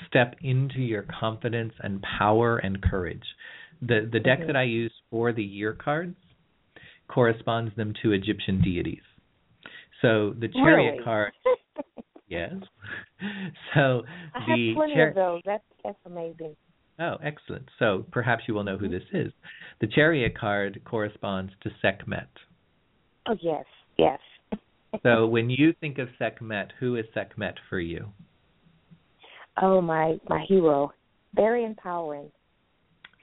step 0.07 0.35
into 0.41 0.79
your 0.79 1.05
confidence 1.19 1.73
and 1.81 2.03
power 2.19 2.57
and 2.57 2.81
courage. 2.81 3.23
The 3.81 4.09
the 4.11 4.19
deck 4.19 4.39
that 4.47 4.55
I 4.55 4.63
use 4.63 4.93
for 5.09 5.33
the 5.33 5.43
year 5.43 5.73
cards 5.73 6.15
corresponds 7.07 7.75
them 7.75 7.93
to 8.01 8.11
Egyptian 8.11 8.61
deities. 8.61 9.01
So 10.01 10.33
the 10.39 10.47
chariot 10.47 10.93
Really? 10.93 11.03
card, 11.03 11.33
yes. 12.27 12.53
So 13.75 14.03
I 14.33 14.39
have 14.39 14.57
the 14.57 14.73
plenty 14.75 15.01
of 15.01 15.15
those. 15.15 15.41
That's 15.45 15.63
that's 15.83 15.99
amazing. 16.05 16.55
Oh, 16.99 17.17
excellent. 17.23 17.69
So 17.79 18.05
perhaps 18.11 18.43
you 18.47 18.53
will 18.53 18.63
know 18.63 18.77
who 18.77 18.87
this 18.87 19.03
is. 19.11 19.31
The 19.79 19.87
chariot 19.87 20.37
card 20.37 20.81
corresponds 20.85 21.51
to 21.63 21.71
Sekhmet. 21.81 22.29
Oh 23.27 23.35
yes, 23.41 23.65
yes. 23.97 24.19
So 25.03 25.25
when 25.25 25.49
you 25.49 25.73
think 25.79 25.97
of 25.99 26.09
Sekhmet, 26.19 26.71
who 26.79 26.95
is 26.97 27.05
Sekhmet 27.13 27.55
for 27.69 27.79
you? 27.79 28.09
oh 29.61 29.81
my 29.81 30.17
my 30.29 30.43
hero, 30.47 30.91
very 31.33 31.63
empowering. 31.65 32.31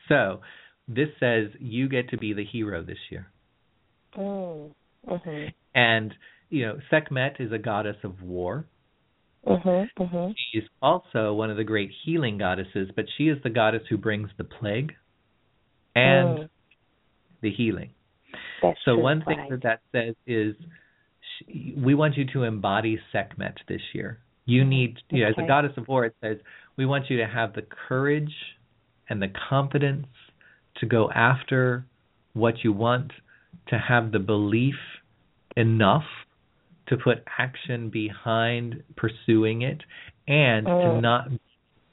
So 0.09 0.41
this 0.87 1.09
says 1.21 1.49
you 1.59 1.89
get 1.89 2.09
to 2.11 2.17
be 2.19 2.33
the 2.33 2.45
hero 2.45 2.83
this 2.83 2.99
year. 3.11 3.31
Mm. 4.17 4.73
Mhm. 5.07 5.53
And, 5.75 6.15
you 6.49 6.67
know, 6.67 6.79
Sekhmet 6.91 7.37
is 7.39 7.53
a 7.53 7.59
goddess 7.59 7.97
of 8.03 8.23
war. 8.23 8.65
Mhm. 9.47 9.89
Mhm. 9.99 10.35
She's 10.51 10.69
also 10.81 11.35
one 11.35 11.51
of 11.51 11.57
the 11.57 11.65
great 11.65 11.91
healing 12.05 12.39
goddesses, 12.39 12.91
but 12.97 13.07
she 13.17 13.29
is 13.29 13.41
the 13.43 13.51
goddess 13.51 13.87
who 13.89 13.97
brings 13.99 14.31
the 14.37 14.45
plague 14.45 14.95
and 15.95 16.39
Mm. 16.39 16.51
the 17.43 17.51
healing. 17.51 17.91
That's 18.63 18.83
So 18.85 18.97
one 18.97 19.23
thing 19.23 19.39
right. 19.39 19.51
that 19.51 19.63
that 19.63 19.81
says 19.93 20.15
is 20.27 20.57
we 21.77 21.95
want 21.95 22.17
you 22.17 22.25
to 22.33 22.45
embody 22.45 22.99
Sekhmet 23.13 23.59
this 23.69 23.81
year. 23.93 24.19
You 24.45 24.65
need, 24.65 24.97
you 25.11 25.25
know, 25.25 25.29
as 25.31 25.35
a 25.39 25.47
goddess 25.47 25.73
of 25.77 25.87
war, 25.89 26.07
it 26.07 26.15
says 26.23 26.39
we 26.77 26.87
want 26.87 27.11
you 27.11 27.19
to 27.19 27.27
have 27.27 27.53
the 27.55 27.63
courage 27.89 28.33
and 29.09 29.21
the 29.21 29.29
confidence 29.49 30.07
to 30.81 30.87
go 30.87 31.11
after 31.11 31.85
what 32.33 32.65
you 32.65 32.73
want, 32.73 33.13
to 33.69 33.79
have 33.79 34.13
the 34.13 34.19
belief 34.19 34.77
enough 35.57 36.05
to 36.87 36.97
put 36.97 37.23
action 37.39 37.91
behind 37.91 38.83
pursuing 38.97 39.63
it, 39.63 39.83
and 40.27 40.67
to 40.67 40.73
Mm. 40.73 41.01
not 41.03 41.31
be 41.31 41.39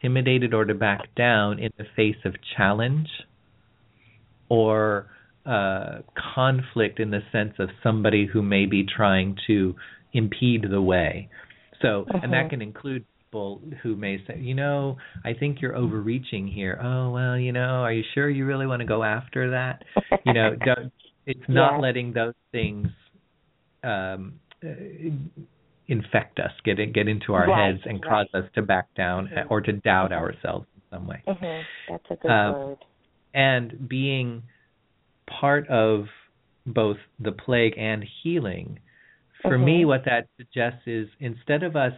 intimidated 0.02 0.54
or 0.54 0.66
to 0.66 0.74
back 0.74 1.14
down 1.16 1.60
in 1.60 1.72
the 1.78 1.84
face 1.96 2.24
of 2.26 2.36
challenge 2.56 3.10
or 4.50 5.08
uh, 5.46 6.00
conflict 6.36 7.00
in 7.00 7.12
the 7.12 7.22
sense 7.32 7.54
of 7.60 7.70
somebody 7.84 8.26
who 8.26 8.42
may 8.42 8.66
be 8.66 8.84
trying 8.86 9.38
to 9.48 9.76
impede 10.14 10.66
the 10.70 10.82
way. 10.82 11.30
So, 11.82 12.06
and 12.24 12.34
that 12.34 12.46
Mhm. 12.46 12.50
can 12.50 12.62
include 12.62 13.06
people 13.20 13.62
who 13.84 13.96
may 13.96 14.18
say, 14.26 14.40
you 14.40 14.56
know, 14.56 14.98
I 15.24 15.34
think 15.34 15.62
you're 15.62 15.76
overreaching 15.76 16.48
here. 16.48 16.80
Oh, 16.82 17.12
well, 17.12 17.38
you 17.38 17.52
know, 17.52 17.84
are 17.84 17.92
you 17.92 18.04
sure 18.14 18.30
you 18.30 18.46
really 18.46 18.66
want 18.66 18.80
to 18.80 18.86
go 18.88 19.04
after 19.04 19.52
that? 19.52 19.84
You 20.24 20.34
know, 20.34 20.56
don't, 20.66 20.92
it's 21.26 21.48
not 21.50 21.74
Yeah. 21.74 21.80
letting 21.82 22.14
those 22.14 22.34
things 22.52 22.88
um, 23.84 24.40
uh, 24.64 24.70
infect 25.88 26.40
us, 26.40 26.52
get 26.64 26.80
in, 26.80 26.92
get 26.92 27.08
into 27.08 27.34
our 27.34 27.46
Right, 27.48 27.74
heads 27.74 27.84
and 27.86 28.02
right. 28.02 28.10
cause 28.10 28.28
us 28.34 28.50
to 28.56 28.62
back 28.62 28.88
down 28.96 29.28
Mhm. 29.28 29.52
or 29.52 29.62
to 29.62 29.74
doubt 29.74 30.12
ourselves 30.12 30.66
in 30.76 30.82
some 30.90 31.08
way 31.08 31.22
Mhm. 31.28 31.66
That's 31.88 32.06
a 32.10 32.16
good 32.16 32.32
Um, 32.32 32.54
word. 32.54 32.78
and 33.34 33.88
being 33.88 34.44
part 35.28 35.68
of 35.70 36.06
both 36.66 36.98
the 37.20 37.32
plague 37.32 37.74
and 37.78 38.04
healing. 38.24 38.80
For 39.42 39.58
me 39.58 39.86
what 39.86 40.06
that 40.06 40.28
suggests 40.38 40.88
is 40.88 41.08
instead 41.20 41.62
of 41.62 41.76
us 41.76 41.94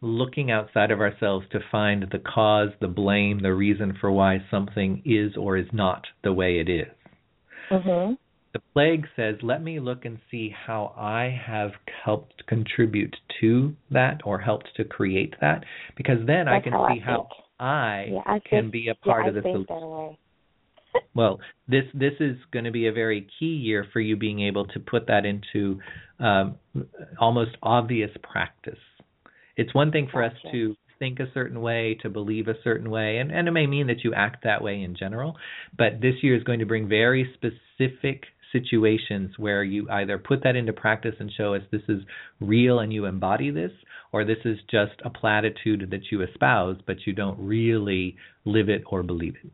looking 0.00 0.50
outside 0.50 0.90
of 0.90 1.00
ourselves 1.00 1.44
to 1.52 1.60
find 1.70 2.04
the 2.10 2.18
cause 2.20 2.70
the 2.80 2.86
blame 2.88 3.40
the 3.40 3.52
reason 3.52 3.92
for 4.00 4.10
why 4.10 4.38
something 4.50 5.02
is 5.04 5.36
or 5.36 5.56
is 5.58 5.66
not 5.72 6.06
the 6.22 6.32
way 6.32 6.58
it 6.60 6.68
is. 6.68 6.88
Mhm. 7.70 8.16
the 8.54 8.60
plague 8.72 9.06
says 9.14 9.36
let 9.42 9.62
me 9.62 9.78
look 9.78 10.06
and 10.06 10.18
see 10.30 10.48
how 10.48 10.94
i 10.96 11.24
have 11.28 11.72
helped 12.04 12.46
contribute 12.46 13.14
to 13.40 13.76
that 13.90 14.22
or 14.24 14.38
helped 14.38 14.74
to 14.74 14.84
create 14.84 15.34
that 15.42 15.64
because 15.96 16.24
then 16.26 16.48
i 16.48 16.58
can 16.58 16.72
how 16.72 16.84
I 16.84 16.94
see 16.94 17.00
how 17.00 17.28
i 17.60 18.04
Yeah, 18.10 18.22
I 18.24 18.38
can 18.38 18.62
think- 18.62 18.72
be 18.72 18.88
a 18.88 18.94
part 18.94 19.24
yeah, 19.24 19.28
of 19.28 19.34
the 19.34 19.40
I 19.40 19.52
solution. 19.52 19.66
that 19.80 19.86
way. 19.86 20.18
well, 21.14 21.40
this 21.68 21.84
this 21.94 22.14
is 22.20 22.36
going 22.52 22.64
to 22.64 22.70
be 22.70 22.86
a 22.86 22.92
very 22.92 23.26
key 23.38 23.46
year 23.46 23.86
for 23.92 24.00
you 24.00 24.16
being 24.16 24.40
able 24.40 24.66
to 24.66 24.80
put 24.80 25.06
that 25.06 25.24
into 25.24 25.80
um, 26.18 26.56
almost 27.20 27.56
obvious 27.62 28.10
practice. 28.22 28.78
It's 29.56 29.74
one 29.74 29.90
thing 29.90 30.08
for 30.10 30.22
us 30.22 30.32
to 30.52 30.76
think 30.98 31.20
a 31.20 31.30
certain 31.32 31.60
way, 31.60 31.96
to 32.02 32.10
believe 32.10 32.48
a 32.48 32.54
certain 32.62 32.90
way, 32.90 33.18
and, 33.18 33.30
and 33.30 33.48
it 33.48 33.50
may 33.52 33.66
mean 33.66 33.86
that 33.86 34.02
you 34.04 34.14
act 34.14 34.44
that 34.44 34.62
way 34.62 34.82
in 34.82 34.96
general, 34.96 35.36
but 35.76 36.00
this 36.00 36.14
year 36.22 36.36
is 36.36 36.42
going 36.42 36.58
to 36.58 36.66
bring 36.66 36.88
very 36.88 37.32
specific 37.34 38.24
situations 38.52 39.32
where 39.36 39.62
you 39.62 39.88
either 39.90 40.18
put 40.18 40.42
that 40.42 40.56
into 40.56 40.72
practice 40.72 41.14
and 41.20 41.30
show 41.36 41.54
us 41.54 41.62
this 41.70 41.82
is 41.88 42.02
real 42.40 42.80
and 42.80 42.92
you 42.92 43.04
embody 43.04 43.50
this, 43.50 43.72
or 44.12 44.24
this 44.24 44.38
is 44.44 44.58
just 44.70 44.94
a 45.04 45.10
platitude 45.10 45.88
that 45.90 46.10
you 46.10 46.22
espouse, 46.22 46.76
but 46.86 46.96
you 47.06 47.12
don't 47.12 47.38
really 47.38 48.16
live 48.44 48.68
it 48.68 48.82
or 48.86 49.02
believe 49.02 49.34
it. 49.44 49.52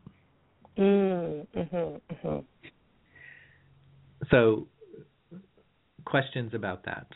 Mm. 0.77 1.47
Mhm. 1.55 2.01
Mhm. 2.11 2.45
So, 4.29 4.67
questions 6.05 6.53
about 6.53 6.83
that? 6.83 7.07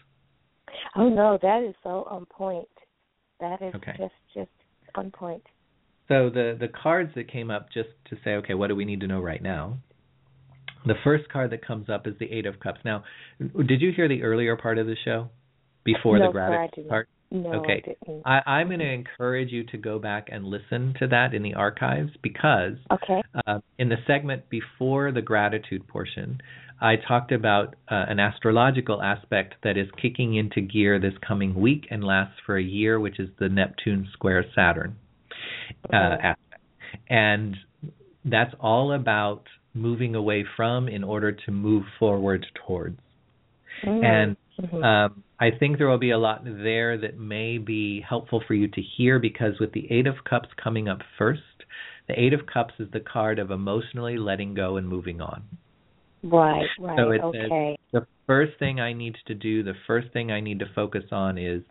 Oh 0.95 1.09
no, 1.09 1.37
that 1.41 1.63
is 1.63 1.75
so 1.83 2.03
on 2.09 2.25
point. 2.25 2.67
That 3.39 3.61
is 3.61 3.73
Okay. 3.75 3.93
just 3.97 4.13
just 4.33 4.51
on 4.95 5.11
point. 5.11 5.43
So 6.07 6.29
the 6.29 6.57
the 6.59 6.67
cards 6.67 7.13
that 7.15 7.27
came 7.27 7.51
up 7.51 7.69
just 7.71 7.89
to 8.09 8.17
say, 8.23 8.35
okay, 8.35 8.53
what 8.53 8.67
do 8.67 8.75
we 8.75 8.85
need 8.85 9.01
to 9.01 9.07
know 9.07 9.19
right 9.19 9.41
now? 9.41 9.77
The 10.85 10.95
first 11.03 11.29
card 11.29 11.51
that 11.51 11.65
comes 11.65 11.89
up 11.89 12.07
is 12.07 12.13
the 12.19 12.31
Eight 12.31 12.45
of 12.45 12.59
Cups. 12.59 12.79
Now, 12.85 13.03
did 13.39 13.81
you 13.81 13.91
hear 13.91 14.07
the 14.07 14.23
earlier 14.23 14.55
part 14.55 14.77
of 14.77 14.87
the 14.87 14.95
show 15.03 15.29
before 15.83 16.17
no, 16.17 16.27
the 16.27 16.31
gratitude 16.31 16.87
part? 16.87 17.09
No, 17.31 17.51
Okay. 17.53 17.83
I. 18.25 18.41
I, 18.45 18.51
I'm 18.59 18.67
going 18.67 18.79
to 18.79 18.91
encourage 18.91 19.51
you 19.51 19.63
to 19.65 19.77
go 19.77 19.99
back 19.99 20.29
and 20.31 20.45
listen 20.45 20.95
to 20.99 21.07
that 21.07 21.33
in 21.33 21.43
the 21.43 21.53
archives 21.53 22.11
because 22.23 22.73
Okay. 22.91 23.21
uh, 23.45 23.59
in 23.77 23.89
the 23.89 23.97
segment 24.07 24.49
before 24.49 25.11
the 25.11 25.21
gratitude 25.21 25.87
portion, 25.87 26.41
I 26.81 26.95
talked 26.95 27.31
about 27.31 27.75
uh, 27.91 28.05
an 28.07 28.19
astrological 28.19 29.01
aspect 29.01 29.55
that 29.63 29.77
is 29.77 29.87
kicking 30.01 30.35
into 30.35 30.61
gear 30.61 30.99
this 30.99 31.13
coming 31.27 31.53
week 31.53 31.87
and 31.91 32.03
lasts 32.03 32.37
for 32.45 32.57
a 32.57 32.63
year, 32.63 32.99
which 32.99 33.19
is 33.19 33.29
the 33.37 33.49
Neptune 33.49 34.07
square 34.13 34.45
Saturn 34.55 34.95
uh, 35.93 35.95
Okay. 35.95 36.23
aspect. 36.23 36.63
And 37.09 37.55
that's 38.25 38.53
all 38.59 38.93
about 38.93 39.43
moving 39.73 40.15
away 40.15 40.45
from 40.55 40.87
in 40.87 41.03
order 41.03 41.31
to 41.31 41.51
move 41.51 41.83
forward 41.99 42.45
towards. 42.65 42.99
Mm. 43.83 44.03
And 44.03 44.83
um, 44.83 45.23
I 45.39 45.51
think 45.57 45.77
there 45.77 45.87
will 45.87 45.97
be 45.97 46.11
a 46.11 46.17
lot 46.17 46.43
there 46.43 46.97
that 46.97 47.17
may 47.17 47.57
be 47.57 48.01
helpful 48.07 48.43
for 48.45 48.53
you 48.53 48.67
to 48.67 48.81
hear 48.81 49.19
because 49.19 49.59
with 49.59 49.71
the 49.73 49.87
Eight 49.91 50.07
of 50.07 50.15
Cups 50.29 50.49
coming 50.61 50.89
up 50.89 50.99
first, 51.17 51.41
the 52.07 52.19
Eight 52.19 52.33
of 52.33 52.41
Cups 52.45 52.73
is 52.79 52.87
the 52.91 52.99
card 52.99 53.39
of 53.39 53.51
emotionally 53.51 54.17
letting 54.17 54.53
go 54.53 54.77
and 54.77 54.87
moving 54.87 55.21
on. 55.21 55.43
right, 56.23 56.67
right. 56.79 56.97
So 56.97 57.11
it 57.11 57.21
says- 57.21 57.45
okay. 57.45 57.77
The 57.91 58.05
first 58.27 58.57
thing 58.59 58.79
I 58.79 58.93
need 58.93 59.15
to 59.27 59.33
do, 59.33 59.63
the 59.63 59.75
first 59.87 60.11
thing 60.11 60.31
I 60.31 60.39
need 60.39 60.59
to 60.59 60.65
focus 60.75 61.05
on 61.11 61.37
is 61.37 61.63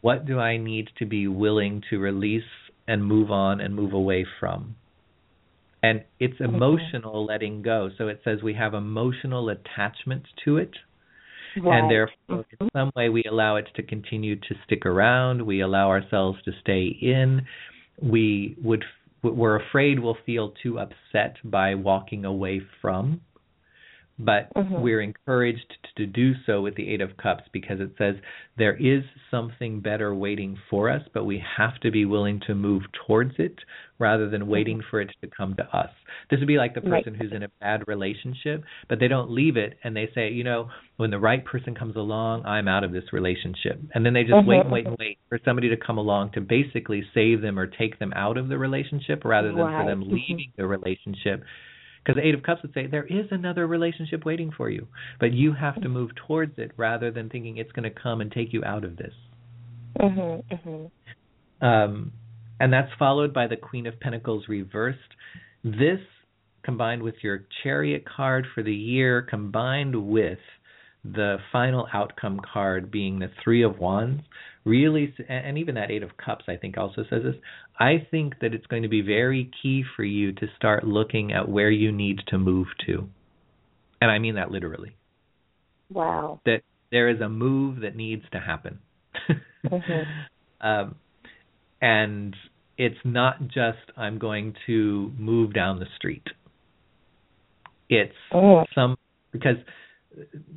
what 0.00 0.26
do 0.26 0.38
I 0.38 0.56
need 0.56 0.88
to 0.98 1.06
be 1.06 1.28
willing 1.28 1.82
to 1.90 1.98
release 1.98 2.42
and 2.88 3.04
move 3.04 3.30
on 3.30 3.60
and 3.60 3.74
move 3.74 3.92
away 3.92 4.26
from? 4.40 4.76
And 5.82 6.02
it's 6.18 6.40
emotional 6.40 7.24
letting 7.24 7.62
go. 7.62 7.90
So 7.96 8.08
it 8.08 8.20
says 8.24 8.42
we 8.42 8.54
have 8.54 8.74
emotional 8.74 9.50
attachment 9.50 10.24
to 10.44 10.56
it 10.56 10.70
right. 11.62 11.78
and 11.78 11.90
therefore 11.90 12.44
in 12.60 12.66
Mhm. 12.66 12.72
some 12.72 12.90
way 12.96 13.08
we 13.08 13.22
allow 13.24 13.56
it 13.56 13.68
to 13.74 13.82
continue 13.82 14.36
to 14.36 14.54
stick 14.64 14.84
around 14.86 15.42
we 15.42 15.60
allow 15.60 15.88
ourselves 15.88 16.42
to 16.42 16.52
stay 16.60 16.86
in 16.86 17.46
we 18.00 18.56
would 18.62 18.84
we're 19.22 19.56
afraid 19.56 19.98
we'll 19.98 20.18
feel 20.26 20.50
too 20.62 20.78
upset 20.78 21.36
by 21.44 21.74
walking 21.74 22.24
away 22.24 22.60
from 22.80 23.20
but 24.18 24.52
Mhm. 24.54 24.80
we're 24.80 25.00
encouraged 25.02 25.76
to 25.96 26.06
do 26.06 26.34
so 26.46 26.62
with 26.62 26.74
the 26.74 26.88
eight 26.88 27.00
of 27.00 27.16
cups 27.16 27.44
because 27.52 27.80
it 27.80 27.90
says 27.98 28.16
there 28.56 28.74
is 28.74 29.04
something 29.30 29.80
better 29.80 30.14
waiting 30.14 30.56
for 30.70 30.88
us 30.88 31.02
but 31.12 31.24
we 31.24 31.38
have 31.38 31.78
to 31.80 31.90
be 31.90 32.04
willing 32.04 32.40
to 32.40 32.54
move 32.54 32.82
towards 32.92 33.38
it 33.38 33.62
rather 33.98 34.28
than 34.28 34.46
waiting 34.46 34.80
for 34.90 35.00
it 35.00 35.10
to 35.20 35.26
come 35.28 35.54
to 35.54 35.76
us 35.76 35.90
this 36.30 36.38
would 36.38 36.46
be 36.48 36.56
like 36.56 36.74
the 36.74 36.80
Right. 36.80 37.04
person 37.04 37.14
who's 37.14 37.32
in 37.32 37.42
a 37.42 37.48
bad 37.60 37.86
relationship 37.86 38.64
but 38.88 38.98
they 38.98 39.08
don't 39.08 39.30
leave 39.30 39.56
it 39.56 39.78
and 39.84 39.94
they 39.94 40.06
say 40.14 40.30
you 40.30 40.44
know 40.44 40.70
when 40.96 41.10
the 41.10 41.18
right 41.18 41.44
person 41.44 41.74
comes 41.74 41.96
along 41.96 42.44
i'm 42.46 42.68
out 42.68 42.84
of 42.84 42.92
this 42.92 43.12
relationship 43.12 43.78
and 43.94 44.04
then 44.04 44.14
they 44.14 44.24
just 44.24 44.36
Mhm, 44.44 44.46
wait 44.46 44.60
and 44.62 44.70
wait 44.70 44.84
mhm. 44.84 44.88
and 44.88 44.98
wait 44.98 45.18
for 45.28 45.38
somebody 45.44 45.68
to 45.68 45.76
come 45.76 45.98
along 45.98 46.30
to 46.30 46.40
basically 46.40 47.02
save 47.12 47.40
them 47.42 47.58
or 47.58 47.66
take 47.66 47.98
them 47.98 48.12
out 48.16 48.36
of 48.38 48.48
the 48.48 48.56
relationship 48.58 49.24
rather 49.24 49.48
than 49.52 49.66
for 49.76 49.84
them 49.84 50.02
Mhm. 50.04 50.12
leaving 50.12 50.52
the 50.56 50.66
relationship 50.66 51.42
because 52.06 52.20
the 52.20 52.26
eight 52.26 52.34
of 52.34 52.42
cups 52.42 52.62
would 52.62 52.72
say 52.72 52.86
there 52.86 53.04
is 53.06 53.26
another 53.32 53.66
relationship 53.66 54.24
waiting 54.24 54.52
for 54.56 54.70
you 54.70 54.86
but 55.18 55.32
you 55.32 55.52
have 55.52 55.80
to 55.82 55.88
move 55.88 56.10
towards 56.26 56.56
it 56.58 56.70
rather 56.76 57.10
than 57.10 57.28
thinking 57.28 57.56
it's 57.56 57.72
going 57.72 57.82
to 57.82 58.00
come 58.02 58.20
and 58.20 58.30
take 58.30 58.52
you 58.52 58.64
out 58.64 58.84
of 58.84 58.96
this 58.96 59.14
Mhm. 59.98 60.44
Mhm. 60.50 60.90
um, 61.60 62.12
and 62.60 62.72
that's 62.72 62.92
followed 62.98 63.32
by 63.32 63.46
the 63.46 63.56
Queen 63.56 63.86
of 63.86 63.98
Pentacles 64.00 64.48
reversed. 64.48 64.98
This, 65.62 66.00
combined 66.62 67.02
with 67.02 67.22
your 67.22 67.44
Chariot 67.62 68.04
card 68.04 68.46
for 68.54 68.62
the 68.62 68.74
year, 68.74 69.22
combined 69.22 69.94
with 69.94 70.38
the 71.04 71.38
final 71.52 71.88
outcome 71.92 72.40
card 72.40 72.90
being 72.90 73.18
the 73.18 73.30
Three 73.42 73.62
of 73.62 73.78
Wands, 73.78 74.22
really, 74.66 75.14
and 75.28 75.56
even 75.56 75.76
that 75.76 75.90
Eight 75.90 76.02
of 76.02 76.16
Cups, 76.18 76.44
I 76.48 76.56
think 76.56 76.76
also 76.76 77.04
says 77.08 77.22
this. 77.22 77.36
I 77.78 78.06
think 78.10 78.34
that 78.40 78.52
it's 78.52 78.66
going 78.66 78.82
to 78.82 78.88
be 78.88 79.00
very 79.00 79.50
key 79.62 79.84
for 79.94 80.04
you 80.04 80.32
to 80.32 80.46
start 80.56 80.84
looking 80.84 81.32
at 81.32 81.48
where 81.48 81.70
you 81.70 81.92
need 81.92 82.20
to 82.28 82.36
move 82.36 82.66
to. 82.86 83.08
And 84.02 84.10
I 84.10 84.18
mean 84.18 84.34
that 84.34 84.50
literally. 84.50 84.96
Wow. 85.90 86.40
That 86.44 86.62
there 86.90 87.08
is 87.08 87.20
a 87.20 87.28
move 87.28 87.80
that 87.80 87.96
needs 87.96 88.24
to 88.32 88.40
happen. 88.40 88.80
Mhm. 89.64 90.06
um, 90.60 90.96
and 91.80 92.34
it's 92.76 92.98
not 93.04 93.42
just 93.48 93.78
I'm 93.96 94.18
going 94.18 94.54
to 94.66 95.12
move 95.18 95.54
down 95.54 95.78
the 95.78 95.86
street. 95.96 96.26
It's 97.88 98.12
Mm. 98.32 98.64
some 98.74 98.98
because 99.32 99.56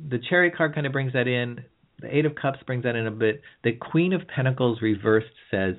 the 0.08 0.18
chariot 0.28 0.56
card 0.56 0.74
kind 0.74 0.86
of 0.86 0.92
brings 0.92 1.12
that 1.12 1.28
in. 1.28 1.64
The 2.00 2.16
eight 2.16 2.26
of 2.26 2.34
cups 2.34 2.58
brings 2.66 2.84
that 2.84 2.96
in 2.96 3.06
a 3.06 3.10
bit. 3.10 3.42
The 3.64 3.72
queen 3.72 4.12
of 4.12 4.26
pentacles 4.28 4.80
reversed 4.80 5.34
says 5.50 5.76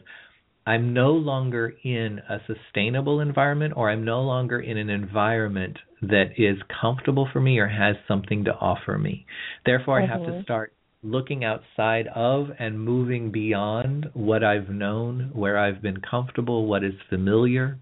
I'm 0.65 0.93
no 0.93 1.13
longer 1.13 1.73
in 1.83 2.19
a 2.29 2.39
sustainable 2.45 3.19
environment 3.19 3.73
or 3.75 3.89
I'm 3.89 4.05
no 4.05 4.21
longer 4.21 4.59
in 4.59 4.77
an 4.77 4.89
environment 4.89 5.77
that 6.03 6.31
is 6.37 6.57
comfortable 6.79 7.27
for 7.33 7.41
me 7.41 7.57
or 7.57 7.67
has 7.67 7.95
something 8.07 8.45
to 8.45 8.53
offer 8.53 8.97
me. 8.97 9.25
Therefore, 9.65 9.99
I 9.99 10.05
have 10.05 10.23
to 10.25 10.31
Mhm. 10.31 10.43
start 10.43 10.73
looking 11.03 11.43
outside 11.43 12.07
of 12.09 12.51
and 12.59 12.79
moving 12.79 13.31
beyond 13.31 14.07
what 14.13 14.43
I've 14.43 14.69
known, 14.69 15.31
where 15.33 15.57
I've 15.57 15.81
been 15.81 15.99
comfortable, 16.01 16.67
what 16.67 16.83
is 16.83 16.93
familiar, 17.09 17.79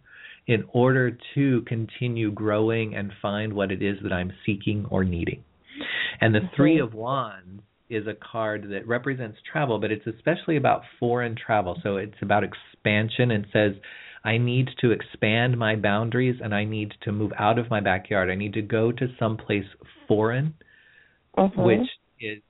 in 0.47 0.63
order 0.69 1.17
to 1.35 1.61
continue 1.63 2.31
growing 2.31 2.95
and 2.95 3.13
find 3.21 3.53
what 3.53 3.73
it 3.73 3.81
is 3.81 3.99
that 3.99 4.13
I'm 4.13 4.31
seeking 4.45 4.85
or 4.89 5.03
needing. 5.03 5.43
And 6.21 6.33
the 6.33 6.39
Mhm. 6.39 6.51
Three 6.53 6.79
of 6.79 6.93
Wands 6.93 7.61
is 7.89 8.07
a 8.07 8.13
card 8.13 8.69
that 8.69 8.87
represents 8.87 9.37
travel, 9.51 9.79
but 9.79 9.91
it's 9.91 10.05
especially 10.05 10.57
about 10.57 10.81
foreign 10.99 11.35
travel. 11.35 11.79
So 11.83 11.97
it's 11.97 12.21
about 12.21 12.43
expansion 12.43 13.31
and 13.31 13.45
says, 13.51 13.73
I 14.23 14.37
need 14.37 14.69
to 14.81 14.91
expand 14.91 15.57
my 15.57 15.75
boundaries 15.75 16.39
and 16.43 16.53
I 16.53 16.65
need 16.65 16.93
to 17.03 17.11
move 17.11 17.31
out 17.39 17.57
of 17.57 17.69
my 17.69 17.79
backyard. 17.79 18.29
I 18.29 18.35
need 18.35 18.53
to 18.53 18.61
go 18.61 18.91
to 18.91 19.07
someplace 19.17 19.65
foreign 20.07 20.53
Mhm. 21.37 21.63
which 21.63 21.89
is 22.19 22.41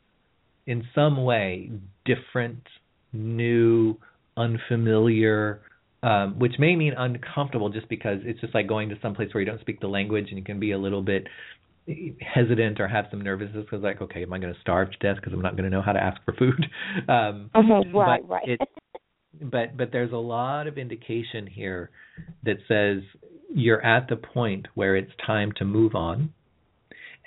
in 0.66 0.88
some 0.94 1.24
way 1.24 1.72
different, 2.06 2.68
new, 3.14 3.98
unfamiliar, 4.38 5.62
um, 6.04 6.38
which 6.40 6.58
may 6.60 6.76
mean 6.76 6.94
uncomfortable 6.94 7.70
just 7.70 7.90
because 7.90 8.20
it's 8.24 8.40
just 8.40 8.54
like 8.54 8.68
going 8.68 8.90
to 8.90 9.00
some 9.02 9.14
place 9.14 9.34
where 9.34 9.42
you 9.42 9.46
don't 9.46 9.62
speak 9.62 9.80
the 9.80 9.88
language 9.88 10.30
and 10.30 10.38
you 10.38 10.44
can 10.44 10.60
be 10.60 10.72
a 10.72 10.78
little 10.78 11.02
bit 11.02 11.28
hesitant 12.22 12.80
or 12.80 12.88
have 12.88 13.06
some 13.10 13.22
nervousness 13.22 13.66
because 13.66 13.84
like 13.84 14.02
okay 14.02 14.24
am 14.24 14.34
i 14.34 14.40
going 14.40 14.54
to 14.54 14.60
starve 14.60 14.92
to 14.92 14.98
death 15.00 15.16
because 15.16 15.34
i'm 15.34 15.42
not 15.42 15.56
going 15.56 15.64
to 15.64 15.70
know 15.70 15.82
how 15.82 15.92
to 15.92 16.02
ask 16.02 16.22
for 16.24 16.34
food 16.34 16.66
um 17.10 17.50
Mhm. 17.56 17.94
Right, 17.94 18.22
but 18.22 18.30
right. 18.30 18.48
it, 18.48 18.62
but 19.42 19.78
but 19.78 19.92
there's 19.92 20.12
a 20.12 20.18
lot 20.18 20.68
of 20.68 20.78
indication 20.78 21.48
here 21.48 21.90
that 22.44 22.58
says 22.68 23.02
you're 23.54 23.84
at 23.84 24.08
the 24.08 24.16
point 24.16 24.68
where 24.76 24.96
it's 24.96 25.12
time 25.26 25.52
to 25.58 25.66
move 25.66 25.96
on 25.96 26.34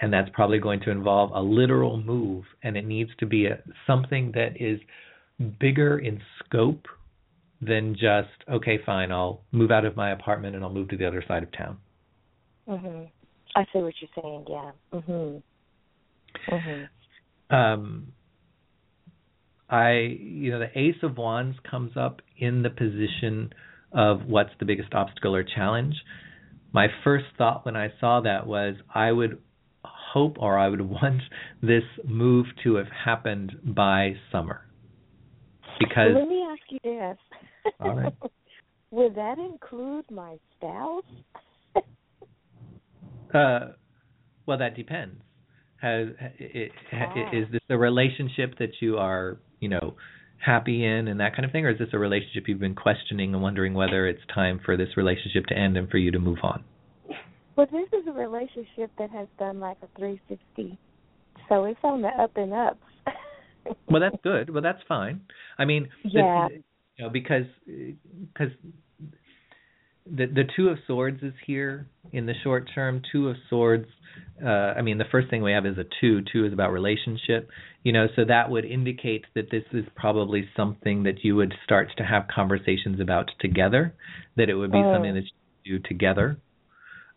and 0.00 0.12
that's 0.12 0.28
probably 0.32 0.58
going 0.58 0.80
to 0.80 0.90
involve 0.90 1.30
a 1.34 1.40
literal 1.40 1.96
move 1.96 2.44
and 2.62 2.76
it 2.76 2.84
needs 2.84 3.10
to 3.18 3.26
be 3.26 3.46
a, 3.46 3.58
something 3.86 4.32
that 4.34 4.60
is 4.60 4.80
bigger 5.58 5.98
in 5.98 6.20
scope 6.44 6.86
than 7.60 7.94
just 7.94 8.28
okay 8.50 8.78
fine 8.84 9.10
I'll 9.10 9.42
move 9.52 9.70
out 9.70 9.84
of 9.84 9.96
my 9.96 10.12
apartment 10.12 10.54
and 10.54 10.64
I'll 10.64 10.72
move 10.72 10.88
to 10.90 10.96
the 10.96 11.06
other 11.06 11.24
side 11.26 11.42
of 11.42 11.52
town. 11.52 11.78
Mhm. 12.68 13.08
I 13.54 13.64
see 13.72 13.80
what 13.80 13.94
you're 14.00 14.22
saying. 14.22 14.46
Yeah. 14.48 14.72
Mhm. 14.92 15.42
Mhm. 16.48 16.88
Um 17.50 18.12
I 19.68 19.92
you 20.20 20.50
know 20.50 20.58
the 20.58 20.78
ace 20.78 21.02
of 21.02 21.16
wands 21.16 21.58
comes 21.68 21.96
up 21.96 22.22
in 22.36 22.62
the 22.62 22.70
position 22.70 23.52
of 23.92 24.26
what's 24.26 24.50
the 24.58 24.64
biggest 24.64 24.94
obstacle 24.94 25.34
or 25.34 25.44
challenge. 25.44 25.94
My 26.72 26.88
first 27.04 27.26
thought 27.36 27.64
when 27.64 27.76
I 27.76 27.92
saw 28.00 28.20
that 28.22 28.46
was 28.46 28.76
I 28.94 29.12
would 29.12 29.38
hope 29.84 30.36
or 30.38 30.58
I 30.58 30.68
would 30.68 30.80
want 30.88 31.22
this 31.62 31.84
move 32.04 32.46
to 32.64 32.76
have 32.76 32.88
happened 32.88 33.56
by 33.62 34.16
summer. 34.30 34.66
Because 35.78 36.14
let 36.14 36.28
me 36.28 36.42
ask 36.50 36.62
you 36.70 36.78
this. 36.84 37.18
All 37.80 37.94
right. 37.96 38.14
Would 38.92 39.14
that 39.14 39.38
include 39.38 40.04
my 40.10 40.36
spouse? 40.54 41.04
Uh, 43.34 43.72
well, 44.46 44.58
that 44.58 44.76
depends. 44.76 45.16
Has 45.80 46.08
it, 46.38 46.70
it, 46.92 47.36
is 47.36 47.50
this 47.50 47.60
a 47.68 47.76
relationship 47.76 48.58
that 48.58 48.70
you 48.80 48.98
are, 48.98 49.38
you 49.60 49.68
know, 49.68 49.94
happy 50.44 50.84
in 50.84 51.08
and 51.08 51.20
that 51.20 51.34
kind 51.34 51.44
of 51.44 51.52
thing, 51.52 51.64
or 51.64 51.70
is 51.70 51.78
this 51.78 51.88
a 51.92 51.98
relationship 51.98 52.44
you've 52.46 52.60
been 52.60 52.74
questioning 52.74 53.32
and 53.34 53.42
wondering 53.42 53.74
whether 53.74 54.06
it's 54.06 54.20
time 54.32 54.60
for 54.64 54.76
this 54.76 54.96
relationship 54.96 55.46
to 55.46 55.56
end 55.56 55.76
and 55.76 55.88
for 55.90 55.98
you 55.98 56.10
to 56.10 56.18
move 56.18 56.38
on? 56.42 56.64
Well, 57.56 57.66
this 57.70 57.88
is 57.92 58.06
a 58.06 58.12
relationship 58.12 58.90
that 58.98 59.10
has 59.10 59.28
done 59.38 59.60
like 59.60 59.76
a 59.82 59.88
360, 59.98 60.78
so 61.48 61.64
it's 61.64 61.78
on 61.82 62.02
the 62.02 62.08
up 62.08 62.32
and 62.36 62.52
up. 62.52 62.78
Well, 63.88 64.00
that's 64.00 64.16
good. 64.24 64.50
Well, 64.50 64.62
that's 64.62 64.82
fine. 64.88 65.20
I 65.58 65.64
mean, 65.64 65.88
Yeah. 66.04 66.48
you 66.48 67.04
know, 67.04 67.10
because 67.10 67.44
because 67.66 68.52
the 70.06 70.26
the 70.26 70.44
two 70.56 70.68
of 70.68 70.78
swords 70.86 71.22
is 71.22 71.34
here 71.46 71.86
in 72.12 72.26
the 72.26 72.34
short 72.42 72.68
term. 72.74 73.02
Two 73.12 73.28
of 73.28 73.36
swords. 73.48 73.86
Uh, 74.44 74.48
I 74.76 74.82
mean, 74.82 74.98
the 74.98 75.04
first 75.10 75.30
thing 75.30 75.42
we 75.42 75.52
have 75.52 75.64
is 75.64 75.78
a 75.78 75.84
two. 76.00 76.20
Two 76.32 76.44
is 76.44 76.52
about 76.52 76.72
relationship. 76.72 77.48
You 77.82 77.92
know, 77.92 78.06
so 78.16 78.24
that 78.24 78.50
would 78.50 78.64
indicate 78.64 79.24
that 79.34 79.50
this 79.50 79.64
is 79.72 79.84
probably 79.94 80.48
something 80.56 81.04
that 81.04 81.22
you 81.24 81.36
would 81.36 81.54
start 81.64 81.88
to 81.96 82.04
have 82.04 82.26
conversations 82.34 83.00
about 83.00 83.30
together. 83.40 83.94
That 84.36 84.48
it 84.48 84.54
would 84.54 84.72
be 84.72 84.78
Oh. 84.78 84.92
something 84.92 85.14
that 85.14 85.24
you 85.64 85.78
do 85.78 85.88
together. 85.88 86.36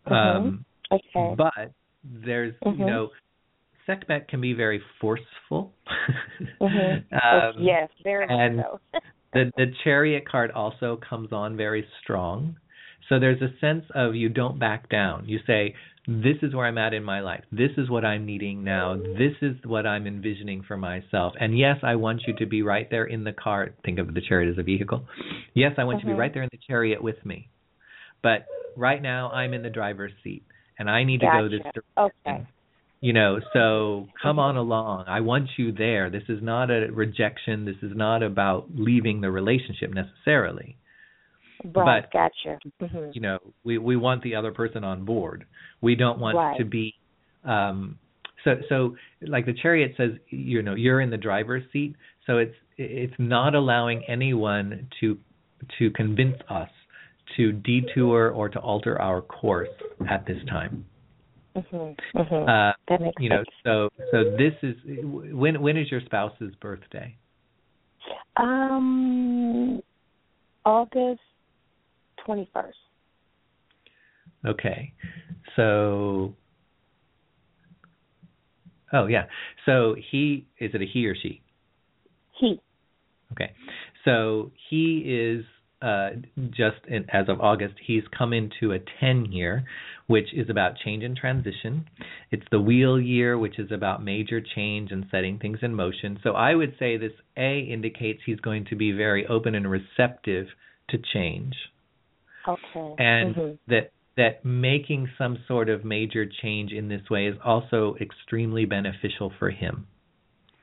Mhm. 0.08 0.14
Um, 0.14 0.66
Okay. 0.92 1.34
but 1.36 1.72
there's 2.04 2.54
you 2.64 2.72
Mhm. 2.72 2.86
know, 2.86 3.12
Sekhmet 3.88 4.28
can 4.28 4.42
be 4.42 4.54
very 4.54 4.80
forceful. 5.00 5.74
Mhm. 6.62 7.04
um, 7.24 7.64
yes, 7.64 7.90
very 8.04 8.28
and 8.30 8.62
so. 8.62 8.80
the 9.34 9.52
the 9.58 9.74
chariot 9.84 10.28
card 10.28 10.52
also 10.52 10.98
comes 10.98 11.32
on 11.34 11.58
very 11.58 11.88
strong. 12.02 12.56
So 13.10 13.20
there's 13.20 13.42
a 13.42 13.58
sense 13.60 13.86
of 13.94 14.16
you 14.16 14.30
don't 14.30 14.60
back 14.60 14.90
down. 14.90 15.26
You 15.28 15.40
say, 15.46 15.76
This 16.08 16.38
is 16.42 16.54
where 16.56 16.66
I'm 16.66 16.78
at 16.78 16.94
in 16.94 17.04
my 17.04 17.22
life. 17.22 17.44
This 17.52 17.72
is 17.78 17.90
what 17.90 18.04
I'm 18.04 18.26
needing 18.26 18.64
now. 18.64 18.96
This 18.96 19.34
is 19.42 19.56
what 19.64 19.86
I'm 19.86 20.08
envisioning 20.08 20.64
for 20.68 20.78
myself. 20.78 21.34
And 21.40 21.58
yes, 21.58 21.78
I 21.84 21.96
want 21.96 22.24
you 22.28 22.36
to 22.38 22.46
be 22.46 22.62
right 22.62 22.90
there 22.90 23.06
in 23.06 23.24
the 23.24 23.34
car. 23.34 23.70
Think 23.84 24.00
of 24.00 24.14
the 24.14 24.22
chariot 24.22 24.52
as 24.52 24.58
a 24.58 24.64
vehicle. 24.64 25.06
Yes, 25.54 25.74
I 25.78 25.84
want 25.84 26.00
you 26.00 26.10
to 26.10 26.16
be 26.16 26.20
right 26.20 26.28
uh-huh. 26.28 26.34
there 26.34 26.44
in 26.44 26.50
the 26.52 26.60
chariot 26.68 27.04
with 27.04 27.24
me. 27.26 27.50
But 28.24 28.46
right 28.76 29.02
now 29.02 29.30
I'm 29.30 29.54
in 29.54 29.62
the 29.62 29.70
driver's 29.70 30.12
seat 30.24 30.44
and 30.78 30.90
I 30.90 31.04
need 31.04 31.22
to 31.22 31.28
go 31.28 31.50
this 31.50 31.62
Gotcha. 31.64 31.82
direction 31.96 32.16
Okay. 32.28 32.48
you 33.02 33.14
know 33.14 33.40
so 33.54 34.08
come 34.22 34.40
on 34.40 34.56
along 34.58 35.06
i 35.08 35.20
want 35.20 35.50
you 35.58 35.72
there 35.72 36.10
this 36.10 36.24
is 36.30 36.42
not 36.42 36.70
a 36.70 36.88
rejection 36.92 37.66
this 37.66 37.76
is 37.82 37.92
not 37.96 38.24
about 38.24 38.68
leaving 38.74 39.22
the 39.22 39.30
relationship 39.32 39.94
necessarily 39.94 40.78
Right. 41.64 42.04
But- 42.04 42.12
gotcha. 42.12 42.60
hmm 42.80 43.10
you 43.14 43.22
know 43.22 43.40
we 43.64 43.78
we 43.78 43.96
want 43.96 44.22
the 44.24 44.36
other 44.36 44.52
person 44.52 44.84
on 44.84 45.06
board 45.06 45.46
we 45.82 45.96
don't 45.96 46.20
want 46.20 46.36
Right. 46.38 46.58
to 46.58 46.66
be 46.66 46.94
um 47.44 47.98
so 48.44 48.56
so 48.70 48.96
like 49.22 49.46
the 49.46 49.54
chariot 49.54 49.94
says 49.98 50.12
you 50.30 50.62
know 50.62 50.76
you're 50.76 51.02
in 51.02 51.10
the 51.10 51.18
driver's 51.18 51.64
seat 51.72 51.96
so 52.26 52.38
it's 52.38 52.56
it's 52.78 53.14
not 53.18 53.56
allowing 53.56 54.04
anyone 54.08 54.88
to 55.00 55.18
to 55.80 55.90
convince 55.92 56.36
us 56.50 56.70
to 57.38 57.52
detour 57.52 58.30
or 58.32 58.50
to 58.50 58.60
alter 58.60 59.02
our 59.02 59.22
course 59.22 59.70
at 60.10 60.26
this 60.26 60.38
time 60.50 60.86
hmm 61.56 61.92
hmm 62.14 62.50
uh 62.50 62.72
that 62.90 63.00
makes 63.02 63.22
you 63.22 63.30
know 63.30 63.38
sense. 63.38 63.48
so 63.64 63.90
so 64.12 64.24
this 64.38 64.54
is 64.62 64.76
when 65.32 65.62
when 65.62 65.78
is 65.78 65.90
your 65.90 66.02
spouse's 66.02 66.54
birthday 66.60 67.16
Um, 68.38 69.82
August 70.66 71.22
twenty 72.26 72.50
first. 72.54 72.78
okay. 74.46 74.94
So 75.56 76.36
oh 78.94 79.08
yeah. 79.08 79.26
So 79.66 79.96
he 80.12 80.48
is 80.60 80.72
it 80.74 80.82
a 80.82 80.86
he 80.86 81.08
or 81.08 81.16
she? 81.16 81.42
He. 82.40 82.60
okay. 83.32 83.54
So 84.04 84.52
he 84.70 85.04
is 85.06 85.46
uh 85.82 86.10
just 86.50 86.78
in, 86.88 87.06
as 87.12 87.28
of 87.28 87.42
august 87.42 87.74
he's 87.86 88.04
come 88.18 88.32
into 88.32 88.72
a 88.72 88.80
10 89.02 89.26
year 89.26 89.66
which 90.08 90.34
is 90.34 90.50
about 90.50 90.78
change 90.78 91.04
and 91.04 91.18
transition. 91.18 91.86
It's 92.32 92.46
the 92.52 92.62
wheel 92.62 93.00
year 93.00 93.38
which 93.38 93.58
is 93.60 93.72
about 93.72 94.04
major 94.04 94.40
change 94.42 94.92
and 94.92 95.06
setting 95.10 95.40
things 95.40 95.60
in 95.62 95.74
motion. 95.76 96.20
So 96.24 96.32
i 96.32 96.54
would 96.56 96.76
say 96.80 96.98
this 96.98 97.14
a 97.38 97.60
indicates 97.60 98.22
he's 98.26 98.40
going 98.40 98.66
to 98.66 98.76
be 98.76 98.92
very 98.92 99.26
open 99.28 99.56
and 99.56 99.70
receptive 99.70 100.48
to 100.90 100.98
change 101.14 101.56
Okay. 102.48 102.96
and 103.00 103.36
Mhm. 103.36 103.58
that 103.68 103.92
that 104.18 104.46
making 104.46 105.10
some 105.18 105.38
sort 105.48 105.68
of 105.68 105.84
major 105.84 106.26
change 106.26 106.72
in 106.72 106.88
this 106.88 107.10
way 107.10 107.26
is 107.28 107.38
also 107.44 107.96
extremely 108.00 108.64
beneficial 108.66 109.30
for 109.32 109.50
him. 109.50 109.88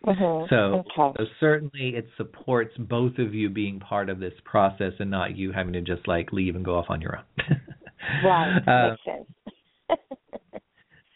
Mhm. 0.06 0.48
So, 0.48 0.56
okay. 0.56 1.12
so 1.18 1.26
certainly 1.38 1.94
it 1.96 2.08
supports 2.16 2.74
both 2.78 3.18
of 3.18 3.34
you 3.34 3.50
being 3.50 3.78
part 3.78 4.08
of 4.08 4.18
this 4.18 4.32
process 4.44 4.94
and 4.98 5.10
not 5.10 5.36
you 5.36 5.52
having 5.52 5.74
to 5.74 5.80
just 5.82 6.08
like 6.08 6.32
leave 6.32 6.56
and 6.56 6.64
go 6.64 6.76
off 6.76 6.86
on 6.88 7.00
your 7.00 7.18
own. 7.18 7.24
right. 8.24 8.68
Uh, 8.68 8.90
makes 8.90 9.04
sense. 9.04 10.00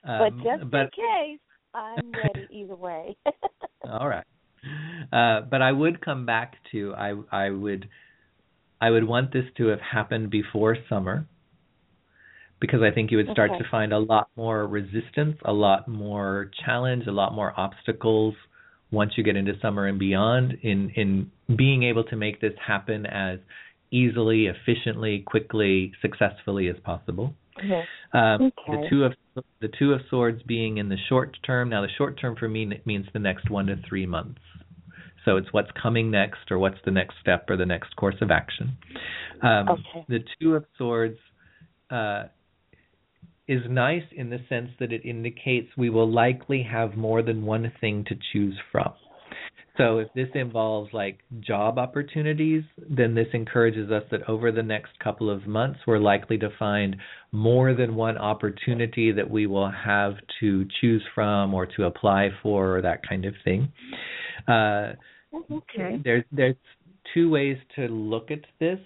but 0.04 0.32
um, 0.32 0.40
just 0.44 0.70
but 0.70 0.80
in 0.82 0.90
case, 0.90 1.40
I'm 1.74 2.12
ready 2.12 2.46
either 2.50 2.76
way. 2.76 3.16
all 3.88 4.08
right. 4.08 4.26
Uh, 5.12 5.40
but 5.50 5.62
I 5.62 5.72
would 5.72 6.00
come 6.04 6.26
back 6.26 6.54
to 6.72 6.94
I 6.94 7.14
I 7.32 7.50
would 7.50 7.88
I 8.80 8.90
would 8.90 9.04
want 9.04 9.32
this 9.32 9.44
to 9.56 9.66
have 9.68 9.80
happened 9.80 10.30
before 10.30 10.76
summer 10.88 11.26
because 12.60 12.80
I 12.82 12.90
think 12.90 13.10
you 13.10 13.18
would 13.18 13.30
start 13.30 13.50
Okay. 13.50 13.62
to 13.62 13.68
find 13.70 13.92
a 13.92 13.98
lot 13.98 14.28
more 14.36 14.66
resistance, 14.66 15.36
a 15.44 15.52
lot 15.52 15.88
more 15.88 16.50
challenge, 16.64 17.06
a 17.06 17.12
lot 17.12 17.34
more 17.34 17.52
obstacles 17.58 18.34
once 18.90 19.12
you 19.16 19.24
get 19.24 19.36
into 19.36 19.58
summer 19.60 19.86
and 19.86 19.98
beyond 19.98 20.56
in 20.62 20.90
in 20.90 21.30
being 21.56 21.82
able 21.82 22.04
to 22.04 22.16
make 22.16 22.40
this 22.40 22.54
happen 22.64 23.04
as 23.06 23.38
easily, 23.90 24.46
efficiently, 24.46 25.20
quickly, 25.20 25.92
successfully 26.02 26.68
as 26.68 26.76
possible. 26.80 27.34
Um, 28.12 28.52
The 28.68 28.86
two 28.90 29.04
of 29.04 29.14
the 29.60 29.68
two 29.78 29.92
of 29.92 30.00
swords 30.08 30.42
being 30.42 30.78
in 30.78 30.88
the 30.88 30.96
short 31.08 31.36
term. 31.42 31.68
Now, 31.68 31.82
the 31.82 31.88
short 31.96 32.18
term 32.18 32.36
for 32.36 32.48
me 32.48 32.80
means 32.84 33.06
the 33.12 33.18
next 33.18 33.50
one 33.50 33.66
to 33.66 33.76
three 33.88 34.06
months. 34.06 34.40
So 35.26 35.36
it's 35.36 35.52
what's 35.52 35.70
coming 35.80 36.10
next, 36.10 36.50
or 36.50 36.58
what's 36.58 36.78
the 36.86 36.90
next 36.90 37.16
step, 37.20 37.50
or 37.50 37.58
the 37.58 37.66
next 37.66 37.94
course 37.96 38.16
of 38.22 38.30
action. 38.30 38.78
Um, 39.42 39.68
Okay. 39.68 40.04
The 40.08 40.20
two 40.40 40.54
of 40.54 40.64
swords 40.78 41.18
uh, 41.90 42.24
is 43.46 43.60
nice 43.68 44.04
in 44.16 44.30
the 44.30 44.38
sense 44.48 44.70
that 44.80 44.92
it 44.92 45.04
indicates 45.04 45.68
we 45.76 45.90
will 45.90 46.10
likely 46.10 46.62
have 46.62 46.96
more 46.96 47.22
than 47.22 47.44
one 47.44 47.70
thing 47.80 48.04
to 48.08 48.16
choose 48.32 48.58
from. 48.72 48.92
So 49.76 49.98
if 49.98 50.08
this 50.14 50.28
involves 50.34 50.92
like 50.94 51.18
job 51.40 51.78
opportunities, 51.78 52.62
then 52.88 53.14
this 53.14 53.26
encourages 53.34 53.90
us 53.90 54.04
that 54.10 54.26
over 54.28 54.50
the 54.50 54.62
next 54.62 54.98
couple 55.04 55.28
of 55.28 55.46
months 55.46 55.80
we're 55.86 55.98
likely 55.98 56.38
to 56.38 56.48
find 56.58 56.96
more 57.30 57.74
than 57.74 57.94
one 57.94 58.16
opportunity 58.16 59.12
that 59.12 59.28
we 59.28 59.46
will 59.46 59.70
have 59.70 60.14
to 60.40 60.66
choose 60.80 61.04
from 61.14 61.52
or 61.52 61.66
to 61.66 61.84
apply 61.84 62.30
for 62.42 62.78
or 62.78 62.82
that 62.82 63.06
kind 63.06 63.26
of 63.26 63.34
thing. 63.44 63.70
Uh, 64.48 64.92
okay. 65.34 66.00
there's 66.02 66.24
there's 66.32 66.56
two 67.14 67.30
ways 67.30 67.56
to 67.76 67.88
look 67.88 68.30
at 68.30 68.40
this. 68.60 68.78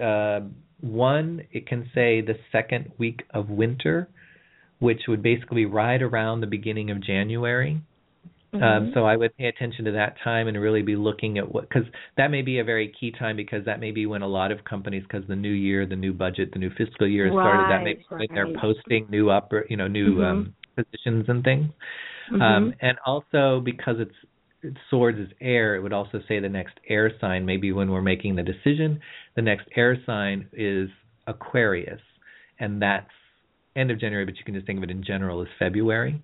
Uh, 0.00 0.40
one, 0.80 1.42
it 1.50 1.66
can 1.66 1.90
say 1.94 2.20
the 2.20 2.36
second 2.52 2.90
week 2.98 3.24
of 3.34 3.50
winter, 3.50 4.08
which 4.78 5.02
would 5.08 5.22
basically 5.22 5.64
right 5.64 6.00
around 6.00 6.40
the 6.40 6.46
beginning 6.46 6.90
of 6.90 7.00
January. 7.02 7.80
Um, 8.54 8.60
Mhm. 8.62 8.94
so 8.94 9.04
I 9.04 9.14
would 9.16 9.36
pay 9.36 9.46
attention 9.46 9.84
to 9.84 9.92
that 9.92 10.18
time 10.24 10.48
and 10.48 10.58
really 10.58 10.80
be 10.80 10.96
looking 10.96 11.36
at 11.36 11.52
what 11.52 11.68
because 11.68 11.84
that 12.16 12.30
may 12.30 12.40
be 12.40 12.60
a 12.60 12.64
very 12.64 12.88
key 12.88 13.10
time 13.10 13.36
because 13.36 13.62
that 13.66 13.78
may 13.78 13.90
be 13.90 14.06
when 14.06 14.22
a 14.22 14.26
lot 14.26 14.50
of 14.50 14.64
companies 14.64 15.02
because 15.02 15.26
the 15.26 15.36
new 15.36 15.52
year, 15.52 15.84
the 15.84 15.96
new 15.96 16.14
budget, 16.14 16.52
the 16.52 16.58
new 16.58 16.70
fiscal 16.70 17.06
year 17.06 17.26
has 17.26 17.34
started. 17.34 17.68
That 17.68 17.82
may 17.84 17.94
be 17.94 18.04
Right, 18.10 18.30
when 18.30 18.34
they're 18.34 18.58
posting 18.58 19.06
new 19.10 19.28
upper, 19.28 19.66
you 19.68 19.76
know, 19.76 19.86
new 19.86 20.16
Mhm. 20.16 20.24
um, 20.24 20.54
positions 20.76 21.28
and 21.28 21.44
things. 21.44 21.70
Mhm. 22.30 22.40
Um, 22.40 22.74
and 22.80 22.98
also 23.04 23.60
because 23.60 24.00
it's 24.00 24.14
swords 24.90 25.18
is 25.18 25.28
air, 25.40 25.76
it 25.76 25.82
would 25.82 25.92
also 25.92 26.20
say 26.26 26.40
the 26.40 26.48
next 26.48 26.78
air 26.88 27.10
sign. 27.20 27.46
Maybe 27.46 27.72
when 27.72 27.90
we're 27.90 28.02
making 28.02 28.36
the 28.36 28.42
decision, 28.42 29.00
the 29.36 29.42
next 29.42 29.66
air 29.76 29.96
sign 30.04 30.48
is 30.52 30.90
Aquarius, 31.26 32.00
and 32.58 32.82
that's 32.82 33.10
end 33.76 33.90
of 33.90 34.00
January. 34.00 34.24
But 34.24 34.36
you 34.36 34.44
can 34.44 34.54
just 34.54 34.66
think 34.66 34.78
of 34.78 34.84
it 34.84 34.90
in 34.90 35.02
general 35.02 35.40
as 35.42 35.48
February. 35.58 36.20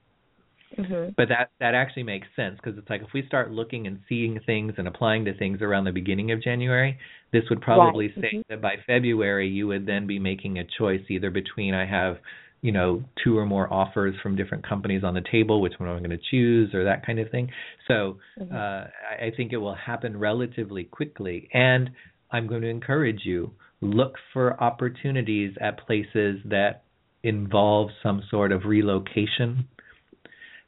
Mhm. 0.76 1.14
But 1.16 1.28
that 1.28 1.50
that 1.60 1.74
actually 1.74 2.02
makes 2.02 2.26
sense 2.34 2.56
because 2.56 2.76
it's 2.76 2.90
like 2.90 3.02
if 3.02 3.12
we 3.12 3.22
start 3.26 3.52
looking 3.52 3.86
and 3.86 4.00
seeing 4.08 4.40
things 4.40 4.74
and 4.76 4.88
applying 4.88 5.24
to 5.26 5.34
things 5.34 5.62
around 5.62 5.84
the 5.84 5.92
beginning 5.92 6.32
of 6.32 6.42
January, 6.42 6.98
this 7.30 7.48
would 7.48 7.60
probably 7.60 8.08
Right. 8.08 8.20
say 8.20 8.30
Mhm. 8.38 8.46
that 8.48 8.60
by 8.60 8.78
February 8.78 9.46
you 9.46 9.68
would 9.68 9.86
then 9.86 10.06
be 10.06 10.18
making 10.18 10.58
a 10.58 10.64
choice 10.64 11.02
either 11.08 11.30
between 11.30 11.74
I 11.74 11.84
have 11.84 12.18
you 12.64 12.72
know 12.72 13.04
two 13.22 13.36
or 13.36 13.44
more 13.44 13.70
offers 13.72 14.14
from 14.22 14.36
different 14.36 14.66
companies 14.66 15.04
on 15.04 15.12
the 15.12 15.24
table, 15.30 15.60
which 15.60 15.74
one 15.78 15.88
am 15.88 15.96
I 15.96 15.98
going 15.98 16.18
to 16.18 16.24
choose 16.30 16.74
or 16.74 16.84
that 16.84 17.04
kind 17.06 17.18
of 17.18 17.30
thing. 17.30 17.50
So 17.88 18.18
Mhm. 18.40 18.54
uh, 18.54 18.88
I 19.10 19.26
I 19.26 19.30
think 19.36 19.52
it 19.52 19.58
will 19.58 19.74
happen 19.74 20.18
relatively 20.18 20.84
quickly, 20.84 21.48
and 21.52 21.90
I'm 22.30 22.46
going 22.46 22.62
to 22.62 22.68
encourage 22.68 23.26
you 23.26 23.52
look 23.80 24.14
for 24.32 24.44
opportunities 24.62 25.52
at 25.60 25.86
places 25.86 26.40
that 26.46 26.84
involve 27.22 27.90
some 28.02 28.22
sort 28.30 28.50
of 28.50 28.64
relocation 28.64 29.68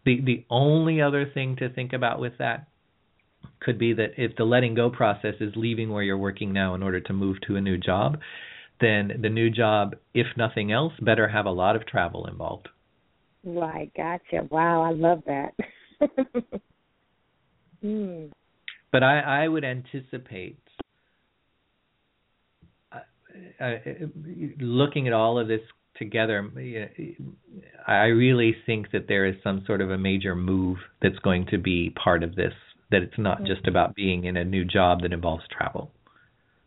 the 0.05 0.21
the 0.21 0.45
only 0.49 1.03
other 1.03 1.25
thing 1.27 1.57
to 1.57 1.69
think 1.69 1.93
about 1.93 2.21
with 2.21 2.39
that 2.39 2.69
could 3.61 3.79
be 3.79 3.93
that 3.95 4.13
if 4.17 4.37
the 4.37 4.45
letting 4.45 4.75
go 4.75 4.89
process 4.91 5.35
is 5.41 5.53
leaving 5.57 5.91
where 5.91 6.03
you're 6.03 6.17
working 6.29 6.53
now 6.53 6.75
in 6.75 6.83
order 6.83 7.01
to 7.01 7.13
move 7.13 7.37
to 7.47 7.57
a 7.57 7.61
new 7.61 7.77
job, 7.77 8.19
then 8.81 9.19
the 9.23 9.29
new 9.29 9.51
job, 9.51 9.97
if 10.15 10.27
nothing 10.37 10.73
else, 10.73 10.93
better 11.01 11.29
have 11.29 11.47
a 11.47 11.51
lot 11.51 11.77
of 11.77 11.87
travel 11.87 12.27
involved. 12.27 12.69
Right. 13.45 13.91
Gotcha. 13.97 14.47
Wow. 14.51 14.83
I 14.83 14.91
love 14.93 15.23
that. 15.27 15.55
hmm. 17.81 18.27
But 18.93 19.03
I, 19.03 19.45
I 19.45 19.49
would 19.49 19.65
anticipate 19.65 20.59
uh, 22.93 23.65
uh, 23.65 23.77
looking 24.61 25.07
at 25.07 25.13
all 25.13 25.39
of 25.39 25.49
this 25.49 25.61
together, 25.99 26.51
I 27.87 28.07
really 28.07 28.55
think 28.67 28.91
that 28.93 29.09
there 29.09 29.27
is 29.27 29.37
some 29.43 29.65
sort 29.67 29.81
of 29.81 29.91
a 29.91 29.99
major 29.99 30.35
move 30.35 30.79
that's 31.01 31.19
going 31.21 31.47
to 31.51 31.59
be 31.59 31.91
part 31.91 32.23
of 32.23 32.35
this. 32.35 32.53
That 32.91 33.03
it's 33.03 33.19
not 33.19 33.41
just 33.45 33.63
Mm-hmm. 33.63 33.71
about 33.71 33.95
being 33.95 34.25
in 34.25 34.37
a 34.37 34.45
new 34.45 34.65
job 34.65 35.03
that 35.03 35.13
involves 35.13 35.45
travel. 35.51 35.91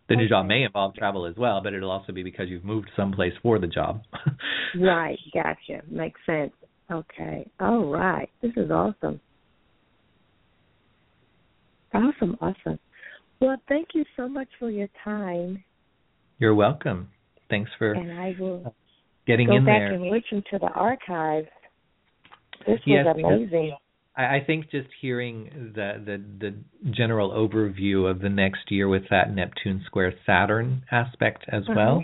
The 0.10 0.16
new 0.16 0.28
job 0.28 0.48
may 0.48 0.64
involve 0.64 0.96
travel 0.96 1.26
as 1.28 1.36
well, 1.38 1.62
but 1.62 1.74
it'll 1.74 1.92
also 1.92 2.12
be 2.12 2.24
because 2.24 2.50
you've 2.50 2.66
moved 2.66 2.90
someplace 2.96 3.34
for 3.44 3.60
the 3.60 3.68
job. 3.68 4.02
Right, 4.80 5.18
gotcha. 5.34 5.82
Makes 5.90 6.20
sense. 6.28 6.52
Okay. 6.92 7.50
All 7.60 7.86
right. 7.86 8.30
This 8.42 8.52
is 8.56 8.70
awesome. 8.70 9.20
Awesome, 11.94 12.38
awesome. 12.40 12.78
Well, 13.40 13.58
thank 13.68 13.90
you 13.96 14.04
so 14.16 14.28
much 14.28 14.48
for 14.60 14.70
your 14.70 14.88
time, 15.04 15.64
You're 16.38 16.54
welcome. 16.54 17.10
Thanks 17.50 17.72
for 17.80 17.94
and 17.94 18.12
I 18.12 18.36
will 18.40 18.76
getting 19.26 19.48
go 19.48 19.56
in 19.56 19.66
back 19.66 19.80
there. 19.80 19.94
and 19.94 20.04
listen 20.04 20.44
to 20.52 20.60
the 20.60 20.68
archive. 20.68 21.46
This 22.68 22.80
Yes, 22.86 23.06
was 23.08 23.16
because- 23.16 23.34
amazing. 23.34 23.78
I, 24.20 24.38
I 24.38 24.44
think 24.46 24.70
just 24.70 24.90
hearing 25.02 25.72
the, 25.74 25.94
the 26.06 26.22
the 26.40 26.92
general 26.92 27.32
overview 27.32 28.10
of 28.10 28.20
the 28.20 28.30
next 28.30 28.70
year 28.70 28.88
with 28.88 29.04
that 29.10 29.34
Neptune 29.34 29.82
square 29.86 30.14
Saturn 30.26 30.84
aspect 30.92 31.46
as 31.52 31.64
Mhm. 31.68 31.76
well 31.76 32.04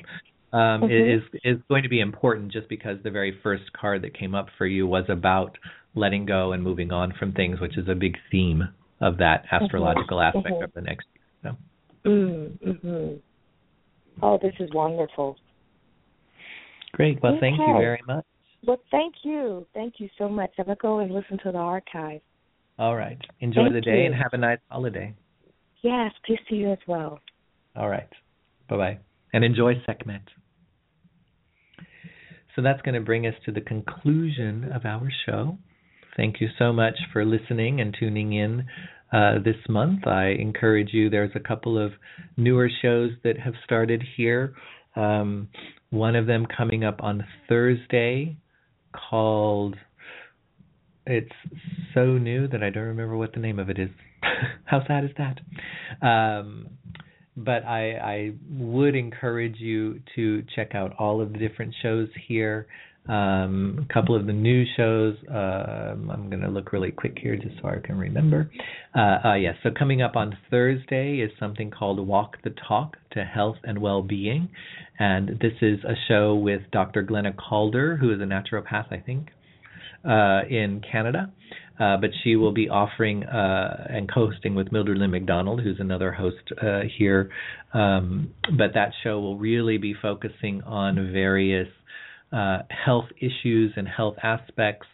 um, 0.54 0.84
Mhm. 0.84 0.90
is 0.90 1.24
is 1.44 1.58
going 1.68 1.84
to 1.84 1.90
be 1.90 2.00
important. 2.00 2.52
Just 2.52 2.70
because 2.70 2.98
the 3.04 3.12
very 3.12 3.38
first 3.44 3.72
card 3.74 4.02
that 4.04 4.14
came 4.14 4.34
up 4.34 4.48
for 4.58 4.66
you 4.66 4.88
was 4.88 5.06
about 5.10 5.58
letting 5.94 6.26
go 6.26 6.54
and 6.54 6.64
moving 6.64 6.92
on 6.92 7.14
from 7.14 7.34
things, 7.34 7.60
which 7.60 7.78
is 7.78 7.88
a 7.90 7.96
big 7.96 8.18
theme 8.32 8.68
of 9.02 9.18
that 9.18 9.46
astrological 9.52 10.22
aspect 10.22 10.48
Mhm. 10.48 10.64
of 10.64 10.74
the 10.74 10.82
next 10.82 11.08
year. 11.14 11.24
So 11.44 12.10
Mm, 12.10 12.60
mhm. 12.60 13.20
Oh, 14.22 14.38
this 14.38 14.54
is 14.60 14.72
wonderful. 14.72 15.38
great. 16.94 17.22
Well, 17.22 17.38
thank 17.40 17.58
you 17.60 17.74
very 17.74 18.02
much. 18.08 18.26
Well, 18.66 18.82
thank 18.90 19.16
you. 19.24 19.68
Thank 19.74 19.96
you 19.98 20.10
so 20.18 20.28
much. 20.28 20.52
I'm 20.58 20.66
going 20.66 20.78
to 20.78 20.82
go 20.82 21.00
and 21.00 21.12
listen 21.12 21.38
to 21.44 21.52
the 21.52 21.58
archive. 21.58 22.22
All 22.80 22.96
right. 22.96 23.18
Enjoy 23.40 23.64
Thank 23.64 23.74
the 23.74 23.82
day 23.82 24.00
you. 24.00 24.06
and 24.06 24.16
have 24.16 24.34
a 24.34 24.38
nice 24.38 24.60
holiday. 24.70 25.16
Yes, 25.82 26.12
peace 26.26 26.40
to 26.50 26.56
you 26.56 26.72
as 26.72 26.80
well. 26.88 27.20
All 27.76 27.90
right. 27.90 28.10
Bye 28.70 28.78
bye. 28.78 29.00
And 29.34 29.44
enjoy 29.44 29.74
Sekhmet. 29.86 30.22
So 32.56 32.62
that's 32.62 32.82
going 32.82 32.96
to 32.96 33.02
bring 33.02 33.28
us 33.28 33.36
to 33.46 33.52
the 33.52 33.62
conclusion 33.62 34.72
of 34.74 34.86
our 34.86 35.10
show. 35.26 35.58
Thank 36.16 36.40
you 36.40 36.48
so 36.58 36.72
much 36.72 36.96
for 37.12 37.26
listening 37.26 37.82
and 37.82 37.96
tuning 38.00 38.34
in 38.34 38.66
uh, 39.12 39.40
this 39.44 39.58
month. 39.68 40.08
I 40.08 40.30
encourage 40.40 40.94
you, 40.94 41.10
there's 41.10 41.36
a 41.36 41.40
couple 41.40 41.78
of 41.78 41.92
newer 42.38 42.70
shows 42.82 43.12
that 43.24 43.38
have 43.38 43.54
started 43.66 44.04
here. 44.16 44.56
Um, 44.96 45.50
one 45.90 46.16
of 46.16 46.26
them 46.26 46.46
coming 46.46 46.86
up 46.86 47.04
on 47.04 47.26
Thursday 47.50 48.38
called 49.09 49.76
it's 51.07 51.31
so 51.93 52.17
new 52.17 52.47
that 52.47 52.63
I 52.63 52.69
don't 52.69 52.84
remember 52.84 53.15
what 53.15 53.34
the 53.34 53.39
name 53.39 53.59
of 53.59 53.69
it 53.69 53.77
is. 53.77 53.89
How 54.65 54.85
sad 54.88 55.03
is 55.03 55.11
that? 55.17 56.05
Um, 56.05 56.67
but 57.38 57.63
I, 57.65 57.91
I 57.97 58.31
would 58.49 58.95
encourage 58.95 59.57
you 59.59 60.01
to 60.15 60.43
check 60.55 60.73
out 60.73 60.95
all 60.97 61.22
of 61.22 61.34
the 61.34 61.39
different 61.39 61.76
shows 61.81 62.07
here. 62.27 62.67
Um, 63.07 63.88
a 63.88 63.94
couple 63.94 64.15
of 64.15 64.26
the 64.26 64.34
new 64.34 64.65
shows. 64.76 65.15
Um 65.30 66.10
I'm 66.10 66.30
going 66.30 66.41
to 66.41 66.49
look 66.49 66.72
really 66.73 66.91
quick 66.91 67.18
here 67.22 67.36
just 67.36 67.56
so 67.61 67.68
I 67.68 67.77
can 67.86 67.98
remember. 67.98 68.49
Uh, 68.95 69.27
uh, 69.27 69.34
yes, 69.36 69.56
so 69.64 69.69
coming 69.77 70.02
up 70.02 70.15
on 70.15 70.38
Thursday 70.49 71.18
is 71.18 71.32
something 71.40 71.69
called 71.72 72.06
Walk 72.06 72.38
the 72.44 72.53
Talk 72.68 72.98
to 73.11 73.23
Health 73.23 73.57
and 73.64 73.80
Well-Being, 73.80 74.49
and 74.98 75.30
this 75.40 75.53
is 75.61 75.84
a 75.84 75.95
show 76.07 76.36
with 76.36 76.61
Dr. 76.72 77.02
Glenna 77.03 77.34
Calder, 77.34 77.98
who 77.98 78.11
is 78.14 78.19
a 78.22 78.23
naturopath, 78.23 78.91
I 78.91 79.03
think, 79.06 79.30
uh, 80.07 80.41
in 80.49 80.82
Canada. 80.90 81.32
Uh, 81.77 81.98
but 81.98 82.10
she 82.23 82.38
will 82.38 82.53
be 82.53 82.69
offering 82.69 83.26
uh, 83.26 83.88
and 83.90 84.10
co-hosting 84.11 84.56
with 84.56 84.72
Mildred 84.72 84.98
Lynn 84.98 85.11
McDonald, 85.11 85.60
who's 85.61 85.80
another 85.82 86.14
host 86.14 86.38
uh, 86.61 86.82
here. 86.98 87.30
Um, 87.73 88.32
but 88.57 88.73
that 88.76 88.94
show 89.03 89.19
will 89.19 89.38
really 89.38 89.77
be 89.77 89.94
focusing 90.02 90.61
on 90.64 91.11
various 91.11 91.68
uh, 92.31 92.60
health 92.69 93.06
issues 93.19 93.73
and 93.76 93.88
health 93.88 94.15
aspects 94.23 94.88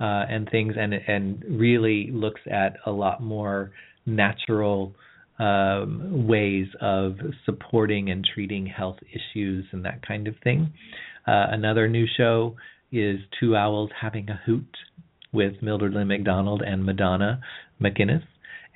uh, 0.00 0.24
and 0.28 0.48
things, 0.50 0.74
and 0.78 0.94
and 0.94 1.44
really 1.48 2.10
looks 2.12 2.40
at 2.50 2.76
a 2.86 2.90
lot 2.90 3.22
more 3.22 3.72
natural 4.06 4.94
um, 5.38 6.26
ways 6.26 6.66
of 6.80 7.16
supporting 7.44 8.10
and 8.10 8.24
treating 8.34 8.66
health 8.66 8.98
issues 9.12 9.64
and 9.72 9.84
that 9.84 10.06
kind 10.06 10.28
of 10.28 10.34
thing. 10.44 10.72
Uh, 11.26 11.46
another 11.50 11.88
new 11.88 12.06
show 12.16 12.54
is 12.92 13.18
Two 13.40 13.56
Owls 13.56 13.90
Having 14.00 14.28
a 14.30 14.40
Hoot 14.46 14.76
with 15.32 15.54
Mildred 15.62 15.92
Lynn 15.92 16.08
McDonald 16.08 16.62
and 16.62 16.84
Madonna 16.84 17.40
McInnes. 17.80 18.22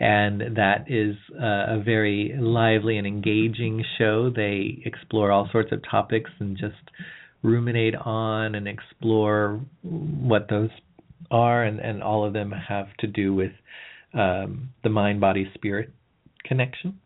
And 0.01 0.56
that 0.56 0.85
is 0.89 1.16
uh, 1.35 1.76
a 1.76 1.82
very 1.85 2.35
lively 2.39 2.98
and 2.98 3.06
engaging 3.06 3.85
show. 3.98 4.30
They 4.30 4.80
explore 4.85 5.32
all 5.32 5.48
sorts 5.51 5.72
of 5.72 5.82
topics 5.89 6.30
and 6.39 6.56
just 6.56 6.76
ruminate 7.43 7.94
on 7.94 8.55
and 8.55 8.66
explore 8.66 9.60
what 9.82 10.48
those 10.48 10.70
are, 11.31 11.65
and, 11.65 11.78
and 11.81 12.02
all 12.02 12.24
of 12.24 12.32
them 12.32 12.51
have 12.51 12.89
to 12.98 13.06
do 13.06 13.35
with 13.35 13.52
um, 14.15 14.70
the 14.82 14.89
mind 14.89 15.20
body 15.20 15.51
spirit 15.55 15.93
connection. 16.44 16.98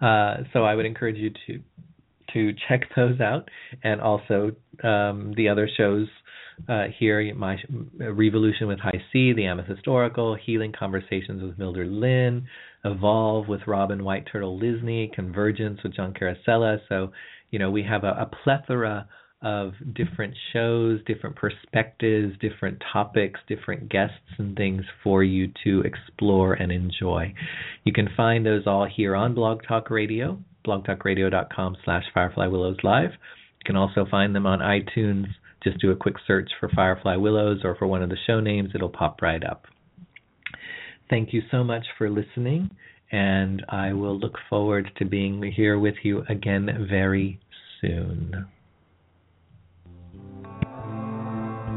Uh, 0.00 0.38
so 0.52 0.64
I 0.64 0.74
would 0.74 0.86
encourage 0.86 1.16
you 1.16 1.30
to 1.46 1.60
to 2.32 2.52
check 2.68 2.82
those 2.96 3.20
out, 3.20 3.48
and 3.82 4.00
also 4.00 4.52
um, 4.82 5.32
the 5.36 5.48
other 5.48 5.68
shows 5.76 6.06
uh, 6.68 6.84
here: 6.98 7.34
my 7.34 7.56
Revolution 7.98 8.68
with 8.68 8.78
High 8.78 9.02
C, 9.12 9.32
the 9.32 9.46
Amethyst 9.46 9.86
Oracle, 9.86 10.34
Healing 10.34 10.72
Conversations 10.78 11.42
with 11.42 11.58
Mildred 11.58 11.90
Lynn, 11.90 12.46
Evolve 12.84 13.48
with 13.48 13.60
Robin 13.66 14.04
White 14.04 14.26
Turtle 14.30 14.58
Lisney, 14.58 15.12
Convergence 15.12 15.80
with 15.82 15.94
John 15.94 16.14
Caracella. 16.14 16.78
So 16.88 17.12
you 17.50 17.58
know 17.58 17.70
we 17.70 17.82
have 17.84 18.04
a, 18.04 18.08
a 18.08 18.30
plethora 18.44 19.08
of 19.42 19.72
different 19.94 20.34
shows, 20.52 21.00
different 21.06 21.36
perspectives, 21.36 22.34
different 22.40 22.82
topics, 22.92 23.38
different 23.48 23.88
guests 23.88 24.14
and 24.38 24.56
things 24.56 24.82
for 25.04 25.22
you 25.22 25.52
to 25.64 25.82
explore 25.82 26.54
and 26.54 26.72
enjoy. 26.72 27.32
You 27.84 27.92
can 27.92 28.08
find 28.16 28.46
those 28.46 28.66
all 28.66 28.86
here 28.86 29.14
on 29.14 29.34
Blog 29.34 29.62
Talk 29.68 29.90
Radio, 29.90 30.38
blogtalkradio.com 30.66 31.76
slash 31.84 32.04
Firefly 32.14 32.46
Willows 32.46 32.78
Live. 32.82 33.10
You 33.12 33.64
can 33.66 33.76
also 33.76 34.06
find 34.10 34.34
them 34.34 34.46
on 34.46 34.60
iTunes. 34.60 35.26
Just 35.62 35.80
do 35.80 35.90
a 35.90 35.96
quick 35.96 36.16
search 36.26 36.50
for 36.58 36.68
Firefly 36.70 37.16
Willows 37.16 37.60
or 37.62 37.76
for 37.76 37.86
one 37.86 38.02
of 38.02 38.08
the 38.08 38.16
show 38.26 38.40
names. 38.40 38.70
It'll 38.74 38.88
pop 38.88 39.20
right 39.20 39.44
up. 39.44 39.66
Thank 41.10 41.32
you 41.32 41.42
so 41.50 41.62
much 41.62 41.86
for 41.98 42.10
listening, 42.10 42.70
and 43.12 43.64
I 43.68 43.92
will 43.92 44.18
look 44.18 44.38
forward 44.50 44.90
to 44.96 45.04
being 45.04 45.42
here 45.54 45.78
with 45.78 45.94
you 46.02 46.24
again 46.28 46.86
very 46.90 47.38
soon. 47.80 48.46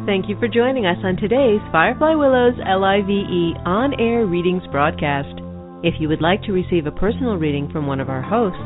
Thank 0.10 0.27
you 0.27 0.40
for 0.40 0.48
joining 0.48 0.88
us 0.88 0.98
on 1.03 1.18
today's 1.18 1.61
Firefly 1.72 2.15
Willows 2.15 2.57
LIVE 2.57 3.61
on 3.64 3.94
air 4.02 4.26
readings 4.26 4.64
broadcast. 4.72 5.40
If 5.84 6.02
you 6.02 6.10
would 6.10 6.19
like 6.19 6.41
to 6.45 6.52
receive 6.52 6.88
a 6.88 6.91
personal 6.91 7.36
reading 7.36 7.69
from 7.72 7.86
one 7.86 7.99
of 7.99 8.10
our 8.10 8.23
hosts, 8.23 8.57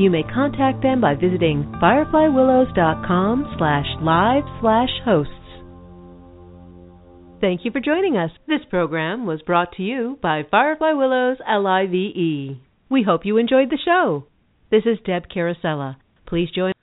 you 0.00 0.10
may 0.10 0.22
contact 0.22 0.84
them 0.84 1.00
by 1.00 1.16
visiting 1.16 1.64
fireflywillows.com 1.82 3.56
slash 3.58 3.86
live 4.00 4.44
slash 4.60 4.90
hosts. 5.04 5.32
Thank 7.40 7.64
you 7.64 7.72
for 7.72 7.80
joining 7.80 8.16
us. 8.16 8.30
This 8.46 8.64
program 8.70 9.26
was 9.26 9.42
brought 9.42 9.72
to 9.78 9.82
you 9.82 10.20
by 10.22 10.42
Firefly 10.48 10.92
Willows 10.92 11.38
LIVE. 11.40 12.58
We 12.90 13.02
hope 13.02 13.26
you 13.26 13.38
enjoyed 13.38 13.70
the 13.70 13.78
show. 13.84 14.26
This 14.70 14.84
is 14.86 14.98
Deb 15.04 15.24
Carosella. 15.34 15.96
Please 16.28 16.48
join 16.54 16.75